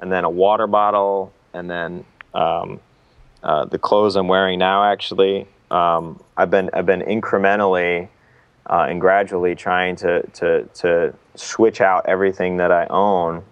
and 0.00 0.10
then 0.10 0.24
a 0.24 0.30
water 0.30 0.66
bottle, 0.66 1.32
and 1.52 1.70
then 1.70 2.04
um, 2.34 2.80
uh, 3.42 3.64
the 3.66 3.78
clothes 3.78 4.16
I'm 4.16 4.28
wearing 4.28 4.58
now. 4.58 4.84
Actually, 4.84 5.46
um, 5.70 6.22
I've 6.36 6.50
been 6.50 6.70
I've 6.72 6.86
been 6.86 7.02
incrementally 7.02 8.08
uh, 8.66 8.86
and 8.88 9.00
gradually 9.00 9.54
trying 9.54 9.96
to 9.96 10.22
to 10.22 10.64
to 10.64 11.14
switch 11.34 11.80
out 11.80 12.06
everything 12.06 12.56
that 12.56 12.72
I 12.72 12.86
own 12.86 13.44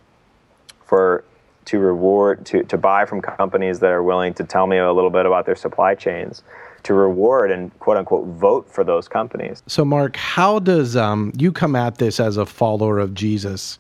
for 0.84 1.24
to 1.66 1.78
reward 1.78 2.46
to, 2.46 2.62
to 2.64 2.78
buy 2.78 3.04
from 3.04 3.20
companies 3.20 3.80
that 3.80 3.90
are 3.90 4.02
willing 4.02 4.32
to 4.32 4.44
tell 4.44 4.66
me 4.66 4.78
a 4.78 4.90
little 4.90 5.10
bit 5.10 5.26
about 5.26 5.44
their 5.44 5.54
supply 5.54 5.94
chains 5.94 6.42
to 6.89 6.95
reward 6.95 7.51
and 7.51 7.78
quote 7.80 7.99
unquote 7.99 8.26
vote 8.26 8.66
for 8.72 8.82
those 8.82 9.09
companies 9.09 9.62
So, 9.66 9.84
Mark, 9.84 10.16
how 10.16 10.59
does 10.59 10.97
um, 10.97 11.32
you 11.36 11.53
come 11.53 11.76
at 11.76 11.99
this 11.99 12.18
as 12.18 12.39
a 12.39 12.47
follower 12.47 12.99
of 12.99 13.12
Jesus? 13.12 13.78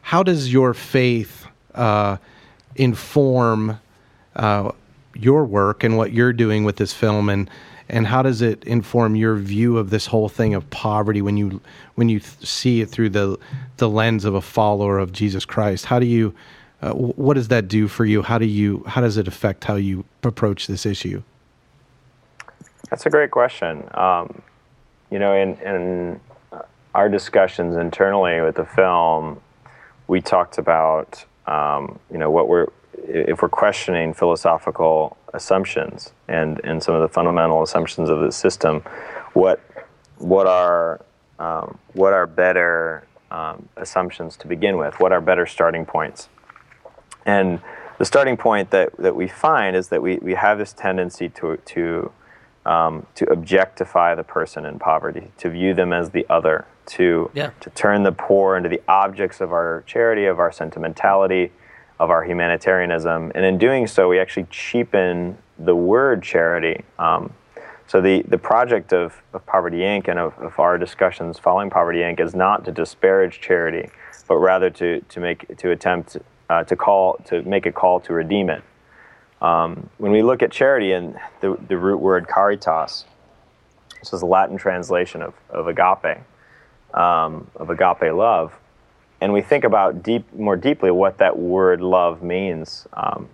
How 0.00 0.22
does 0.22 0.50
your 0.50 0.72
faith 0.72 1.46
uh, 1.74 2.16
inform 2.76 3.78
uh, 4.36 4.72
your 5.14 5.44
work 5.44 5.84
and 5.84 5.98
what 5.98 6.12
you're 6.12 6.32
doing 6.32 6.64
with 6.64 6.76
this 6.76 6.94
film, 6.94 7.28
and 7.28 7.50
and 7.90 8.06
how 8.06 8.22
does 8.22 8.40
it 8.40 8.64
inform 8.64 9.16
your 9.16 9.36
view 9.36 9.76
of 9.76 9.90
this 9.90 10.06
whole 10.06 10.30
thing 10.30 10.54
of 10.54 10.68
poverty 10.70 11.20
when 11.20 11.36
you 11.36 11.60
when 11.96 12.08
you 12.08 12.20
th- 12.20 12.46
see 12.46 12.80
it 12.80 12.86
through 12.88 13.10
the 13.10 13.38
the 13.76 13.88
lens 13.88 14.24
of 14.24 14.34
a 14.34 14.40
follower 14.40 14.98
of 14.98 15.12
Jesus 15.12 15.44
Christ? 15.44 15.84
How 15.84 15.98
do 15.98 16.06
you 16.06 16.34
uh, 16.80 16.92
what 16.92 17.34
does 17.34 17.48
that 17.48 17.68
do 17.68 17.86
for 17.86 18.06
you? 18.06 18.22
How 18.22 18.38
do 18.38 18.46
you 18.46 18.82
how 18.86 19.02
does 19.02 19.18
it 19.18 19.28
affect 19.28 19.64
how 19.64 19.76
you 19.76 20.06
approach 20.22 20.66
this 20.68 20.86
issue? 20.86 21.22
That's 22.90 23.06
a 23.06 23.10
great 23.10 23.30
question. 23.30 23.88
Um, 23.94 24.42
you 25.10 25.20
know, 25.20 25.34
in, 25.34 25.54
in 25.58 26.20
our 26.94 27.08
discussions 27.08 27.76
internally 27.76 28.40
with 28.40 28.56
the 28.56 28.64
film, 28.64 29.40
we 30.08 30.20
talked 30.20 30.58
about, 30.58 31.24
um, 31.46 32.00
you 32.10 32.18
know, 32.18 32.30
what 32.30 32.48
we're, 32.48 32.66
if 33.04 33.42
we're 33.42 33.48
questioning 33.48 34.12
philosophical 34.12 35.16
assumptions 35.32 36.12
and, 36.26 36.60
and 36.64 36.82
some 36.82 36.94
of 36.94 37.00
the 37.00 37.08
fundamental 37.08 37.62
assumptions 37.62 38.10
of 38.10 38.20
the 38.20 38.32
system, 38.32 38.82
what, 39.34 39.60
what 40.18 40.48
are, 40.48 41.00
um, 41.38 41.78
what 41.92 42.12
are 42.12 42.26
better 42.26 43.06
um, 43.30 43.68
assumptions 43.76 44.36
to 44.36 44.48
begin 44.48 44.76
with? 44.76 44.98
What 44.98 45.12
are 45.12 45.20
better 45.20 45.46
starting 45.46 45.86
points? 45.86 46.28
And 47.24 47.60
the 47.98 48.04
starting 48.04 48.36
point 48.36 48.70
that, 48.70 48.96
that 48.96 49.14
we 49.14 49.28
find 49.28 49.76
is 49.76 49.88
that 49.88 50.02
we, 50.02 50.16
we 50.18 50.34
have 50.34 50.58
this 50.58 50.72
tendency 50.72 51.28
to, 51.28 51.56
to, 51.56 52.10
um, 52.70 53.04
to 53.16 53.24
objectify 53.32 54.14
the 54.14 54.22
person 54.22 54.64
in 54.64 54.78
poverty, 54.78 55.32
to 55.38 55.50
view 55.50 55.74
them 55.74 55.92
as 55.92 56.10
the 56.10 56.24
other, 56.30 56.66
to, 56.86 57.28
Yeah. 57.34 57.50
to 57.60 57.70
turn 57.70 58.04
the 58.04 58.12
poor 58.12 58.56
into 58.56 58.68
the 58.68 58.80
objects 58.86 59.40
of 59.40 59.52
our 59.52 59.82
charity, 59.86 60.26
of 60.26 60.38
our 60.38 60.52
sentimentality, 60.52 61.50
of 61.98 62.10
our 62.10 62.22
humanitarianism. 62.24 63.32
And 63.34 63.44
in 63.44 63.58
doing 63.58 63.88
so, 63.88 64.08
we 64.08 64.20
actually 64.20 64.46
cheapen 64.50 65.36
the 65.58 65.74
word 65.74 66.22
charity. 66.22 66.84
Um, 66.98 67.32
so 67.88 68.00
the, 68.00 68.22
the 68.28 68.38
project 68.38 68.92
of, 68.92 69.20
of 69.34 69.44
Poverty 69.46 69.78
Inc. 69.78 70.06
and 70.06 70.18
of, 70.20 70.38
of 70.38 70.56
our 70.60 70.78
discussions 70.78 71.40
following 71.40 71.70
Poverty 71.70 71.98
Inc. 71.98 72.20
is 72.20 72.36
not 72.36 72.64
to 72.66 72.72
disparage 72.72 73.40
charity, 73.40 73.90
but 74.28 74.36
rather 74.36 74.70
to, 74.70 75.00
to 75.00 75.20
make 75.20 75.56
to 75.58 75.72
attempt 75.72 76.16
uh, 76.48 76.62
to 76.64 76.76
call 76.76 77.14
to 77.24 77.42
make 77.42 77.66
a 77.66 77.72
call 77.72 77.98
to 78.00 78.12
redeem 78.12 78.48
it. 78.48 78.62
Um, 79.40 79.88
when 79.98 80.12
we 80.12 80.22
look 80.22 80.42
at 80.42 80.50
charity 80.50 80.92
and 80.92 81.18
the, 81.40 81.56
the 81.68 81.78
root 81.78 81.98
word 81.98 82.28
caritas, 82.28 83.04
this 84.00 84.12
is 84.12 84.22
a 84.22 84.26
Latin 84.26 84.56
translation 84.56 85.22
of, 85.22 85.34
of 85.48 85.66
agape, 85.66 86.18
um, 86.94 87.50
of 87.56 87.70
agape 87.70 88.12
love. 88.12 88.52
and 89.20 89.32
we 89.32 89.42
think 89.42 89.64
about 89.64 90.02
deep 90.02 90.32
more 90.34 90.56
deeply 90.56 90.90
what 90.90 91.18
that 91.18 91.38
word 91.38 91.80
love 91.80 92.22
means. 92.22 92.86
Um, 92.94 93.28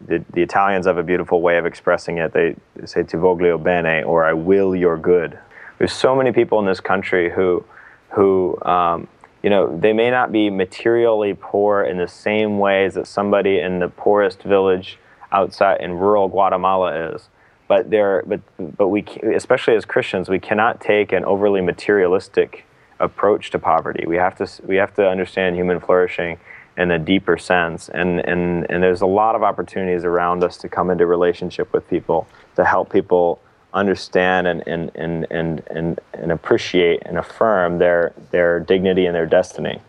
the, 0.00 0.24
the 0.32 0.42
Italians 0.42 0.86
have 0.86 0.98
a 0.98 1.02
beautiful 1.02 1.40
way 1.40 1.58
of 1.58 1.66
expressing 1.66 2.18
it. 2.18 2.32
They, 2.32 2.56
say 2.84 3.04
"ti 3.04 3.16
voglio 3.16 3.62
bene" 3.62 4.02
or 4.04 4.24
"I 4.24 4.32
will 4.32 4.74
your 4.74 4.98
good." 4.98 5.38
There's 5.78 5.92
so 5.92 6.16
many 6.16 6.32
people 6.32 6.58
in 6.58 6.66
this 6.66 6.80
country 6.80 7.30
who, 7.30 7.64
who, 8.10 8.60
um, 8.62 9.08
you 9.42 9.50
know, 9.50 9.76
they 9.76 9.92
may 9.92 10.10
not 10.10 10.30
be 10.30 10.50
materially 10.50 11.34
poor 11.38 11.82
in 11.82 11.98
the 11.98 12.08
same 12.08 12.58
ways 12.58 12.94
that 12.94 13.06
somebody 13.06 13.58
in 13.58 13.78
the 13.78 13.88
poorest 13.88 14.42
village 14.42 14.98
outside 15.32 15.80
in 15.80 15.94
rural 15.94 16.28
Guatemala 16.28 17.14
is, 17.14 17.28
but 17.68 17.90
they're, 17.90 18.22
but, 18.26 18.40
but 18.76 18.88
we, 18.88 19.04
especially 19.34 19.74
as 19.74 19.84
Christians, 19.84 20.28
we 20.28 20.38
cannot 20.38 20.80
take 20.80 21.12
an 21.12 21.24
overly 21.24 21.60
materialistic 21.60 22.66
approach 23.00 23.50
to 23.50 23.58
poverty. 23.58 24.04
We 24.06 24.16
have 24.16 24.36
to, 24.36 24.48
we 24.66 24.76
have 24.76 24.94
to 24.94 25.08
understand 25.08 25.56
human 25.56 25.80
flourishing 25.80 26.38
in 26.76 26.90
a 26.90 26.98
deeper 26.98 27.36
sense. 27.36 27.88
And, 27.88 28.20
and, 28.26 28.70
and 28.70 28.82
there's 28.82 29.00
a 29.00 29.06
lot 29.06 29.34
of 29.34 29.42
opportunities 29.42 30.04
around 30.04 30.44
us 30.44 30.56
to 30.58 30.68
come 30.68 30.90
into 30.90 31.06
relationship 31.06 31.72
with 31.72 31.88
people, 31.88 32.26
to 32.56 32.64
help 32.64 32.92
people 32.92 33.40
understand 33.74 34.46
and, 34.46 34.62
and, 34.66 34.90
and, 34.94 35.26
and, 35.30 35.62
and, 35.68 36.00
and 36.12 36.32
appreciate 36.32 37.02
and 37.06 37.18
affirm 37.18 37.78
their, 37.78 38.12
their 38.30 38.60
dignity 38.60 39.06
and 39.06 39.14
their 39.14 39.26
destiny. 39.26 39.80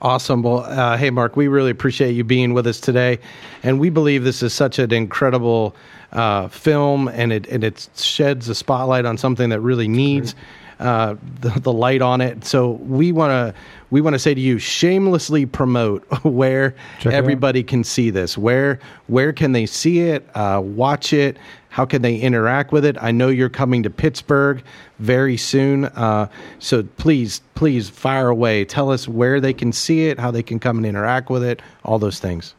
Awesome. 0.00 0.42
Well, 0.42 0.60
uh, 0.60 0.96
hey, 0.96 1.10
Mark, 1.10 1.36
we 1.36 1.48
really 1.48 1.70
appreciate 1.70 2.12
you 2.12 2.22
being 2.22 2.54
with 2.54 2.66
us 2.66 2.78
today. 2.78 3.18
And 3.62 3.80
we 3.80 3.90
believe 3.90 4.22
this 4.22 4.42
is 4.42 4.52
such 4.52 4.78
an 4.78 4.92
incredible 4.92 5.74
uh, 6.12 6.48
film, 6.48 7.08
and 7.08 7.32
it, 7.32 7.46
and 7.48 7.64
it 7.64 7.88
sheds 7.96 8.48
a 8.48 8.54
spotlight 8.54 9.04
on 9.04 9.18
something 9.18 9.48
that 9.50 9.60
really 9.60 9.88
needs 9.88 10.36
uh, 10.78 11.16
the, 11.40 11.50
the 11.60 11.72
light 11.72 12.02
on 12.02 12.20
it. 12.20 12.44
So 12.44 12.72
we 12.72 13.10
want 13.10 13.30
to 13.30 13.60
we 13.90 14.00
want 14.00 14.14
to 14.14 14.18
say 14.18 14.34
to 14.34 14.40
you, 14.40 14.58
shamelessly 14.58 15.46
promote 15.46 16.04
where 16.22 16.74
Check 17.00 17.12
everybody 17.12 17.62
can 17.64 17.82
see 17.82 18.10
this. 18.10 18.38
Where 18.38 18.78
where 19.08 19.32
can 19.32 19.52
they 19.52 19.66
see 19.66 20.00
it? 20.00 20.28
Uh, 20.36 20.62
watch 20.64 21.12
it. 21.12 21.36
How 21.70 21.84
can 21.84 22.02
they 22.02 22.16
interact 22.16 22.72
with 22.72 22.84
it? 22.84 22.96
I 23.00 23.10
know 23.10 23.28
you're 23.28 23.48
coming 23.48 23.82
to 23.82 23.90
Pittsburgh 23.90 24.62
very 24.98 25.36
soon, 25.36 25.84
uh, 25.86 26.28
so 26.58 26.82
please 26.82 27.40
please 27.54 27.90
fire 27.90 28.28
away. 28.28 28.64
Tell 28.64 28.90
us 28.90 29.06
where 29.06 29.40
they 29.40 29.52
can 29.52 29.72
see 29.72 30.06
it, 30.06 30.18
how 30.18 30.30
they 30.30 30.42
can 30.42 30.58
come 30.58 30.78
and 30.78 30.86
interact 30.86 31.30
with 31.30 31.44
it, 31.44 31.60
all 31.84 31.98
those 31.98 32.18
things. 32.18 32.54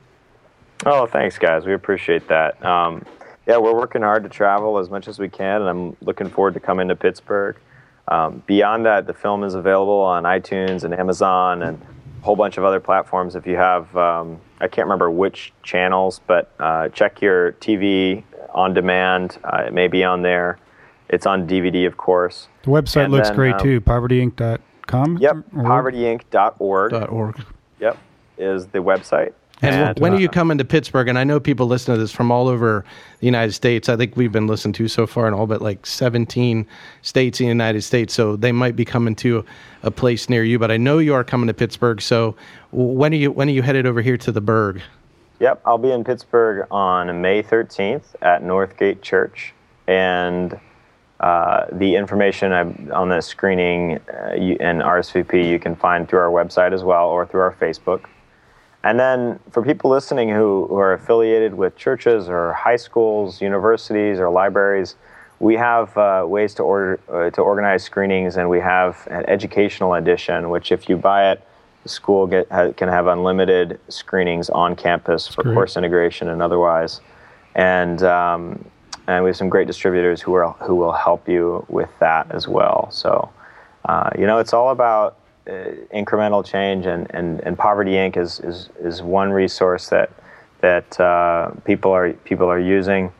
Oh, 0.85 1.05
thanks, 1.05 1.37
guys. 1.37 1.65
We 1.65 1.73
appreciate 1.73 2.27
that. 2.29 2.63
Um, 2.63 3.05
yeah, 3.47 3.57
we're 3.57 3.73
working 3.73 4.01
hard 4.01 4.23
to 4.23 4.29
travel 4.29 4.77
as 4.77 4.89
much 4.89 5.07
as 5.07 5.19
we 5.19 5.27
can, 5.27 5.61
and 5.61 5.69
I'm 5.69 5.97
looking 6.01 6.29
forward 6.29 6.53
to 6.53 6.59
coming 6.59 6.87
to 6.89 6.95
Pittsburgh. 6.95 7.57
Um, 8.07 8.43
beyond 8.45 8.85
that, 8.85 9.07
the 9.07 9.13
film 9.13 9.43
is 9.43 9.55
available 9.55 10.01
on 10.01 10.23
iTunes 10.23 10.83
and 10.83 10.93
Amazon 10.93 11.63
and 11.63 11.81
a 12.21 12.25
whole 12.25 12.35
bunch 12.35 12.57
of 12.57 12.63
other 12.63 12.79
platforms. 12.79 13.35
If 13.35 13.45
you 13.45 13.55
have, 13.55 13.95
um, 13.97 14.39
I 14.61 14.67
can't 14.67 14.85
remember 14.85 15.11
which 15.11 15.51
channels, 15.63 16.21
but 16.27 16.51
uh, 16.59 16.89
check 16.89 17.21
your 17.21 17.53
TV 17.53 18.23
on 18.53 18.73
demand. 18.73 19.37
Uh, 19.43 19.63
it 19.67 19.73
may 19.73 19.87
be 19.87 20.03
on 20.03 20.21
there. 20.21 20.59
It's 21.09 21.25
on 21.25 21.47
DVD, 21.47 21.87
of 21.87 21.97
course. 21.97 22.47
The 22.63 22.69
website 22.69 23.05
And 23.05 23.13
looks 23.13 23.29
then, 23.29 23.35
great 23.35 23.55
um, 23.55 23.63
too. 23.63 23.81
PovertyInc.com. 23.81 25.17
Yep, 25.17 25.35
Or- 25.55 25.63
povertyinc.org. 25.63 26.91
Dot 26.91 27.09
org. 27.09 27.41
Yep, 27.79 27.97
is 28.37 28.67
the 28.67 28.79
website. 28.79 29.33
And, 29.61 29.99
when 29.99 30.13
are 30.13 30.19
you 30.19 30.29
coming 30.29 30.57
to 30.57 30.63
Pittsburgh? 30.65 31.09
And 31.09 31.19
I 31.19 31.25
know 31.25 31.39
people 31.39 31.67
listen 31.67 31.93
to 31.93 31.99
this 31.99 32.13
from 32.13 32.31
all 32.31 32.47
over 32.47 32.85
the 33.19 33.25
United 33.25 33.51
States. 33.51 33.89
I 33.89 33.97
think 33.97 34.15
we've 34.15 34.31
been 34.31 34.47
listened 34.47 34.75
to 34.75 34.87
so 34.87 35.05
far 35.05 35.27
in 35.27 35.33
all 35.33 35.47
but 35.47 35.61
like 35.61 35.85
17 35.85 36.65
states 37.01 37.41
in 37.41 37.45
the 37.45 37.49
United 37.49 37.81
States. 37.81 38.13
So 38.13 38.37
they 38.37 38.53
might 38.53 38.77
be 38.77 38.85
coming 38.85 39.15
to 39.15 39.43
a 39.83 39.91
place 39.91 40.29
near 40.29 40.45
you. 40.45 40.59
But 40.59 40.71
I 40.71 40.77
know 40.77 40.99
you 40.99 41.13
are 41.13 41.25
coming 41.25 41.47
to 41.47 41.53
Pittsburgh. 41.53 42.01
So 42.01 42.35
when 42.71 43.11
are 43.11 43.17
you 43.17 43.31
when 43.31 43.49
are 43.49 43.51
you 43.51 43.61
headed 43.61 43.85
over 43.85 44.01
here 44.01 44.17
to 44.17 44.31
the 44.31 44.41
Burgh? 44.41 44.81
Yep, 45.39 45.61
I'll 45.65 45.77
be 45.77 45.91
in 45.91 46.03
Pittsburgh 46.03 46.67
on 46.69 47.21
May 47.21 47.41
13th 47.41 48.03
at 48.21 48.43
Northgate 48.43 49.01
Church, 49.01 49.53
and 49.87 50.59
uh, 51.21 51.65
the 51.71 51.95
information 51.95 52.51
on 52.91 53.07
the 53.07 53.21
screening 53.21 53.99
uh, 54.13 54.31
and 54.31 54.81
RSVP 54.81 55.49
you 55.49 55.57
can 55.57 55.77
find 55.77 56.09
through 56.09 56.19
our 56.19 56.29
website 56.29 56.73
as 56.73 56.83
well 56.83 57.07
or 57.07 57.25
through 57.25 57.39
our 57.39 57.53
Facebook. 57.53 58.05
And 58.83 58.99
then 58.99 59.39
for 59.51 59.63
people 59.63 59.89
listening 59.89 60.29
who, 60.29 60.67
who 60.67 60.75
are 60.75 60.93
affiliated 60.93 61.53
with 61.53 61.77
churches 61.77 62.27
or 62.27 62.51
high 62.53 62.77
schools, 62.77 63.41
universities, 63.41 64.19
or 64.19 64.29
libraries, 64.29 64.95
we 65.39 65.55
have 65.55 65.97
uh, 65.97 66.25
ways 66.27 66.53
to 66.55 66.63
order 66.63 66.99
uh, 67.09 67.29
to 67.29 67.41
organize 67.41 67.81
screenings, 67.83 68.35
and 68.35 68.49
we 68.49 68.59
have 68.59 69.07
an 69.09 69.25
educational 69.29 69.93
edition, 69.93 70.49
which 70.49 70.69
if 70.73 70.89
you 70.89 70.97
buy 70.97 71.31
it, 71.31 71.41
school 71.89 72.27
get, 72.27 72.51
ha, 72.51 72.71
can 72.73 72.87
have 72.87 73.07
unlimited 73.07 73.79
screenings 73.89 74.49
on 74.49 74.75
campus 74.75 75.27
for 75.27 75.43
great. 75.43 75.53
course 75.53 75.77
integration 75.77 76.29
and 76.29 76.41
otherwise. 76.41 77.01
And 77.55 78.01
um, 78.03 78.65
and 79.07 79.23
we 79.23 79.29
have 79.29 79.37
some 79.37 79.49
great 79.49 79.67
distributors 79.67 80.21
who 80.21 80.33
are 80.35 80.51
who 80.59 80.75
will 80.75 80.93
help 80.93 81.27
you 81.27 81.65
with 81.67 81.89
that 81.99 82.31
as 82.31 82.47
well. 82.47 82.89
So, 82.91 83.29
uh, 83.85 84.11
you 84.17 84.27
know, 84.27 84.37
it's 84.37 84.53
all 84.53 84.69
about 84.69 85.17
uh, 85.49 85.71
incremental 85.91 86.45
change, 86.45 86.85
and, 86.85 87.07
and, 87.09 87.41
and 87.41 87.57
Poverty 87.57 87.93
Inc. 87.93 88.17
is, 88.17 88.39
is, 88.41 88.69
is 88.79 89.01
one 89.01 89.31
resource 89.31 89.89
that 89.89 90.11
that 90.61 90.99
uh, 90.99 91.51
people 91.63 91.91
are 91.91 92.13
people 92.13 92.47
are 92.47 92.59
using, 92.59 93.11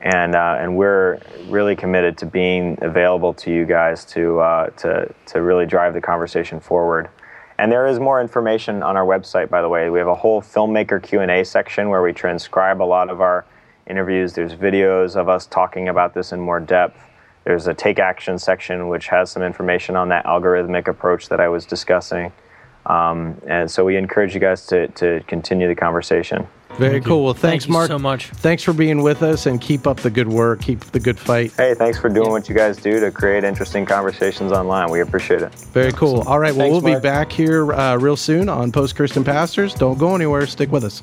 and 0.00 0.36
uh, 0.36 0.58
and 0.60 0.76
we're 0.76 1.18
really 1.48 1.74
committed 1.74 2.16
to 2.18 2.26
being 2.26 2.78
available 2.82 3.34
to 3.34 3.50
you 3.50 3.64
guys 3.64 4.04
to 4.04 4.38
uh, 4.38 4.66
to 4.70 5.12
to 5.26 5.42
really 5.42 5.66
drive 5.66 5.92
the 5.92 6.00
conversation 6.00 6.60
forward. 6.60 7.08
And 7.62 7.70
there 7.70 7.86
is 7.86 8.00
more 8.00 8.20
information 8.20 8.82
on 8.82 8.96
our 8.96 9.04
website, 9.04 9.48
by 9.48 9.62
the 9.62 9.68
way. 9.68 9.88
We 9.88 10.00
have 10.00 10.08
a 10.08 10.16
whole 10.16 10.42
filmmaker 10.42 11.00
Q 11.00 11.20
and 11.20 11.30
A 11.30 11.44
section 11.44 11.90
where 11.90 12.02
we 12.02 12.12
transcribe 12.12 12.82
a 12.82 12.90
lot 12.96 13.08
of 13.08 13.20
our 13.20 13.44
interviews. 13.86 14.32
There's 14.32 14.52
videos 14.52 15.14
of 15.14 15.28
us 15.28 15.46
talking 15.46 15.88
about 15.88 16.12
this 16.12 16.32
in 16.32 16.40
more 16.40 16.58
depth. 16.58 16.98
There's 17.44 17.68
a 17.68 17.74
take 17.74 18.00
action 18.00 18.36
section 18.36 18.88
which 18.88 19.06
has 19.06 19.30
some 19.30 19.44
information 19.44 19.94
on 19.94 20.08
that 20.08 20.24
algorithmic 20.24 20.88
approach 20.88 21.28
that 21.28 21.38
I 21.38 21.48
was 21.48 21.64
discussing. 21.64 22.32
Um, 22.86 23.40
and 23.46 23.70
so 23.70 23.84
we 23.84 23.96
encourage 23.96 24.34
you 24.34 24.40
guys 24.40 24.66
to, 24.66 24.88
to 24.88 25.22
continue 25.28 25.68
the 25.68 25.76
conversation. 25.76 26.48
Very 26.78 27.00
cool. 27.00 27.24
Well, 27.24 27.34
thanks, 27.34 27.64
Thank 27.64 27.68
you 27.68 27.72
Mark. 27.72 27.88
so 27.88 27.98
much. 27.98 28.26
Thanks 28.28 28.62
for 28.62 28.72
being 28.72 29.02
with 29.02 29.22
us, 29.22 29.46
and 29.46 29.60
keep 29.60 29.86
up 29.86 29.98
the 29.98 30.10
good 30.10 30.28
work. 30.28 30.62
Keep 30.62 30.80
the 30.86 31.00
good 31.00 31.18
fight. 31.18 31.52
Hey, 31.56 31.74
thanks 31.74 31.98
for 31.98 32.08
doing 32.08 32.30
what 32.30 32.48
you 32.48 32.54
guys 32.54 32.76
do 32.78 32.98
to 32.98 33.10
create 33.10 33.44
interesting 33.44 33.84
conversations 33.86 34.52
online. 34.52 34.90
We 34.90 35.00
appreciate 35.00 35.42
it. 35.42 35.54
Very 35.72 35.92
cool. 35.92 36.22
All 36.22 36.38
right. 36.38 36.54
Well, 36.54 36.68
Thanks, 36.70 36.82
we'll 36.84 36.94
be 36.94 37.00
back 37.00 37.30
here 37.30 37.72
uh, 37.72 37.96
real 37.96 38.16
soon 38.16 38.48
on 38.48 38.72
Post 38.72 38.96
Christian 38.96 39.22
Pastors. 39.22 39.74
Don't 39.74 39.98
go 39.98 40.14
anywhere. 40.14 40.46
Stick 40.46 40.72
with 40.72 40.84
us. 40.84 41.02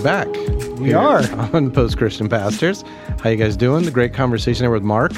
We're 0.00 0.04
back. 0.04 0.78
We 0.78 0.94
are. 0.94 1.18
on 1.52 1.70
Post 1.70 1.98
Christian 1.98 2.26
Pastors. 2.28 2.84
How 3.22 3.28
you 3.28 3.36
guys 3.36 3.54
doing? 3.54 3.84
The 3.84 3.90
great 3.90 4.14
conversation 4.14 4.62
there 4.62 4.70
with 4.70 4.82
Mark. 4.82 5.12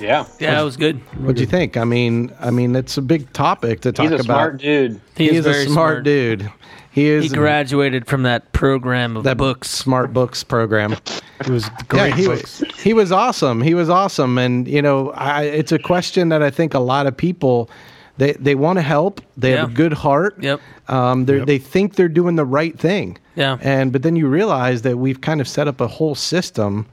Yeah. 0.00 0.24
Yeah, 0.38 0.54
that 0.54 0.62
was 0.62 0.76
good. 0.76 0.98
What'd 1.20 1.40
you 1.40 1.46
think? 1.46 1.76
I 1.76 1.82
mean, 1.82 2.32
I 2.38 2.52
mean, 2.52 2.76
it's 2.76 2.96
a 2.96 3.02
big 3.02 3.32
topic 3.32 3.80
to 3.80 3.90
talk 3.90 4.04
He's 4.04 4.12
a 4.12 4.14
about. 4.16 4.24
smart 4.24 4.56
dude. 4.58 5.00
He 5.16 5.24
He 5.24 5.30
is 5.30 5.38
is 5.38 5.46
a 5.46 5.50
very 5.50 5.66
smart, 5.66 6.04
dude. 6.04 6.48
He 6.92 7.06
is 7.06 7.24
He 7.24 7.36
graduated 7.36 8.06
from 8.06 8.22
that 8.22 8.52
program 8.52 9.16
of 9.16 9.24
that 9.24 9.36
books. 9.36 9.68
smart 9.68 10.12
books 10.12 10.44
program. 10.44 10.92
It 11.40 11.48
was 11.48 11.68
great 11.88 12.10
yeah, 12.10 12.16
he 12.16 12.26
books. 12.26 12.60
was 12.60 12.70
he 12.76 12.92
was 12.94 13.10
awesome. 13.10 13.60
He 13.62 13.74
was 13.74 13.90
awesome, 13.90 14.38
and 14.38 14.68
you 14.68 14.80
know, 14.80 15.10
I, 15.10 15.42
it's 15.42 15.72
a 15.72 15.78
question 15.80 16.28
that 16.28 16.40
I 16.40 16.50
think 16.50 16.72
a 16.72 16.78
lot 16.78 17.08
of 17.08 17.16
people 17.16 17.68
they 18.16 18.32
they 18.32 18.54
want 18.54 18.78
to 18.78 18.82
help. 18.82 19.20
They 19.36 19.52
have 19.52 19.70
a 19.70 19.72
good 19.72 19.92
heart. 19.92 20.36
Yep. 20.40 20.60
Um, 20.88 21.24
they 21.24 21.38
they 21.40 21.58
think 21.58 21.96
they're 21.96 22.08
doing 22.08 22.36
the 22.36 22.44
right 22.44 22.78
thing. 22.78 23.18
Yeah. 23.34 23.58
And 23.60 23.92
but 23.92 24.02
then 24.02 24.16
you 24.16 24.28
realize 24.28 24.82
that 24.82 24.98
we've 24.98 25.20
kind 25.20 25.40
of 25.40 25.48
set 25.48 25.66
up 25.68 25.80
a 25.80 25.88
whole 25.88 26.14
system 26.14 26.86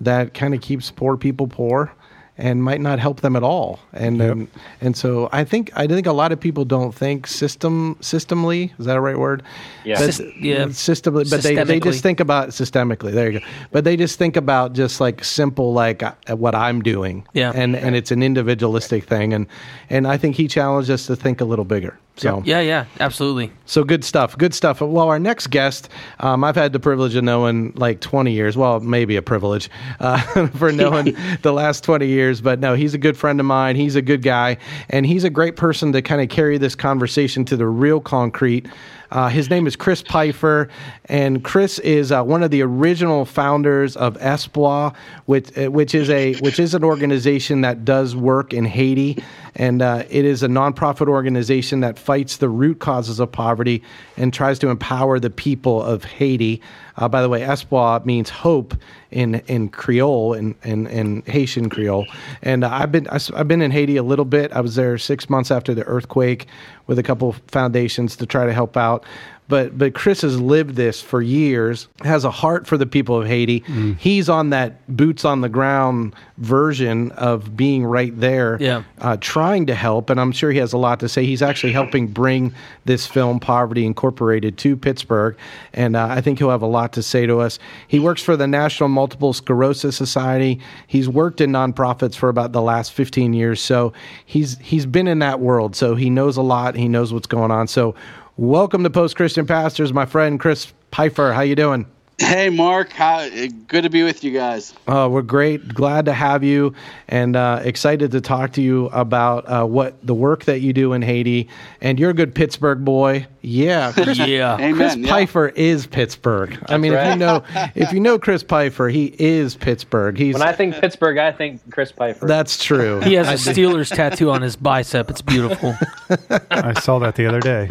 that 0.00 0.34
kind 0.34 0.54
of 0.54 0.60
keeps 0.60 0.90
poor 0.90 1.16
people 1.16 1.46
poor 1.46 1.92
and 2.36 2.64
might 2.64 2.80
not 2.80 2.98
help 2.98 3.20
them 3.20 3.36
at 3.36 3.42
all. 3.42 3.78
And 3.92 4.20
um, 4.20 4.48
and 4.80 4.96
so 4.96 5.28
I 5.32 5.44
think 5.44 5.70
I 5.76 5.86
think 5.86 6.06
a 6.06 6.12
lot 6.12 6.32
of 6.32 6.40
people 6.40 6.64
don't 6.64 6.92
think 6.92 7.26
system 7.26 7.94
systemly 8.00 8.72
is 8.78 8.86
that 8.86 8.96
a 8.96 9.00
right 9.00 9.18
word? 9.18 9.42
Yeah. 9.84 9.98
But- 9.98 10.10
Syst- 10.10 10.34
yeah. 10.40 10.64
Systemly, 10.66 11.30
but 11.30 11.42
they, 11.42 11.54
they 11.62 11.80
just 11.80 12.02
think 12.02 12.20
about 12.20 12.48
systemically. 12.48 13.12
There 13.12 13.30
you 13.30 13.40
go. 13.40 13.46
But 13.70 13.84
they 13.84 13.96
just 13.96 14.18
think 14.18 14.36
about 14.36 14.72
just 14.72 15.00
like 15.00 15.22
simple 15.22 15.72
like 15.72 16.02
uh, 16.02 16.14
what 16.36 16.54
I'm 16.54 16.82
doing. 16.82 17.26
Yeah. 17.32 17.52
And 17.54 17.76
and 17.76 17.94
it's 17.94 18.10
an 18.10 18.22
individualistic 18.22 19.04
thing 19.04 19.32
and 19.32 19.46
and 19.90 20.06
I 20.06 20.16
think 20.16 20.36
he 20.36 20.48
challenged 20.48 20.90
us 20.90 21.06
to 21.06 21.16
think 21.16 21.40
a 21.40 21.44
little 21.44 21.64
bigger. 21.64 21.98
So 22.16 22.42
Yeah, 22.44 22.60
yeah, 22.60 22.84
absolutely. 23.00 23.50
So 23.66 23.82
good 23.82 24.04
stuff. 24.04 24.38
Good 24.38 24.54
stuff. 24.54 24.80
Well, 24.80 25.08
our 25.08 25.18
next 25.18 25.48
guest, 25.48 25.88
um, 26.20 26.44
I've 26.44 26.54
had 26.54 26.72
the 26.72 26.78
privilege 26.78 27.16
of 27.16 27.24
knowing 27.24 27.72
like 27.74 28.00
20 28.00 28.32
years. 28.32 28.56
Well, 28.56 28.78
maybe 28.80 29.16
a 29.16 29.22
privilege 29.22 29.68
uh, 29.98 30.46
for 30.58 30.70
knowing 30.70 31.16
the 31.42 31.52
last 31.52 31.82
20 31.82 32.06
years, 32.06 32.40
but 32.40 32.60
no, 32.60 32.74
he's 32.74 32.94
a 32.94 32.98
good 32.98 33.16
friend 33.16 33.40
of 33.40 33.46
mine. 33.46 33.74
He's 33.74 33.96
a 33.96 34.02
good 34.02 34.22
guy, 34.22 34.58
and 34.90 35.04
he's 35.04 35.24
a 35.24 35.30
great 35.30 35.56
person 35.56 35.92
to 35.92 36.02
kind 36.02 36.20
of 36.20 36.28
carry 36.28 36.56
this 36.56 36.76
conversation 36.76 37.44
to 37.46 37.56
the 37.56 37.66
real 37.66 38.00
concrete. 38.00 38.68
Uh, 39.10 39.28
his 39.28 39.48
name 39.48 39.66
is 39.66 39.76
Chris 39.76 40.02
Pfeiffer, 40.02 40.68
and 41.04 41.44
Chris 41.44 41.78
is 41.80 42.10
uh, 42.10 42.22
one 42.24 42.42
of 42.42 42.50
the 42.50 42.62
original 42.62 43.24
founders 43.24 43.96
of 43.96 44.16
ESPWA, 44.18 44.94
which 45.26 45.56
uh, 45.56 45.70
which 45.70 45.94
is 45.94 46.10
a 46.10 46.34
which 46.36 46.58
is 46.58 46.74
an 46.74 46.82
organization 46.82 47.60
that 47.60 47.84
does 47.84 48.16
work 48.16 48.52
in 48.52 48.64
Haiti, 48.64 49.22
and 49.56 49.82
uh, 49.82 50.04
it 50.10 50.24
is 50.24 50.42
a 50.42 50.48
nonprofit 50.48 51.08
organization 51.08 51.80
that 51.80 51.98
fights 51.98 52.38
the 52.38 52.48
root 52.48 52.80
causes 52.80 53.20
of 53.20 53.30
poverty 53.30 53.82
and 54.16 54.32
tries 54.32 54.58
to 54.60 54.68
empower 54.68 55.20
the 55.20 55.30
people 55.30 55.82
of 55.82 56.04
Haiti. 56.04 56.60
Uh, 56.96 57.08
by 57.08 57.22
the 57.22 57.28
way, 57.28 57.40
ESPWA 57.40 58.04
means 58.04 58.30
hope 58.30 58.74
in 59.10 59.36
in 59.46 59.68
Creole 59.68 60.34
and 60.34 60.54
in, 60.62 60.86
in, 60.86 61.22
in, 61.22 61.22
Haitian 61.22 61.68
Creole. 61.68 62.06
And 62.42 62.64
uh, 62.64 62.70
I've 62.70 62.92
been 62.92 63.06
I've 63.08 63.48
been 63.48 63.62
in 63.62 63.70
Haiti 63.70 63.96
a 63.96 64.02
little 64.02 64.24
bit. 64.24 64.52
I 64.52 64.60
was 64.60 64.74
there 64.74 64.98
six 64.98 65.30
months 65.30 65.50
after 65.50 65.74
the 65.74 65.84
earthquake 65.84 66.46
with 66.86 66.98
a 66.98 67.02
couple 67.02 67.32
foundations 67.48 68.16
to 68.16 68.26
try 68.26 68.46
to 68.46 68.52
help 68.52 68.76
out. 68.76 69.04
But 69.46 69.76
but 69.76 69.94
Chris 69.94 70.22
has 70.22 70.40
lived 70.40 70.74
this 70.74 71.02
for 71.02 71.20
years. 71.20 71.88
Has 72.02 72.24
a 72.24 72.30
heart 72.30 72.66
for 72.66 72.78
the 72.78 72.86
people 72.86 73.20
of 73.20 73.26
Haiti. 73.26 73.60
Mm. 73.60 73.98
He's 73.98 74.28
on 74.28 74.50
that 74.50 74.96
boots 74.96 75.24
on 75.24 75.42
the 75.42 75.50
ground 75.50 76.14
version 76.38 77.12
of 77.12 77.56
being 77.56 77.84
right 77.84 78.18
there, 78.18 78.56
yeah. 78.60 78.82
uh, 79.00 79.16
trying 79.20 79.66
to 79.66 79.74
help. 79.74 80.08
And 80.08 80.18
I'm 80.18 80.32
sure 80.32 80.50
he 80.50 80.58
has 80.58 80.72
a 80.72 80.78
lot 80.78 81.00
to 81.00 81.08
say. 81.08 81.26
He's 81.26 81.42
actually 81.42 81.72
helping 81.72 82.06
bring 82.06 82.54
this 82.86 83.06
film 83.06 83.38
Poverty 83.38 83.84
Incorporated 83.84 84.56
to 84.58 84.76
Pittsburgh, 84.76 85.36
and 85.74 85.94
uh, 85.94 86.06
I 86.06 86.22
think 86.22 86.38
he'll 86.38 86.50
have 86.50 86.62
a 86.62 86.66
lot 86.66 86.94
to 86.94 87.02
say 87.02 87.26
to 87.26 87.40
us. 87.40 87.58
He 87.86 87.98
works 87.98 88.22
for 88.22 88.36
the 88.36 88.46
National 88.46 88.88
Multiple 88.88 89.32
Sclerosis 89.32 89.94
Society. 89.94 90.58
He's 90.86 91.08
worked 91.08 91.42
in 91.42 91.50
nonprofits 91.50 92.14
for 92.14 92.30
about 92.30 92.52
the 92.52 92.62
last 92.62 92.92
15 92.94 93.34
years, 93.34 93.60
so 93.60 93.92
he's 94.24 94.58
he's 94.58 94.86
been 94.86 95.06
in 95.06 95.18
that 95.18 95.40
world. 95.40 95.76
So 95.76 95.94
he 95.94 96.08
knows 96.08 96.38
a 96.38 96.42
lot. 96.42 96.74
He 96.74 96.88
knows 96.88 97.12
what's 97.12 97.26
going 97.26 97.50
on. 97.50 97.68
So 97.68 97.94
Welcome 98.36 98.82
to 98.82 98.90
Post 98.90 99.14
Christian 99.14 99.46
Pastors, 99.46 99.92
my 99.92 100.06
friend 100.06 100.40
Chris 100.40 100.72
Pfeiffer. 100.90 101.34
How 101.34 101.42
you 101.42 101.54
doing? 101.54 101.86
Hey, 102.18 102.48
Mark. 102.48 102.92
How, 102.92 103.28
good 103.66 103.82
to 103.82 103.90
be 103.90 104.04
with 104.04 104.22
you 104.22 104.30
guys. 104.30 104.72
Uh, 104.86 105.08
we're 105.10 105.22
great. 105.22 105.74
Glad 105.74 106.04
to 106.04 106.12
have 106.12 106.44
you 106.44 106.74
and 107.08 107.34
uh, 107.34 107.60
excited 107.64 108.12
to 108.12 108.20
talk 108.20 108.52
to 108.52 108.62
you 108.62 108.86
about 108.86 109.48
uh, 109.48 109.64
what 109.64 110.04
the 110.06 110.14
work 110.14 110.44
that 110.44 110.60
you 110.60 110.72
do 110.72 110.92
in 110.92 111.02
Haiti. 111.02 111.48
And 111.80 111.98
you're 111.98 112.10
a 112.10 112.14
good 112.14 112.32
Pittsburgh 112.32 112.84
boy. 112.84 113.26
Yeah. 113.40 113.92
yeah. 114.12 114.54
Amen. 114.54 114.76
Chris 114.76 114.96
yeah. 114.96 115.08
Pfeiffer 115.08 115.48
is 115.48 115.86
Pittsburgh. 115.86 116.56
I 116.68 116.78
mean, 116.78 116.92
if 116.92 117.12
you 117.12 117.16
know 117.16 117.42
if 117.74 117.92
you 117.92 117.98
know 117.98 118.18
Chris 118.18 118.44
Pfeiffer, 118.44 118.88
he 118.88 119.14
is 119.18 119.56
Pittsburgh. 119.56 120.16
He's 120.16 120.34
When 120.34 120.42
I 120.42 120.52
think 120.52 120.76
Pittsburgh, 120.76 121.18
I 121.18 121.32
think 121.32 121.68
Chris 121.72 121.90
Pfeiffer. 121.90 122.26
That's 122.26 122.62
true. 122.62 123.00
He 123.00 123.14
has 123.14 123.28
a 123.28 123.52
Steelers 123.52 123.94
tattoo 123.94 124.30
on 124.30 124.40
his 124.40 124.54
bicep. 124.54 125.10
It's 125.10 125.22
beautiful. 125.22 125.74
I 126.50 126.78
saw 126.80 127.00
that 127.00 127.16
the 127.16 127.26
other 127.26 127.40
day. 127.40 127.68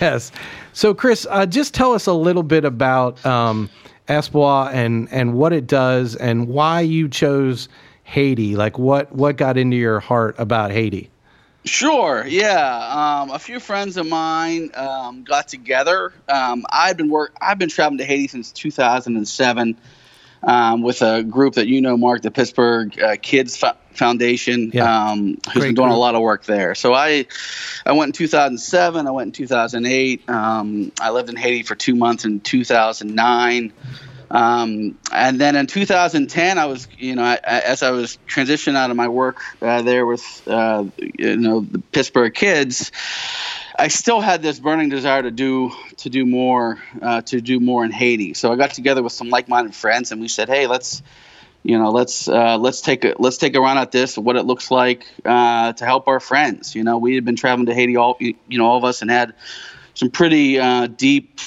yes. 0.00 0.32
So, 0.74 0.92
Chris, 0.92 1.24
uh, 1.30 1.46
just 1.46 1.72
tell 1.72 1.92
us 1.92 2.06
a 2.06 2.12
little 2.12 2.42
bit 2.42 2.64
about 2.64 3.24
um, 3.24 3.70
ESPWA 4.08 4.72
and 4.72 5.08
and 5.12 5.34
what 5.34 5.52
it 5.52 5.68
does 5.68 6.16
and 6.16 6.48
why 6.48 6.80
you 6.80 7.08
chose 7.08 7.68
Haiti. 8.02 8.56
Like, 8.56 8.76
what 8.76 9.12
what 9.12 9.36
got 9.36 9.56
into 9.56 9.76
your 9.76 10.00
heart 10.00 10.34
about 10.36 10.72
Haiti? 10.72 11.10
Sure. 11.64 12.26
Yeah. 12.26 13.20
Um, 13.22 13.30
a 13.30 13.38
few 13.38 13.60
friends 13.60 13.96
of 13.96 14.06
mine 14.06 14.70
um, 14.74 15.22
got 15.22 15.46
together. 15.46 16.12
Um, 16.28 16.66
I've 16.70 16.96
been 16.96 17.08
work. 17.08 17.32
I've 17.40 17.58
been 17.58 17.70
traveling 17.70 17.98
to 17.98 18.04
Haiti 18.04 18.26
since 18.26 18.50
2007 18.50 19.76
um, 20.46 20.82
with 20.82 21.02
a 21.02 21.22
group 21.22 21.54
that 21.54 21.66
you 21.66 21.80
know, 21.80 21.96
Mark, 21.96 22.22
the 22.22 22.30
Pittsburgh 22.30 23.00
uh, 23.00 23.16
Kids 23.20 23.56
Fo- 23.56 23.72
Foundation, 23.92 24.70
Yeah. 24.74 25.10
um, 25.10 25.38
who's 25.52 25.52
Great 25.54 25.68
been 25.68 25.74
doing 25.74 25.90
a 25.90 25.96
lot 25.98 26.14
of 26.14 26.20
work 26.20 26.44
there. 26.44 26.74
So 26.74 26.92
I, 26.94 27.26
I 27.86 27.92
went 27.92 28.08
in 28.08 28.12
2007. 28.12 29.06
I 29.06 29.10
went 29.10 29.28
in 29.28 29.32
2008. 29.32 30.28
Um, 30.28 30.92
I 31.00 31.10
lived 31.10 31.28
in 31.30 31.36
Haiti 31.36 31.62
for 31.62 31.74
two 31.74 31.94
months 31.94 32.24
in 32.24 32.40
2009. 32.40 33.72
Um, 34.30 34.98
and 35.12 35.40
then 35.40 35.54
in 35.54 35.66
2010, 35.68 36.58
I 36.58 36.66
was, 36.66 36.88
you 36.98 37.14
know, 37.14 37.22
I, 37.22 37.34
I, 37.34 37.60
as 37.60 37.82
I 37.84 37.92
was 37.92 38.18
transitioning 38.26 38.74
out 38.76 38.90
of 38.90 38.96
my 38.96 39.06
work 39.06 39.40
uh, 39.62 39.82
there 39.82 40.06
with, 40.06 40.42
uh, 40.48 40.84
you 40.98 41.36
know, 41.36 41.60
the 41.60 41.78
Pittsburgh 41.78 42.34
kids, 42.34 42.90
I 43.76 43.88
still 43.88 44.20
had 44.20 44.40
this 44.42 44.60
burning 44.60 44.88
desire 44.88 45.22
to 45.22 45.30
do 45.30 45.72
to 45.98 46.10
do 46.10 46.24
more, 46.24 46.78
uh, 47.02 47.22
to 47.22 47.40
do 47.40 47.58
more 47.58 47.84
in 47.84 47.90
Haiti. 47.90 48.34
So 48.34 48.52
I 48.52 48.56
got 48.56 48.72
together 48.72 49.02
with 49.02 49.12
some 49.12 49.30
like-minded 49.30 49.74
friends, 49.74 50.12
and 50.12 50.20
we 50.20 50.28
said, 50.28 50.48
"Hey, 50.48 50.66
let's, 50.66 51.02
you 51.64 51.78
know, 51.78 51.90
let's 51.90 52.28
uh, 52.28 52.56
let's 52.58 52.80
take 52.80 53.04
a 53.04 53.14
let's 53.18 53.36
take 53.36 53.56
a 53.56 53.60
run 53.60 53.76
at 53.76 53.90
this. 53.90 54.16
What 54.16 54.36
it 54.36 54.44
looks 54.44 54.70
like 54.70 55.06
uh, 55.24 55.72
to 55.72 55.84
help 55.84 56.06
our 56.06 56.20
friends. 56.20 56.74
You 56.74 56.84
know, 56.84 56.98
we 56.98 57.16
had 57.16 57.24
been 57.24 57.36
traveling 57.36 57.66
to 57.66 57.74
Haiti, 57.74 57.96
all 57.96 58.16
you 58.20 58.36
know, 58.48 58.66
all 58.66 58.78
of 58.78 58.84
us, 58.84 59.02
and 59.02 59.10
had 59.10 59.34
some 59.94 60.10
pretty 60.10 60.58
uh, 60.58 60.86
deep 60.86 61.40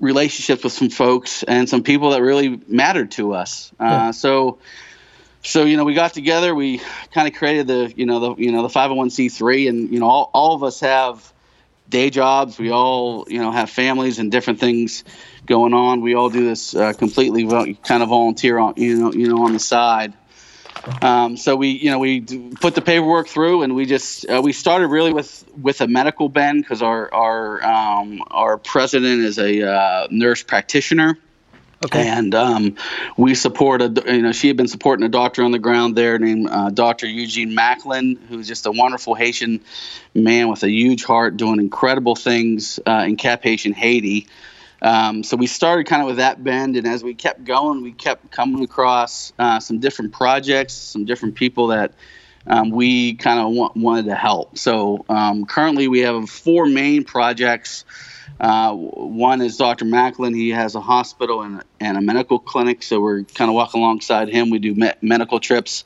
relationships 0.00 0.64
with 0.64 0.72
some 0.72 0.90
folks 0.90 1.42
and 1.42 1.68
some 1.68 1.82
people 1.82 2.10
that 2.10 2.22
really 2.22 2.60
mattered 2.68 3.12
to 3.12 3.32
us. 3.32 3.72
Uh, 3.78 4.12
so, 4.12 4.58
so 5.42 5.64
you 5.64 5.76
know, 5.76 5.84
we 5.84 5.94
got 5.94 6.12
together. 6.12 6.54
We 6.54 6.80
kind 7.12 7.28
of 7.28 7.34
created 7.34 7.68
the 7.68 7.92
you 7.96 8.04
know 8.04 8.18
the 8.18 8.34
you 8.42 8.50
know 8.50 8.62
the 8.62 8.68
501c3, 8.68 9.68
and 9.68 9.90
you 9.92 10.00
know 10.00 10.08
all, 10.08 10.30
all 10.34 10.54
of 10.54 10.64
us 10.64 10.80
have 10.80 11.32
day 11.88 12.10
jobs. 12.10 12.58
We 12.58 12.70
all 12.70 13.26
you 13.28 13.38
know 13.38 13.50
have 13.50 13.70
families 13.70 14.18
and 14.18 14.30
different 14.30 14.60
things 14.60 15.04
going 15.46 15.74
on. 15.74 16.00
We 16.00 16.14
all 16.14 16.30
do 16.30 16.44
this 16.44 16.74
uh, 16.74 16.92
completely 16.92 17.74
kind 17.82 18.02
of 18.02 18.08
volunteer 18.08 18.58
on 18.58 18.74
you 18.76 18.96
know 18.98 19.12
you 19.12 19.28
know 19.28 19.44
on 19.44 19.52
the 19.52 19.58
side. 19.58 20.14
Um, 21.02 21.36
so 21.36 21.56
we, 21.56 21.70
you 21.70 21.90
know, 21.90 21.98
we 21.98 22.20
put 22.20 22.74
the 22.74 22.82
paperwork 22.82 23.28
through, 23.28 23.62
and 23.62 23.74
we 23.74 23.86
just 23.86 24.28
uh, 24.28 24.40
we 24.42 24.52
started 24.52 24.88
really 24.88 25.12
with 25.12 25.44
with 25.60 25.80
a 25.80 25.88
medical 25.88 26.28
bend 26.28 26.62
because 26.62 26.82
our 26.82 27.12
our 27.12 27.64
um, 27.64 28.22
our 28.30 28.56
president 28.58 29.22
is 29.22 29.38
a 29.38 29.68
uh, 29.68 30.06
nurse 30.10 30.42
practitioner. 30.42 31.18
Okay. 31.86 32.08
And 32.08 32.34
um, 32.34 32.76
we 33.16 33.34
supported, 33.34 34.04
you 34.06 34.22
know, 34.22 34.32
she 34.32 34.48
had 34.48 34.56
been 34.56 34.68
supporting 34.68 35.04
a 35.04 35.08
doctor 35.08 35.42
on 35.42 35.52
the 35.52 35.58
ground 35.58 35.96
there 35.96 36.18
named 36.18 36.48
uh, 36.50 36.70
Dr. 36.70 37.06
Eugene 37.06 37.54
Macklin, 37.54 38.16
who's 38.28 38.48
just 38.48 38.66
a 38.66 38.70
wonderful 38.72 39.14
Haitian 39.14 39.60
man 40.14 40.48
with 40.48 40.62
a 40.62 40.70
huge 40.70 41.04
heart, 41.04 41.36
doing 41.36 41.60
incredible 41.60 42.16
things 42.16 42.80
uh, 42.86 43.04
in 43.06 43.16
Cap-Haïtien 43.16 43.72
Haiti. 43.72 44.26
Um, 44.82 45.22
so 45.22 45.36
we 45.36 45.46
started 45.46 45.86
kind 45.86 46.02
of 46.02 46.08
with 46.08 46.16
that 46.16 46.42
bend, 46.42 46.76
and 46.76 46.86
as 46.86 47.02
we 47.02 47.14
kept 47.14 47.44
going, 47.44 47.82
we 47.82 47.92
kept 47.92 48.30
coming 48.30 48.62
across 48.62 49.32
uh, 49.38 49.60
some 49.60 49.78
different 49.78 50.12
projects, 50.12 50.74
some 50.74 51.04
different 51.04 51.34
people 51.34 51.68
that 51.68 51.92
um, 52.46 52.70
we 52.70 53.14
kind 53.14 53.40
of 53.40 53.52
wa- 53.52 53.72
wanted 53.74 54.06
to 54.06 54.14
help. 54.14 54.58
So 54.58 55.04
um, 55.08 55.46
currently, 55.46 55.88
we 55.88 56.00
have 56.00 56.28
four 56.28 56.66
main 56.66 57.04
projects. 57.04 57.84
Uh, 58.38 58.72
one 58.74 59.40
is 59.40 59.56
Dr. 59.56 59.84
Macklin. 59.84 60.34
He 60.34 60.50
has 60.50 60.74
a 60.74 60.80
hospital 60.80 61.42
and, 61.42 61.62
and 61.80 61.96
a 61.96 62.00
medical 62.00 62.38
clinic, 62.38 62.82
so 62.82 63.00
we're 63.00 63.22
kind 63.22 63.50
of 63.50 63.54
walking 63.54 63.80
alongside 63.80 64.28
him. 64.28 64.50
We 64.50 64.58
do 64.58 64.74
me- 64.74 64.92
medical 65.00 65.40
trips. 65.40 65.84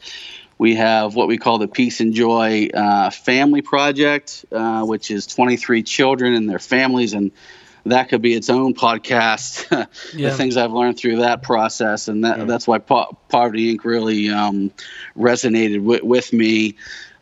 We 0.58 0.74
have 0.74 1.14
what 1.14 1.28
we 1.28 1.38
call 1.38 1.58
the 1.58 1.68
Peace 1.68 2.00
and 2.00 2.12
Joy 2.12 2.68
uh, 2.74 3.10
Family 3.10 3.62
Project, 3.62 4.44
uh, 4.52 4.84
which 4.84 5.10
is 5.10 5.26
23 5.26 5.82
children 5.82 6.34
and 6.34 6.50
their 6.50 6.58
families, 6.58 7.14
and 7.14 7.30
that 7.86 8.10
could 8.10 8.20
be 8.20 8.34
its 8.34 8.50
own 8.50 8.74
podcast. 8.74 9.66
Yeah. 10.12 10.30
the 10.30 10.36
things 10.36 10.56
I've 10.56 10.72
learned 10.72 10.98
through 10.98 11.18
that 11.20 11.42
process, 11.42 12.08
and 12.08 12.24
that, 12.24 12.46
that's 12.46 12.66
why 12.66 12.78
po- 12.78 13.16
Poverty 13.28 13.76
Inc. 13.76 13.84
really 13.84 14.28
um, 14.28 14.72
resonated 15.16 15.82
with, 15.82 16.02
with 16.02 16.32
me. 16.32 16.76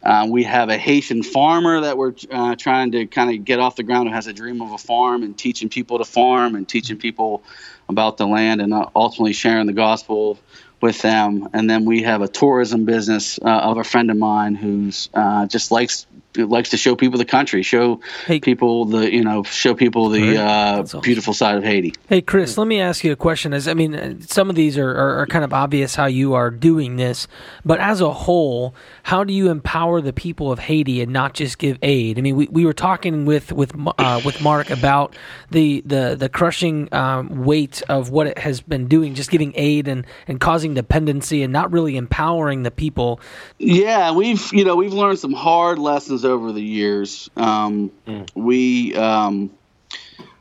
Uh, 0.09 0.27
we 0.27 0.43
have 0.43 0.71
a 0.71 0.79
Haitian 0.79 1.23
farmer 1.23 1.83
that 1.83 1.99
we're 1.99 2.15
uh, 2.31 2.57
trying 2.57 2.93
to 2.93 3.07
kind 3.07 3.31
of 3.31 3.45
get 3.45 3.61
off 3.61 3.77
the 3.77 3.83
ground 3.83 4.09
who 4.09 4.15
has 4.15 4.27
a 4.27 4.33
dream 4.33 4.63
of 4.63 4.73
a 4.73 4.79
farm 4.79 5.23
and 5.23 5.37
teaching 5.37 5.69
people 5.69 5.99
to 5.99 6.05
farm 6.07 6.55
and 6.55 6.67
teaching 6.67 6.97
people 6.97 7.43
about 7.91 8.17
the 8.17 8.27
land 8.27 8.63
and 8.63 8.73
uh, 8.73 8.87
ultimately 8.97 9.35
sharing 9.35 9.67
the 9.67 9.75
gospel 9.75 10.39
with 10.81 11.03
them. 11.03 11.51
And 11.53 11.69
then 11.69 11.85
we 11.85 12.05
have 12.05 12.23
a 12.23 12.29
tourism 12.29 12.87
business 12.87 13.39
uh, 13.39 13.51
of 13.51 13.77
a 13.77 13.85
friend 13.85 14.11
of 14.11 14.17
mine 14.17 14.55
who's 14.55 15.11
uh, 15.13 15.45
just 15.45 15.71
likes 15.71 16.07
likes 16.37 16.71
to 16.71 16.77
show 16.77 16.95
people 16.95 17.19
the 17.19 17.25
country, 17.25 17.63
show 17.63 18.01
Hey. 18.27 18.39
people 18.41 18.85
the 18.85 19.13
you 19.13 19.23
know 19.25 19.43
show 19.43 19.75
people 19.75 20.09
the 20.09 20.37
uh, 20.39 20.81
awesome. 20.83 21.01
beautiful 21.01 21.33
side 21.35 21.57
of 21.57 21.65
Haiti. 21.65 21.95
Hey, 22.09 22.21
Chris, 22.21 22.57
let 22.59 22.67
me 22.69 22.81
ask 22.81 23.03
you 23.03 23.13
a 23.13 23.17
question. 23.17 23.53
As 23.53 23.67
I 23.67 23.75
mean, 23.75 23.95
uh, 23.95 24.15
some 24.21 24.51
of 24.51 24.57
these 24.57 24.77
are, 24.79 24.91
are, 24.91 25.21
are 25.21 25.27
kind 25.27 25.45
of 25.45 25.53
obvious 25.53 25.95
how 25.95 26.07
you 26.07 26.35
are 26.35 26.51
doing 26.51 26.97
this, 26.97 27.27
but 27.65 27.81
as 27.81 28.01
a 28.01 28.13
whole, 28.13 28.75
how 29.05 29.25
do 29.25 29.33
you 29.33 29.51
empower 29.51 30.01
the 30.01 30.13
people 30.13 30.53
of 30.53 30.59
Haiti 30.59 31.01
and 31.03 31.13
not 31.13 31.35
just 31.35 31.59
give 31.59 31.79
aid? 31.83 32.19
I 32.19 32.23
mean, 32.23 32.37
we, 32.37 32.47
we 32.49 32.65
were 32.65 32.73
talking 32.75 33.25
with 33.25 33.51
with 33.53 33.73
uh, 33.99 34.21
with 34.25 34.41
Mark 34.43 34.71
about 34.71 35.17
the 35.51 35.83
the 35.87 36.15
the 36.19 36.29
crushing 36.29 36.93
um, 36.93 37.45
weight 37.45 37.83
of 37.89 38.11
what 38.11 38.27
it 38.27 38.39
has 38.39 38.61
been 38.61 38.87
doing, 38.87 39.15
just 39.15 39.31
giving 39.31 39.53
aid 39.57 39.89
and 39.89 40.07
and 40.27 40.41
causing 40.41 40.75
dependency 40.75 41.43
and 41.43 41.53
not 41.53 41.73
really 41.73 41.97
empowering 41.97 42.63
the 42.63 42.71
people. 42.71 43.21
Yeah, 43.59 44.13
we've 44.13 44.53
you 44.53 44.65
know 44.65 44.77
we've 44.77 44.93
learned 44.93 45.19
some 45.19 45.33
hard 45.33 45.79
lessons 45.79 46.18
lessons 46.19 46.25
over 46.25 46.53
the 46.53 46.63
years. 46.63 47.31
Um, 47.37 47.91
We, 48.35 48.95
um, 48.95 49.51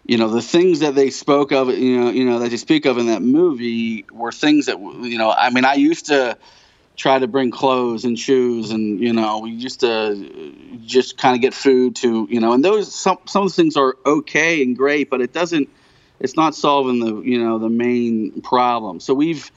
you 0.05 0.17
know, 0.17 0.29
the 0.29 0.41
things 0.41 0.79
that 0.79 0.95
they 0.95 1.09
spoke 1.09 1.51
of, 1.51 1.69
you 1.69 1.99
know, 1.99 2.11
you 2.11 2.25
know, 2.25 2.39
that 2.39 2.49
they 2.49 2.57
speak 2.57 2.85
of 2.85 2.97
in 2.97 3.07
that 3.07 3.21
movie 3.21 4.05
were 4.11 4.31
things 4.31 4.67
that, 4.67 4.79
you 4.79 5.17
know, 5.17 5.31
I 5.31 5.49
mean, 5.49 5.65
I 5.65 5.73
used 5.75 6.07
to 6.07 6.37
try 6.95 7.19
to 7.19 7.27
bring 7.27 7.51
clothes 7.51 8.05
and 8.05 8.17
shoes, 8.17 8.71
and 8.71 8.99
you 8.99 9.13
know, 9.13 9.39
we 9.39 9.51
used 9.51 9.81
to 9.81 10.51
just 10.85 11.17
kind 11.17 11.35
of 11.35 11.41
get 11.41 11.53
food 11.53 11.95
to, 11.95 12.27
you 12.29 12.39
know, 12.39 12.53
and 12.53 12.63
those 12.63 12.93
some 12.93 13.17
some 13.25 13.43
of 13.43 13.49
the 13.49 13.55
things 13.55 13.77
are 13.77 13.95
okay 14.05 14.63
and 14.63 14.75
great, 14.77 15.09
but 15.09 15.21
it 15.21 15.33
doesn't, 15.33 15.69
it's 16.19 16.35
not 16.35 16.55
solving 16.55 16.99
the, 16.99 17.21
you 17.21 17.43
know, 17.43 17.59
the 17.59 17.69
main 17.69 18.41
problem. 18.41 18.99
So 18.99 19.13
we've 19.13 19.51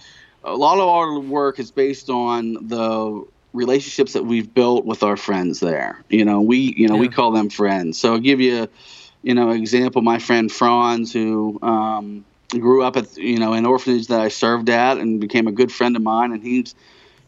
a 0.44 0.54
lot 0.54 0.78
of 0.78 0.88
our 0.88 1.18
work 1.18 1.58
is 1.58 1.70
based 1.70 2.10
on 2.10 2.68
the 2.68 3.24
relationships 3.52 4.12
that 4.12 4.24
we've 4.24 4.52
built 4.52 4.84
with 4.84 5.02
our 5.02 5.16
friends 5.16 5.60
there. 5.60 6.02
You 6.08 6.24
know, 6.24 6.40
we 6.40 6.74
you 6.76 6.88
know 6.88 6.96
we 6.96 7.08
call 7.08 7.32
them 7.32 7.50
friends. 7.50 7.98
So 7.98 8.12
I'll 8.12 8.20
give 8.20 8.40
you, 8.40 8.68
you 9.22 9.34
know, 9.34 9.50
example. 9.50 10.02
My 10.02 10.18
friend 10.18 10.50
Franz, 10.50 11.12
who 11.12 11.58
um, 11.62 12.24
grew 12.50 12.82
up 12.82 12.96
at 12.96 13.16
you 13.16 13.38
know 13.38 13.52
an 13.52 13.66
orphanage 13.66 14.08
that 14.08 14.20
I 14.20 14.28
served 14.28 14.70
at, 14.70 14.98
and 14.98 15.20
became 15.20 15.46
a 15.46 15.52
good 15.52 15.72
friend 15.72 15.96
of 15.96 16.02
mine, 16.02 16.32
and 16.32 16.42
he's 16.42 16.74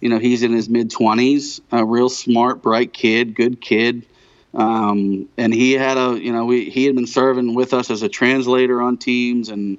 you 0.00 0.08
know 0.08 0.18
he's 0.18 0.42
in 0.42 0.52
his 0.52 0.68
mid 0.68 0.90
twenties, 0.90 1.60
a 1.70 1.84
real 1.84 2.08
smart, 2.08 2.62
bright 2.62 2.92
kid, 2.92 3.34
good 3.34 3.60
kid. 3.60 4.06
Um, 4.54 5.30
and 5.38 5.54
he 5.54 5.72
had 5.72 5.96
a, 5.96 6.18
you 6.20 6.30
know, 6.30 6.44
we, 6.44 6.68
he 6.68 6.84
had 6.84 6.94
been 6.94 7.06
serving 7.06 7.54
with 7.54 7.72
us 7.72 7.90
as 7.90 8.02
a 8.02 8.08
translator 8.10 8.82
on 8.82 8.98
teams 8.98 9.48
and, 9.48 9.78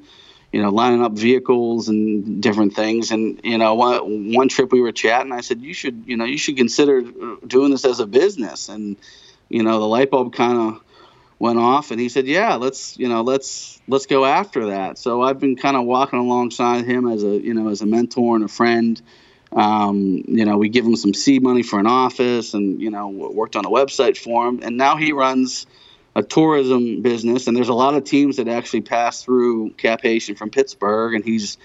you 0.53 0.61
know, 0.61 0.69
lining 0.69 1.03
up 1.03 1.13
vehicles 1.13 1.89
and 1.89 2.41
different 2.41 2.75
things. 2.75 3.09
And, 3.09 3.41
you 3.43 3.57
know, 3.57 3.73
one, 3.73 4.31
one 4.33 4.47
trip 4.47 4.71
we 4.71 4.81
were 4.81 4.91
chatting, 4.91 5.31
I 5.31 5.41
said, 5.41 5.61
you 5.61 5.73
should, 5.73 6.03
you 6.05 6.15
know, 6.15 6.25
you 6.25 6.37
should 6.37 6.57
consider 6.57 6.99
uh, 6.99 7.35
doing 7.47 7.71
this 7.71 7.85
as 7.85 7.99
a 7.99 8.05
business. 8.05 8.69
And, 8.69 8.95
you 9.49 9.63
know, 9.63 9.79
the 9.79 9.87
light 9.87 10.11
bulb 10.11 10.35
kind 10.35 10.59
of 10.59 10.81
went 11.39 11.57
off 11.57 11.89
and 11.89 11.99
he 11.99 12.07
said, 12.07 12.27
yeah, 12.27 12.53
let's, 12.53 12.97
you 12.99 13.09
know, 13.09 13.23
let's, 13.23 13.81
let's 13.87 14.05
go 14.05 14.25
after 14.25 14.67
that. 14.67 14.99
So 14.99 15.23
I've 15.23 15.39
been 15.39 15.55
kind 15.55 15.75
of 15.75 15.85
walking 15.85 16.19
alongside 16.19 16.85
him 16.85 17.09
as 17.09 17.23
a, 17.23 17.29
you 17.29 17.55
know, 17.55 17.69
as 17.69 17.81
a 17.81 17.87
mentor 17.87 18.35
and 18.35 18.45
a 18.45 18.47
friend. 18.47 19.01
Um, 19.51 20.23
you 20.27 20.45
know, 20.45 20.57
we 20.57 20.69
give 20.69 20.85
him 20.85 20.95
some 20.95 21.15
seed 21.15 21.41
money 21.41 21.63
for 21.63 21.79
an 21.79 21.87
office 21.87 22.53
and, 22.53 22.79
you 22.79 22.91
know, 22.91 23.07
worked 23.09 23.55
on 23.55 23.65
a 23.65 23.69
website 23.69 24.17
for 24.17 24.47
him. 24.47 24.59
And 24.61 24.77
now 24.77 24.97
he 24.97 25.13
runs 25.13 25.65
a 26.15 26.23
tourism 26.23 27.01
business. 27.01 27.47
And 27.47 27.55
there's 27.57 27.69
a 27.69 27.73
lot 27.73 27.95
of 27.95 28.03
teams 28.03 28.37
that 28.37 28.47
actually 28.47 28.81
pass 28.81 29.23
through 29.23 29.71
Cap-Haïtien 29.71 30.37
from 30.37 30.49
Pittsburgh. 30.49 31.15
And 31.15 31.23
he's 31.23 31.57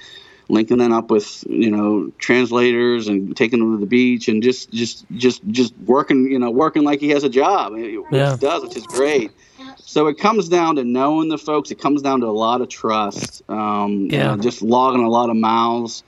linking 0.48 0.78
them 0.78 0.92
up 0.92 1.10
with, 1.10 1.44
you 1.48 1.70
know, 1.70 2.10
translators 2.18 3.06
and 3.08 3.36
taking 3.36 3.58
them 3.58 3.76
to 3.76 3.80
the 3.80 3.86
beach 3.86 4.28
and 4.28 4.42
just, 4.42 4.70
just, 4.70 5.04
just, 5.12 5.46
just 5.48 5.74
working, 5.84 6.30
you 6.30 6.38
know, 6.38 6.50
working 6.50 6.84
like 6.84 7.00
he 7.00 7.10
has 7.10 7.22
a 7.22 7.28
job, 7.28 7.76
Yeah. 7.76 8.30
he 8.32 8.36
does, 8.38 8.62
which 8.62 8.76
is 8.76 8.86
great. 8.86 9.30
So 9.76 10.06
it 10.06 10.18
comes 10.18 10.48
down 10.48 10.76
to 10.76 10.84
knowing 10.84 11.28
the 11.28 11.38
folks. 11.38 11.70
It 11.70 11.78
comes 11.78 12.00
down 12.00 12.20
to 12.20 12.26
a 12.26 12.32
lot 12.32 12.62
of 12.62 12.68
trust. 12.68 13.42
Um, 13.48 13.92
you 13.92 14.08
Yeah. 14.12 14.34
know, 14.34 14.42
just 14.42 14.62
logging 14.62 15.04
a 15.04 15.10
lot 15.10 15.28
of 15.28 15.36
miles. 15.36 16.02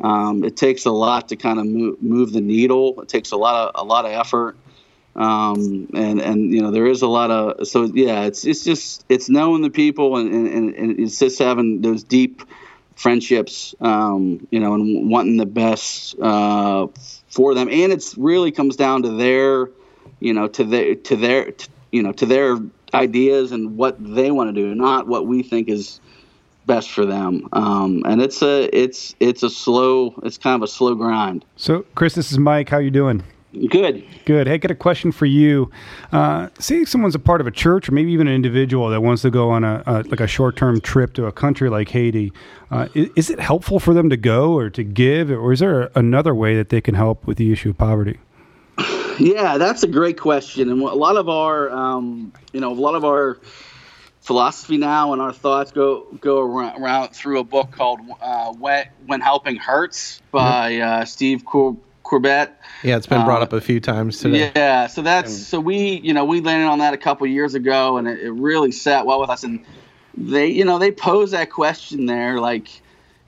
Um, 0.00 0.44
it 0.44 0.56
takes 0.56 0.84
a 0.84 0.90
lot 0.90 1.28
to 1.28 1.36
kind 1.36 1.58
of 1.58 1.64
move, 1.66 2.02
move 2.02 2.32
the 2.32 2.42
needle. 2.42 3.00
It 3.00 3.08
takes 3.08 3.32
a 3.32 3.36
lot 3.36 3.74
of 3.74 3.80
a 3.80 3.84
lot 3.84 4.04
of 4.04 4.12
effort. 4.12 4.56
Um, 5.16 5.88
and 5.94 6.20
and 6.20 6.52
you 6.52 6.60
know 6.60 6.70
there 6.70 6.86
is 6.86 7.02
a 7.02 7.06
lot 7.06 7.30
of 7.30 7.66
so 7.66 7.84
yeah. 7.84 8.24
It's 8.24 8.44
it's 8.44 8.64
just 8.64 9.04
it's 9.08 9.28
knowing 9.28 9.62
the 9.62 9.70
people 9.70 10.16
and 10.16 10.32
and, 10.32 10.74
and 10.74 11.00
it's 11.00 11.18
just 11.18 11.38
having 11.38 11.80
those 11.80 12.02
deep 12.02 12.42
friendships. 12.96 13.74
Um, 13.80 14.46
you 14.50 14.60
know, 14.60 14.74
and 14.74 15.10
wanting 15.10 15.38
the 15.38 15.46
best 15.46 16.18
uh, 16.20 16.86
for 17.28 17.54
them. 17.54 17.68
And 17.70 17.92
it's 17.92 18.16
really 18.18 18.52
comes 18.52 18.76
down 18.76 19.02
to 19.02 19.10
their 19.10 19.70
you 20.20 20.34
know 20.34 20.48
to 20.48 20.64
their 20.64 20.94
to 20.94 21.16
their 21.16 21.52
t 21.52 21.68
you 21.92 22.02
know 22.02 22.12
to 22.12 22.26
their 22.26 22.58
ideas 22.92 23.52
and 23.52 23.76
what 23.76 23.96
they 23.98 24.30
want 24.30 24.54
to 24.54 24.60
do, 24.60 24.74
not 24.74 25.06
what 25.06 25.26
we 25.26 25.42
think 25.42 25.68
is 25.68 26.00
best 26.66 26.90
for 26.90 27.06
them. 27.06 27.48
Um, 27.52 28.02
and 28.06 28.20
it's 28.20 28.42
a 28.42 28.68
it's 28.76 29.14
it's 29.20 29.42
a 29.42 29.50
slow 29.50 30.14
it's 30.24 30.38
kind 30.38 30.56
of 30.56 30.62
a 30.62 30.70
slow 30.70 30.94
grind. 30.94 31.44
So, 31.56 31.86
Chris, 31.94 32.14
this 32.14 32.32
is 32.32 32.38
Mike. 32.38 32.68
How 32.68 32.78
you 32.78 32.90
doing? 32.90 33.22
Good. 33.68 34.04
Good. 34.24 34.46
Hey, 34.46 34.58
got 34.58 34.70
a 34.70 34.74
question 34.74 35.12
for 35.12 35.26
you. 35.26 35.70
Uh, 36.12 36.48
say 36.58 36.84
someone's 36.84 37.14
a 37.14 37.18
part 37.18 37.40
of 37.40 37.46
a 37.46 37.50
church, 37.50 37.88
or 37.88 37.92
maybe 37.92 38.12
even 38.12 38.28
an 38.28 38.34
individual 38.34 38.90
that 38.90 39.00
wants 39.00 39.22
to 39.22 39.30
go 39.30 39.50
on 39.50 39.64
a, 39.64 39.82
a 39.86 40.02
like 40.02 40.20
a 40.20 40.26
short-term 40.26 40.80
trip 40.80 41.14
to 41.14 41.26
a 41.26 41.32
country 41.32 41.70
like 41.70 41.88
Haiti. 41.88 42.32
Uh, 42.70 42.88
is, 42.94 43.08
is 43.16 43.30
it 43.30 43.40
helpful 43.40 43.80
for 43.80 43.94
them 43.94 44.10
to 44.10 44.16
go 44.16 44.52
or 44.52 44.68
to 44.70 44.84
give, 44.84 45.30
or 45.30 45.52
is 45.52 45.60
there 45.60 45.90
another 45.94 46.34
way 46.34 46.56
that 46.56 46.68
they 46.68 46.80
can 46.80 46.94
help 46.94 47.26
with 47.26 47.38
the 47.38 47.52
issue 47.52 47.70
of 47.70 47.78
poverty? 47.78 48.18
Yeah, 49.18 49.56
that's 49.56 49.82
a 49.82 49.88
great 49.88 50.18
question, 50.18 50.70
and 50.70 50.82
a 50.82 50.94
lot 50.94 51.16
of 51.16 51.28
our, 51.28 51.70
um, 51.70 52.32
you 52.52 52.60
know, 52.60 52.72
a 52.72 52.74
lot 52.74 52.94
of 52.94 53.04
our 53.04 53.38
philosophy 54.20 54.76
now 54.76 55.12
and 55.12 55.22
our 55.22 55.32
thoughts 55.32 55.70
go 55.70 56.06
go 56.20 56.40
around, 56.40 56.82
around 56.82 57.08
through 57.10 57.38
a 57.38 57.44
book 57.44 57.70
called 57.70 58.00
uh, 58.20 58.52
"When 58.52 58.86
When 59.06 59.20
Helping 59.20 59.56
Hurts" 59.56 60.20
by 60.30 60.76
uh, 60.76 61.04
Steve 61.04 61.44
Cor- 61.44 61.76
Corbett. 62.06 62.52
Yeah, 62.82 62.96
it's 62.96 63.06
been 63.06 63.24
brought 63.24 63.40
Uh, 63.40 63.44
up 63.44 63.52
a 63.52 63.60
few 63.60 63.80
times 63.80 64.18
today. 64.18 64.52
Yeah, 64.54 64.86
so 64.86 65.02
that's 65.02 65.36
so 65.36 65.58
we 65.58 66.00
you 66.04 66.14
know 66.14 66.24
we 66.24 66.40
landed 66.40 66.66
on 66.66 66.78
that 66.78 66.94
a 66.94 66.96
couple 66.96 67.26
years 67.26 67.54
ago, 67.54 67.96
and 67.96 68.06
it, 68.06 68.20
it 68.20 68.30
really 68.30 68.72
sat 68.72 69.06
well 69.06 69.20
with 69.20 69.28
us. 69.28 69.44
And 69.44 69.64
they 70.16 70.46
you 70.46 70.64
know 70.64 70.78
they 70.78 70.92
pose 70.92 71.32
that 71.32 71.50
question 71.50 72.06
there, 72.06 72.38
like 72.40 72.68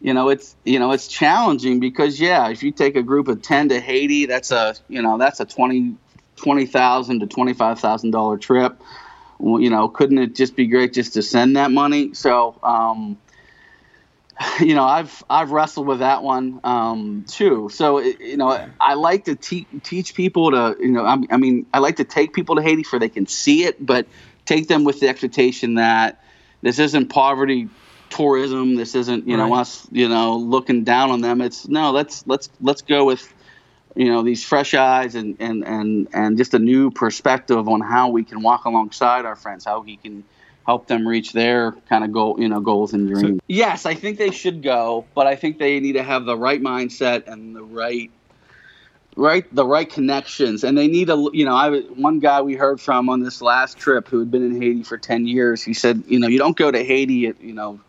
you 0.00 0.14
know 0.14 0.28
it's 0.28 0.54
you 0.64 0.78
know 0.78 0.92
it's 0.92 1.08
challenging 1.08 1.80
because 1.80 2.20
yeah, 2.20 2.48
if 2.48 2.62
you 2.62 2.70
take 2.70 2.94
a 2.96 3.02
group 3.02 3.28
of 3.28 3.42
ten 3.42 3.68
to 3.70 3.80
Haiti, 3.80 4.26
that's 4.26 4.52
a 4.52 4.74
you 4.88 5.02
know 5.02 5.18
that's 5.18 5.40
a 5.40 5.44
twenty 5.44 5.96
twenty 6.36 6.66
thousand 6.66 7.20
to 7.20 7.26
twenty 7.26 7.54
five 7.54 7.80
thousand 7.80 8.12
dollar 8.12 8.38
trip. 8.38 8.80
Well, 9.40 9.60
you 9.60 9.70
know, 9.70 9.88
couldn't 9.88 10.18
it 10.18 10.34
just 10.34 10.56
be 10.56 10.66
great 10.66 10.92
just 10.92 11.14
to 11.14 11.22
send 11.22 11.56
that 11.56 11.70
money? 11.70 12.14
So. 12.14 12.58
um 12.62 13.18
you 14.60 14.74
know, 14.74 14.84
I've 14.84 15.22
I've 15.28 15.50
wrestled 15.50 15.86
with 15.86 16.00
that 16.00 16.22
one 16.22 16.60
um, 16.64 17.24
too. 17.28 17.68
So 17.72 17.98
you 18.00 18.36
know, 18.36 18.58
I 18.80 18.94
like 18.94 19.24
to 19.24 19.36
te- 19.36 19.68
teach 19.82 20.14
people 20.14 20.50
to 20.52 20.76
you 20.80 20.92
know, 20.92 21.04
I, 21.04 21.16
I 21.30 21.36
mean, 21.36 21.66
I 21.72 21.78
like 21.78 21.96
to 21.96 22.04
take 22.04 22.32
people 22.34 22.56
to 22.56 22.62
Haiti 22.62 22.82
for 22.82 22.98
they 22.98 23.08
can 23.08 23.26
see 23.26 23.64
it, 23.64 23.84
but 23.84 24.08
take 24.46 24.68
them 24.68 24.84
with 24.84 25.00
the 25.00 25.08
expectation 25.08 25.74
that 25.74 26.20
this 26.62 26.78
isn't 26.78 27.08
poverty 27.08 27.70
tourism. 28.10 28.76
This 28.76 28.94
isn't 28.94 29.26
you 29.26 29.36
know 29.36 29.52
Right. 29.52 29.54
us 29.54 29.86
you 29.90 30.08
know 30.08 30.36
looking 30.36 30.84
down 30.84 31.10
on 31.10 31.20
them. 31.20 31.40
It's 31.40 31.66
no, 31.68 31.90
let's 31.90 32.24
let's 32.26 32.48
let's 32.60 32.82
go 32.82 33.04
with 33.04 33.32
you 33.96 34.06
know 34.10 34.22
these 34.22 34.44
fresh 34.44 34.74
eyes 34.74 35.14
and 35.14 35.36
and 35.40 35.64
and 35.66 36.08
and 36.12 36.36
just 36.38 36.54
a 36.54 36.58
new 36.58 36.90
perspective 36.90 37.68
on 37.68 37.80
how 37.80 38.10
we 38.10 38.24
can 38.24 38.42
walk 38.42 38.64
alongside 38.64 39.24
our 39.24 39.36
friends, 39.36 39.64
how 39.64 39.80
we 39.80 39.96
can 39.96 40.24
help 40.68 40.86
them 40.86 41.08
reach 41.08 41.32
their 41.32 41.72
kind 41.88 42.04
of 42.04 42.12
goal, 42.12 42.36
you 42.38 42.46
know, 42.46 42.60
goals 42.60 42.92
and 42.92 43.08
dreams. 43.08 43.40
yes, 43.48 43.86
I 43.86 43.94
think 43.94 44.18
they 44.18 44.30
should 44.30 44.62
go, 44.62 45.06
but 45.14 45.26
I 45.26 45.34
think 45.34 45.56
they 45.56 45.80
need 45.80 45.94
to 45.94 46.02
have 46.02 46.26
the 46.26 46.36
right 46.36 46.60
mindset 46.60 47.26
and 47.26 47.56
the 47.56 47.62
right 47.62 48.10
right 49.16 49.52
the 49.52 49.64
right 49.64 49.90
connections 49.90 50.62
and 50.62 50.78
they 50.78 50.86
need 50.86 51.10
a 51.10 51.16
you 51.32 51.44
know 51.44 51.56
i 51.56 51.80
one 51.96 52.20
guy 52.20 52.40
we 52.40 52.54
heard 52.54 52.80
from 52.80 53.08
on 53.08 53.18
this 53.18 53.42
last 53.42 53.76
trip 53.76 54.06
who 54.06 54.20
had 54.20 54.30
been 54.30 54.44
in 54.44 54.62
haiti 54.62 54.84
for 54.84 54.96
10 54.96 55.26
years 55.26 55.60
he 55.60 55.74
said 55.74 56.04
you 56.06 56.20
know 56.20 56.28
you 56.28 56.38
don't 56.38 56.56
go 56.56 56.70
to 56.70 56.84
haiti 56.84 57.34
you 57.40 57.52
know 57.52 57.80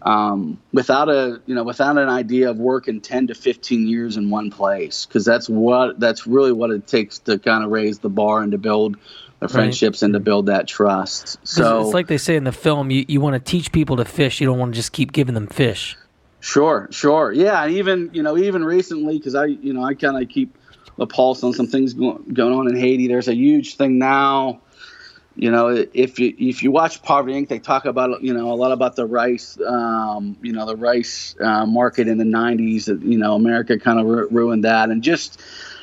um, 0.00 0.58
without 0.72 1.10
a 1.10 1.42
you 1.44 1.54
know 1.54 1.62
without 1.62 1.98
an 1.98 2.08
idea 2.08 2.48
of 2.48 2.58
working 2.58 3.02
10 3.02 3.26
to 3.26 3.34
15 3.34 3.86
years 3.86 4.16
in 4.16 4.30
one 4.30 4.50
place 4.50 5.04
because 5.04 5.26
that's 5.26 5.46
what 5.46 6.00
that's 6.00 6.26
really 6.26 6.52
what 6.52 6.70
it 6.70 6.86
takes 6.86 7.18
to 7.18 7.38
kind 7.38 7.62
of 7.62 7.70
raise 7.70 7.98
the 7.98 8.08
bar 8.08 8.40
and 8.40 8.52
to 8.52 8.58
build 8.58 8.96
the 9.42 9.48
friendships 9.48 10.02
and 10.02 10.14
to 10.14 10.20
build 10.20 10.46
that 10.46 10.68
trust. 10.68 11.38
so 11.46 11.82
it's 11.82 11.94
like 11.94 12.06
they 12.06 12.18
say 12.18 12.36
in 12.36 12.44
the 12.44 12.52
film, 12.52 12.90
you, 12.90 13.04
you 13.08 13.20
want 13.20 13.34
to 13.34 13.40
teach 13.40 13.72
people 13.72 13.96
to 13.96 14.04
fish. 14.04 14.40
You 14.40 14.46
don't 14.46 14.58
want 14.58 14.72
to 14.72 14.76
just 14.76 14.92
keep 14.92 15.12
giving 15.12 15.34
them 15.34 15.46
fish. 15.48 15.96
Sure, 16.40 16.88
sure, 16.90 17.32
yeah. 17.32 17.68
Even 17.68 18.10
you 18.12 18.22
know, 18.22 18.36
even 18.36 18.64
recently, 18.64 19.18
because 19.18 19.34
I 19.34 19.46
you 19.46 19.72
know 19.72 19.84
I 19.84 19.94
kind 19.94 20.20
of 20.20 20.28
keep 20.28 20.56
a 20.98 21.06
pulse 21.06 21.42
on 21.44 21.52
some 21.52 21.66
things 21.66 21.94
go- 21.94 22.18
going 22.32 22.52
on 22.54 22.68
in 22.68 22.76
Haiti. 22.76 23.08
There's 23.08 23.28
a 23.28 23.34
huge 23.34 23.76
thing 23.76 23.98
now. 23.98 24.60
You 25.34 25.50
know, 25.50 25.68
if 25.94 26.18
you 26.18 26.34
if 26.38 26.62
you 26.62 26.70
watch 26.70 27.02
Poverty 27.02 27.40
Inc., 27.40 27.48
they 27.48 27.58
talk 27.58 27.84
about 27.86 28.22
you 28.22 28.34
know 28.34 28.52
a 28.52 28.54
lot 28.54 28.70
about 28.72 28.96
the 28.96 29.06
rice, 29.06 29.58
um, 29.66 30.36
you 30.42 30.52
know, 30.52 30.66
the 30.66 30.76
rice 30.76 31.34
uh, 31.40 31.64
market 31.64 32.06
in 32.06 32.18
the 32.18 32.24
'90s. 32.24 32.84
That 32.84 33.02
you 33.02 33.18
know 33.18 33.34
America 33.34 33.78
kind 33.78 33.98
of 33.98 34.06
ru- 34.06 34.28
ruined 34.30 34.64
that, 34.64 34.90
and 34.90 35.02
just 35.02 35.40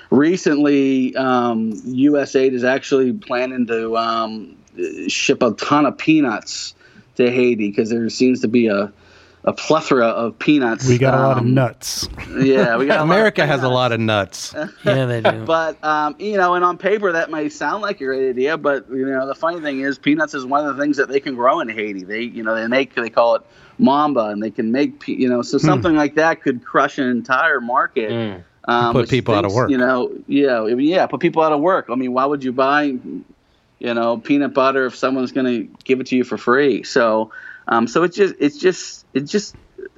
recently, 0.10 1.16
um, 1.16 1.74
USAID 1.74 2.54
is 2.54 2.64
actually 2.64 3.14
planning 3.14 3.68
to 3.68 3.98
um, 3.98 4.58
ship 5.08 5.42
a 5.44 5.52
ton 5.54 5.86
of 5.86 5.98
peanuts 5.98 6.74
to 7.16 7.30
Haiti 7.30 7.70
because 7.70 7.90
there 7.90 8.10
seems 8.10 8.42
to 8.42 8.48
be 8.48 8.68
a 8.68 8.92
a 9.46 9.54
plethora 9.54 10.08
of 10.08 10.38
peanuts. 10.38 10.88
We 10.88 10.98
got 10.98 11.14
a 11.14 11.18
lot 11.18 11.32
of 11.38 11.44
um, 11.44 11.54
nuts. 11.54 12.10
Yeah, 12.38 12.76
we 12.76 12.88
got 12.88 13.00
a 13.00 13.04
America 13.04 13.46
has 13.46 13.64
a 13.64 13.70
lot 13.70 13.92
of 13.92 14.00
nuts. 14.00 14.54
Yeah, 14.84 15.06
they 15.06 15.22
do. 15.22 15.46
But 15.46 15.82
um, 15.84 16.16
you 16.20 16.38
know, 16.38 16.56
and 16.56 16.64
on 16.64 16.78
paper 16.78 17.12
that 17.14 17.32
may 17.32 17.50
sound 17.50 17.82
like 17.82 18.02
a 18.02 18.06
great 18.06 18.30
idea, 18.30 18.58
but 18.58 18.90
you 18.90 19.06
know, 19.06 19.28
the 19.28 19.36
funny 19.36 19.62
thing 19.62 19.82
is, 19.82 19.98
peanuts 19.98 20.34
is 20.34 20.46
one 20.46 20.66
of 20.66 20.76
the 20.76 20.82
things 20.82 20.98
that 20.98 21.10
they 21.10 21.20
can 21.20 21.36
grow 21.36 21.60
in 21.60 21.70
Haiti. 21.70 22.04
They, 22.04 22.22
you 22.22 22.44
know, 22.44 22.56
they 22.56 22.68
make 22.68 22.96
they 22.96 23.10
call 23.10 23.36
it 23.36 23.44
mamba, 23.78 24.26
and 24.26 24.44
they 24.44 24.52
can 24.52 24.72
make, 24.72 25.08
you 25.08 25.30
know, 25.30 25.42
so 25.42 25.58
something 25.58 25.96
like 25.96 26.16
that 26.16 26.42
could 26.42 26.64
crush 26.64 26.98
an 26.98 27.10
entire 27.10 27.62
market. 27.62 28.44
Um, 28.70 28.94
Put 28.94 29.10
people 29.10 29.34
out 29.34 29.46
of 29.46 29.54
work. 29.54 29.72
You 29.72 29.78
know, 29.78 30.12
yeah, 30.28 30.66
yeah, 30.68 31.08
put 31.08 31.20
people 31.22 31.42
out 31.42 31.52
of 31.52 31.60
work. 31.60 31.88
I 31.90 31.96
mean, 31.96 32.14
why 32.14 32.26
would 32.26 32.44
you 32.44 32.52
buy, 32.52 32.84
you 32.84 33.94
know, 33.94 34.18
peanut 34.18 34.54
butter 34.54 34.86
if 34.86 34.96
someone's 34.96 35.32
going 35.32 35.48
to 35.48 35.78
give 35.84 36.00
it 36.00 36.08
to 36.08 36.16
you 36.16 36.24
for 36.24 36.38
free? 36.38 36.84
So, 36.84 37.32
um, 37.68 37.88
so 37.88 38.04
it's 38.04 38.16
just, 38.16 38.36
it's 38.40 38.60
just, 38.60 39.06
it's 39.14 39.32
just, 39.32 39.56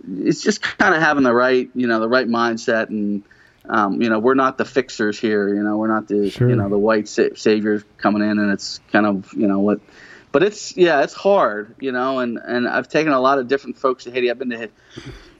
it's 0.07 0.41
just 0.41 0.61
kind 0.61 0.95
of 0.95 1.01
having 1.01 1.23
the 1.23 1.33
right, 1.33 1.69
you 1.75 1.87
know, 1.87 1.99
the 1.99 2.09
right 2.09 2.27
mindset 2.27 2.89
and. 2.89 3.23
Um, 3.69 4.01
you 4.01 4.09
know, 4.09 4.17
we're 4.17 4.33
not 4.33 4.57
the 4.57 4.65
fixers 4.65 5.19
here. 5.19 5.47
You 5.53 5.61
know, 5.61 5.77
we're 5.77 5.87
not 5.87 6.07
the 6.07 6.31
Sure. 6.31 6.49
you 6.49 6.55
know 6.55 6.67
the 6.67 6.79
white 6.79 7.07
sa- 7.07 7.35
saviors 7.35 7.83
coming 7.99 8.23
in, 8.23 8.39
and 8.39 8.51
it's 8.51 8.79
kind 8.91 9.05
of 9.05 9.31
you 9.33 9.45
know 9.45 9.59
what 9.59 9.79
but 10.31 10.43
it's 10.43 10.75
yeah, 10.77 11.03
it's 11.03 11.13
hard, 11.13 11.75
you 11.79 11.91
know, 11.91 12.19
and 12.19 12.39
and 12.43 12.67
I've 12.67 12.87
taken 12.87 13.11
a 13.11 13.19
lot 13.19 13.37
of 13.37 13.47
different 13.47 13.77
folks 13.77 14.05
to 14.05 14.11
Haiti. 14.11 14.31
I've 14.31 14.39
been 14.39 14.49
to 14.49 14.69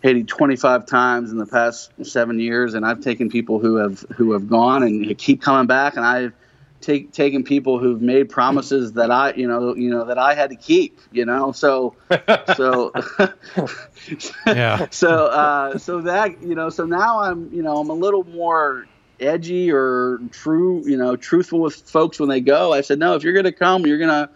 Haiti 0.01 0.23
25 0.23 0.85
times 0.85 1.31
in 1.31 1.37
the 1.37 1.45
past 1.45 1.91
seven 2.03 2.39
years, 2.39 2.73
and 2.73 2.85
I've 2.85 3.01
taken 3.01 3.29
people 3.29 3.59
who 3.59 3.75
have 3.75 3.99
who 4.15 4.33
have 4.33 4.49
gone 4.49 4.83
and 4.83 5.17
keep 5.17 5.41
coming 5.41 5.67
back, 5.67 5.95
and 5.95 6.05
I've 6.05 6.33
take, 6.81 7.13
taken 7.13 7.43
people 7.43 7.79
who've 7.79 8.01
made 8.01 8.29
promises 8.29 8.93
that 8.93 9.11
I, 9.11 9.33
you 9.33 9.47
know, 9.47 9.75
you 9.75 9.89
know 9.89 10.05
that 10.05 10.17
I 10.17 10.33
had 10.33 10.49
to 10.49 10.55
keep, 10.55 10.99
you 11.11 11.25
know, 11.25 11.51
so 11.51 11.95
so 12.55 12.91
Yeah. 14.47 14.87
so 14.89 15.25
uh, 15.27 15.77
so 15.77 16.01
that 16.01 16.41
you 16.41 16.55
know 16.55 16.69
so 16.69 16.85
now 16.85 17.19
I'm 17.19 17.53
you 17.53 17.61
know 17.61 17.77
I'm 17.77 17.89
a 17.89 17.93
little 17.93 18.23
more 18.23 18.87
edgy 19.19 19.71
or 19.71 20.19
true 20.31 20.83
you 20.85 20.97
know 20.97 21.15
truthful 21.15 21.59
with 21.59 21.75
folks 21.75 22.19
when 22.19 22.29
they 22.29 22.41
go. 22.41 22.73
I 22.73 22.81
said 22.81 22.99
no, 22.99 23.15
if 23.15 23.23
you're 23.23 23.33
gonna 23.33 23.51
come, 23.51 23.85
you're 23.85 23.99
gonna 23.99 24.29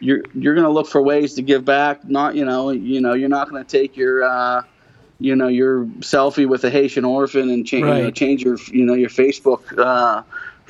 you're 0.00 0.22
you're 0.34 0.54
gonna 0.54 0.70
look 0.70 0.88
for 0.88 1.00
ways 1.02 1.34
to 1.34 1.42
give 1.42 1.64
back. 1.64 2.04
Not 2.04 2.34
you 2.34 2.44
know 2.44 2.70
you 2.70 3.00
know 3.00 3.14
you're 3.14 3.28
not 3.28 3.48
gonna 3.48 3.64
take 3.64 3.96
your 3.96 4.24
uh, 4.24 4.62
you 5.24 5.34
know 5.34 5.48
your 5.48 5.86
selfie 6.00 6.46
with 6.46 6.64
a 6.64 6.70
Haitian 6.70 7.04
orphan 7.04 7.48
and 7.50 7.66
change 7.66 7.86
you 7.86 8.02
know, 8.02 8.10
change 8.10 8.42
your 8.42 8.58
you 8.70 8.84
know 8.84 8.94
your 8.94 9.08
Facebook. 9.08 9.76
Uh, 9.78 10.22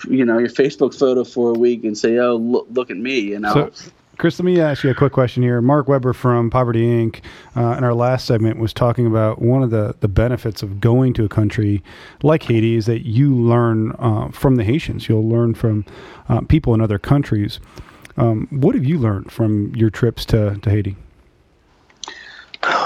you 0.09 0.25
know 0.25 0.39
your 0.39 0.49
Facebook 0.49 0.97
photo 0.99 1.25
for 1.25 1.51
a 1.51 1.59
week 1.59 1.85
and 1.85 1.97
say, 1.97 2.19
"Oh, 2.19 2.37
look, 2.37 2.67
look 2.71 2.91
at 2.91 2.97
me," 2.97 3.19
you 3.21 3.39
know. 3.39 3.53
So, 3.75 3.91
Chris, 4.19 4.39
let 4.39 4.45
me 4.45 4.61
ask 4.61 4.85
you 4.85 4.91
a 4.91 4.95
quick 4.95 5.13
question 5.13 5.43
here. 5.43 5.61
Mark 5.61 5.89
Weber 5.89 6.13
from 6.13 6.51
Poverty 6.51 6.83
Inc. 6.83 7.21
Uh, 7.57 7.77
in 7.77 7.85
our 7.85 7.95
last 7.95 8.27
segment 8.27 8.59
was 8.59 8.73
talking 8.73 9.07
about 9.07 9.43
one 9.43 9.63
of 9.63 9.71
the, 9.71 9.97
the 10.01 10.09
benefits 10.09 10.63
of 10.63 10.81
going 10.81 11.15
to 11.15 11.25
a 11.25 11.29
country 11.29 11.83
like 12.23 12.45
Haiti 12.45 12.77
is 12.77 12.87
that 12.87 13.07
you 13.07 13.35
learn 13.35 13.93
uh, 13.99 14.29
from 14.31 14.57
the 14.57 14.65
Haitians. 14.65 15.09
You'll 15.09 15.29
learn 15.29 15.55
from 15.55 15.85
uh, 16.29 16.43
people 16.43 16.75
in 16.75 16.81
other 16.81 16.99
countries. 16.99 17.59
Um, 18.17 18.47
what 18.51 18.77
have 18.77 18.85
you 18.85 18.99
learned 18.99 19.33
from 19.33 19.75
your 19.75 19.91
trips 19.91 20.25
to, 20.27 20.59
to 20.63 20.71
Haiti? 20.71 20.97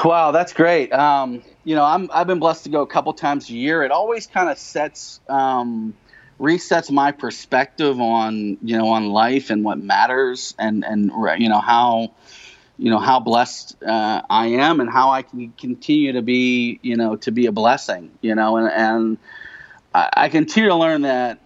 Wow, 0.05 0.31
that's 0.33 0.53
great. 0.53 0.93
Um, 0.93 1.43
you 1.64 1.74
know, 1.74 1.85
I'm 1.85 2.11
I've 2.12 2.26
been 2.26 2.39
blessed 2.39 2.64
to 2.64 2.70
go 2.70 2.83
a 2.83 2.87
couple 2.87 3.12
times 3.12 3.49
a 3.51 3.53
year. 3.53 3.83
It 3.83 3.91
always 3.91 4.26
kind 4.26 4.49
of 4.49 4.59
sets 4.59 5.20
um, 5.29 5.95
resets 6.41 6.91
my 6.91 7.12
perspective 7.12 8.01
on 8.01 8.59
you 8.62 8.79
know 8.79 8.89
on 8.89 9.09
life 9.11 9.51
and 9.51 9.64
what 9.64 9.79
matters 9.79 10.55
and 10.59 10.85
and 10.85 11.11
you 11.39 11.49
know 11.49 11.61
how 11.61 12.12
you 12.79 12.91
know 12.91 12.99
how 12.99 13.20
blessed 13.20 13.76
uh, 13.83 14.22
I 14.31 14.49
am 14.49 14.81
and 14.81 14.91
how 14.91 15.11
I 15.11 15.22
can 15.22 15.53
continue 15.59 16.12
to 16.12 16.22
be 16.22 16.79
you 16.83 16.97
know 16.97 17.16
to 17.16 17.31
be 17.31 17.47
a 17.47 17.53
blessing. 17.53 18.11
You 18.20 18.35
know, 18.35 18.57
and 18.57 18.70
and 18.70 19.18
I, 19.95 20.11
I 20.12 20.29
continue 20.29 20.70
to 20.70 20.76
learn 20.76 21.03
that 21.03 21.41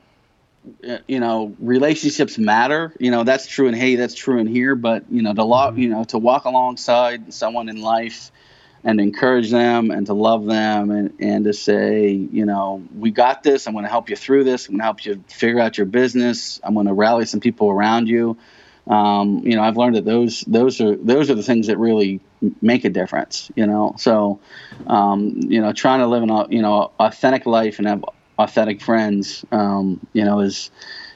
you 1.08 1.20
know 1.20 1.54
relationships 1.58 2.38
matter. 2.38 2.94
You 2.98 3.10
know 3.10 3.24
that's 3.24 3.46
true 3.46 3.68
in 3.68 3.74
hey 3.74 3.96
that's 3.96 4.14
true 4.14 4.38
in 4.38 4.46
here 4.46 4.74
but 4.74 5.10
you 5.10 5.22
know 5.22 5.34
to 5.34 5.44
lo- 5.44 5.74
you 5.74 5.88
know 5.88 6.04
to 6.04 6.18
walk 6.18 6.44
alongside 6.44 7.32
someone 7.34 7.68
in 7.68 7.80
life 7.80 8.30
and 8.84 9.00
encourage 9.00 9.50
them 9.50 9.92
and 9.92 10.06
to 10.06 10.14
love 10.14 10.44
them 10.44 10.90
and, 10.90 11.14
and 11.20 11.44
to 11.44 11.52
say 11.52 12.10
you 12.10 12.46
know 12.46 12.82
we 12.96 13.10
got 13.10 13.42
this. 13.42 13.66
I'm 13.66 13.74
going 13.74 13.84
to 13.84 13.90
help 13.90 14.08
you 14.10 14.16
through 14.16 14.44
this. 14.44 14.68
I'm 14.68 14.72
going 14.74 14.80
to 14.80 14.84
help 14.84 15.04
you 15.04 15.24
figure 15.28 15.60
out 15.60 15.78
your 15.78 15.86
business. 15.86 16.60
I'm 16.62 16.74
going 16.74 16.86
to 16.86 16.94
rally 16.94 17.24
some 17.26 17.40
people 17.40 17.70
around 17.70 18.08
you. 18.08 18.36
Um, 18.84 19.42
you 19.44 19.54
know 19.54 19.62
i've 19.62 19.76
learned 19.76 19.94
that 19.94 20.04
those 20.04 20.40
those 20.40 20.80
are 20.80 20.96
those 20.96 21.30
are 21.30 21.36
the 21.36 21.42
things 21.44 21.68
that 21.68 21.78
really 21.78 22.20
make 22.60 22.84
a 22.84 22.90
difference 22.90 23.48
you 23.54 23.64
know? 23.64 23.94
So 23.96 24.40
um, 24.88 25.34
you 25.36 25.60
know 25.60 25.72
trying 25.72 26.00
to 26.00 26.08
live 26.08 26.24
an 26.24 26.50
you 26.50 26.62
know 26.62 26.90
authentic 26.98 27.46
life 27.46 27.78
and 27.78 27.86
have 27.86 28.04
authentic 28.38 28.80
friends 28.80 29.44
um, 29.52 30.00
you 30.12 30.24
know 30.24 30.40
is 30.40 30.70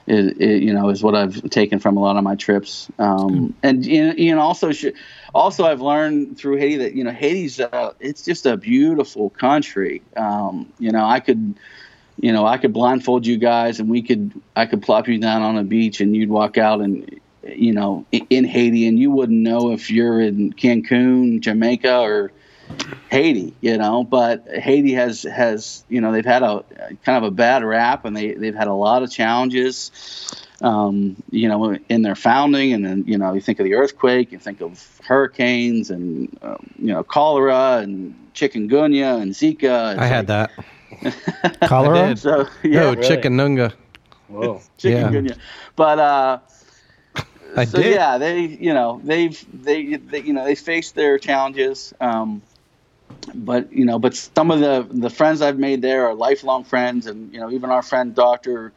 is, 0.07 0.33
is 0.33 0.63
you 0.63 0.73
know 0.73 0.89
is 0.89 1.03
what 1.03 1.15
I've 1.15 1.51
taken 1.51 1.79
from 1.79 1.97
a 1.97 2.01
lot 2.01 2.17
of 2.17 2.25
my 2.25 2.37
trips. 2.37 2.89
Um, 2.99 3.55
and 3.63 3.85
you 3.85 4.35
know, 4.35 4.41
also 4.41 4.73
sh- 4.73 4.95
also 5.35 5.65
I've 5.65 5.81
learned 5.81 6.39
through 6.39 6.57
Haiti 6.57 6.77
that 6.77 6.95
you 6.95 7.05
know 7.05 7.11
Haiti's 7.11 7.61
uh, 7.61 7.93
it's 8.01 8.25
just 8.25 8.47
a 8.47 8.57
beautiful 8.57 9.31
country. 9.31 10.03
Um, 10.17 10.73
you 10.79 10.93
know 10.93 11.05
I 11.05 11.21
could 11.21 11.59
you 12.21 12.33
know 12.33 12.47
I 12.47 12.59
could 12.59 12.73
blindfold 12.73 13.27
you 13.27 13.37
guys 13.37 13.81
and 13.81 13.89
we 13.89 14.03
could 14.03 14.33
I 14.55 14.67
could 14.67 14.83
plop 14.83 15.09
you 15.09 15.19
down 15.19 15.43
on 15.43 15.59
a 15.59 15.65
beach 15.65 16.01
and 16.01 16.15
you'd 16.15 16.31
walk 16.31 16.59
out 16.59 16.81
and 16.81 17.21
you 17.43 17.73
know 17.73 18.07
in 18.13 18.45
Haiti 18.45 18.87
and 18.87 18.99
you 18.99 19.11
wouldn't 19.11 19.39
know 19.39 19.73
if 19.73 19.91
you're 19.91 20.21
in 20.21 20.53
Cancun 20.53 21.41
Jamaica 21.41 22.01
or 22.01 22.33
Haiti, 23.11 23.55
you 23.61 23.77
know, 23.79 24.05
but 24.05 24.47
Haiti 24.49 24.93
has 24.95 25.23
has 25.23 25.85
you 25.89 26.01
know 26.01 26.13
they've 26.13 26.25
had 26.25 26.43
a 26.43 26.65
kind 27.05 27.19
of 27.19 27.25
a 27.25 27.31
bad 27.31 27.65
rap 27.65 28.05
and 28.05 28.17
they 28.17 28.35
they've 28.35 28.55
had 28.55 28.69
a 28.69 28.75
lot 28.75 29.03
of 29.03 29.11
challenges, 29.11 29.91
um, 30.61 31.17
you 31.31 31.49
know, 31.49 31.79
in 31.89 32.03
their 32.03 32.15
founding 32.17 32.73
and 32.73 32.85
then 32.85 33.05
you 33.07 33.17
know 33.19 33.33
you 33.33 33.41
think 33.41 33.61
of 33.61 33.65
the 33.65 33.75
earthquake, 33.75 34.33
you 34.33 34.39
think 34.39 34.61
of 34.61 35.01
hurricanes 35.05 35.91
and 35.91 36.37
um, 36.43 36.71
you 36.79 36.93
know 36.93 37.03
cholera 37.03 37.79
and 37.79 38.15
chikungunya 38.35 39.21
and 39.21 39.33
Zika. 39.33 39.93
It's 39.93 40.01
I 40.01 40.07
had 40.07 40.29
like- 40.29 40.51
that. 40.51 40.51
Cholera? 41.69 42.09
did. 42.09 42.19
So 42.19 42.49
yeah, 42.63 42.85
oh, 42.85 42.95
Chickenunga. 42.97 43.73
Whoa. 44.29 44.61
Yeah. 44.79 45.03
chikungunya. 45.11 45.39
But 45.75 45.99
uh, 45.99 46.39
I 47.57 47.65
so 47.65 47.83
did. 47.83 47.95
yeah, 47.95 48.19
they 48.19 48.41
you 48.43 48.73
know 48.75 49.01
they've 49.03 49.63
they, 49.65 49.97
they 49.97 50.21
you 50.23 50.33
know 50.33 50.45
they 50.45 50.55
faced 50.55 50.95
their 50.95 51.19
challenges. 51.19 51.93
Um, 52.01 52.43
but 53.35 53.73
you 53.73 53.85
know, 53.85 53.99
but 53.99 54.15
some 54.15 54.51
of 54.51 54.61
the 54.61 54.87
the 54.91 55.11
friends 55.11 55.43
I've 55.43 55.59
made 55.59 55.83
there 55.83 56.07
are 56.07 56.15
lifelong 56.15 56.65
friends, 56.65 57.07
and 57.07 57.33
you 57.33 57.41
know 57.41 57.51
even 57.51 57.71
our 57.71 57.83
friend 57.83 58.15
Doctor 58.15 58.73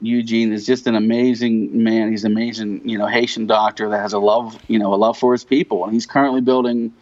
Eugene 0.00 0.52
is 0.52 0.66
just 0.66 0.86
an 0.86 0.94
amazing 0.94 1.82
man. 1.82 2.10
He's 2.10 2.24
an 2.24 2.32
amazing 2.32 2.88
you 2.88 2.98
know 2.98 3.06
Haitian 3.06 3.46
doctor 3.46 3.88
that 3.90 4.00
has 4.00 4.12
a 4.12 4.18
love 4.18 4.58
you 4.68 4.78
know 4.78 4.94
a 4.94 4.96
love 4.96 5.18
for 5.18 5.32
his 5.32 5.44
people, 5.44 5.84
and 5.84 5.92
he's 5.92 6.06
currently 6.06 6.40
building 6.40 6.92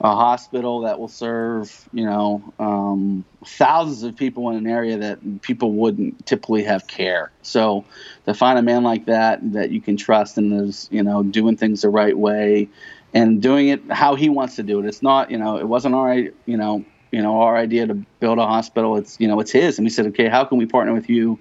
a 0.00 0.14
hospital 0.14 0.80
that 0.80 0.98
will 0.98 1.08
serve 1.08 1.88
you 1.92 2.04
know 2.04 2.42
um, 2.58 3.24
thousands 3.46 4.02
of 4.02 4.16
people 4.16 4.50
in 4.50 4.56
an 4.56 4.66
area 4.66 4.98
that 4.98 5.42
people 5.42 5.72
wouldn't 5.72 6.26
typically 6.26 6.64
have 6.64 6.86
care. 6.86 7.30
So 7.42 7.84
to 8.26 8.34
find 8.34 8.58
a 8.58 8.62
man 8.62 8.82
like 8.82 9.06
that 9.06 9.52
that 9.52 9.70
you 9.70 9.80
can 9.80 9.96
trust 9.96 10.36
and 10.36 10.68
is 10.68 10.88
you 10.90 11.02
know 11.02 11.22
doing 11.22 11.56
things 11.56 11.82
the 11.82 11.88
right 11.88 12.16
way 12.16 12.68
and 13.14 13.40
doing 13.40 13.68
it 13.68 13.80
how 13.90 14.16
he 14.16 14.28
wants 14.28 14.56
to 14.56 14.62
do 14.62 14.80
it. 14.80 14.86
It's 14.86 15.02
not 15.02 15.30
you 15.30 15.38
know 15.38 15.56
it 15.56 15.68
wasn't 15.68 15.94
our 15.94 16.14
you 16.14 16.56
know 16.56 16.84
you 17.12 17.22
know 17.22 17.40
our 17.40 17.56
idea 17.56 17.86
to 17.86 17.94
build 17.94 18.38
a 18.38 18.46
hospital. 18.46 18.96
It's 18.96 19.18
you 19.18 19.28
know 19.28 19.40
it's 19.40 19.52
his, 19.52 19.78
and 19.78 19.86
we 19.86 19.90
said 19.90 20.06
okay, 20.08 20.28
how 20.28 20.44
can 20.44 20.58
we 20.58 20.66
partner 20.66 20.92
with 20.92 21.08
you? 21.08 21.38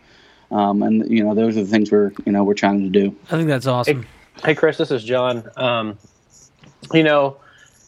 Um, 0.51 0.83
and 0.83 1.09
you 1.09 1.23
know 1.23 1.33
those 1.33 1.57
are 1.57 1.63
the 1.63 1.69
things 1.69 1.91
we're 1.91 2.13
you 2.25 2.31
know 2.31 2.43
we're 2.43 2.53
trying 2.53 2.81
to 2.81 2.89
do. 2.89 3.15
I 3.27 3.31
think 3.31 3.47
that's 3.47 3.67
awesome. 3.67 4.05
Hey, 4.45 4.55
Chris, 4.55 4.77
this 4.77 4.91
is 4.91 5.03
John. 5.03 5.43
Um, 5.57 5.97
you 6.91 7.03
know, 7.03 7.37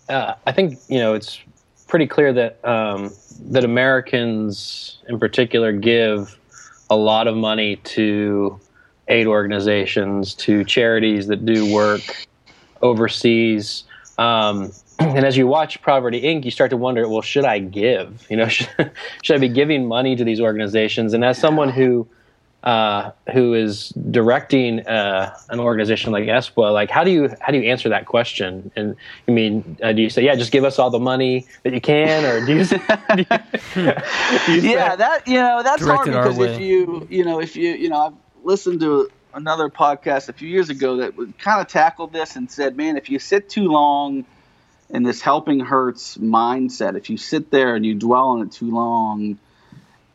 uh, 0.10 0.34
I 0.46 0.52
think 0.52 0.80
you 0.90 1.00
know 1.00 1.14
it's 1.14 1.40
pretty 1.88 2.08
clear 2.08 2.34
that 2.34 2.66
um, 2.66 3.12
that 3.50 3.64
Americans, 3.64 5.00
in 5.08 5.20
particular, 5.20 5.72
give 5.72 6.38
a 6.90 6.96
lot 6.96 7.28
of 7.28 7.36
money 7.36 7.76
to 7.78 8.60
aid 9.08 9.28
organizations, 9.28 10.34
to 10.34 10.64
charities 10.64 11.28
that 11.28 11.46
do 11.46 11.72
work 11.72 12.02
overseas. 12.82 13.84
Um, 14.18 14.72
and 15.00 15.26
as 15.26 15.36
you 15.38 15.48
watch 15.48 15.82
Poverty 15.82 16.22
Inc., 16.22 16.46
you 16.46 16.52
start 16.52 16.70
to 16.72 16.78
wonder, 16.78 17.08
well, 17.08 17.22
should 17.22 17.46
I 17.46 17.60
give? 17.60 18.26
You 18.30 18.38
know, 18.38 18.48
should, 18.50 18.92
should 19.24 19.36
I 19.36 19.40
be 19.40 19.50
giving 19.50 19.88
money 19.88 20.16
to 20.16 20.24
these 20.24 20.40
organizations? 20.40 21.14
And 21.14 21.24
as 21.24 21.38
someone 21.38 21.70
who 21.70 22.08
uh, 22.66 23.12
who 23.32 23.54
is 23.54 23.90
directing 24.10 24.80
uh, 24.88 25.38
an 25.50 25.60
organization 25.60 26.12
like 26.12 26.24
ESPWA, 26.24 26.74
like 26.74 26.90
how 26.90 27.04
do 27.04 27.12
you 27.12 27.30
how 27.40 27.52
do 27.52 27.60
you 27.60 27.70
answer 27.70 27.90
that 27.90 28.08
question? 28.08 28.72
And 28.76 28.96
I 29.28 29.32
mean, 29.32 29.78
uh, 29.84 29.94
do 29.94 30.02
you 30.02 30.10
say, 30.10 30.24
yeah, 30.24 30.36
just 30.36 30.52
give 30.52 30.64
us 30.64 30.80
all 30.80 30.90
the 30.90 31.00
money 31.00 31.46
that 31.62 31.74
you 31.74 31.82
can, 31.82 32.26
or 32.26 32.44
do 32.44 32.56
you? 32.56 32.64
Say, 32.64 32.78
do 33.16 33.18
you, 33.18 33.26
do 33.76 33.82
you 33.84 34.62
say- 34.62 34.72
yeah, 34.72 34.96
that 34.96 35.28
you 35.28 35.36
know 35.36 35.62
that's 35.62 35.86
hard 35.86 36.08
because 36.08 36.40
if 36.40 36.60
you 36.60 37.08
you 37.12 37.24
know 37.24 37.40
if 37.40 37.56
you 37.56 37.74
you 37.74 37.88
know 37.88 38.08
I've 38.08 38.14
listened 38.44 38.80
to 38.80 39.12
another 39.36 39.70
podcast 39.70 40.30
a 40.30 40.34
few 40.34 40.48
years 40.48 40.70
ago 40.70 40.98
that 40.98 41.14
kind 41.38 41.62
of 41.62 41.68
tackled 41.68 42.14
this 42.14 42.36
and 42.36 42.50
said, 42.50 42.76
man, 42.76 42.98
if 42.98 43.10
you 43.10 43.20
sit 43.20 43.50
too 43.50 43.68
long 43.68 44.26
in 44.90 45.04
this 45.04 45.22
helping 45.22 45.60
hurts 45.60 46.18
mindset, 46.18 46.96
if 46.98 47.10
you 47.10 47.18
sit 47.18 47.52
there 47.52 47.76
and 47.76 47.86
you 47.86 47.94
dwell 47.96 48.30
on 48.30 48.42
it 48.44 48.52
too 48.54 48.72
long, 48.72 49.38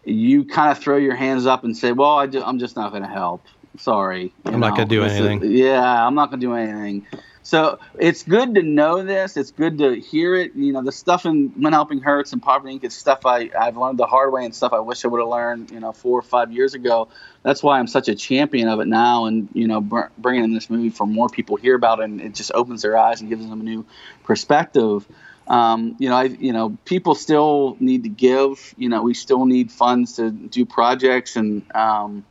you 0.05 0.45
kind 0.45 0.71
of 0.73 0.79
throw 0.79 0.97
your 0.97 1.15
hands 1.15 1.47
up 1.47 1.63
and 1.65 1.77
say, 1.77 1.93
well, 1.93 2.19
I 2.19 2.25
I'm 2.25 2.59
just 2.59 2.75
not 2.77 2.91
going 2.91 3.03
to 3.03 3.09
help. 3.09 3.45
Sorry, 3.79 4.33
I'm 4.45 4.59
not 4.59 4.71
gonna 4.71 4.87
do 4.87 5.01
This 5.01 5.13
is- 5.13 5.21
anything. 5.21 5.53
yeah, 5.53 6.07
I'm 6.07 6.17
not 6.17 6.31
gonna 6.31 6.41
do 6.41 6.55
anything. 6.55 7.07
So 7.43 7.79
it's 7.99 8.23
good 8.23 8.55
to 8.57 8.63
know 8.63 9.03
this. 9.03 9.37
It's 9.37 9.51
good 9.51 9.79
to 9.79 9.95
hear 9.99 10.35
it. 10.35 10.55
You 10.55 10.73
know, 10.73 10.83
the 10.83 10.93
stuff 10.93 11.25
in 11.25 11.49
When 11.57 11.73
Helping 11.73 12.01
Hurts 12.01 12.33
and 12.33 12.43
Poverty 12.43 12.79
Inc. 12.79 12.85
is 12.85 12.97
stuff 12.97 13.25
I, 13.25 13.51
I've 13.59 13.77
learned 13.77 13.99
the 13.99 14.07
hard 14.07 14.33
way 14.33 14.45
and 14.45 14.55
stuff 14.55 14.73
I 14.73 14.81
wish 14.81 15.05
I 15.05 15.09
would 15.09 15.21
have 15.21 15.29
learned, 15.29 15.71
you 15.71 15.81
know, 15.81 15.93
four 15.93 16.19
or 16.19 16.23
five 16.23 16.53
years 16.53 16.75
ago. 16.75 17.09
That's 17.43 17.63
why 17.63 17.79
I'm 17.79 17.87
such 17.87 18.09
a 18.09 18.15
champion 18.15 18.69
of 18.69 18.81
it 18.81 18.87
now. 18.87 19.25
And, 19.25 19.49
you 19.55 19.67
know, 19.67 19.81
br- 19.81 20.13
bringing 20.19 20.45
in 20.45 20.53
this 20.53 20.69
movie 20.69 20.91
for 20.91 21.07
more 21.07 21.29
people 21.29 21.57
hear 21.57 21.75
about 21.75 22.01
it, 22.01 22.05
and 22.05 22.21
it 22.21 22.35
just 22.35 22.53
opens 22.53 22.83
their 22.83 22.97
eyes 22.97 23.21
and 23.21 23.31
gives 23.31 23.47
them 23.47 23.61
a 23.61 23.65
new 23.65 23.87
perspective. 24.25 25.07
Um, 25.49 25.97
you 25.99 26.09
know, 26.09 26.17
I, 26.17 26.25
you 26.25 26.53
know, 26.53 26.79
people 26.85 27.17
still 27.17 27.77
need 27.81 28.05
to 28.05 28.09
give. 28.09 28.75
You 28.77 28.89
know, 28.89 29.03
we 29.03 29.15
still 29.15 29.47
need 29.47 29.73
funds 29.73 30.17
to 30.17 30.31
do 30.31 30.65
projects, 30.67 31.35
and 31.35 31.65
um, 31.75 32.25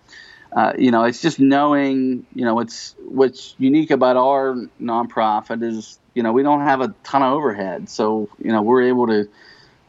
uh, 0.52 0.74
you 0.78 0.91
know, 0.91 1.04
it's 1.04 1.22
just 1.22 1.39
knowing. 1.39 2.26
You 2.34 2.45
know, 2.45 2.56
what's 2.56 2.95
what's 3.06 3.56
unique 3.58 3.91
about 3.91 4.18
our 4.18 4.56
nonprofit 4.82 5.64
is, 5.64 6.00
you 6.14 6.24
know, 6.24 6.32
we 6.32 6.43
don't 6.43 6.62
have 6.62 6.82
a 6.82 6.93
ton 7.04 7.22
of 7.22 7.34
overhead, 7.34 7.89
so 7.89 8.30
you 8.43 8.52
know, 8.52 8.62
we're 8.62 8.84
able 8.84 9.08
to, 9.08 9.30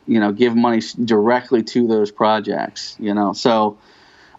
you 0.06 0.20
know, 0.20 0.32
give 0.32 0.54
money 0.54 0.82
directly 1.04 1.62
to 1.62 1.86
those 1.86 2.10
projects. 2.10 2.96
You 2.98 3.14
know, 3.14 3.32
so 3.32 3.78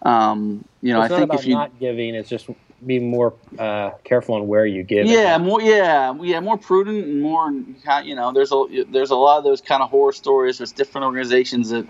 um, 0.02 0.64
you 0.80 0.92
know, 0.92 1.02
it's 1.02 1.12
I 1.12 1.20
not 1.20 1.28
think 1.28 1.40
if 1.40 1.46
you 1.46 1.54
not 1.54 1.78
giving. 1.78 2.14
It's 2.14 2.28
just 2.28 2.48
being 2.84 3.10
more 3.10 3.34
uh, 3.58 3.90
careful 4.04 4.34
on 4.34 4.48
where 4.48 4.66
you 4.66 4.82
give. 4.82 5.06
yeah, 5.06 5.38
more 5.38 5.60
yeah, 5.60 6.14
yeah, 6.20 6.40
more 6.40 6.56
prudent 6.56 7.04
and 7.04 7.22
more 7.22 7.50
you 8.04 8.14
know. 8.14 8.32
There's 8.32 8.52
a 8.52 8.84
there's 8.88 9.10
a 9.10 9.16
lot 9.16 9.38
of 9.38 9.44
those 9.44 9.60
kind 9.60 9.82
of 9.82 9.90
horror 9.90 10.12
stories. 10.12 10.58
There's 10.58 10.72
different 10.72 11.04
organizations 11.04 11.70
that 11.70 11.86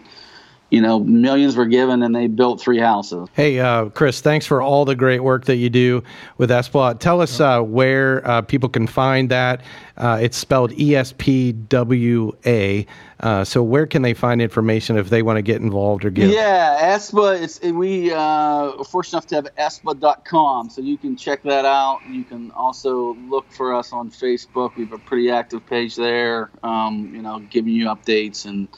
you 0.73 0.81
know 0.81 0.99
millions 1.01 1.55
were 1.55 1.67
given 1.67 2.03
and 2.03 2.17
they 2.17 2.27
built 2.27 2.59
three 2.59 2.79
houses. 2.79 3.29
Hey, 3.35 3.61
uh, 3.61 3.91
Chris, 3.91 4.23
thanks 4.23 4.47
for 4.47 4.63
all 4.63 4.87
the 4.87 4.97
great 4.97 5.21
work 5.21 5.45
that 5.45 5.57
you 5.57 5.69
do 5.69 6.03
with 6.39 6.51
ESPWA. 6.51 6.99
Tell 6.99 7.21
us 7.21 7.41
uh, 7.41 7.61
where 7.61 8.27
uh, 8.27 8.41
people 8.41 8.71
can 8.71 8.87
find 8.87 9.29
that. 9.29 9.61
Uh, 9.99 10.19
it's 10.23 10.39
spelled 10.39 10.73
E 10.81 10.97
S 10.97 11.13
P 11.19 11.53
W 11.53 12.33
A. 12.47 12.87
Uh, 13.21 13.45
so, 13.45 13.63
where 13.63 13.87
can 13.87 14.01
they 14.01 14.15
find 14.15 14.41
information 14.41 14.97
if 14.97 15.11
they 15.11 15.23
want 15.23 15.37
to 15.37 15.43
get 15.43 15.61
involved 15.61 16.07
or 16.07 16.11
give? 16.11 16.31
Yeah, 16.31 16.97
ESPWA. 16.97 17.43
It's 17.43 17.61
we 17.61 18.11
uh, 18.11 18.17
are 18.17 18.85
fortunate 18.85 19.13
enough 19.13 19.27
to 19.27 19.35
have 19.35 19.49
ESPWA.com, 19.57 20.71
so 20.71 20.81
you 20.81 20.97
can 20.97 21.17
check 21.17 21.43
that 21.43 21.67
out. 21.67 22.01
You 22.09 22.25
can 22.25 22.51
also 22.53 23.15
look 23.29 23.45
for 23.53 23.75
us 23.75 23.93
on 23.93 24.11
Facebook. 24.11 24.75
We 24.77 24.85
have 24.85 24.95
a 24.95 24.99
pretty 24.99 25.31
active 25.31 25.67
page 25.67 25.97
there. 25.97 26.51
Um, 26.63 27.13
you 27.15 27.21
know, 27.21 27.41
giving 27.41 27.75
you 27.75 27.85
updates, 27.89 28.47
and 28.47 28.69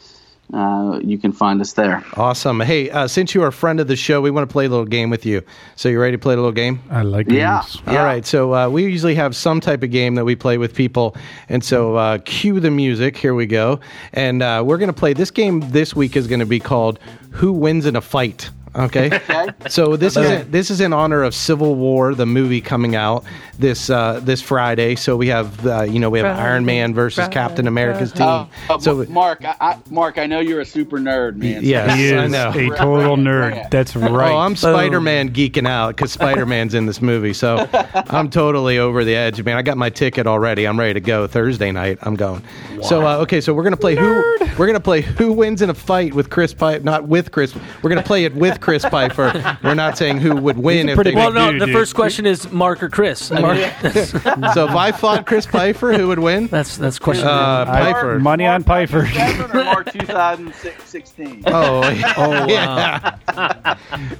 uh, 0.52 1.00
you 1.02 1.16
can 1.18 1.32
find 1.32 1.60
us 1.60 1.72
there. 1.72 2.04
Awesome. 2.16 2.60
Hey, 2.60 2.90
uh, 2.90 3.08
since 3.08 3.34
you 3.34 3.42
are 3.42 3.48
a 3.48 3.52
friend 3.52 3.80
of 3.80 3.88
the 3.88 3.96
show, 3.96 4.20
we 4.20 4.30
want 4.30 4.48
to 4.48 4.52
play 4.52 4.66
a 4.66 4.68
little 4.68 4.84
game 4.84 5.10
with 5.10 5.24
you. 5.24 5.42
So, 5.76 5.88
you 5.88 5.98
ready 6.00 6.12
to 6.12 6.18
play 6.18 6.34
a 6.34 6.36
little 6.36 6.52
game? 6.52 6.80
I 6.90 7.02
like 7.02 7.28
Yeah. 7.30 7.62
games. 7.62 7.82
Yeah. 7.86 7.98
All 7.98 8.04
right, 8.04 8.24
so 8.26 8.54
uh, 8.54 8.68
we 8.68 8.84
usually 8.84 9.14
have 9.14 9.34
some 9.34 9.60
type 9.60 9.82
of 9.82 9.90
game 9.90 10.14
that 10.16 10.24
we 10.24 10.36
play 10.36 10.58
with 10.58 10.74
people, 10.74 11.16
and 11.48 11.64
so 11.64 11.96
uh, 11.96 12.18
cue 12.24 12.60
the 12.60 12.70
music. 12.70 13.16
Here 13.16 13.34
we 13.34 13.46
go, 13.46 13.80
and 14.12 14.42
uh, 14.42 14.62
we're 14.66 14.78
going 14.78 14.88
to 14.88 14.92
play 14.92 15.12
this 15.14 15.30
game. 15.30 15.60
This 15.70 15.96
week 15.96 16.14
is 16.16 16.26
going 16.26 16.40
to 16.40 16.46
be 16.46 16.60
called 16.60 16.98
"Who 17.30 17.52
Wins 17.52 17.86
in 17.86 17.96
a 17.96 18.00
Fight." 18.00 18.50
Okay. 18.76 19.20
Okay. 19.34 19.52
So 19.68 19.96
this 19.96 20.16
is 20.16 20.28
in, 20.30 20.50
this 20.50 20.70
is 20.70 20.80
in 20.80 20.92
honor 20.92 21.22
of 21.22 21.34
Civil 21.34 21.74
War, 21.74 22.14
the 22.14 22.26
movie 22.26 22.60
coming 22.60 22.94
out 22.94 23.24
this 23.58 23.90
uh, 23.90 24.20
this 24.22 24.42
Friday. 24.42 24.96
So 24.96 25.16
we 25.16 25.28
have 25.28 25.66
uh, 25.66 25.82
you 25.82 25.98
know 25.98 26.10
we 26.10 26.18
have 26.18 26.38
Iron 26.38 26.64
Man 26.64 26.94
versus 26.94 27.28
Captain 27.28 27.66
America's 27.66 28.12
team. 28.12 28.26
Uh, 28.26 28.46
uh, 28.68 28.78
so 28.78 29.04
Mark, 29.06 29.44
I, 29.44 29.56
I, 29.60 29.78
Mark, 29.90 30.18
I 30.18 30.26
know 30.26 30.40
you're 30.40 30.60
a 30.60 30.66
super 30.66 30.98
nerd, 30.98 31.36
man. 31.36 31.62
Yes, 31.62 31.96
He 31.98 32.12
I 32.14 32.24
is 32.24 32.32
know. 32.32 32.50
a 32.50 32.76
total 32.76 33.16
nerd. 33.16 33.70
That's 33.70 33.96
right. 33.96 34.32
Oh, 34.32 34.38
I'm 34.38 34.56
Spider 34.56 35.00
Man 35.00 35.30
geeking 35.30 35.68
out 35.68 35.96
because 35.96 36.12
Spider 36.12 36.46
Man's 36.46 36.74
in 36.74 36.86
this 36.86 37.00
movie. 37.00 37.32
So 37.32 37.68
I'm 37.94 38.30
totally 38.30 38.78
over 38.78 39.04
the 39.04 39.14
edge, 39.14 39.42
man. 39.42 39.56
I 39.56 39.62
got 39.62 39.76
my 39.76 39.90
ticket 39.90 40.26
already. 40.26 40.66
I'm 40.66 40.78
ready 40.78 40.94
to 40.94 41.00
go 41.00 41.26
Thursday 41.26 41.72
night. 41.72 41.98
I'm 42.02 42.16
going. 42.16 42.42
So 42.82 43.06
uh, 43.06 43.18
okay, 43.18 43.40
so 43.40 43.54
we're 43.54 43.64
gonna 43.64 43.76
play 43.76 43.94
who 43.94 44.22
we're 44.58 44.66
gonna 44.66 44.80
play 44.80 45.00
who 45.00 45.32
wins 45.32 45.62
in 45.62 45.70
a 45.70 45.74
fight 45.74 46.14
with 46.14 46.30
Chris 46.30 46.52
Piper, 46.52 46.82
not 46.84 47.06
with 47.08 47.30
Chris. 47.30 47.54
We're 47.82 47.90
gonna 47.90 48.02
play 48.02 48.24
it 48.24 48.34
with 48.34 48.60
Chris 48.64 48.82
Piper. 48.82 49.58
We're 49.62 49.74
not 49.74 49.98
saying 49.98 50.18
who 50.18 50.34
would 50.36 50.56
win 50.56 50.88
if 50.88 50.98
they. 50.98 51.14
Well, 51.14 51.30
no. 51.32 51.52
dude, 51.52 51.60
the 51.60 51.66
dude. 51.66 51.74
first 51.74 51.94
question 51.94 52.24
is 52.24 52.50
Mark 52.50 52.82
or 52.82 52.88
Chris. 52.88 53.30
I 53.30 53.40
mean, 53.42 53.92
so 54.54 54.64
if 54.64 54.70
I 54.74 54.90
fought 54.90 55.26
Chris 55.26 55.44
Piper, 55.46 55.92
who 55.92 56.08
would 56.08 56.18
win? 56.18 56.46
that's 56.46 56.78
that's 56.78 56.98
question. 56.98 57.26
Uh, 57.28 57.66
I- 57.68 57.92
Piper. 57.92 58.18
money 58.18 58.46
on 58.46 58.64
Piper. 58.64 59.06
Seven 59.06 59.50
or 59.60 59.64
Mark 59.64 59.92
2016. 59.92 61.42
Oh, 61.46 61.82
oh, 62.16 62.46
yeah. 62.48 63.16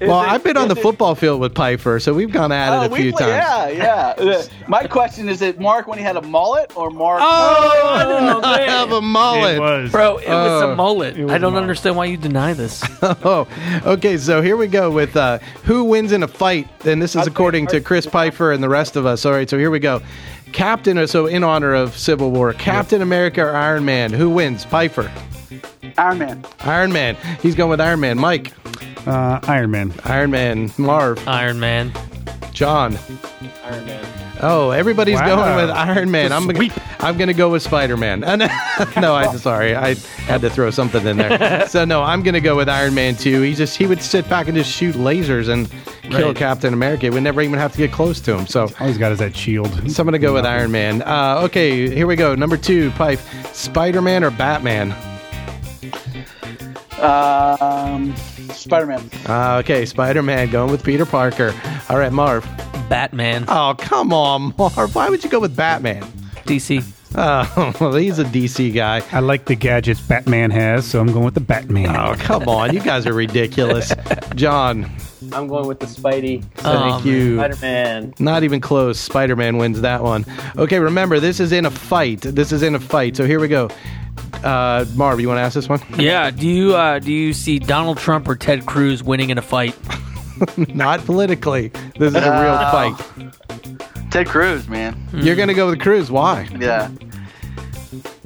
well, 0.01 0.12
I've 0.18 0.45
been 0.45 0.57
on 0.59 0.68
the 0.68 0.76
football 0.76 1.14
field 1.14 1.40
with 1.40 1.55
Piper, 1.55 1.99
so 1.99 2.12
we've 2.12 2.30
gone 2.30 2.53
at 2.53 2.84
it 2.84 2.92
a 2.92 2.95
few 2.95 3.12
times. 3.12 3.28
Yeah, 3.30 3.68
yeah. 4.18 4.30
Uh, 4.32 4.42
My 4.68 4.86
question 4.86 5.28
is: 5.30 5.40
It 5.40 5.59
Mark 5.59 5.86
when 5.86 5.97
he 5.99 6.05
had 6.05 6.16
a 6.16 6.22
mullet 6.22 6.76
or 6.76 6.90
Mark? 6.90 7.20
Oh, 7.22 8.40
I 8.45 8.59
man. 8.59 8.68
have 8.68 8.92
a 8.92 9.01
mullet. 9.01 9.57
It 9.57 9.61
was. 9.61 9.90
Bro, 9.90 10.18
it 10.18 10.28
was 10.28 10.62
Oh. 10.62 10.72
a 10.72 10.76
mullet. 10.76 11.16
was 11.16 11.32
I 11.32 11.36
a 11.36 11.38
don't 11.38 11.53
mullet. 11.53 11.62
understand 11.62 11.97
why 11.97 12.05
you 12.07 12.16
deny 12.18 12.53
this. 12.53 12.82
Oh, 13.03 13.47
okay. 13.86 14.18
So 14.18 14.34
here 14.43 14.57
we 14.57 14.66
go 14.66 14.91
with 14.91 15.16
uh, 15.16 15.39
who 15.64 15.85
wins 15.85 16.12
in 16.12 16.22
a 16.22 16.28
fight, 16.28 16.68
and 16.87 17.01
this 17.03 17.14
is 17.16 17.26
according 17.26 17.66
to 17.68 17.80
Chris 17.80 18.07
Pfeiffer 18.07 18.53
and 18.53 18.62
the 18.62 18.68
rest 18.68 18.97
of 18.97 19.07
us. 19.07 19.24
All 19.26 19.32
right, 19.32 19.49
so 19.49 19.59
here 19.59 19.70
we 19.70 19.78
go. 19.78 20.01
Captain, 20.53 21.07
so 21.09 21.26
in 21.26 21.43
honor 21.43 21.74
of 21.74 21.97
Civil 21.97 22.30
War, 22.30 22.53
Captain 22.53 23.03
America 23.03 23.43
or 23.43 23.57
Iron 23.57 23.85
Man, 23.85 24.12
who 24.12 24.30
wins? 24.30 24.64
Pfeiffer, 24.64 25.11
Iron 25.99 26.18
Man. 26.18 26.45
Iron 26.61 26.93
Man. 26.93 27.16
He's 27.43 27.55
going 27.55 27.70
with 27.70 27.80
Iron 27.80 28.01
Man. 28.01 28.18
Mike, 28.18 28.53
Uh, 29.07 29.39
Iron 29.45 29.70
Man. 29.70 29.93
Iron 30.05 30.30
Man. 30.30 30.70
Marv, 30.78 31.26
Iron 31.28 31.59
Man. 31.61 31.93
John. 32.53 32.97
Iron 33.64 33.85
Man. 33.87 34.07
Oh, 34.41 34.70
everybody's 34.70 35.14
Wow. 35.20 35.37
going 35.37 35.57
with 35.57 35.70
Iron 35.70 36.11
Man. 36.11 36.32
I'm 36.32 36.45
Sweep. 36.55 36.72
I'm 37.01 37.16
going 37.16 37.28
to 37.28 37.35
go 37.35 37.51
with 37.51 37.62
Spider 37.62 37.97
Man. 37.97 38.20
no, 38.97 39.14
I'm 39.14 39.39
sorry. 39.39 39.74
I 39.76 39.95
had 40.26 40.41
to 40.41 40.51
throw 40.51 40.70
something 40.70 41.07
in 41.07 41.16
there. 41.16 41.66
so 41.68 41.85
no, 41.85 42.03
I'm 42.03 42.22
going 42.22 42.35
to 42.35 42.41
go 42.41 42.57
with 42.57 42.68
Iron 42.68 42.95
Man 42.95 43.14
too. 43.14 43.43
He 43.43 43.55
just 43.55 43.76
he 43.76 43.87
would 43.87 44.03
sit 44.03 44.28
back 44.28 44.49
and 44.49 44.57
just 44.57 44.70
shoot 44.70 44.95
lasers 44.97 45.49
and 45.49 45.70
kill 46.11 46.28
Right. 46.28 46.37
Captain 46.37 46.74
America. 46.74 47.11
We 47.11 47.20
never 47.20 47.41
even 47.43 47.59
have 47.59 47.72
to 47.72 47.78
get 47.78 47.93
close 47.93 48.20
to 48.22 48.37
him. 48.37 48.47
So. 48.47 48.62
All 48.80 48.87
he's 48.87 48.99
got 48.99 49.12
is 49.12 49.18
that 49.20 49.37
shield. 49.37 49.68
So 49.91 50.01
I'm 50.03 50.07
gonna 50.07 50.18
go 50.18 50.35
with 50.35 50.45
Iron 50.47 50.70
Man. 50.72 51.03
Uh, 51.03 51.41
okay, 51.45 51.89
here 51.95 52.07
we 52.07 52.16
go. 52.16 52.35
Number 52.35 52.57
two, 52.57 52.91
Pipe. 52.93 53.20
Spider 53.53 54.03
Man 54.03 54.24
or 54.24 54.30
Batman? 54.30 54.93
Um, 57.01 58.14
Spider 58.53 58.87
Man. 58.87 59.11
Uh, 59.28 59.57
okay, 59.59 59.85
Spider 59.87 60.22
Man 60.22 60.51
going 60.51 60.70
with 60.70 60.82
Peter 60.82 61.07
Parker. 61.07 61.55
All 61.89 61.99
right, 61.99 62.12
Marv. 62.12 62.45
Batman. 62.89 63.45
Oh, 63.49 63.74
come 63.78 64.12
on, 64.12 64.55
Marv. 64.57 64.95
Why 64.95 65.09
would 65.09 65.24
you 65.24 65.30
go 65.30 65.41
with 65.41 65.57
Batman? 65.57 66.03
DC. 66.45 66.85
Oh, 67.16 67.74
well, 67.80 67.95
he's 67.95 68.18
a 68.18 68.24
DC 68.24 68.74
guy. 68.74 69.03
I 69.12 69.20
like 69.20 69.47
the 69.47 69.55
gadgets 69.55 70.01
Batman 70.01 70.51
has, 70.51 70.85
so 70.85 71.01
I'm 71.01 71.12
going 71.12 71.24
with 71.24 71.35
the 71.35 71.41
Batman. 71.41 71.95
Oh, 71.95 72.14
come 72.18 72.49
on. 72.49 72.74
You 72.74 72.80
guys 72.80 73.07
are 73.07 73.12
ridiculous. 73.12 73.93
John, 74.35 74.91
I'm 75.32 75.47
going 75.47 75.66
with 75.66 75.80
the 75.80 75.87
Spidey. 75.87 76.45
Oh, 76.64 76.91
thank 76.91 77.05
you. 77.05 77.37
Spider 77.37 77.57
Man. 77.61 78.14
Not 78.18 78.43
even 78.43 78.61
close. 78.61 78.99
Spider 78.99 79.37
Man 79.37 79.59
wins 79.59 79.80
that 79.82 80.03
one. 80.03 80.24
Okay, 80.57 80.78
remember, 80.80 81.20
this 81.20 81.41
is 81.41 81.53
in 81.53 81.66
a 81.66 81.70
fight. 81.70 82.20
This 82.22 82.53
is 82.53 82.62
in 82.62 82.74
a 82.74 82.80
fight. 82.80 83.16
So 83.16 83.26
here 83.26 83.41
we 83.41 83.49
go. 83.49 83.70
Uh, 84.43 84.85
Marv, 84.95 85.20
you 85.20 85.28
want 85.28 85.39
to 85.39 85.43
ask 85.43 85.55
this 85.55 85.68
one? 85.68 85.80
Yeah. 85.99 86.30
Do 86.30 86.47
you 86.49 86.74
uh, 86.74 86.99
do 86.99 87.12
you 87.12 87.32
see 87.32 87.59
Donald 87.59 87.99
Trump 87.99 88.28
or 88.28 88.35
Ted 88.37 88.66
Cruz 88.66 89.03
winning 89.03 89.30
in 89.30 89.39
a 89.39 89.43
fight? 89.43 89.76
Not 90.74 91.05
politically. 91.05 91.70
This 91.99 92.14
is 92.14 92.22
a 92.22 92.30
real 92.42 92.59
fight. 92.70 94.11
Ted 94.11 94.26
Cruz, 94.26 94.68
man. 94.68 94.97
You're 95.12 95.36
going 95.36 95.49
to 95.49 95.55
go 95.55 95.68
with 95.68 95.80
Cruz. 95.80 96.11
Why? 96.11 96.49
Yeah. 96.59 96.90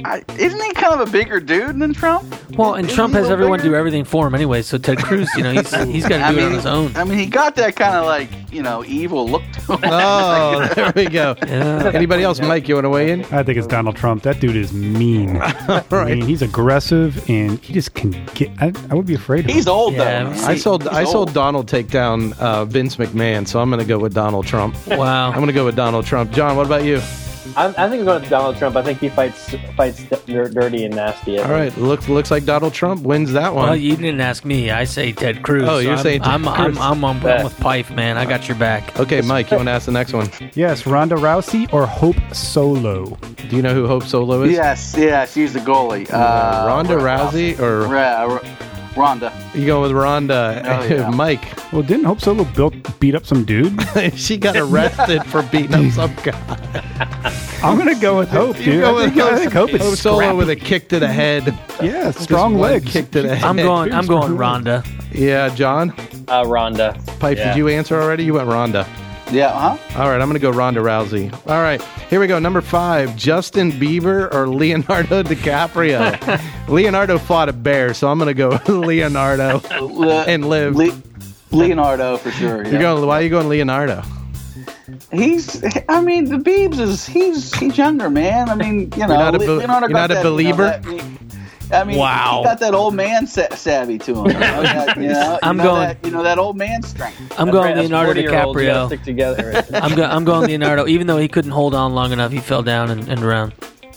I, 0.05 0.23
isn't 0.39 0.61
he 0.63 0.73
kind 0.75 1.01
of 1.01 1.09
a 1.09 1.11
bigger 1.11 1.41
dude 1.41 1.79
than 1.79 1.93
Trump? 1.93 2.25
Well, 2.57 2.75
and 2.75 2.87
Isn't 2.87 2.95
Trump 2.97 3.15
has 3.15 3.31
everyone 3.31 3.59
bigger? 3.59 3.71
do 3.71 3.75
everything 3.75 4.05
for 4.05 4.27
him 4.27 4.35
anyway. 4.35 4.63
So 4.63 4.79
Ted 4.79 4.99
Cruz, 4.99 5.29
you 5.37 5.43
know, 5.43 5.53
he's 5.53 5.71
he's 5.85 6.07
got 6.07 6.19
to 6.19 6.25
I 6.25 6.31
do 6.33 6.37
it 6.39 6.41
mean, 6.41 6.47
on 6.51 6.53
his 6.55 6.67
own. 6.67 6.97
I 6.97 7.05
mean, 7.05 7.19
he 7.19 7.27
got 7.27 7.57
that 7.57 7.75
kind 7.77 7.95
of 7.97 8.07
like 8.07 8.31
you 8.53 8.63
know 8.63 8.85
evil 8.85 9.29
look 9.29 9.43
to 9.53 9.61
him. 9.75 9.81
Oh, 9.85 10.69
there 10.75 10.93
we 10.95 11.07
go. 11.07 11.35
Yeah. 11.47 11.91
Anybody 11.95 12.23
else? 12.23 12.41
Mike, 12.41 12.69
you 12.69 12.75
want 12.77 12.85
to 12.85 12.91
weigh 12.91 13.11
in? 13.11 13.25
I 13.27 13.43
think 13.43 13.59
it's 13.59 13.67
Donald 13.67 13.97
Trump. 13.97 14.23
That 14.23 14.41
dude 14.41 14.57
is 14.57 14.73
mean. 14.73 15.37
I 15.43 15.83
mean, 16.07 16.23
he's 16.23 16.43
aggressive 16.43 17.29
and 17.29 17.59
he 17.61 17.73
just 17.73 17.95
can 17.95 18.13
get. 18.35 18.51
I, 18.61 18.73
I 18.91 18.95
would 18.95 19.07
be 19.07 19.15
afraid 19.15 19.41
of 19.45 19.51
him. 19.51 19.57
He's 19.57 19.67
old 19.69 19.95
Yeah, 19.95 20.25
though. 20.25 20.31
I 20.43 20.51
I 20.53 20.57
sold 20.57 20.83
he's 20.85 20.93
I 20.93 21.05
sold. 21.05 21.35
Donald 21.35 21.69
take 21.69 21.89
down 21.91 22.33
uh, 22.35 22.65
Vince 22.65 22.97
McMahon, 22.97 23.47
so 23.47 23.61
I'm 23.61 23.69
going 23.69 23.81
to 23.81 23.87
go 23.87 23.99
with 23.99 24.15
Donald 24.15 24.47
Trump. 24.47 24.77
Wow. 24.87 25.29
I'm 25.29 25.35
going 25.35 25.49
to 25.49 25.53
go 25.53 25.65
with 25.65 25.77
Donald 25.77 26.07
Trump. 26.07 26.31
John, 26.33 26.57
what 26.57 26.67
about 26.67 26.85
you? 26.85 27.01
I'm, 27.57 27.71
I 27.77 27.89
think 27.89 28.01
I'm 28.01 28.05
going 28.05 28.21
with 28.21 28.31
Donald 28.31 28.57
Trump. 28.57 28.77
I 28.77 28.83
think 28.83 28.99
he 29.01 29.09
fights 29.09 29.55
fights 29.77 30.03
dirty 30.27 30.85
and 30.85 30.95
nasty. 30.95 31.39
I 31.39 31.43
All 31.43 31.49
think. 31.49 31.77
right, 31.77 31.77
looks 31.79 32.09
looks 32.09 32.31
like 32.31 32.45
Donald 32.45 32.75
Trump 32.75 33.03
wins 33.03 33.33
that 33.33 33.55
one. 33.55 33.67
Well, 33.67 33.77
you 33.77 33.97
didn't 33.97 34.21
ask 34.21 34.45
me. 34.45 34.71
I 34.71 34.85
say 34.85 35.13
Ted 35.13 35.43
Cruz. 35.43 35.69
Oh, 35.69 35.79
you're 35.79 35.93
I'm, 35.95 35.99
saying 35.99 36.23
Ted 36.23 36.31
I'm, 36.31 36.45
Cruz. 36.45 36.79
I'm, 36.79 37.05
I'm, 37.05 37.05
I'm, 37.05 37.27
I'm 37.27 37.45
with 37.45 37.59
Pipe, 37.59 37.91
man. 37.91 38.17
I 38.17 38.25
got 38.25 38.49
your 38.49 38.57
back. 38.57 38.99
okay, 38.99 39.21
Mike, 39.21 39.51
you 39.51 39.57
want 39.57 39.69
to 39.69 39.73
ask 39.73 39.87
the 39.87 39.93
next 39.93 40.13
one? 40.13 40.31
Yes, 40.55 40.87
Ronda 40.87 41.17
Rousey 41.17 41.73
or 41.73 41.87
Hope 41.87 42.17
Solo. 42.33 43.07
Do 43.49 43.57
you 43.57 43.63
know 43.63 43.75
who 43.75 43.87
Hope 43.87 44.05
Solo 44.05 44.43
is? 44.43 44.53
Yes, 44.53 44.95
yeah, 44.97 45.25
she's 45.25 45.53
the 45.55 45.61
goalie. 45.61 46.09
Uh, 46.13 46.67
Ronda 46.67 46.95
Rousey 46.97 47.59
or 47.59 47.93
Yeah, 47.93 48.39
Rhonda. 48.95 49.33
You 49.55 49.67
go 49.67 49.83
with 49.83 49.93
Rhonda. 49.93 50.63
Oh, 50.65 50.85
yeah. 50.95 51.11
Mike. 51.11 51.45
Well, 51.73 51.83
didn't 51.83 52.05
Hope 52.07 52.21
Solo 52.21 52.45
built, 52.45 52.75
beat 53.01 53.15
up 53.15 53.25
some 53.27 53.45
dude? 53.45 53.79
she 54.15 54.37
got 54.37 54.57
arrested 54.57 55.23
for 55.25 55.43
beating 55.43 55.75
up 55.75 55.93
some 55.93 56.15
guy. 56.23 56.39
I'm 57.63 57.77
gonna 57.79 57.99
go 57.99 58.19
with 58.19 58.29
Hope, 58.29 58.59
You 58.61 58.65
dude. 58.73 58.81
go 58.83 58.91
I 58.99 59.05
with 59.05 59.15
think, 59.15 59.23
I 59.27 59.39
think 59.39 59.53
Hope 59.53 59.71
is 59.75 59.83
Hope 59.83 59.95
Solo 59.97 60.17
scrappy. 60.19 60.37
with 60.37 60.51
a 60.51 60.57
kick 60.57 60.89
to 60.91 60.99
the 60.99 61.09
head. 61.09 61.47
yeah, 61.83 62.11
strong 62.13 62.13
Just 62.13 62.31
one 62.31 62.55
legs. 62.73 62.93
Kick 62.93 63.11
to 63.13 63.23
the 63.23 63.37
head. 63.37 63.45
I'm 63.45 63.57
going. 63.57 63.93
I'm 63.93 64.07
going 64.07 64.33
Rhonda. 64.33 64.87
Yeah, 65.13 65.49
John. 65.55 65.91
Uh, 66.29 66.45
Rhonda. 66.45 66.95
Pipe, 67.19 67.39
Yeah. 67.39 67.49
did 67.49 67.57
you 67.59 67.69
answer 67.69 68.01
already? 68.01 68.25
You 68.25 68.35
went 68.35 68.49
Rhonda. 68.49 68.87
Yeah, 69.31 69.53
huh? 69.53 70.01
All 70.01 70.09
right, 70.09 70.21
I'm 70.21 70.29
going 70.29 70.35
to 70.35 70.39
go 70.39 70.51
Ronda 70.51 70.81
Rousey. 70.81 71.31
All 71.47 71.61
right, 71.63 71.83
here 72.09 72.19
we 72.19 72.27
go. 72.27 72.39
Number 72.39 72.61
five, 72.63 73.15
Justin 73.15 73.71
Bieber 73.73 74.33
or 74.33 74.49
Leonardo 74.49 75.23
DiCaprio. 75.25 76.39
Leonardo 76.69 77.19
fought 77.19 77.49
a 77.51 77.53
bear, 77.53 77.93
so 77.93 78.09
I'm 78.09 78.19
going 78.19 78.29
to 78.29 78.35
go 78.35 78.59
Leonardo 78.73 79.61
Le- 79.81 80.25
and 80.25 80.49
live. 80.49 80.77
Le- 80.77 81.03
Leonardo 81.51 82.17
for 82.17 82.31
sure. 82.31 82.65
Yeah. 82.65 82.71
You're 82.73 82.81
going. 82.81 83.07
Why 83.07 83.21
are 83.21 83.23
you 83.23 83.29
going 83.31 83.49
Leonardo? 83.49 84.03
He's. 85.13 85.63
I 85.89 86.01
mean, 86.01 86.27
the 86.27 86.37
Beebs 86.37 86.79
is. 86.79 87.07
He's. 87.07 87.55
He's 87.55 87.77
younger, 87.77 88.09
man. 88.11 88.49
I 88.49 88.55
mean, 88.55 88.91
you 88.93 88.99
know. 89.07 89.09
not 89.09 89.35
a 89.35 89.39
be- 89.39 89.47
Leonardo 89.47 89.87
you're 89.89 89.95
not 89.95 90.11
a 90.11 90.15
that, 90.15 90.19
you 90.21 90.25
know, 90.25 90.31
believer? 90.31 90.63
that- 90.83 91.38
I 91.73 91.85
mean, 91.85 91.99
Wow. 91.99 92.39
he 92.39 92.45
got 92.45 92.61
that 92.61 92.75
old 92.75 92.95
man 92.95 93.27
sa- 93.27 93.55
savvy 93.55 93.99
to 93.99 94.15
him. 94.15 94.27
You 94.27 94.33
know, 94.35 94.39
that, 94.63 94.97
you 94.97 95.09
know, 95.09 95.39
I'm 95.43 95.57
you 95.57 95.63
know 95.63 95.69
going- 95.71 95.89
That, 95.89 96.05
you 96.05 96.11
know 96.11 96.23
that 96.23 96.39
old 96.39 96.57
man 96.57 96.83
strength. 96.83 97.35
I'm 97.39 97.51
going 97.51 97.73
Bra- 97.75 97.83
Leonardo 97.83 98.13
40-year-olds 98.15 98.57
gotta 98.63 98.69
DiCaprio. 98.73 98.87
Stick 98.87 99.03
together. 99.03 99.51
Right? 99.55 99.75
I'm, 99.83 99.95
go- 99.97 100.05
I'm 100.05 100.25
going 100.25 100.47
Leonardo. 100.49 100.87
Even 100.87 101.07
though 101.07 101.19
he 101.19 101.29
couldn't 101.29 101.51
hold 101.53 101.75
on 101.75 101.95
long 101.95 102.13
enough, 102.13 102.33
he 102.33 102.39
fell 102.39 102.63
down 102.63 102.91
and, 102.91 103.09
and 103.09 103.21
drowned. 103.21 103.53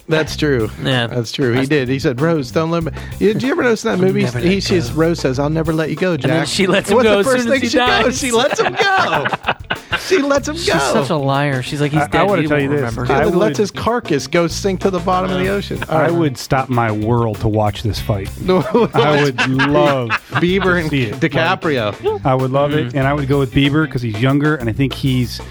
That's 0.08 0.36
true. 0.36 0.70
Yeah. 0.84 1.08
that's 1.08 1.32
true. 1.32 1.54
He 1.54 1.66
did. 1.66 1.88
He 1.88 1.98
said, 1.98 2.20
"Rose, 2.20 2.52
don't 2.52 2.70
let 2.72 2.84
me." 2.84 2.92
You- 3.20 3.32
Did 3.34 3.44
you 3.44 3.52
ever 3.52 3.64
notice 3.64 3.84
that 3.84 3.98
movie? 4.06 4.26
He 4.26 4.60
says, 4.60 4.92
"Rose 4.92 5.20
says, 5.22 5.40
I'll 5.40 5.50
never 5.50 5.72
let 5.74 5.90
you 5.90 5.96
go, 5.96 6.18
Jack." 6.18 6.30
then 6.32 6.46
she 6.48 6.68
lets 6.68 6.90
him 6.90 6.98
What's 6.98 7.08
go 7.08 7.14
the 7.14 7.20
as 7.20 7.26
first 7.26 7.44
soon 7.44 7.52
thing 7.54 7.62
he 7.62 7.70
she 7.70 7.78
dies. 7.78 8.04
goes? 8.06 8.20
She 8.20 8.32
lets 8.32 8.60
him 8.60 8.74
go. 8.74 9.26
She 10.18 10.22
lets 10.22 10.48
him 10.48 10.56
go. 10.56 10.62
She's 10.62 10.74
such 10.82 11.10
a 11.10 11.16
liar. 11.16 11.62
She's 11.64 11.82
like 11.82 11.92
he's 11.92 12.02
I- 12.02 12.06
I 12.06 12.08
dead. 12.08 12.24
wanna 12.28 12.42
he 12.44 12.48
tell 12.48 12.60
you 12.62 12.70
won't 12.70 12.82
this. 12.82 12.96
remember. 12.96 13.14
I 13.14 13.26
He 13.26 13.32
lets 13.32 13.36
would- 13.36 13.58
his 13.58 13.72
carcass 13.72 14.28
go 14.28 14.48
sink 14.48 14.82
to 14.82 14.90
the 14.92 15.00
bottom 15.00 15.32
of 15.32 15.40
the 15.40 15.48
ocean. 15.48 15.84
All 15.90 15.98
I 15.98 16.02
right. 16.04 16.14
would 16.14 16.38
stop 16.38 16.70
my 16.70 16.92
world 16.92 17.40
to 17.42 17.48
watch 17.48 17.84
this 17.84 18.00
fight. 18.00 18.30
I 18.50 19.22
would 19.24 19.40
love 19.58 20.10
Bieber 20.42 20.80
and 20.80 20.90
see 20.90 21.04
it. 21.04 21.16
DiCaprio. 21.16 22.24
I 22.26 22.36
would 22.36 22.52
love 22.52 22.72
Mm-hmm. 22.72 22.88
it, 22.90 22.96
and 22.96 23.08
I 23.08 23.14
would 23.14 23.28
go 23.28 23.40
with 23.40 23.52
Bieber 23.54 23.86
because 23.86 24.02
he's 24.02 24.22
younger, 24.22 24.56
and 24.56 24.70
I 24.70 24.74
think 24.74 24.94
he's 24.94 25.42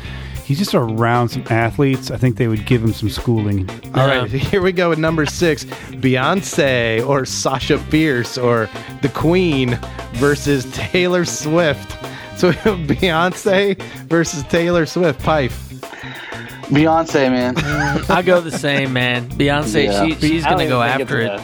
he's 0.44 0.58
just 0.58 0.74
around 0.74 1.28
some 1.28 1.44
athletes. 1.50 2.10
I 2.10 2.16
think 2.16 2.36
they 2.36 2.48
would 2.48 2.66
give 2.66 2.82
him 2.82 2.92
some 2.92 3.08
schooling. 3.10 3.68
All 3.94 4.06
right, 4.06 4.30
here 4.30 4.60
we 4.62 4.72
go 4.72 4.88
with 4.90 4.98
number 4.98 5.24
six 5.26 5.64
Beyonce 5.64 7.06
or 7.06 7.24
Sasha 7.24 7.78
Fierce 7.78 8.36
or 8.38 8.68
the 9.02 9.08
Queen 9.10 9.78
versus 10.14 10.66
Taylor 10.72 11.24
Swift. 11.24 11.96
So 12.40 12.52
Beyonce 12.62 13.78
versus 14.08 14.42
Taylor 14.44 14.86
Swift. 14.86 15.22
Pipe. 15.22 15.50
Beyonce, 16.70 17.30
man. 17.30 17.54
I 18.08 18.22
go 18.22 18.40
the 18.40 18.50
same, 18.50 18.94
man. 18.94 19.28
Beyonce, 19.28 19.84
Yeah. 19.84 20.06
she, 20.06 20.14
she's 20.14 20.44
gonna 20.44 20.66
go 20.66 20.80
after 20.80 21.20
it. 21.20 21.38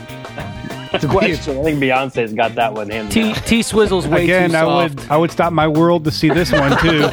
it's 0.94 1.04
a- 1.04 1.08
question. 1.08 1.58
I 1.58 1.62
think 1.64 1.80
Beyonce's 1.82 2.32
got 2.32 2.54
that 2.54 2.72
one 2.72 2.88
handed. 2.88 3.12
T. 3.12 3.34
T 3.34 3.60
Swizzle's 3.60 4.08
way 4.08 4.24
Again, 4.24 4.50
too 4.50 4.56
I 4.56 4.60
soft. 4.60 4.94
would 4.94 5.10
I 5.10 5.16
would 5.18 5.30
stop 5.30 5.52
my 5.52 5.68
world 5.68 6.04
to 6.04 6.10
see 6.10 6.30
this 6.30 6.50
one 6.50 6.70
too. 6.78 7.02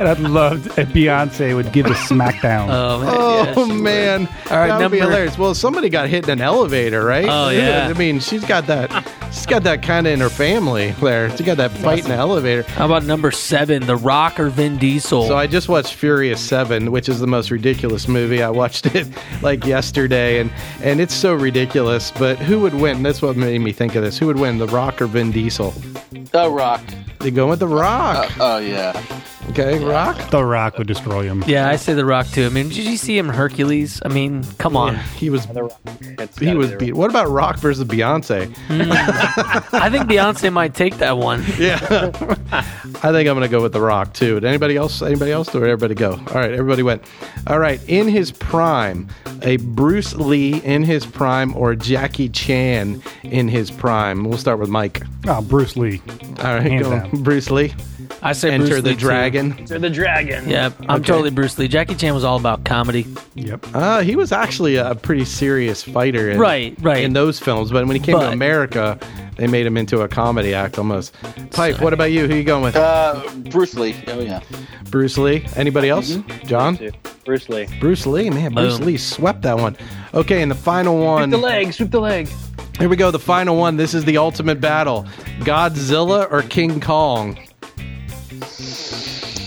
and 0.00 0.08
I'd 0.08 0.18
love 0.18 0.66
if 0.78 0.88
Beyonce 0.88 1.54
would 1.54 1.70
give 1.72 1.86
a 1.86 1.90
smackdown. 1.90 2.68
Oh 2.70 2.98
man. 2.98 3.08
Oh 3.14 3.44
yeah, 3.44 3.54
she 3.66 3.72
man! 3.80 4.28
All 4.50 4.56
right, 4.58 4.68
that 4.68 4.80
would 4.80 4.90
be 4.90 4.98
hilarious. 4.98 5.38
Well, 5.38 5.54
somebody 5.54 5.88
got 5.88 6.08
hit 6.08 6.24
in 6.24 6.30
an 6.30 6.40
elevator, 6.40 7.04
right? 7.04 7.26
Oh, 7.28 7.50
yeah. 7.50 7.86
I 7.88 7.92
mean, 7.96 8.18
she's 8.18 8.44
got 8.44 8.66
that. 8.66 8.90
She's 9.32 9.46
got 9.46 9.62
that 9.62 9.82
kind 9.82 10.06
of 10.06 10.12
in 10.12 10.20
her 10.20 10.28
family 10.28 10.90
there. 10.92 11.34
She 11.36 11.44
got 11.44 11.56
that 11.58 11.70
fight 11.70 12.00
in 12.02 12.08
the 12.08 12.14
elevator. 12.16 12.62
How 12.64 12.86
about 12.86 13.04
number 13.04 13.30
seven, 13.30 13.86
The 13.86 13.96
Rock 13.96 14.40
or 14.40 14.48
Vin 14.50 14.76
Diesel? 14.76 15.26
So 15.28 15.36
I 15.36 15.46
just 15.46 15.68
watched 15.68 15.94
Furious 15.94 16.40
Seven, 16.40 16.90
which 16.90 17.08
is 17.08 17.20
the 17.20 17.26
most 17.28 17.50
ridiculous 17.50 18.08
movie. 18.08 18.42
I 18.42 18.50
watched 18.50 18.86
it 18.86 19.06
like 19.42 19.64
yesterday, 19.64 20.40
and 20.40 20.50
and 20.82 21.00
it's 21.00 21.14
so 21.14 21.34
ridiculous. 21.34 22.10
But 22.10 22.38
who 22.38 22.58
would 22.60 22.74
win? 22.74 23.02
That's 23.04 23.22
what 23.22 23.36
made 23.36 23.58
me 23.60 23.72
think 23.72 23.94
of 23.94 24.02
this. 24.02 24.18
Who 24.18 24.26
would 24.26 24.38
win, 24.38 24.58
The 24.58 24.66
Rock 24.66 25.00
or 25.00 25.06
Vin 25.06 25.30
Diesel? 25.30 25.70
The 26.32 26.50
Rock. 26.50 26.82
They 27.20 27.30
go 27.30 27.48
with 27.48 27.60
The 27.60 27.68
Rock. 27.68 28.36
Uh, 28.40 28.56
oh 28.56 28.58
yeah. 28.58 29.00
Okay, 29.48 29.82
Rock. 29.84 30.30
the 30.30 30.44
Rock 30.44 30.78
would 30.78 30.86
destroy 30.86 31.22
him. 31.24 31.42
yeah, 31.46 31.68
I 31.68 31.74
say 31.76 31.94
The 31.94 32.04
Rock 32.04 32.28
too. 32.28 32.46
I 32.46 32.50
mean, 32.50 32.68
did 32.68 32.84
you 32.84 32.96
see 32.96 33.18
him 33.18 33.28
Hercules? 33.28 34.00
I 34.04 34.08
mean, 34.08 34.44
come 34.58 34.76
on. 34.76 34.96
He 35.16 35.28
was 35.28 35.44
The 35.46 35.74
he 36.38 36.54
was 36.54 36.70
beat. 36.72 36.94
What 36.94 37.10
about 37.10 37.28
Rock 37.28 37.58
versus 37.58 37.84
Beyonce? 37.84 38.54
Hmm. 38.68 38.92
I 39.74 39.90
think 39.90 40.04
Beyonce 40.08 40.52
might 40.52 40.74
take 40.74 40.98
that 40.98 41.16
one. 41.18 41.44
Yeah, 41.58 41.78
I 43.02 43.12
think 43.12 43.28
I'm 43.28 43.34
gonna 43.34 43.48
go 43.48 43.60
with 43.62 43.72
The 43.72 43.80
Rock 43.80 44.14
too. 44.14 44.34
Did 44.34 44.44
anybody 44.44 44.76
else? 44.76 45.02
Anybody 45.02 45.32
else? 45.32 45.52
Or 45.54 45.64
everybody 45.64 45.94
go? 45.94 46.12
All 46.12 46.34
right, 46.34 46.52
everybody 46.52 46.82
went. 46.82 47.02
All 47.46 47.58
right, 47.58 47.80
in 47.88 48.08
his 48.08 48.30
prime, 48.32 49.08
a 49.42 49.56
Bruce 49.58 50.14
Lee 50.14 50.60
in 50.62 50.84
his 50.84 51.04
prime 51.04 51.54
or 51.56 51.74
Jackie 51.74 52.28
Chan 52.28 53.02
in 53.24 53.48
his 53.48 53.70
prime. 53.70 54.24
We'll 54.24 54.38
start 54.38 54.58
with 54.58 54.68
Mike. 54.70 55.02
Oh, 55.26 55.42
Bruce 55.42 55.76
Lee. 55.76 56.00
All 56.38 56.44
right, 56.54 56.62
Hands 56.62 56.82
go 56.86 56.90
down. 56.98 57.22
Bruce 57.22 57.50
Lee. 57.50 57.74
I 58.22 58.32
say 58.32 58.50
Enter 58.50 58.66
Bruce 58.66 58.82
the 58.82 58.88
Lee, 58.90 58.94
too. 58.94 59.00
Dragon. 59.00 59.64
To 59.66 59.78
the 59.78 59.88
dragon. 59.90 60.48
Yeah, 60.48 60.70
I'm 60.88 60.96
Okay. 61.00 61.04
totally 61.06 61.30
Bruce 61.30 61.58
Lee. 61.58 61.68
Jackie 61.68 61.94
Chan 61.94 62.12
was 62.14 62.22
all 62.24 62.36
about 62.38 62.64
comedy. 62.64 63.06
Yep. 63.34 63.66
Uh, 63.72 64.00
he 64.02 64.14
was 64.16 64.30
actually 64.32 64.76
a 64.76 64.94
pretty 64.94 65.24
serious 65.24 65.82
fighter, 65.82 66.30
in, 66.30 66.38
Right, 66.38 66.76
right. 66.82 67.02
in 67.02 67.14
those 67.14 67.38
films. 67.38 67.70
But 67.70 67.86
when 67.86 67.96
he 67.96 68.00
came 68.02 68.16
to 68.16 68.26
But- 68.26 68.32
America, 68.34 68.98
they 69.36 69.46
made 69.46 69.64
him 69.66 69.76
into 69.78 70.02
a 70.02 70.08
comedy 70.08 70.52
act 70.52 70.76
almost. 70.78 71.14
Pipe. 71.52 71.80
What 71.80 71.92
about 71.94 72.12
you? 72.12 72.26
Who 72.28 72.34
you 72.34 72.44
going 72.44 72.62
with? 72.62 72.76
Uh, 72.76 73.22
Bruce 73.50 73.74
Lee. 73.74 73.94
Oh 74.08 74.20
yeah. 74.20 74.40
Bruce 74.90 75.16
Lee. 75.16 75.46
Anybody 75.56 75.88
else? 75.88 76.18
John. 76.44 76.78
Bruce 77.24 77.48
Lee. 77.48 77.68
Bruce 77.80 78.06
Lee, 78.06 78.28
man, 78.28 78.52
Bruce 78.52 78.78
Boom. 78.78 78.86
Lee 78.86 78.96
swept 78.98 79.42
that 79.42 79.56
one. 79.56 79.76
Okay, 80.12 80.42
and 80.42 80.50
the 80.50 80.54
final 80.56 80.98
one. 80.98 81.30
The 81.30 81.36
leg. 81.38 81.72
Sweep 81.72 81.90
the 81.90 82.00
leg. 82.00 82.28
Here 82.78 82.88
we 82.88 82.96
go. 82.96 83.10
The 83.10 83.18
final 83.18 83.56
one. 83.56 83.76
This 83.76 83.94
is 83.94 84.04
the 84.04 84.18
ultimate 84.18 84.60
battle: 84.60 85.06
Godzilla 85.40 86.30
or 86.30 86.42
King 86.42 86.80
Kong. 86.80 87.38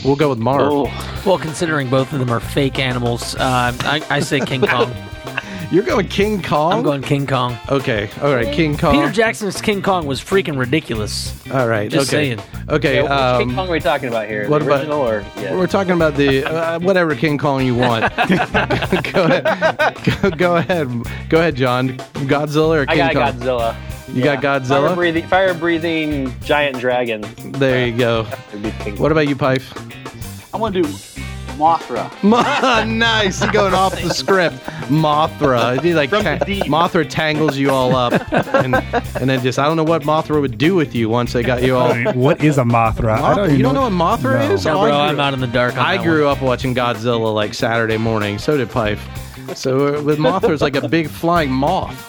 We'll 0.04 0.16
go 0.16 0.30
with 0.30 0.40
Marv. 0.40 0.72
Oh. 0.72 1.22
Well, 1.26 1.38
considering 1.38 1.90
both 1.90 2.12
of 2.12 2.20
them 2.20 2.30
are 2.30 2.40
fake 2.40 2.80
animals, 2.80 3.36
uh, 3.36 3.74
I, 3.82 4.02
I 4.10 4.20
say 4.20 4.40
King 4.42 4.62
Kong. 4.62 4.94
You're 5.74 5.84
going 5.84 6.08
King 6.08 6.44
Kong. 6.44 6.72
I'm 6.72 6.84
going 6.84 7.02
King 7.02 7.26
Kong. 7.26 7.58
Okay. 7.68 8.08
All 8.22 8.36
right. 8.36 8.54
King 8.54 8.78
Kong. 8.78 8.94
Peter 8.94 9.12
Jackson's 9.12 9.60
King 9.60 9.82
Kong 9.82 10.06
was 10.06 10.22
freaking 10.22 10.56
ridiculous. 10.56 11.34
All 11.52 11.68
right. 11.68 11.90
Just 11.90 12.14
okay. 12.14 12.36
saying. 12.36 12.48
Okay. 12.70 12.98
Yeah, 12.98 13.02
which 13.38 13.40
King 13.40 13.50
um, 13.50 13.56
Kong 13.56 13.70
are 13.70 13.72
we 13.72 13.80
talking 13.80 14.08
about 14.08 14.28
here? 14.28 14.48
what 14.48 14.60
the 14.60 14.66
about- 14.66 14.82
original 14.82 15.00
or 15.02 15.26
yeah. 15.38 15.56
We're 15.56 15.66
talking 15.66 15.94
about 15.94 16.16
the 16.16 16.46
uh, 16.46 16.80
whatever 16.80 17.16
King 17.16 17.40
Kong 17.40 17.66
you 17.66 17.74
want. 17.74 18.16
go 19.14 19.24
ahead. 19.24 20.22
Go, 20.22 20.30
go 20.30 20.56
ahead. 20.58 20.90
Go 21.30 21.40
ahead, 21.40 21.56
John. 21.56 21.98
Godzilla 22.28 22.84
or 22.84 22.86
King 22.86 23.02
I 23.02 23.08
King 23.08 23.14
got 23.16 23.34
Kong? 23.34 23.42
Godzilla. 23.42 23.93
You 24.14 24.24
got 24.24 24.42
Godzilla? 24.44 24.88
Fire 24.88 24.96
breathing, 24.96 25.28
fire 25.28 25.54
breathing 25.54 26.40
giant 26.42 26.80
dragon. 26.80 27.26
There 27.54 27.88
you 27.88 27.98
go. 27.98 28.28
Would 28.54 28.64
be 28.64 28.72
King 28.80 28.98
What 28.98 29.12
about 29.12 29.28
you, 29.28 29.36
Pipe? 29.36 29.62
I'm 30.54 30.60
gonna 30.60 30.82
do 30.82 30.88
Mothra. 31.58 32.12
Ma- 32.24 32.84
nice. 32.84 33.42
You're 33.42 33.52
going 33.52 33.74
off 33.74 34.00
the 34.00 34.10
script. 34.14 34.56
Mothra. 34.90 35.72
It'd 35.74 35.84
be 35.84 35.94
like 35.94 36.10
ta- 36.12 36.18
Mothra 36.68 37.08
tangles 37.10 37.58
you 37.58 37.72
all 37.72 37.96
up, 37.96 38.14
and 38.54 38.76
and 38.76 39.30
then 39.30 39.42
just 39.42 39.58
I 39.58 39.66
don't 39.66 39.78
know 39.78 39.84
what 39.84 40.04
Mothra 40.04 40.40
would 40.42 40.58
do 40.58 40.76
with 40.76 40.94
you 40.94 41.10
once 41.10 41.34
they 41.34 41.42
got 41.42 41.64
you 41.64 41.76
all. 41.76 41.94
What 42.14 42.44
is 42.44 42.58
a 42.60 42.64
Mothra? 42.64 43.14
I 43.16 43.20
Mothra, 43.20 43.46
even 43.46 43.58
you 43.58 43.64
don't 43.64 43.74
know 43.76 43.82
what 43.90 43.94
Mothra 44.20 44.48
No. 44.48 44.54
is? 44.54 44.66
No, 44.66 44.78
Oh, 44.78 44.82
I 44.82 44.90
bro, 44.90 44.92
grew- 44.92 45.00
I'm 45.10 45.20
out 45.20 45.34
in 45.34 45.40
the 45.40 45.48
dark. 45.48 45.74
On 45.74 45.80
I 45.80 45.98
that 45.98 46.04
grew 46.04 46.26
one. 46.26 46.38
up 46.38 46.44
watching 46.44 46.76
Godzilla 46.76 47.34
like 47.34 47.54
Saturday 47.56 47.98
morning. 47.98 48.38
So 48.38 48.58
did 48.58 48.70
Pipe. 48.70 49.00
So 49.56 49.96
uh, 49.98 50.02
with 50.04 50.20
Mothra, 50.20 50.52
it's 50.54 50.62
like 50.62 50.76
a 50.76 50.88
big 50.88 51.08
flying 51.10 51.52
moth. 51.52 52.00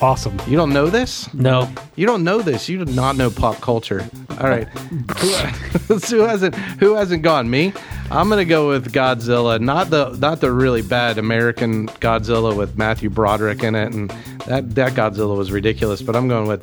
Awesome. 0.00 0.38
You 0.46 0.56
don't 0.56 0.72
know 0.72 0.88
this? 0.88 1.32
No, 1.32 1.70
You 1.96 2.06
don't 2.06 2.22
know 2.22 2.42
this. 2.42 2.68
You 2.68 2.84
do 2.84 2.92
not 2.92 3.16
know 3.16 3.30
pop 3.30 3.60
culture. 3.60 4.06
All 4.38 4.48
right. 4.48 4.68
who, 5.88 6.20
hasn't 6.20 6.54
who 6.54 6.94
hasn't 6.94 7.22
gone? 7.22 7.48
Me? 7.48 7.72
I'm 8.10 8.28
gonna 8.28 8.44
go 8.44 8.68
with 8.68 8.92
Godzilla. 8.92 9.60
Not 9.60 9.90
the 9.90 10.10
not 10.18 10.40
the 10.40 10.52
really 10.52 10.82
bad 10.82 11.18
American 11.18 11.88
Godzilla 11.88 12.54
with 12.54 12.76
Matthew 12.76 13.10
Broderick 13.10 13.62
in 13.62 13.74
it, 13.74 13.92
and 13.92 14.10
that 14.46 14.74
that 14.74 14.92
Godzilla 14.92 15.36
was 15.36 15.50
ridiculous. 15.50 16.02
But 16.02 16.14
I'm 16.14 16.28
going 16.28 16.46
with 16.46 16.62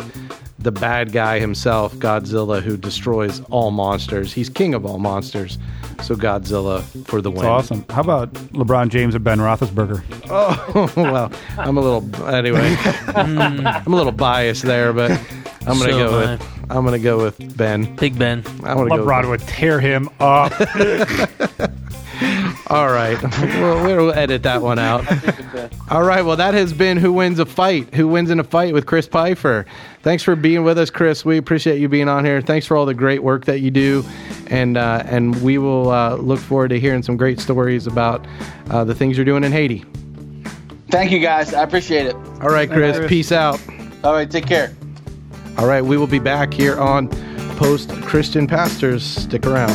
the 0.60 0.72
bad 0.72 1.12
guy 1.12 1.40
himself, 1.40 1.94
Godzilla, 1.95 2.62
who 2.62 2.78
destroys 2.78 3.41
all 3.49 3.72
monsters. 3.72 4.32
He's 4.32 4.49
king 4.49 4.74
of 4.74 4.86
all 4.86 4.98
monsters. 4.98 5.57
So 6.02 6.16
Godzilla 6.16 6.82
for 7.07 7.22
the 7.22 7.30
win. 7.30 7.45
Awesome. 7.45 7.86
How 7.90 8.02
about 8.02 8.34
LeBron 8.53 8.90
James 8.90 9.14
or 9.16 9.20
Ben 9.20 9.40
Roethlisberger? 9.40 10.03
Oh 10.30 10.91
well, 10.95 11.32
I'm 11.57 11.78
a 11.78 11.82
little 11.82 12.26
anyway. 12.28 12.76
I'm 13.24 13.94
a 13.94 13.95
little 13.95 14.12
biased 14.12 14.64
there, 14.64 14.94
but 14.94 15.12
I'm 15.12 15.78
gonna 15.78 15.80
So 15.80 15.90
go 15.90 16.22
am 16.22 16.30
with 16.30 16.54
I'm 16.70 16.86
gonna 16.86 17.00
go 17.00 17.24
with 17.24 17.58
Ben. 17.58 17.95
Big 17.95 18.18
Ben. 18.18 18.44
I 18.64 18.76
want 18.76 18.90
to 18.91 18.98
go. 18.98 19.06
LeBron 19.06 19.30
would 19.30 19.41
tear 19.41 19.80
him 19.80 20.10
up. 20.20 20.52
All 22.68 22.88
right. 22.88 23.22
we'll, 23.41 23.84
we'll 23.84 24.14
edit 24.14 24.44
that 24.44 24.62
one 24.62 24.80
out. 24.80 25.06
All 25.91 26.04
right. 26.04 26.24
Well, 26.24 26.38
that 26.38 26.54
has 26.54 26.74
been 26.74 26.98
Who 26.98 27.12
Wins 27.14 27.38
a 27.40 27.45
Fight? 27.45 27.94
Who 27.94 28.08
Wins 28.08 28.30
in 28.30 28.40
a 28.40 28.44
Fight 28.44 28.74
with 28.74 28.86
Chris 28.86 29.06
Pfeiffer. 29.06 29.66
Thanks 30.02 30.24
for 30.24 30.36
being 30.36 30.64
with 30.64 30.78
us, 30.78 30.90
Chris. 30.90 31.26
We 31.26 31.38
appreciate 31.38 31.80
you 31.80 31.90
being 31.90 32.10
on 32.10 32.24
here. 32.26 32.41
Thanks 32.41 32.66
for 32.66 32.78
all 32.78 32.86
the 32.86 32.94
great 32.94 33.22
work 33.22 33.45
that 33.45 33.60
you 33.60 33.70
do. 33.70 34.04
And, 34.48 34.78
uh, 34.78 35.04
and 35.06 35.40
we 35.44 35.58
will 35.58 35.91
uh, 35.91 36.16
look 36.16 36.40
forward 36.40 36.70
to 36.70 36.80
hearing 36.80 37.04
some 37.04 37.18
great 37.18 37.40
stories 37.40 37.86
about 37.86 38.26
uh, 38.70 38.84
the 38.84 38.95
things 38.95 39.18
you're 39.18 39.26
doing 39.26 39.44
in 39.44 39.52
Haiti. 39.52 39.84
Thank 40.94 41.10
you 41.10 41.18
guys. 41.18 41.56
I 41.56 41.64
appreciate 41.64 42.06
it. 42.06 42.14
All 42.14 42.49
right, 42.49 42.70
Chris. 42.70 42.98
Chris. 42.98 43.10
Peace 43.10 43.32
out. 43.32 43.60
All 44.03 44.14
right, 44.14 44.30
take 44.30 44.45
care. 44.45 44.76
All 45.57 45.65
right. 45.65 45.84
We 45.84 45.98
will 45.98 46.06
be 46.06 46.20
back 46.20 46.53
here 46.53 46.80
on 46.80 47.07
Post 47.57 47.90
Christian 48.03 48.45
Pastors. 48.45 49.03
Stick 49.03 49.48
around. 49.48 49.72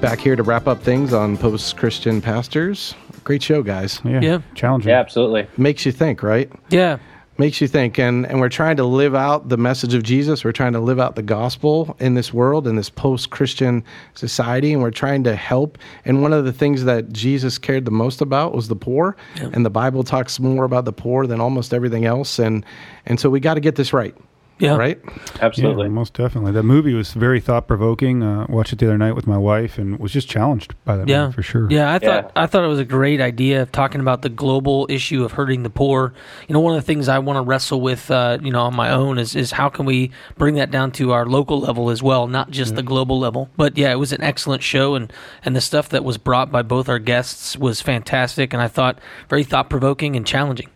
Back 0.00 0.18
here 0.18 0.34
to 0.34 0.42
wrap 0.42 0.66
up 0.66 0.82
things 0.82 1.12
on 1.12 1.36
Post 1.36 1.76
Christian 1.76 2.20
Pastors. 2.20 2.92
Great 3.22 3.40
show, 3.40 3.62
guys. 3.62 4.00
Yeah, 4.04 4.20
Yeah. 4.20 4.38
challenging. 4.56 4.90
Yeah, 4.90 4.98
absolutely. 4.98 5.46
Makes 5.56 5.86
you 5.86 5.92
think, 5.92 6.24
right? 6.24 6.50
Yeah. 6.70 6.96
Makes 7.42 7.60
you 7.60 7.66
think. 7.66 7.98
And, 7.98 8.24
and 8.24 8.38
we're 8.38 8.48
trying 8.48 8.76
to 8.76 8.84
live 8.84 9.16
out 9.16 9.48
the 9.48 9.56
message 9.56 9.94
of 9.94 10.04
Jesus. 10.04 10.44
We're 10.44 10.52
trying 10.52 10.74
to 10.74 10.78
live 10.78 11.00
out 11.00 11.16
the 11.16 11.24
gospel 11.24 11.96
in 11.98 12.14
this 12.14 12.32
world, 12.32 12.68
in 12.68 12.76
this 12.76 12.88
post 12.88 13.30
Christian 13.30 13.82
society. 14.14 14.72
And 14.72 14.80
we're 14.80 14.92
trying 14.92 15.24
to 15.24 15.34
help. 15.34 15.76
And 16.04 16.22
one 16.22 16.32
of 16.32 16.44
the 16.44 16.52
things 16.52 16.84
that 16.84 17.12
Jesus 17.12 17.58
cared 17.58 17.84
the 17.84 17.90
most 17.90 18.20
about 18.20 18.54
was 18.54 18.68
the 18.68 18.76
poor. 18.76 19.16
And 19.52 19.66
the 19.66 19.70
Bible 19.70 20.04
talks 20.04 20.38
more 20.38 20.62
about 20.62 20.84
the 20.84 20.92
poor 20.92 21.26
than 21.26 21.40
almost 21.40 21.74
everything 21.74 22.04
else. 22.04 22.38
And, 22.38 22.64
and 23.06 23.18
so 23.18 23.28
we 23.28 23.40
got 23.40 23.54
to 23.54 23.60
get 23.60 23.74
this 23.74 23.92
right. 23.92 24.14
Yeah. 24.58 24.76
Right? 24.76 25.00
Absolutely. 25.40 25.84
Yeah, 25.84 25.90
most 25.90 26.14
definitely. 26.14 26.52
That 26.52 26.62
movie 26.62 26.94
was 26.94 27.14
very 27.14 27.40
thought 27.40 27.66
provoking. 27.66 28.22
Uh, 28.22 28.46
watched 28.48 28.72
it 28.72 28.78
the 28.78 28.86
other 28.86 28.98
night 28.98 29.16
with 29.16 29.26
my 29.26 29.36
wife 29.38 29.76
and 29.76 29.98
was 29.98 30.12
just 30.12 30.28
challenged 30.28 30.74
by 30.84 30.96
that 30.96 31.08
Yeah, 31.08 31.24
movie 31.24 31.34
for 31.34 31.42
sure. 31.42 31.68
Yeah, 31.70 31.92
I 31.92 31.98
thought 31.98 32.24
Yeah. 32.24 32.30
I 32.36 32.46
thought 32.46 32.62
it 32.62 32.68
was 32.68 32.78
a 32.78 32.84
great 32.84 33.20
idea 33.20 33.62
of 33.62 33.72
talking 33.72 34.00
about 34.00 34.22
the 34.22 34.28
global 34.28 34.86
issue 34.88 35.24
of 35.24 35.32
hurting 35.32 35.64
the 35.64 35.70
poor. 35.70 36.12
You 36.46 36.52
know, 36.52 36.60
one 36.60 36.76
of 36.76 36.80
the 36.80 36.86
things 36.86 37.08
I 37.08 37.18
want 37.18 37.38
to 37.38 37.42
wrestle 37.42 37.80
with, 37.80 38.10
uh, 38.10 38.38
you 38.40 38.52
know, 38.52 38.62
on 38.62 38.76
my 38.76 38.90
own 38.90 39.18
is 39.18 39.34
is 39.34 39.52
how 39.52 39.68
can 39.68 39.84
we 39.84 40.10
bring 40.38 40.54
that 40.54 40.70
down 40.70 40.92
to 40.92 41.10
our 41.12 41.26
local 41.26 41.60
level 41.60 41.90
as 41.90 42.02
well, 42.02 42.28
not 42.28 42.50
just 42.50 42.76
the 42.76 42.82
global 42.82 43.18
level. 43.18 43.48
But 43.56 43.76
yeah, 43.76 43.90
it 43.90 43.96
was 43.96 44.12
an 44.12 44.22
excellent 44.22 44.62
show, 44.62 44.94
and 44.94 45.12
and 45.44 45.56
the 45.56 45.60
stuff 45.60 45.88
that 45.88 46.04
was 46.04 46.18
brought 46.18 46.52
by 46.52 46.62
both 46.62 46.88
our 46.88 46.98
guests 47.00 47.56
was 47.56 47.80
fantastic, 47.80 48.52
and 48.52 48.62
I 48.62 48.68
thought 48.68 48.98
very 49.28 49.44
thought 49.44 49.68
provoking 49.68 50.14
and 50.14 50.26
challenging. 50.26 50.68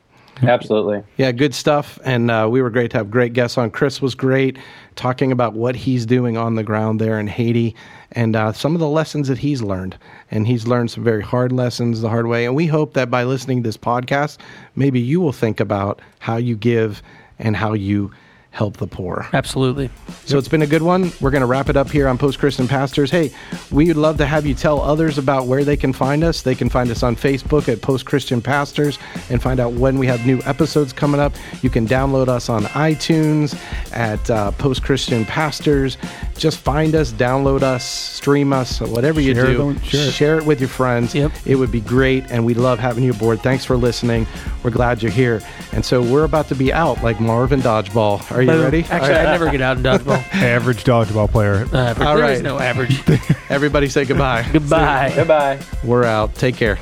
Absolutely. 0.42 1.02
Yeah, 1.16 1.32
good 1.32 1.54
stuff. 1.54 1.98
And 2.04 2.30
uh, 2.30 2.48
we 2.50 2.60
were 2.60 2.70
great 2.70 2.90
to 2.92 2.98
have 2.98 3.10
great 3.10 3.32
guests 3.32 3.56
on. 3.56 3.70
Chris 3.70 4.02
was 4.02 4.14
great 4.14 4.58
talking 4.94 5.32
about 5.32 5.54
what 5.54 5.76
he's 5.76 6.06
doing 6.06 6.36
on 6.36 6.54
the 6.54 6.62
ground 6.62 7.00
there 7.00 7.18
in 7.18 7.26
Haiti 7.26 7.74
and 8.12 8.36
uh, 8.36 8.52
some 8.52 8.74
of 8.74 8.80
the 8.80 8.88
lessons 8.88 9.28
that 9.28 9.38
he's 9.38 9.62
learned. 9.62 9.96
And 10.30 10.46
he's 10.46 10.66
learned 10.66 10.90
some 10.90 11.04
very 11.04 11.22
hard 11.22 11.52
lessons 11.52 12.00
the 12.00 12.08
hard 12.08 12.26
way. 12.26 12.44
And 12.44 12.54
we 12.54 12.66
hope 12.66 12.94
that 12.94 13.10
by 13.10 13.24
listening 13.24 13.62
to 13.62 13.68
this 13.68 13.76
podcast, 13.76 14.38
maybe 14.74 15.00
you 15.00 15.20
will 15.20 15.32
think 15.32 15.60
about 15.60 16.00
how 16.18 16.36
you 16.36 16.56
give 16.56 17.02
and 17.38 17.56
how 17.56 17.72
you 17.72 18.10
help 18.56 18.78
the 18.78 18.86
poor. 18.86 19.28
Absolutely. 19.34 19.90
So 20.24 20.38
it's 20.38 20.48
been 20.48 20.62
a 20.62 20.66
good 20.66 20.80
one. 20.80 21.12
We're 21.20 21.30
going 21.30 21.42
to 21.42 21.46
wrap 21.46 21.68
it 21.68 21.76
up 21.76 21.90
here 21.90 22.08
on 22.08 22.16
Post 22.16 22.38
Christian 22.38 22.66
Pastors. 22.66 23.10
Hey, 23.10 23.30
we 23.70 23.86
would 23.88 23.98
love 23.98 24.16
to 24.16 24.24
have 24.24 24.46
you 24.46 24.54
tell 24.54 24.80
others 24.80 25.18
about 25.18 25.46
where 25.46 25.62
they 25.62 25.76
can 25.76 25.92
find 25.92 26.24
us. 26.24 26.40
They 26.40 26.54
can 26.54 26.70
find 26.70 26.90
us 26.90 27.02
on 27.02 27.16
Facebook 27.16 27.68
at 27.70 27.82
Post 27.82 28.06
Christian 28.06 28.40
Pastors 28.40 28.98
and 29.28 29.42
find 29.42 29.60
out 29.60 29.74
when 29.74 29.98
we 29.98 30.06
have 30.06 30.24
new 30.24 30.40
episodes 30.46 30.94
coming 30.94 31.20
up. 31.20 31.34
You 31.60 31.68
can 31.68 31.86
download 31.86 32.28
us 32.28 32.48
on 32.48 32.62
iTunes 32.64 33.54
at 33.92 34.28
uh, 34.30 34.52
Post 34.52 34.82
Christian 34.82 35.26
Pastors. 35.26 35.98
Just 36.38 36.56
find 36.58 36.94
us, 36.94 37.12
download 37.12 37.62
us, 37.62 37.84
stream 37.84 38.54
us, 38.54 38.80
whatever 38.80 39.20
you 39.20 39.34
Share 39.34 39.46
do. 39.48 39.56
don't- 39.58 39.84
share 39.84 40.08
it. 40.08 40.12
share 40.12 40.38
it 40.38 40.46
with 40.46 40.60
your 40.60 40.68
friends. 40.70 41.14
Yep. 41.14 41.32
It 41.44 41.56
would 41.56 41.70
be 41.70 41.80
great, 41.80 42.24
and 42.30 42.46
we 42.46 42.54
love 42.54 42.78
having 42.78 43.04
you 43.04 43.10
aboard. 43.12 43.40
Thanks 43.42 43.66
for 43.66 43.76
listening. 43.76 44.26
We're 44.62 44.70
glad 44.70 45.02
you're 45.02 45.12
here. 45.12 45.42
And 45.72 45.84
so 45.84 46.00
we're 46.02 46.24
about 46.24 46.48
to 46.48 46.54
be 46.54 46.72
out 46.72 47.02
like 47.02 47.20
Marvin 47.20 47.60
Dodgeball. 47.60 48.30
Are 48.32 48.45
you 48.54 48.62
ready? 48.62 48.84
Actually, 48.84 49.14
I 49.14 49.24
never 49.24 49.50
get 49.50 49.60
out 49.60 49.76
in 49.76 49.82
dodgeball. 49.82 50.22
Average 50.34 50.84
dodgeball 50.84 51.30
player. 51.30 51.66
Uh, 51.72 51.94
All 52.00 52.16
there 52.16 52.30
is 52.30 52.38
right. 52.38 52.42
no 52.42 52.58
average. 52.58 53.02
Everybody 53.48 53.88
say 53.88 54.04
goodbye. 54.04 54.46
Goodbye. 54.52 55.12
Goodbye. 55.14 55.58
We're 55.84 56.04
out. 56.04 56.34
Take 56.34 56.56
care. 56.56 56.78